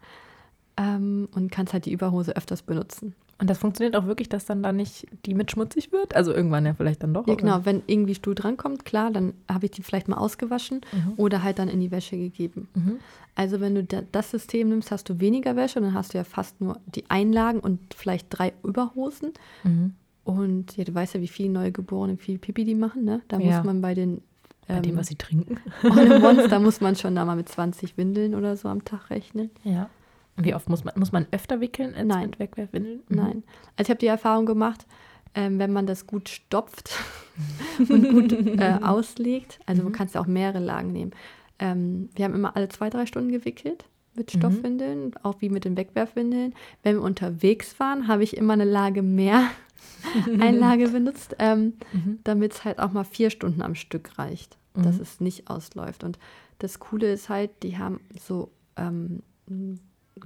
Ähm, 0.78 1.28
und 1.32 1.50
kannst 1.50 1.72
halt 1.72 1.86
die 1.86 1.92
Überhose 1.92 2.36
öfters 2.36 2.62
benutzen. 2.62 3.14
Und 3.38 3.50
das 3.50 3.58
funktioniert 3.58 3.96
auch 3.96 4.06
wirklich, 4.06 4.30
dass 4.30 4.46
dann 4.46 4.62
da 4.62 4.72
nicht 4.72 5.06
die 5.26 5.34
mit 5.34 5.50
schmutzig 5.50 5.92
wird? 5.92 6.16
Also 6.16 6.32
irgendwann 6.32 6.64
ja 6.64 6.72
vielleicht 6.72 7.02
dann 7.02 7.12
doch. 7.12 7.26
Ja, 7.26 7.34
genau. 7.34 7.64
Wenn 7.64 7.82
irgendwie 7.86 8.14
Stuhl 8.14 8.34
drankommt, 8.34 8.86
klar, 8.86 9.10
dann 9.10 9.34
habe 9.50 9.66
ich 9.66 9.72
die 9.72 9.82
vielleicht 9.82 10.08
mal 10.08 10.16
ausgewaschen 10.16 10.80
mhm. 10.92 11.12
oder 11.18 11.42
halt 11.42 11.58
dann 11.58 11.68
in 11.68 11.80
die 11.80 11.90
Wäsche 11.90 12.16
gegeben. 12.16 12.68
Mhm. 12.74 12.98
Also 13.34 13.60
wenn 13.60 13.74
du 13.74 13.84
da, 13.84 14.02
das 14.10 14.30
System 14.30 14.70
nimmst, 14.70 14.90
hast 14.90 15.10
du 15.10 15.20
weniger 15.20 15.54
Wäsche 15.54 15.78
und 15.78 15.84
dann 15.84 15.94
hast 15.94 16.14
du 16.14 16.18
ja 16.18 16.24
fast 16.24 16.60
nur 16.62 16.80
die 16.86 17.04
Einlagen 17.10 17.60
und 17.60 17.78
vielleicht 17.94 18.28
drei 18.30 18.54
Überhosen. 18.62 19.32
Mhm. 19.64 19.94
Und 20.24 20.76
ja, 20.78 20.84
du 20.84 20.94
weißt 20.94 21.14
ja, 21.14 21.20
wie 21.20 21.28
viele 21.28 21.50
Neugeborene 21.50 22.16
viel 22.16 22.38
Pipi 22.38 22.64
die 22.64 22.74
machen, 22.74 23.04
ne? 23.04 23.20
Da 23.28 23.38
ja. 23.38 23.56
muss 23.56 23.64
man 23.64 23.82
bei 23.82 23.94
den 23.94 24.22
bei 24.66 24.80
dem, 24.80 24.92
ähm, 24.92 24.98
was 24.98 25.06
sie 25.08 25.14
trinken. 25.14 25.58
Ohne 25.84 26.18
Monster 26.18 26.58
muss 26.60 26.80
man 26.80 26.96
schon 26.96 27.14
da 27.14 27.24
mal 27.24 27.36
mit 27.36 27.48
20 27.48 27.96
Windeln 27.96 28.34
oder 28.34 28.56
so 28.56 28.68
am 28.68 28.84
Tag 28.84 29.10
rechnen. 29.10 29.50
Ja. 29.62 29.88
Wie 30.36 30.54
oft 30.54 30.68
muss 30.68 30.84
man, 30.84 30.94
muss 30.98 31.12
man 31.12 31.26
öfter 31.30 31.60
wickeln 31.60 31.94
als 31.94 32.06
Nein. 32.06 32.26
mit 32.26 32.38
Wegwerfwindeln? 32.38 33.00
Mhm. 33.08 33.16
Nein. 33.16 33.42
Also 33.76 33.88
ich 33.88 33.90
habe 33.90 34.00
die 34.00 34.06
Erfahrung 34.06 34.46
gemacht, 34.46 34.86
ähm, 35.34 35.58
wenn 35.58 35.72
man 35.72 35.86
das 35.86 36.06
gut 36.06 36.28
stopft 36.28 36.94
und 37.78 38.10
gut 38.10 38.32
äh, 38.32 38.78
auslegt, 38.82 39.60
also 39.66 39.82
mhm. 39.82 39.86
du 39.86 39.92
kannst 39.92 40.14
ja 40.14 40.20
auch 40.20 40.26
mehrere 40.26 40.60
Lagen 40.60 40.92
nehmen. 40.92 41.12
Ähm, 41.58 42.10
wir 42.14 42.24
haben 42.24 42.34
immer 42.34 42.56
alle 42.56 42.68
zwei, 42.68 42.90
drei 42.90 43.06
Stunden 43.06 43.32
gewickelt 43.32 43.84
mit 44.14 44.34
mhm. 44.34 44.38
Stoffwindeln, 44.38 45.04
mhm. 45.06 45.12
auch 45.22 45.40
wie 45.40 45.48
mit 45.48 45.64
den 45.64 45.76
Wegwerfwindeln. 45.76 46.54
Wenn 46.82 46.96
wir 46.96 47.02
unterwegs 47.02 47.78
waren, 47.78 48.08
habe 48.08 48.22
ich 48.22 48.36
immer 48.36 48.54
eine 48.54 48.64
Lage 48.64 49.02
mehr 49.02 49.50
Einlage 50.40 50.88
benutzt, 50.88 51.36
ähm, 51.38 51.74
mhm. 51.92 52.18
damit 52.24 52.52
es 52.52 52.64
halt 52.64 52.78
auch 52.78 52.92
mal 52.92 53.04
vier 53.04 53.30
Stunden 53.30 53.62
am 53.62 53.74
Stück 53.74 54.18
reicht, 54.18 54.56
mhm. 54.74 54.82
dass 54.82 54.98
es 54.98 55.20
nicht 55.20 55.48
ausläuft. 55.48 56.04
Und 56.04 56.18
das 56.58 56.78
Coole 56.78 57.12
ist 57.12 57.28
halt, 57.28 57.50
die 57.62 57.78
haben 57.78 58.00
so 58.18 58.50
ähm, 58.76 59.22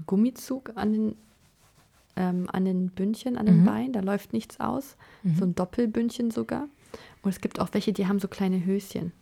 Gummizug 0.07 0.73
an 0.77 0.93
den, 0.93 1.17
ähm, 2.17 2.49
an 2.53 2.65
den 2.65 2.91
Bündchen, 2.91 3.37
an 3.37 3.47
den 3.47 3.61
mhm. 3.61 3.65
Beinen, 3.65 3.93
da 3.93 4.01
läuft 4.01 4.33
nichts 4.33 4.61
aus. 4.61 4.97
Mhm. 5.23 5.35
So 5.35 5.45
ein 5.45 5.55
Doppelbündchen 5.55 6.31
sogar. 6.31 6.69
Und 7.23 7.31
es 7.31 7.41
gibt 7.41 7.61
auch 7.61 7.69
welche, 7.73 7.93
die 7.93 8.07
haben 8.07 8.19
so 8.19 8.29
kleine 8.29 8.65
Höschen. 8.65 9.13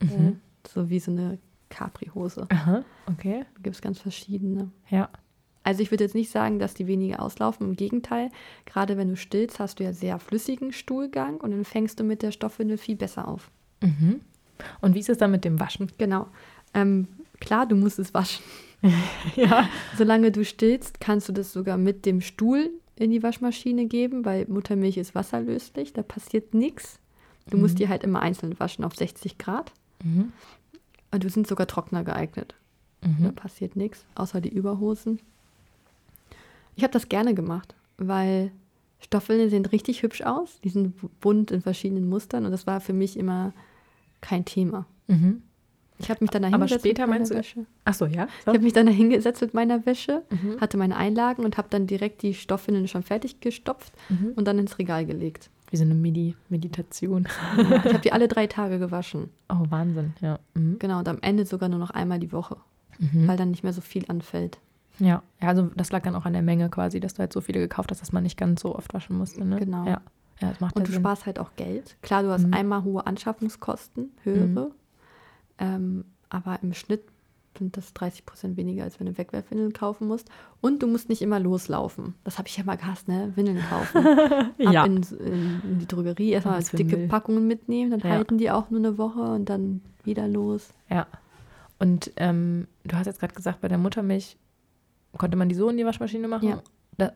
Mhm. 0.00 0.40
so 0.64 0.90
wie 0.90 1.00
so 1.00 1.10
eine 1.10 1.38
Capri-Hose. 1.70 2.46
Aha, 2.50 2.84
okay. 3.06 3.44
Da 3.54 3.62
gibt 3.62 3.74
es 3.74 3.82
ganz 3.82 3.98
verschiedene. 3.98 4.70
Ja. 4.88 5.08
Also 5.64 5.82
ich 5.82 5.90
würde 5.90 6.04
jetzt 6.04 6.14
nicht 6.14 6.30
sagen, 6.30 6.58
dass 6.58 6.74
die 6.74 6.86
weniger 6.86 7.20
auslaufen. 7.20 7.66
Im 7.66 7.76
Gegenteil, 7.76 8.30
gerade 8.64 8.96
wenn 8.96 9.08
du 9.08 9.16
stillst, 9.16 9.58
hast 9.58 9.80
du 9.80 9.84
ja 9.84 9.92
sehr 9.92 10.18
flüssigen 10.18 10.72
Stuhlgang 10.72 11.38
und 11.38 11.50
dann 11.50 11.64
fängst 11.64 12.00
du 12.00 12.04
mit 12.04 12.22
der 12.22 12.32
Stoffwindel 12.32 12.78
viel 12.78 12.96
besser 12.96 13.28
auf. 13.28 13.50
Mhm. 13.82 14.20
Und 14.80 14.94
wie 14.94 15.00
ist 15.00 15.10
es 15.10 15.18
dann 15.18 15.30
mit 15.30 15.44
dem 15.44 15.60
Waschen? 15.60 15.90
Genau. 15.98 16.28
Ähm, 16.74 17.08
klar, 17.40 17.66
du 17.66 17.76
musst 17.76 17.98
es 17.98 18.14
waschen. 18.14 18.44
ja. 19.36 19.68
Solange 19.96 20.30
du 20.30 20.44
stillst, 20.44 21.00
kannst 21.00 21.28
du 21.28 21.32
das 21.32 21.52
sogar 21.52 21.76
mit 21.76 22.06
dem 22.06 22.20
Stuhl 22.20 22.70
in 22.96 23.10
die 23.10 23.22
Waschmaschine 23.22 23.86
geben, 23.86 24.24
weil 24.24 24.46
Muttermilch 24.48 24.96
ist 24.96 25.14
wasserlöslich, 25.14 25.92
da 25.92 26.02
passiert 26.02 26.54
nichts. 26.54 26.98
Du 27.48 27.56
mhm. 27.56 27.62
musst 27.62 27.78
die 27.78 27.88
halt 27.88 28.02
immer 28.02 28.20
einzeln 28.20 28.58
waschen 28.58 28.84
auf 28.84 28.94
60 28.96 29.38
Grad. 29.38 29.72
Mhm. 30.02 30.32
Und 31.10 31.24
du 31.24 31.30
sind 31.30 31.46
sogar 31.46 31.66
Trockner 31.66 32.04
geeignet. 32.04 32.54
Mhm. 33.02 33.24
Da 33.24 33.32
passiert 33.32 33.76
nichts, 33.76 34.04
außer 34.14 34.40
die 34.40 34.50
Überhosen. 34.50 35.20
Ich 36.76 36.82
habe 36.82 36.92
das 36.92 37.08
gerne 37.08 37.34
gemacht, 37.34 37.74
weil 37.96 38.52
Stoffwindeln 39.00 39.50
sehen 39.50 39.64
richtig 39.64 40.02
hübsch 40.02 40.22
aus. 40.22 40.60
Die 40.62 40.68
sind 40.68 40.94
bunt 41.20 41.50
in 41.50 41.62
verschiedenen 41.62 42.08
Mustern 42.08 42.44
und 42.44 42.50
das 42.50 42.66
war 42.66 42.80
für 42.80 42.92
mich 42.92 43.16
immer 43.16 43.52
kein 44.20 44.44
Thema. 44.44 44.86
Mhm. 45.06 45.42
Ich 45.98 46.10
habe 46.10 46.18
mich 46.22 46.30
dann 46.30 46.44
Aber 46.44 46.68
später 46.68 47.06
meinst 47.06 47.30
du? 47.30 47.36
Wäsche. 47.36 47.66
Ach 47.84 47.94
so, 47.94 48.06
ja. 48.06 48.28
So. 48.44 48.52
Ich 48.52 48.54
habe 48.54 48.60
mich 48.60 48.72
dann 48.72 48.86
dahingesetzt 48.86 49.40
mit 49.40 49.54
meiner 49.54 49.84
Wäsche, 49.84 50.22
mhm. 50.30 50.60
hatte 50.60 50.76
meine 50.76 50.96
Einlagen 50.96 51.44
und 51.44 51.58
habe 51.58 51.68
dann 51.70 51.86
direkt 51.86 52.22
die 52.22 52.34
Stoffwindeln 52.34 52.88
schon 52.88 53.02
fertig 53.02 53.40
gestopft 53.40 53.92
mhm. 54.08 54.32
und 54.36 54.46
dann 54.46 54.58
ins 54.58 54.78
Regal 54.78 55.06
gelegt. 55.06 55.50
Wie 55.70 55.76
so 55.76 55.84
eine 55.84 55.94
Medi 55.94 56.34
Meditation. 56.48 57.28
Ja, 57.56 57.84
ich 57.84 57.92
habe 57.92 57.98
die 57.98 58.12
alle 58.12 58.28
drei 58.28 58.46
Tage 58.46 58.78
gewaschen. 58.78 59.30
Oh, 59.50 59.64
Wahnsinn, 59.70 60.12
ja. 60.20 60.38
Mhm. 60.52 60.78
Genau, 60.78 60.98
und 60.98 61.08
am 61.08 61.18
Ende 61.22 61.46
sogar 61.46 61.70
nur 61.70 61.78
noch 61.78 61.88
einmal 61.88 62.18
die 62.18 62.32
Woche, 62.32 62.58
mhm. 62.98 63.26
weil 63.26 63.38
dann 63.38 63.50
nicht 63.50 63.62
mehr 63.62 63.72
so 63.72 63.80
viel 63.80 64.04
anfällt. 64.08 64.58
Ja. 64.98 65.22
ja, 65.40 65.48
also 65.48 65.70
das 65.74 65.90
lag 65.90 66.02
dann 66.02 66.14
auch 66.14 66.26
an 66.26 66.34
der 66.34 66.42
Menge 66.42 66.68
quasi, 66.68 67.00
dass 67.00 67.14
du 67.14 67.20
halt 67.20 67.32
so 67.32 67.40
viele 67.40 67.60
gekauft 67.60 67.90
hast, 67.90 68.02
dass 68.02 68.12
man 68.12 68.24
nicht 68.24 68.36
ganz 68.36 68.60
so 68.60 68.76
oft 68.76 68.92
waschen 68.92 69.16
musste. 69.16 69.42
Ne? 69.42 69.58
Genau. 69.58 69.86
Ja. 69.86 70.02
Ja, 70.40 70.50
das 70.50 70.60
macht 70.60 70.76
Und 70.76 70.86
du 70.86 70.92
Sinn. 70.92 71.00
sparst 71.00 71.26
halt 71.26 71.38
auch 71.38 71.50
Geld. 71.56 71.96
Klar, 72.02 72.22
du 72.22 72.30
hast 72.30 72.46
mhm. 72.46 72.54
einmal 72.54 72.84
hohe 72.84 73.06
Anschaffungskosten, 73.06 74.10
höhere, 74.22 74.66
mhm. 74.66 74.72
Ähm, 75.58 76.04
aber 76.28 76.58
im 76.62 76.74
Schnitt 76.74 77.02
sind 77.56 77.76
das 77.76 77.92
30 77.94 78.24
Prozent 78.24 78.56
weniger, 78.56 78.84
als 78.84 79.00
wenn 79.00 79.06
du 79.06 79.18
Wegwerfwindeln 79.18 79.72
kaufen 79.72 80.06
musst. 80.06 80.28
Und 80.60 80.82
du 80.82 80.86
musst 80.86 81.08
nicht 81.08 81.22
immer 81.22 81.40
loslaufen. 81.40 82.14
Das 82.22 82.38
habe 82.38 82.46
ich 82.46 82.56
ja 82.56 82.64
mal 82.64 82.76
gehasst, 82.76 83.08
ne? 83.08 83.32
Windeln 83.34 83.60
kaufen. 83.68 84.04
ja. 84.58 84.82
Ab 84.82 84.86
in, 84.86 85.02
in, 85.02 85.60
in, 85.64 85.78
die 85.80 85.86
Drogerie 85.86 86.30
erstmal 86.30 86.62
dicke 86.62 86.96
Müll. 86.96 87.08
Packungen 87.08 87.48
mitnehmen, 87.48 87.90
dann 87.90 88.00
ja. 88.00 88.10
halten 88.10 88.38
die 88.38 88.50
auch 88.50 88.70
nur 88.70 88.78
eine 88.78 88.96
Woche 88.96 89.20
und 89.20 89.46
dann 89.46 89.80
wieder 90.04 90.28
los. 90.28 90.72
Ja. 90.88 91.06
Und 91.80 92.12
ähm, 92.16 92.68
du 92.84 92.96
hast 92.96 93.06
jetzt 93.06 93.18
gerade 93.18 93.34
gesagt, 93.34 93.60
bei 93.60 93.68
der 93.68 93.78
Muttermilch 93.78 94.36
Konnte 95.16 95.36
man 95.36 95.48
die 95.48 95.54
so 95.54 95.68
in 95.70 95.76
die 95.76 95.86
Waschmaschine 95.86 96.28
machen? 96.28 96.48
Ja. 96.48 96.62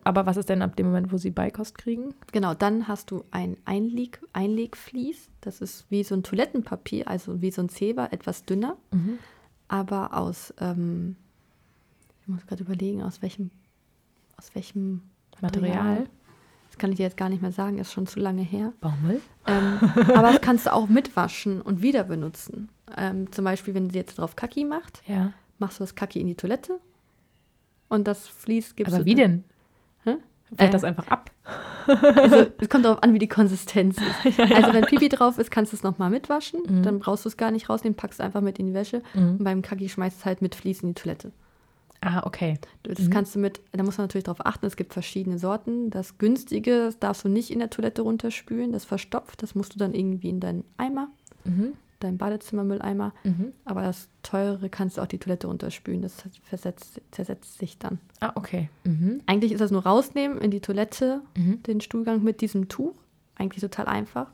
Aber 0.03 0.25
was 0.25 0.37
ist 0.37 0.49
denn 0.49 0.61
ab 0.61 0.75
dem 0.75 0.87
Moment, 0.87 1.11
wo 1.11 1.17
sie 1.17 1.31
Beikost 1.31 1.77
kriegen? 1.77 2.13
Genau, 2.31 2.53
dann 2.53 2.87
hast 2.87 3.11
du 3.11 3.25
ein 3.31 3.57
Einleg, 3.65 4.21
Einlegvlies. 4.31 5.29
Das 5.41 5.59
ist 5.59 5.85
wie 5.89 6.03
so 6.03 6.15
ein 6.15 6.23
Toilettenpapier, 6.23 7.07
also 7.07 7.41
wie 7.41 7.51
so 7.51 7.61
ein 7.61 7.69
Zeber, 7.69 8.13
etwas 8.13 8.45
dünner. 8.45 8.77
Mhm. 8.91 9.19
Aber 9.67 10.15
aus, 10.15 10.53
ähm, 10.59 11.17
ich 12.21 12.27
muss 12.27 12.45
gerade 12.47 12.63
überlegen, 12.63 13.03
aus 13.03 13.21
welchem, 13.21 13.51
aus 14.37 14.55
welchem 14.55 15.01
Material? 15.41 15.75
Material? 15.75 16.09
Das 16.69 16.79
kann 16.79 16.91
ich 16.91 16.97
dir 16.97 17.03
jetzt 17.03 17.17
gar 17.17 17.29
nicht 17.29 17.41
mehr 17.41 17.51
sagen, 17.51 17.77
ist 17.77 17.91
schon 17.91 18.07
zu 18.07 18.19
lange 18.19 18.41
her. 18.41 18.73
Baumwoll? 18.79 19.21
Ähm, 19.45 19.79
aber 20.15 20.31
das 20.31 20.41
kannst 20.41 20.65
du 20.65 20.73
auch 20.73 20.87
mitwaschen 20.87 21.61
und 21.61 21.81
wieder 21.81 22.03
benutzen. 22.03 22.69
Ähm, 22.97 23.31
zum 23.31 23.45
Beispiel, 23.45 23.73
wenn 23.73 23.89
sie 23.89 23.97
jetzt 23.97 24.17
drauf 24.17 24.35
Kaki 24.35 24.65
macht, 24.65 25.03
ja. 25.07 25.33
machst 25.59 25.79
du 25.79 25.83
das 25.83 25.93
Kaki 25.93 26.19
in 26.19 26.27
die 26.27 26.35
Toilette 26.35 26.79
und 27.89 28.07
das 28.07 28.27
Fließ 28.27 28.75
gibst 28.75 28.91
aber 28.93 29.03
du. 29.03 29.05
wie 29.09 29.15
denn? 29.15 29.43
Hä? 30.03 30.15
Fällt 30.55 30.69
Äh, 30.69 30.71
das 30.71 30.83
einfach 30.83 31.07
ab? 31.07 31.31
Also, 31.87 32.45
es 32.59 32.69
kommt 32.69 32.85
darauf 32.85 33.01
an, 33.03 33.13
wie 33.13 33.19
die 33.19 33.27
Konsistenz 33.27 33.97
ist. 33.97 34.39
Also, 34.53 34.73
wenn 34.73 34.85
Pipi 34.85 35.09
drauf 35.09 35.37
ist, 35.37 35.51
kannst 35.51 35.71
du 35.73 35.75
es 35.77 35.83
nochmal 35.83 36.09
mitwaschen. 36.09 36.61
Mhm. 36.67 36.83
Dann 36.83 36.99
brauchst 36.99 37.25
du 37.25 37.29
es 37.29 37.37
gar 37.37 37.51
nicht 37.51 37.69
rausnehmen, 37.69 37.95
packst 37.95 38.19
es 38.19 38.25
einfach 38.25 38.41
mit 38.41 38.59
in 38.59 38.67
die 38.67 38.73
Wäsche. 38.73 39.01
Und 39.15 39.43
beim 39.43 39.61
Kaki 39.61 39.89
schmeißt 39.89 40.19
es 40.19 40.25
halt 40.25 40.41
mit 40.41 40.55
Fließ 40.55 40.81
in 40.83 40.89
die 40.89 41.01
Toilette. 41.01 41.31
Ah, 42.01 42.21
okay. 42.25 42.59
Das 42.83 42.99
Mhm. 42.99 43.09
kannst 43.11 43.33
du 43.35 43.39
mit, 43.39 43.61
da 43.71 43.81
muss 43.83 43.97
man 43.97 44.03
natürlich 44.05 44.25
darauf 44.25 44.45
achten, 44.45 44.65
es 44.65 44.75
gibt 44.75 44.93
verschiedene 44.93 45.37
Sorten. 45.39 45.89
Das 45.89 46.17
günstige 46.17 46.85
das 46.85 46.99
darfst 46.99 47.23
du 47.23 47.29
nicht 47.29 47.49
in 47.49 47.59
der 47.59 47.69
Toilette 47.69 48.01
runterspülen, 48.01 48.71
das 48.73 48.83
verstopft. 48.85 49.41
Das 49.41 49.55
musst 49.55 49.73
du 49.73 49.79
dann 49.79 49.93
irgendwie 49.93 50.29
in 50.29 50.39
deinen 50.39 50.63
Eimer, 50.77 51.07
Mhm. 51.45 51.73
Deinen 52.03 52.17
Badezimmermülleimer. 52.17 53.13
Mhm. 53.23 53.53
Aber 53.65 53.81
das 53.81 54.07
teure 54.21 54.69
kannst 54.69 54.97
du 54.97 55.01
auch 55.01 55.07
die 55.07 55.17
Toilette 55.19 55.47
runterspülen, 55.47 56.01
das 56.01 56.23
versetzt, 56.43 57.01
zersetzt 57.11 57.57
sich 57.57 57.77
dann. 57.77 57.99
Ah, 58.19 58.31
okay. 58.35 58.69
Mhm. 58.83 59.21
Eigentlich 59.25 59.51
ist 59.51 59.61
das 59.61 59.71
nur 59.71 59.83
rausnehmen 59.85 60.37
in 60.39 60.51
die 60.51 60.61
Toilette, 60.61 61.21
Mhm. 61.37 61.63
den 61.63 61.81
Stuhlgang 61.81 62.23
mit 62.23 62.41
diesem 62.41 62.67
Tuch. 62.69 62.93
Eigentlich 63.35 63.61
total 63.61 63.87
einfach. 63.87 64.27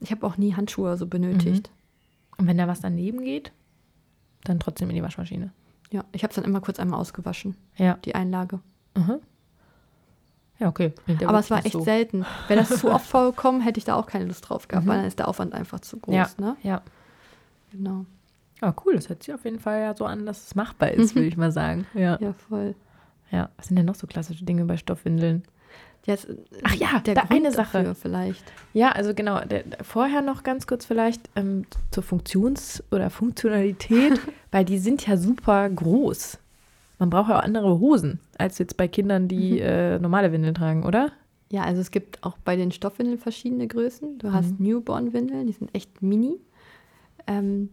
Ich 0.00 0.10
habe 0.10 0.26
auch 0.26 0.36
nie 0.36 0.54
Handschuhe 0.54 0.96
so 0.96 1.06
benötigt. 1.06 1.70
Und 2.36 2.46
wenn 2.46 2.58
da 2.58 2.66
was 2.68 2.80
daneben 2.80 3.22
geht, 3.24 3.52
dann 4.44 4.58
trotzdem 4.60 4.90
in 4.90 4.96
die 4.96 5.02
Waschmaschine. 5.02 5.52
Ja, 5.92 6.04
ich 6.12 6.22
habe 6.24 6.30
es 6.30 6.36
dann 6.36 6.44
immer 6.44 6.60
kurz 6.60 6.80
einmal 6.80 6.98
ausgewaschen, 6.98 7.54
Ja. 7.76 7.98
die 8.04 8.14
Einlage. 8.14 8.60
Mhm. 8.96 9.20
Ja, 10.58 10.68
okay. 10.68 10.92
Ja 11.20 11.28
Aber 11.28 11.38
es 11.40 11.50
war 11.50 11.58
echt 11.58 11.72
so. 11.72 11.80
selten. 11.82 12.24
Wäre 12.48 12.60
das 12.60 12.78
zu 12.78 12.90
oft 12.90 13.06
vorgekommen, 13.10 13.60
hätte 13.62 13.78
ich 13.78 13.84
da 13.84 13.96
auch 13.96 14.06
keine 14.06 14.26
Lust 14.26 14.48
drauf 14.48 14.68
gehabt, 14.68 14.86
Mhm. 14.86 14.90
weil 14.90 14.98
dann 14.98 15.06
ist 15.06 15.18
der 15.18 15.28
Aufwand 15.28 15.54
einfach 15.54 15.80
zu 15.80 15.98
groß. 15.98 16.14
Ja. 16.14 16.28
Ne? 16.38 16.56
Ja. 16.62 16.82
Genau. 17.72 18.04
Ja, 18.60 18.74
cool. 18.84 18.94
Das 18.94 19.08
hört 19.08 19.22
sich 19.22 19.34
auf 19.34 19.44
jeden 19.44 19.58
Fall 19.58 19.80
ja 19.80 19.96
so 19.96 20.04
an, 20.04 20.24
dass 20.26 20.44
es 20.46 20.54
machbar 20.54 20.92
ist, 20.92 21.14
würde 21.16 21.26
ich 21.26 21.36
mal 21.36 21.50
sagen. 21.52 21.86
Ja. 21.94 22.16
Ja, 22.20 22.32
voll. 22.48 22.74
ja. 23.30 23.48
Was 23.56 23.66
sind 23.68 23.76
denn 23.76 23.86
noch 23.86 23.96
so 23.96 24.06
klassische 24.06 24.44
Dinge 24.44 24.64
bei 24.64 24.76
Stoffwindeln? 24.76 25.42
Jetzt, 26.04 26.26
Ach 26.64 26.74
ja, 26.74 26.98
der 26.98 27.14
da 27.14 27.20
Grund 27.22 27.32
eine 27.32 27.52
Sache. 27.52 27.94
vielleicht. 27.94 28.42
Ja, 28.72 28.90
also 28.90 29.14
genau, 29.14 29.40
der, 29.44 29.62
der, 29.62 29.84
vorher 29.84 30.20
noch 30.20 30.42
ganz 30.42 30.66
kurz 30.66 30.84
vielleicht 30.84 31.30
ähm, 31.36 31.64
zur 31.92 32.02
Funktions- 32.02 32.82
oder 32.90 33.08
Funktionalität, 33.08 34.20
weil 34.50 34.64
die 34.64 34.78
sind 34.78 35.06
ja 35.06 35.16
super 35.16 35.68
groß. 35.70 36.38
Man 37.02 37.10
braucht 37.10 37.30
ja 37.30 37.40
auch 37.40 37.42
andere 37.42 37.80
Hosen 37.80 38.20
als 38.38 38.58
jetzt 38.58 38.76
bei 38.76 38.86
Kindern, 38.86 39.26
die 39.26 39.58
äh, 39.58 39.98
normale 39.98 40.30
Windeln 40.30 40.54
tragen, 40.54 40.84
oder? 40.86 41.10
Ja, 41.50 41.64
also 41.64 41.80
es 41.80 41.90
gibt 41.90 42.22
auch 42.22 42.38
bei 42.44 42.54
den 42.54 42.70
Stoffwindeln 42.70 43.18
verschiedene 43.18 43.66
Größen. 43.66 44.18
Du 44.18 44.32
hast 44.32 44.60
Mhm. 44.60 44.66
Newborn-Windeln, 44.66 45.48
die 45.48 45.52
sind 45.52 45.74
echt 45.74 46.00
mini. 46.00 46.38
Ähm, 47.26 47.70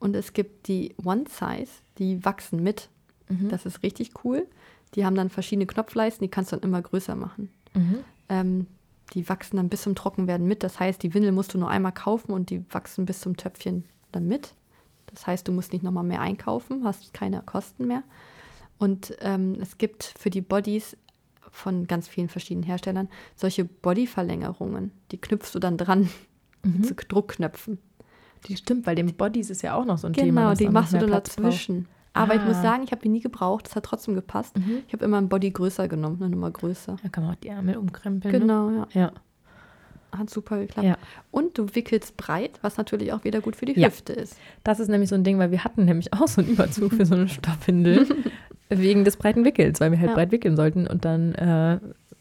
und 0.00 0.16
es 0.16 0.32
gibt 0.32 0.66
die 0.66 0.92
One-Size, 1.04 1.70
die 1.98 2.24
wachsen 2.24 2.64
mit. 2.64 2.88
Mhm. 3.28 3.48
Das 3.48 3.64
ist 3.64 3.84
richtig 3.84 4.10
cool. 4.24 4.44
Die 4.96 5.04
haben 5.06 5.14
dann 5.14 5.30
verschiedene 5.30 5.66
Knopfleisten, 5.66 6.24
die 6.24 6.30
kannst 6.30 6.50
du 6.50 6.56
dann 6.56 6.68
immer 6.68 6.82
größer 6.82 7.14
machen. 7.14 7.50
Mhm. 7.74 7.98
Ähm, 8.28 8.66
die 9.12 9.28
wachsen 9.28 9.56
dann 9.56 9.68
bis 9.68 9.82
zum 9.82 9.94
Trockenwerden 9.94 10.48
mit. 10.48 10.64
Das 10.64 10.80
heißt, 10.80 11.00
die 11.00 11.14
Windel 11.14 11.30
musst 11.30 11.54
du 11.54 11.58
nur 11.58 11.70
einmal 11.70 11.92
kaufen 11.92 12.32
und 12.32 12.50
die 12.50 12.64
wachsen 12.72 13.06
bis 13.06 13.20
zum 13.20 13.36
Töpfchen 13.36 13.84
dann 14.10 14.26
mit. 14.26 14.52
Das 15.06 15.28
heißt, 15.28 15.46
du 15.46 15.52
musst 15.52 15.72
nicht 15.72 15.84
nochmal 15.84 16.02
mehr 16.02 16.20
einkaufen, 16.20 16.82
hast 16.82 17.14
keine 17.14 17.40
Kosten 17.42 17.86
mehr. 17.86 18.02
Und 18.78 19.14
ähm, 19.20 19.56
es 19.60 19.78
gibt 19.78 20.02
für 20.18 20.30
die 20.30 20.40
Bodies 20.40 20.96
von 21.50 21.86
ganz 21.86 22.08
vielen 22.08 22.28
verschiedenen 22.28 22.64
Herstellern 22.64 23.08
solche 23.36 23.64
Bodyverlängerungen. 23.64 24.90
Die 25.12 25.18
knüpfst 25.20 25.52
du 25.54 25.58
dann 25.58 25.76
dran 25.76 26.08
Mhm. 26.66 26.82
zu 26.82 26.94
Druckknöpfen. 26.94 27.78
Die 28.46 28.56
stimmt, 28.56 28.86
weil 28.86 28.94
dem 28.96 29.12
Bodies 29.14 29.50
ist 29.50 29.60
ja 29.62 29.74
auch 29.74 29.84
noch 29.84 29.98
so 29.98 30.06
ein 30.06 30.14
Thema. 30.14 30.42
Genau, 30.42 30.54
die 30.54 30.68
machst 30.68 30.94
du 30.94 30.98
dann 30.98 31.08
Platz 31.08 31.36
dazwischen. 31.36 31.88
Aber 32.14 32.34
ich 32.34 32.42
muss 32.42 32.56
Ah. 32.56 32.62
sagen, 32.62 32.82
ich 32.84 32.90
habe 32.90 33.02
die 33.02 33.10
nie 33.10 33.20
gebraucht. 33.20 33.66
Das 33.66 33.76
hat 33.76 33.84
trotzdem 33.84 34.14
gepasst. 34.14 34.56
Mhm. 34.56 34.78
Ich 34.86 34.92
habe 34.94 35.04
immer 35.04 35.18
ein 35.18 35.28
Body 35.28 35.50
größer 35.50 35.88
genommen, 35.88 36.16
eine 36.22 36.30
Nummer 36.30 36.50
größer. 36.50 36.96
Da 37.02 37.08
kann 37.10 37.24
man 37.24 37.34
auch 37.34 37.38
die 37.38 37.48
Ärmel 37.48 37.76
umkrempeln. 37.76 38.32
Ne? 38.32 38.38
Genau, 38.40 38.70
ja. 38.70 38.86
Ja. 38.92 39.12
Hat 40.18 40.30
super 40.30 40.58
geklappt. 40.58 40.86
Ja. 40.86 40.96
Und 41.30 41.58
du 41.58 41.66
wickelst 41.74 42.16
breit, 42.16 42.58
was 42.62 42.76
natürlich 42.76 43.12
auch 43.12 43.24
wieder 43.24 43.40
gut 43.40 43.56
für 43.56 43.66
die 43.66 43.78
Ja. 43.78 43.88
Hüfte 43.88 44.12
ist. 44.12 44.36
Das 44.62 44.80
ist 44.80 44.88
nämlich 44.88 45.08
so 45.10 45.14
ein 45.14 45.24
Ding, 45.24 45.38
weil 45.38 45.50
wir 45.50 45.64
hatten 45.64 45.84
nämlich 45.84 46.12
auch 46.12 46.28
so 46.28 46.40
einen 46.40 46.50
Überzug 46.50 46.92
für 46.94 47.06
so 47.06 47.14
eine 47.14 47.28
Stoffwindel 47.28 48.06
wegen 48.68 49.04
des 49.04 49.16
breiten 49.16 49.44
Wickels, 49.44 49.80
weil 49.80 49.90
wir 49.90 49.98
halt 49.98 50.10
Ja. 50.10 50.14
breit 50.14 50.30
wickeln 50.32 50.56
sollten. 50.56 50.86
Und 50.86 51.04
dann, 51.04 51.34
äh, 51.34 51.78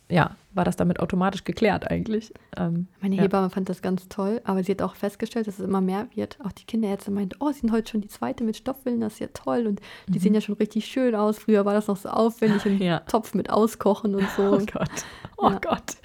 ja, 0.10 0.36
war 0.56 0.66
das 0.66 0.76
damit 0.76 1.00
automatisch 1.00 1.44
geklärt 1.46 1.90
eigentlich. 1.90 2.32
Ähm, 2.56 2.86
Meine 3.02 3.16
ja. 3.16 3.24
Hebamme 3.24 3.50
fand 3.50 3.70
das 3.70 3.82
ganz 3.82 4.08
toll, 4.10 4.40
aber 4.44 4.64
sie 4.64 4.72
hat 4.74 4.84
auch 4.84 4.94
festgestellt, 4.94 5.48
dass 5.48 5.58
es 5.58 5.66
immer 5.66 5.82
mehr 5.82 6.06
wird. 6.14 6.38
Auch 6.44 6.52
die 6.52 6.66
Kinderärztin 6.66 7.16
meinte, 7.16 7.38
oh, 7.40 7.52
sie 7.52 7.62
sind 7.62 7.72
heute 7.72 7.90
schon 7.90 8.02
die 8.02 8.08
zweite 8.10 8.44
mit 8.44 8.56
Stoffwillen, 8.58 9.02
das 9.02 9.14
ist 9.14 9.20
ja 9.20 9.28
toll. 9.34 9.66
Und 9.66 9.82
die 10.08 10.20
sehen 10.20 10.36
ja 10.36 10.42
schon 10.42 10.54
richtig 10.56 10.86
schön 10.86 11.16
aus. 11.16 11.40
Früher 11.40 11.66
war 11.66 11.74
das 11.74 11.88
noch 11.88 11.98
so 11.98 12.10
aufwendig 12.10 12.64
im 12.68 12.76
Mhm. 12.76 12.82
Ja. 12.84 13.00
Topf 13.00 13.34
mit 13.34 13.50
Auskochen 13.50 14.14
und 14.14 14.30
so. 14.38 14.44
Oh 14.54 14.58
Gott. 14.72 14.90
Oh 15.38 15.50
Ja. 15.50 15.60
Gott. 15.60 15.98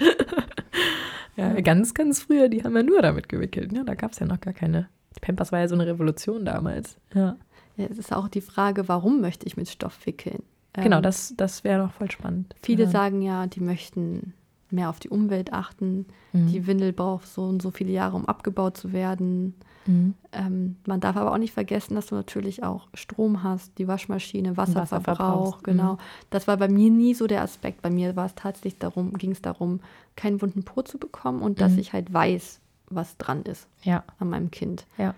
Ja, 1.39 1.61
ganz, 1.61 1.95
ganz 1.95 2.21
früher, 2.21 2.49
die 2.49 2.65
haben 2.65 2.77
ja 2.77 2.83
nur 2.83 3.01
damit 3.01 3.29
gewickelt. 3.29 3.73
Ne? 3.73 3.85
Da 3.85 3.95
gab 3.95 4.13
es 4.13 4.19
ja 4.19 4.27
noch 4.27 4.41
gar 4.41 4.53
keine. 4.53 4.89
Die 5.17 5.21
Pampers 5.21 5.53
war 5.53 5.61
ja 5.61 5.69
so 5.69 5.75
eine 5.75 5.87
Revolution 5.87 6.45
damals. 6.45 6.99
Ja. 7.15 7.37
Ja, 7.77 7.87
es 7.89 7.97
ist 7.97 8.13
auch 8.13 8.29
die 8.29 8.41
Frage, 8.41 8.89
warum 8.89 9.21
möchte 9.21 9.47
ich 9.47 9.57
mit 9.57 9.69
Stoff 9.69 10.05
wickeln? 10.05 10.43
Genau, 10.73 10.97
Ähm, 10.97 11.03
das, 11.03 11.35
das 11.37 11.65
wäre 11.65 11.85
doch 11.85 11.93
voll 11.93 12.11
spannend. 12.11 12.55
Viele 12.63 12.85
ja. 12.85 12.91
sagen 12.91 13.23
ja, 13.23 13.47
die 13.47 13.61
möchten 13.61 14.35
mehr 14.71 14.91
auf 14.91 14.99
die 15.01 15.09
Umwelt 15.09 15.53
achten. 15.53 16.07
Mhm. 16.33 16.47
Die 16.49 16.67
Windel 16.67 16.93
braucht 16.93 17.27
so 17.29 17.43
und 17.45 17.63
so 17.63 17.71
viele 17.71 17.91
Jahre, 17.93 18.17
um 18.17 18.27
abgebaut 18.27 18.77
zu 18.77 18.93
werden. 18.93 19.55
Mhm. 19.87 20.15
Ähm, 20.33 20.77
man 20.87 21.01
darf 21.01 21.17
aber 21.17 21.33
auch 21.33 21.39
nicht 21.39 21.55
vergessen, 21.55 21.95
dass 21.95 22.07
du 22.07 22.15
natürlich 22.15 22.63
auch 22.63 22.89
Strom 22.95 23.43
hast, 23.43 23.79
die 23.79 23.89
Waschmaschine, 23.89 24.57
Wasser 24.59 24.77
Wasserverbrauch, 24.83 25.63
genau. 25.63 25.95
mhm. 25.95 25.99
Das 26.31 26.47
war 26.47 26.59
bei 26.59 26.69
mir 26.69 26.91
nie 26.91 27.15
so 27.15 27.27
der 27.27 27.41
Aspekt. 27.43 27.81
Bei 27.81 27.89
mir 27.91 28.15
war 28.15 28.27
es 28.27 28.35
tatsächlich 28.35 28.79
darum, 28.79 29.15
ging 29.15 29.31
es 29.31 29.41
darum, 29.41 29.81
keinen 30.17 30.43
wunden 30.43 30.63
Po 30.65 30.83
zu 30.83 30.99
bekommen 30.99 31.41
und 31.41 31.61
dass 31.61 31.73
Mhm. 31.73 31.79
ich 31.79 31.93
halt 31.95 32.13
weiß, 32.13 32.61
was 32.91 33.17
dran 33.17 33.43
ist 33.43 33.67
Ja, 33.83 34.05
an 34.19 34.29
meinem 34.31 34.51
Kind. 34.51 34.87
ja. 34.99 35.15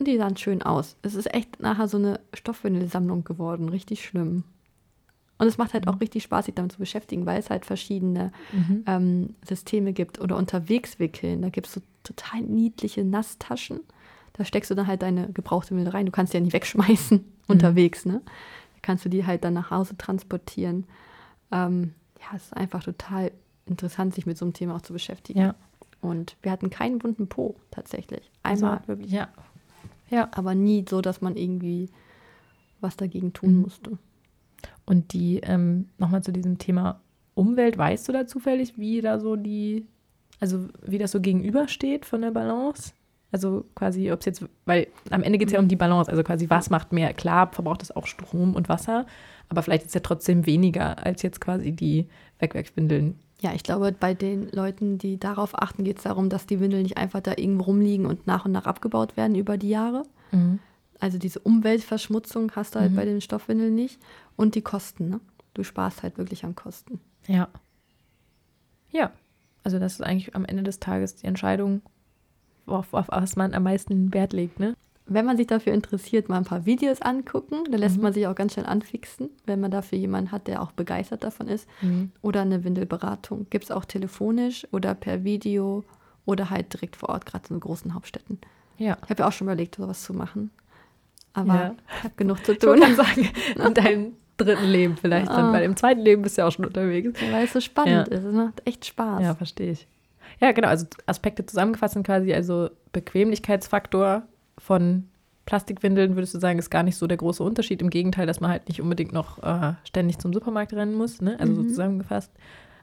Und 0.00 0.06
die 0.06 0.16
sahen 0.16 0.36
schön 0.36 0.62
aus. 0.62 0.94
Es 1.02 1.16
ist 1.16 1.34
echt 1.34 1.58
nachher 1.58 1.88
so 1.88 1.96
eine 1.98 2.20
Stoffwindelsammlung 2.32 3.24
geworden, 3.24 3.68
richtig 3.68 4.04
schlimm. 4.04 4.44
Und 5.38 5.46
es 5.46 5.56
macht 5.58 5.72
halt 5.74 5.86
auch 5.86 6.00
richtig 6.00 6.24
Spaß, 6.24 6.46
sich 6.46 6.54
damit 6.54 6.72
zu 6.72 6.78
beschäftigen, 6.78 7.24
weil 7.26 7.38
es 7.38 7.48
halt 7.50 7.64
verschiedene 7.64 8.32
Mhm. 8.52 8.82
ähm, 8.86 9.34
Systeme 9.46 9.92
gibt 9.92 10.20
oder 10.20 10.36
unterwegs 10.36 10.98
wickeln. 10.98 11.42
Da 11.42 11.48
gibt 11.48 11.68
es 11.68 11.74
so 11.74 11.80
total 12.02 12.40
niedliche 12.42 13.04
Nasstaschen. 13.04 13.80
Da 14.32 14.44
steckst 14.44 14.70
du 14.70 14.74
dann 14.74 14.86
halt 14.88 15.02
deine 15.02 15.28
gebrauchte 15.32 15.74
Windel 15.76 15.92
rein. 15.92 16.06
Du 16.06 16.12
kannst 16.12 16.32
die 16.32 16.38
ja 16.38 16.42
nie 16.42 16.52
wegschmeißen 16.52 17.24
unterwegs, 17.46 18.04
ne? 18.04 18.20
Da 18.24 18.78
kannst 18.82 19.04
du 19.04 19.08
die 19.08 19.26
halt 19.26 19.44
dann 19.44 19.54
nach 19.54 19.70
Hause 19.70 19.96
transportieren. 19.96 20.84
Ähm, 21.52 21.92
ja, 22.20 22.36
es 22.36 22.44
ist 22.46 22.56
einfach 22.56 22.82
total 22.82 23.30
interessant, 23.66 24.14
sich 24.14 24.26
mit 24.26 24.36
so 24.38 24.44
einem 24.44 24.54
Thema 24.54 24.74
auch 24.76 24.82
zu 24.82 24.92
beschäftigen. 24.92 25.38
Ja. 25.40 25.54
Und 26.00 26.36
wir 26.42 26.50
hatten 26.52 26.70
keinen 26.70 26.98
bunten 26.98 27.28
Po 27.28 27.56
tatsächlich. 27.70 28.30
Also, 28.42 28.66
Einmal 28.66 28.82
wirklich, 28.86 29.10
Ja. 29.12 29.28
Ja. 30.10 30.28
aber 30.32 30.54
nie 30.54 30.84
so, 30.88 31.00
dass 31.00 31.20
man 31.20 31.36
irgendwie 31.36 31.90
was 32.80 32.96
dagegen 32.96 33.32
tun 33.32 33.56
Mhm. 33.56 33.60
musste. 33.62 33.98
Und 34.88 35.12
die, 35.12 35.40
ähm, 35.40 35.90
nochmal 35.98 36.22
zu 36.22 36.32
diesem 36.32 36.56
Thema 36.56 37.02
Umwelt, 37.34 37.76
weißt 37.76 38.08
du 38.08 38.12
da 38.12 38.26
zufällig, 38.26 38.78
wie 38.78 39.02
da 39.02 39.20
so 39.20 39.36
die, 39.36 39.86
also 40.40 40.66
wie 40.82 40.96
das 40.96 41.12
so 41.12 41.20
gegenübersteht 41.20 42.06
von 42.06 42.22
der 42.22 42.30
Balance? 42.30 42.94
Also 43.30 43.66
quasi, 43.74 44.10
ob 44.10 44.20
es 44.20 44.24
jetzt, 44.24 44.44
weil 44.64 44.86
am 45.10 45.22
Ende 45.22 45.36
geht 45.36 45.48
es 45.48 45.52
ja 45.52 45.60
um 45.60 45.68
die 45.68 45.76
Balance, 45.76 46.10
also 46.10 46.22
quasi, 46.22 46.48
was 46.48 46.70
macht 46.70 46.94
mehr? 46.94 47.12
Klar, 47.12 47.52
verbraucht 47.52 47.82
es 47.82 47.94
auch 47.94 48.06
Strom 48.06 48.54
und 48.54 48.70
Wasser, 48.70 49.04
aber 49.50 49.62
vielleicht 49.62 49.84
ist 49.84 49.94
ja 49.94 50.00
trotzdem 50.00 50.46
weniger 50.46 51.04
als 51.04 51.20
jetzt 51.20 51.42
quasi 51.42 51.72
die 51.72 52.08
Wegwerfwindeln. 52.38 53.18
Ja, 53.42 53.52
ich 53.52 53.64
glaube, 53.64 53.92
bei 53.92 54.14
den 54.14 54.48
Leuten, 54.52 54.96
die 54.96 55.20
darauf 55.20 55.54
achten, 55.54 55.84
geht 55.84 55.98
es 55.98 56.04
darum, 56.04 56.30
dass 56.30 56.46
die 56.46 56.60
Windeln 56.60 56.84
nicht 56.84 56.96
einfach 56.96 57.20
da 57.20 57.32
irgendwo 57.36 57.64
rumliegen 57.64 58.06
und 58.06 58.26
nach 58.26 58.46
und 58.46 58.52
nach 58.52 58.64
abgebaut 58.64 59.18
werden 59.18 59.36
über 59.36 59.58
die 59.58 59.68
Jahre. 59.68 60.04
Also 61.00 61.18
diese 61.18 61.38
Umweltverschmutzung 61.40 62.52
hast 62.56 62.74
du 62.74 62.80
halt 62.80 62.92
Mhm. 62.92 62.96
bei 62.96 63.04
den 63.04 63.20
Stoffwindeln 63.20 63.74
nicht. 63.74 64.00
Und 64.36 64.54
die 64.54 64.62
Kosten, 64.62 65.08
ne? 65.08 65.20
Du 65.54 65.62
sparst 65.64 66.02
halt 66.02 66.18
wirklich 66.18 66.44
an 66.44 66.54
Kosten. 66.54 67.00
Ja. 67.26 67.48
Ja. 68.90 69.12
Also 69.64 69.78
das 69.78 69.94
ist 69.94 70.02
eigentlich 70.02 70.34
am 70.34 70.44
Ende 70.44 70.62
des 70.62 70.80
Tages 70.80 71.16
die 71.16 71.26
Entscheidung, 71.26 71.82
auf, 72.66 72.92
auf 72.94 73.08
was 73.08 73.36
man 73.36 73.54
am 73.54 73.64
meisten 73.64 74.12
Wert 74.14 74.32
legt, 74.32 74.60
ne? 74.60 74.74
Wenn 75.10 75.24
man 75.24 75.38
sich 75.38 75.46
dafür 75.46 75.72
interessiert, 75.72 76.28
mal 76.28 76.36
ein 76.36 76.44
paar 76.44 76.66
Videos 76.66 77.00
angucken, 77.00 77.64
da 77.70 77.78
lässt 77.78 77.96
Mhm. 77.96 78.02
man 78.02 78.12
sich 78.12 78.26
auch 78.26 78.34
ganz 78.34 78.52
schnell 78.52 78.66
anfixen, 78.66 79.30
wenn 79.46 79.58
man 79.58 79.70
dafür 79.70 79.96
jemanden 79.98 80.32
hat, 80.32 80.46
der 80.48 80.60
auch 80.60 80.72
begeistert 80.72 81.24
davon 81.24 81.48
ist. 81.48 81.66
Mhm. 81.80 82.12
Oder 82.20 82.42
eine 82.42 82.62
Windelberatung. 82.62 83.46
Gibt 83.48 83.64
es 83.64 83.70
auch 83.70 83.86
telefonisch 83.86 84.66
oder 84.70 84.94
per 84.94 85.24
Video 85.24 85.82
oder 86.26 86.50
halt 86.50 86.74
direkt 86.74 86.96
vor 86.96 87.08
Ort, 87.08 87.24
gerade 87.24 87.48
in 87.54 87.58
großen 87.60 87.94
Hauptstädten. 87.94 88.38
Ja. 88.76 88.98
Ich 89.02 89.08
habe 89.10 89.22
ja 89.22 89.28
auch 89.28 89.32
schon 89.32 89.46
überlegt, 89.46 89.76
sowas 89.76 90.02
zu 90.02 90.12
machen. 90.12 90.50
Aber 91.32 91.54
Ja. 91.54 91.74
ich 91.98 92.04
habe 92.04 92.14
genug 92.16 92.44
zu 92.44 92.52
Ich 92.52 92.58
tun. 92.58 92.80
gerade 92.80 92.94
sagen, 92.94 93.28
in 93.66 93.74
deinem 93.74 94.12
dritten 94.36 94.66
Leben 94.66 94.96
vielleicht. 94.96 95.28
Dann, 95.28 95.52
weil 95.52 95.64
im 95.64 95.76
zweiten 95.76 96.00
Leben 96.00 96.22
bist 96.22 96.36
du 96.38 96.42
ja 96.42 96.48
auch 96.48 96.52
schon 96.52 96.64
unterwegs. 96.64 97.20
Ja, 97.20 97.32
weil 97.32 97.44
es 97.44 97.52
so 97.52 97.60
spannend 97.60 98.08
ja. 98.08 98.14
ist. 98.14 98.24
Es 98.24 98.34
macht 98.34 98.62
echt 98.64 98.86
Spaß. 98.86 99.22
Ja, 99.22 99.34
verstehe 99.34 99.72
ich. 99.72 99.86
Ja, 100.40 100.52
genau. 100.52 100.68
Also 100.68 100.86
Aspekte 101.06 101.44
zusammengefasst 101.44 101.94
sind 101.94 102.06
quasi 102.06 102.32
also 102.32 102.70
Bequemlichkeitsfaktor 102.92 104.22
von 104.56 105.08
Plastikwindeln, 105.46 106.14
würdest 106.14 106.34
du 106.34 106.38
sagen, 106.38 106.58
ist 106.58 106.70
gar 106.70 106.82
nicht 106.82 106.96
so 106.96 107.06
der 107.06 107.16
große 107.16 107.42
Unterschied. 107.42 107.80
Im 107.80 107.90
Gegenteil, 107.90 108.26
dass 108.26 108.40
man 108.40 108.50
halt 108.50 108.68
nicht 108.68 108.82
unbedingt 108.82 109.12
noch 109.12 109.42
äh, 109.42 109.72
ständig 109.84 110.18
zum 110.18 110.32
Supermarkt 110.32 110.72
rennen 110.74 110.94
muss. 110.94 111.20
Ne? 111.20 111.36
Also 111.40 111.52
mhm. 111.52 111.56
so 111.56 111.68
zusammengefasst. 111.68 112.30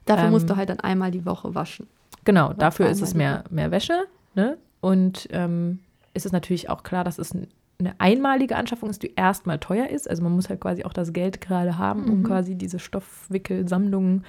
Dafür 0.04 0.26
ähm, 0.26 0.32
musst 0.32 0.50
du 0.50 0.56
halt 0.56 0.68
dann 0.68 0.80
einmal 0.80 1.10
die 1.10 1.24
Woche 1.24 1.54
waschen. 1.54 1.86
Genau, 2.24 2.52
dafür 2.52 2.88
ist 2.88 3.02
es 3.02 3.14
mehr, 3.14 3.44
mehr 3.50 3.70
Wäsche. 3.70 4.06
Ne? 4.34 4.58
Und 4.80 5.28
ähm, 5.30 5.78
ist 6.12 6.26
es 6.26 6.32
natürlich 6.32 6.68
auch 6.68 6.82
klar, 6.82 7.04
dass 7.04 7.18
es 7.18 7.36
eine 7.78 8.00
einmalige 8.00 8.56
Anschaffung 8.56 8.90
ist, 8.90 9.02
die 9.02 9.14
erstmal 9.14 9.58
teuer 9.58 9.88
ist. 9.88 10.08
Also 10.08 10.22
man 10.22 10.32
muss 10.32 10.48
halt 10.48 10.60
quasi 10.60 10.84
auch 10.84 10.92
das 10.92 11.12
Geld 11.12 11.40
gerade 11.40 11.78
haben, 11.78 12.04
um 12.04 12.20
mhm. 12.20 12.24
quasi 12.24 12.56
diese 12.56 12.78
Stoffwickelsammlungen 12.78 14.24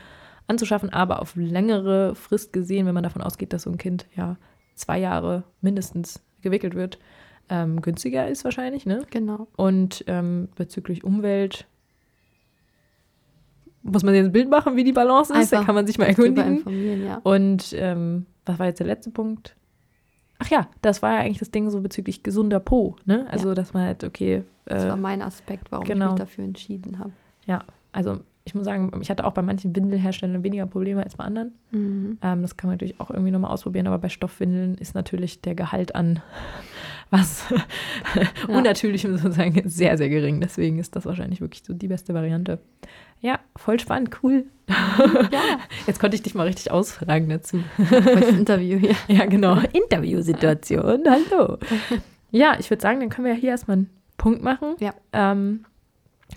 anzuschaffen, 0.48 0.92
aber 0.92 1.22
auf 1.22 1.36
längere 1.36 2.16
Frist 2.16 2.54
gesehen, 2.54 2.86
wenn 2.86 2.94
man 2.94 3.04
davon 3.04 3.22
ausgeht, 3.22 3.54
dass 3.54 3.64
so 3.64 3.70
ein 3.70 3.78
Kind 3.78 4.06
ja 4.16 4.38
zwei 4.76 5.00
Jahre 5.00 5.44
mindestens 5.62 6.22
gewickelt 6.42 6.76
wird, 6.76 7.00
ähm, 7.50 7.82
günstiger 7.82 8.28
ist 8.28 8.44
wahrscheinlich, 8.44 8.86
ne? 8.86 9.04
Genau. 9.10 9.48
Und 9.56 10.04
ähm, 10.08 10.50
bezüglich 10.56 11.04
Umwelt 11.04 11.66
muss 13.84 14.04
man 14.04 14.14
sich 14.14 14.24
ein 14.24 14.32
Bild 14.32 14.50
machen, 14.50 14.76
wie 14.76 14.84
die 14.84 14.92
Balance 14.92 15.32
ist. 15.32 15.40
Einfach 15.40 15.60
da 15.60 15.66
kann 15.66 15.76
man 15.76 15.88
sich 15.88 15.98
mal 15.98 16.06
erkundigen. 16.06 17.06
Ja. 17.06 17.22
Und 17.24 17.74
ähm, 17.74 18.26
was 18.46 18.60
war 18.60 18.66
jetzt 18.68 18.80
der 18.80 18.88
letzte 18.88 19.12
Punkt? 19.12 19.56
Ach 20.40 20.50
ja, 20.50 20.68
das 20.82 21.02
war 21.02 21.14
ja 21.14 21.20
eigentlich 21.20 21.40
das 21.40 21.52
Ding 21.52 21.70
so 21.70 21.82
bezüglich 21.82 22.24
gesunder 22.24 22.60
Po, 22.60 22.96
ne? 23.06 23.26
Also, 23.30 23.50
ja. 23.50 23.56
dass 23.56 23.74
man 23.74 23.84
halt, 23.84 24.04
okay. 24.04 24.36
Äh, 24.36 24.44
das 24.66 24.88
war 24.88 24.98
mein 24.98 25.22
Aspekt, 25.22 25.72
warum 25.72 25.86
genau. 25.86 26.06
ich 26.06 26.12
mich 26.12 26.20
dafür 26.20 26.44
entschieden 26.44 27.00
habe. 27.00 27.12
Ja, 27.46 27.64
also 27.92 28.20
ich 28.48 28.56
muss 28.56 28.64
sagen, 28.64 28.92
ich 29.02 29.10
hatte 29.10 29.26
auch 29.26 29.34
bei 29.34 29.42
manchen 29.42 29.76
Windelherstellern 29.76 30.42
weniger 30.44 30.66
Probleme 30.66 31.04
als 31.04 31.16
bei 31.16 31.26
anderen. 31.26 31.52
Mhm. 31.72 32.18
Ähm, 32.22 32.42
das 32.42 32.56
kann 32.56 32.70
man 32.70 32.76
natürlich 32.76 33.00
auch 33.00 33.12
irgendwie 33.12 33.32
nochmal 33.32 33.52
ausprobieren, 33.52 33.88
aber 33.88 33.98
bei 33.98 34.10
Stoffwindeln 34.10 34.76
ist 34.76 34.96
natürlich 34.96 35.42
der 35.42 35.54
Gehalt 35.54 35.96
an 35.96 36.22
was 37.10 37.46
ja. 38.16 38.56
unnatürlichem 38.56 39.18
sozusagen 39.18 39.68
sehr, 39.68 39.98
sehr 39.98 40.10
gering. 40.10 40.42
Deswegen 40.42 40.80
ist 40.80 40.96
das 40.96 41.06
wahrscheinlich 41.06 41.42
wirklich 41.42 41.64
so 41.66 41.74
die 41.74 41.88
beste 41.88 42.14
Variante. 42.14 42.60
Ja, 43.20 43.40
voll 43.56 43.80
spannend, 43.80 44.20
cool. 44.24 44.46
Ja. 44.70 45.60
Jetzt 45.88 46.00
konnte 46.00 46.16
ich 46.16 46.24
dich 46.24 46.36
mal 46.36 46.46
richtig 46.48 46.72
ausfragen 46.72 47.30
dazu. 47.30 47.64
Das 47.90 48.30
Interview 48.30 48.78
hier. 48.78 48.96
Ja, 49.08 49.26
genau. 49.26 49.58
Interviewsituation. 49.74 51.04
Hallo. 51.08 51.58
Ja, 52.32 52.58
ich 52.60 52.70
würde 52.70 52.82
sagen, 52.82 53.00
dann 53.00 53.10
können 53.10 53.26
wir 53.26 53.34
ja 53.34 53.40
hier 53.40 53.52
erstmal 53.52 53.78
einen 53.78 53.90
Punkt 54.18 54.44
machen. 54.44 54.76
Ja. 54.80 54.94
Ähm, 55.14 55.66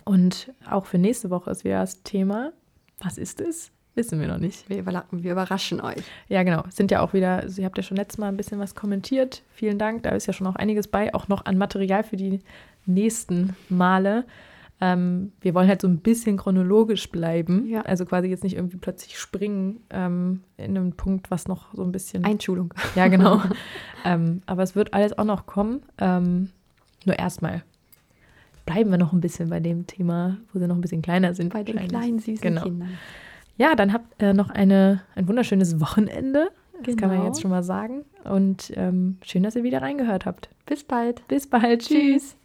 und 0.04 0.52
auch 0.68 0.86
für 0.86 0.98
nächste 0.98 1.30
Woche 1.30 1.50
ist 1.50 1.64
wieder 1.64 1.80
das 1.80 2.02
Thema. 2.02 2.52
Was 3.00 3.18
ist 3.18 3.40
es? 3.40 3.72
Wissen 3.94 4.20
wir 4.20 4.28
noch 4.28 4.38
nicht. 4.38 4.68
Wir, 4.68 4.86
wir 4.86 5.32
überraschen 5.32 5.80
euch. 5.80 6.02
Ja, 6.28 6.44
genau. 6.44 6.62
Sind 6.70 6.92
ja 6.92 7.00
auch 7.00 7.12
wieder, 7.12 7.38
also 7.38 7.60
ihr 7.60 7.66
habt 7.66 7.76
ja 7.76 7.82
schon 7.82 7.96
letztes 7.96 8.18
Mal 8.18 8.28
ein 8.28 8.36
bisschen 8.36 8.60
was 8.60 8.74
kommentiert. 8.74 9.42
Vielen 9.52 9.78
Dank. 9.78 10.04
Da 10.04 10.10
ist 10.10 10.26
ja 10.26 10.32
schon 10.32 10.46
auch 10.46 10.54
einiges 10.54 10.86
bei, 10.86 11.12
auch 11.12 11.26
noch 11.26 11.44
an 11.44 11.58
Material 11.58 12.04
für 12.04 12.16
die 12.16 12.40
nächsten 12.86 13.56
Male. 13.68 14.24
Ähm, 14.80 15.32
wir 15.40 15.54
wollen 15.54 15.68
halt 15.68 15.82
so 15.82 15.88
ein 15.88 15.98
bisschen 15.98 16.36
chronologisch 16.36 17.10
bleiben. 17.10 17.66
Ja. 17.66 17.82
Also 17.82 18.06
quasi 18.06 18.28
jetzt 18.28 18.44
nicht 18.44 18.56
irgendwie 18.56 18.78
plötzlich 18.78 19.18
springen 19.18 19.80
ähm, 19.90 20.40
in 20.56 20.76
einem 20.76 20.92
Punkt, 20.92 21.30
was 21.30 21.48
noch 21.48 21.74
so 21.74 21.82
ein 21.82 21.92
bisschen. 21.92 22.24
Einschulung. 22.24 22.72
Ja, 22.94 23.08
genau. 23.08 23.42
ähm, 24.04 24.42
aber 24.46 24.62
es 24.62 24.74
wird 24.74 24.94
alles 24.94 25.16
auch 25.18 25.24
noch 25.24 25.46
kommen. 25.46 25.82
Ähm, 25.98 26.50
nur 27.04 27.18
erstmal 27.18 27.62
bleiben 28.66 28.90
wir 28.90 28.98
noch 28.98 29.12
ein 29.12 29.20
bisschen 29.20 29.50
bei 29.50 29.60
dem 29.60 29.86
Thema, 29.86 30.36
wo 30.52 30.58
sie 30.58 30.66
noch 30.66 30.76
ein 30.76 30.80
bisschen 30.80 31.02
kleiner 31.02 31.34
sind. 31.34 31.52
Bei 31.52 31.62
den 31.62 31.76
kleinen, 31.76 32.18
süßen 32.18 32.40
genau. 32.40 32.62
Kindern. 32.62 32.90
Ja, 33.56 33.74
dann 33.74 33.92
habt 33.92 34.22
ihr 34.22 34.32
noch 34.32 34.48
eine, 34.48 35.02
ein 35.14 35.28
wunderschönes 35.28 35.80
Wochenende. 35.80 36.50
Das 36.72 36.86
genau. 36.86 36.96
kann 36.96 37.08
man 37.08 37.18
genau. 37.18 37.28
jetzt 37.28 37.42
schon 37.42 37.50
mal 37.50 37.62
sagen. 37.62 38.04
Und 38.24 38.72
ähm, 38.76 39.18
schön, 39.22 39.42
dass 39.42 39.56
ihr 39.56 39.64
wieder 39.64 39.82
reingehört 39.82 40.24
habt. 40.24 40.48
Bis 40.64 40.84
bald. 40.84 41.26
Bis 41.28 41.46
bald. 41.46 41.82
Tschüss. 41.82 41.98
Tschüss. 41.98 42.36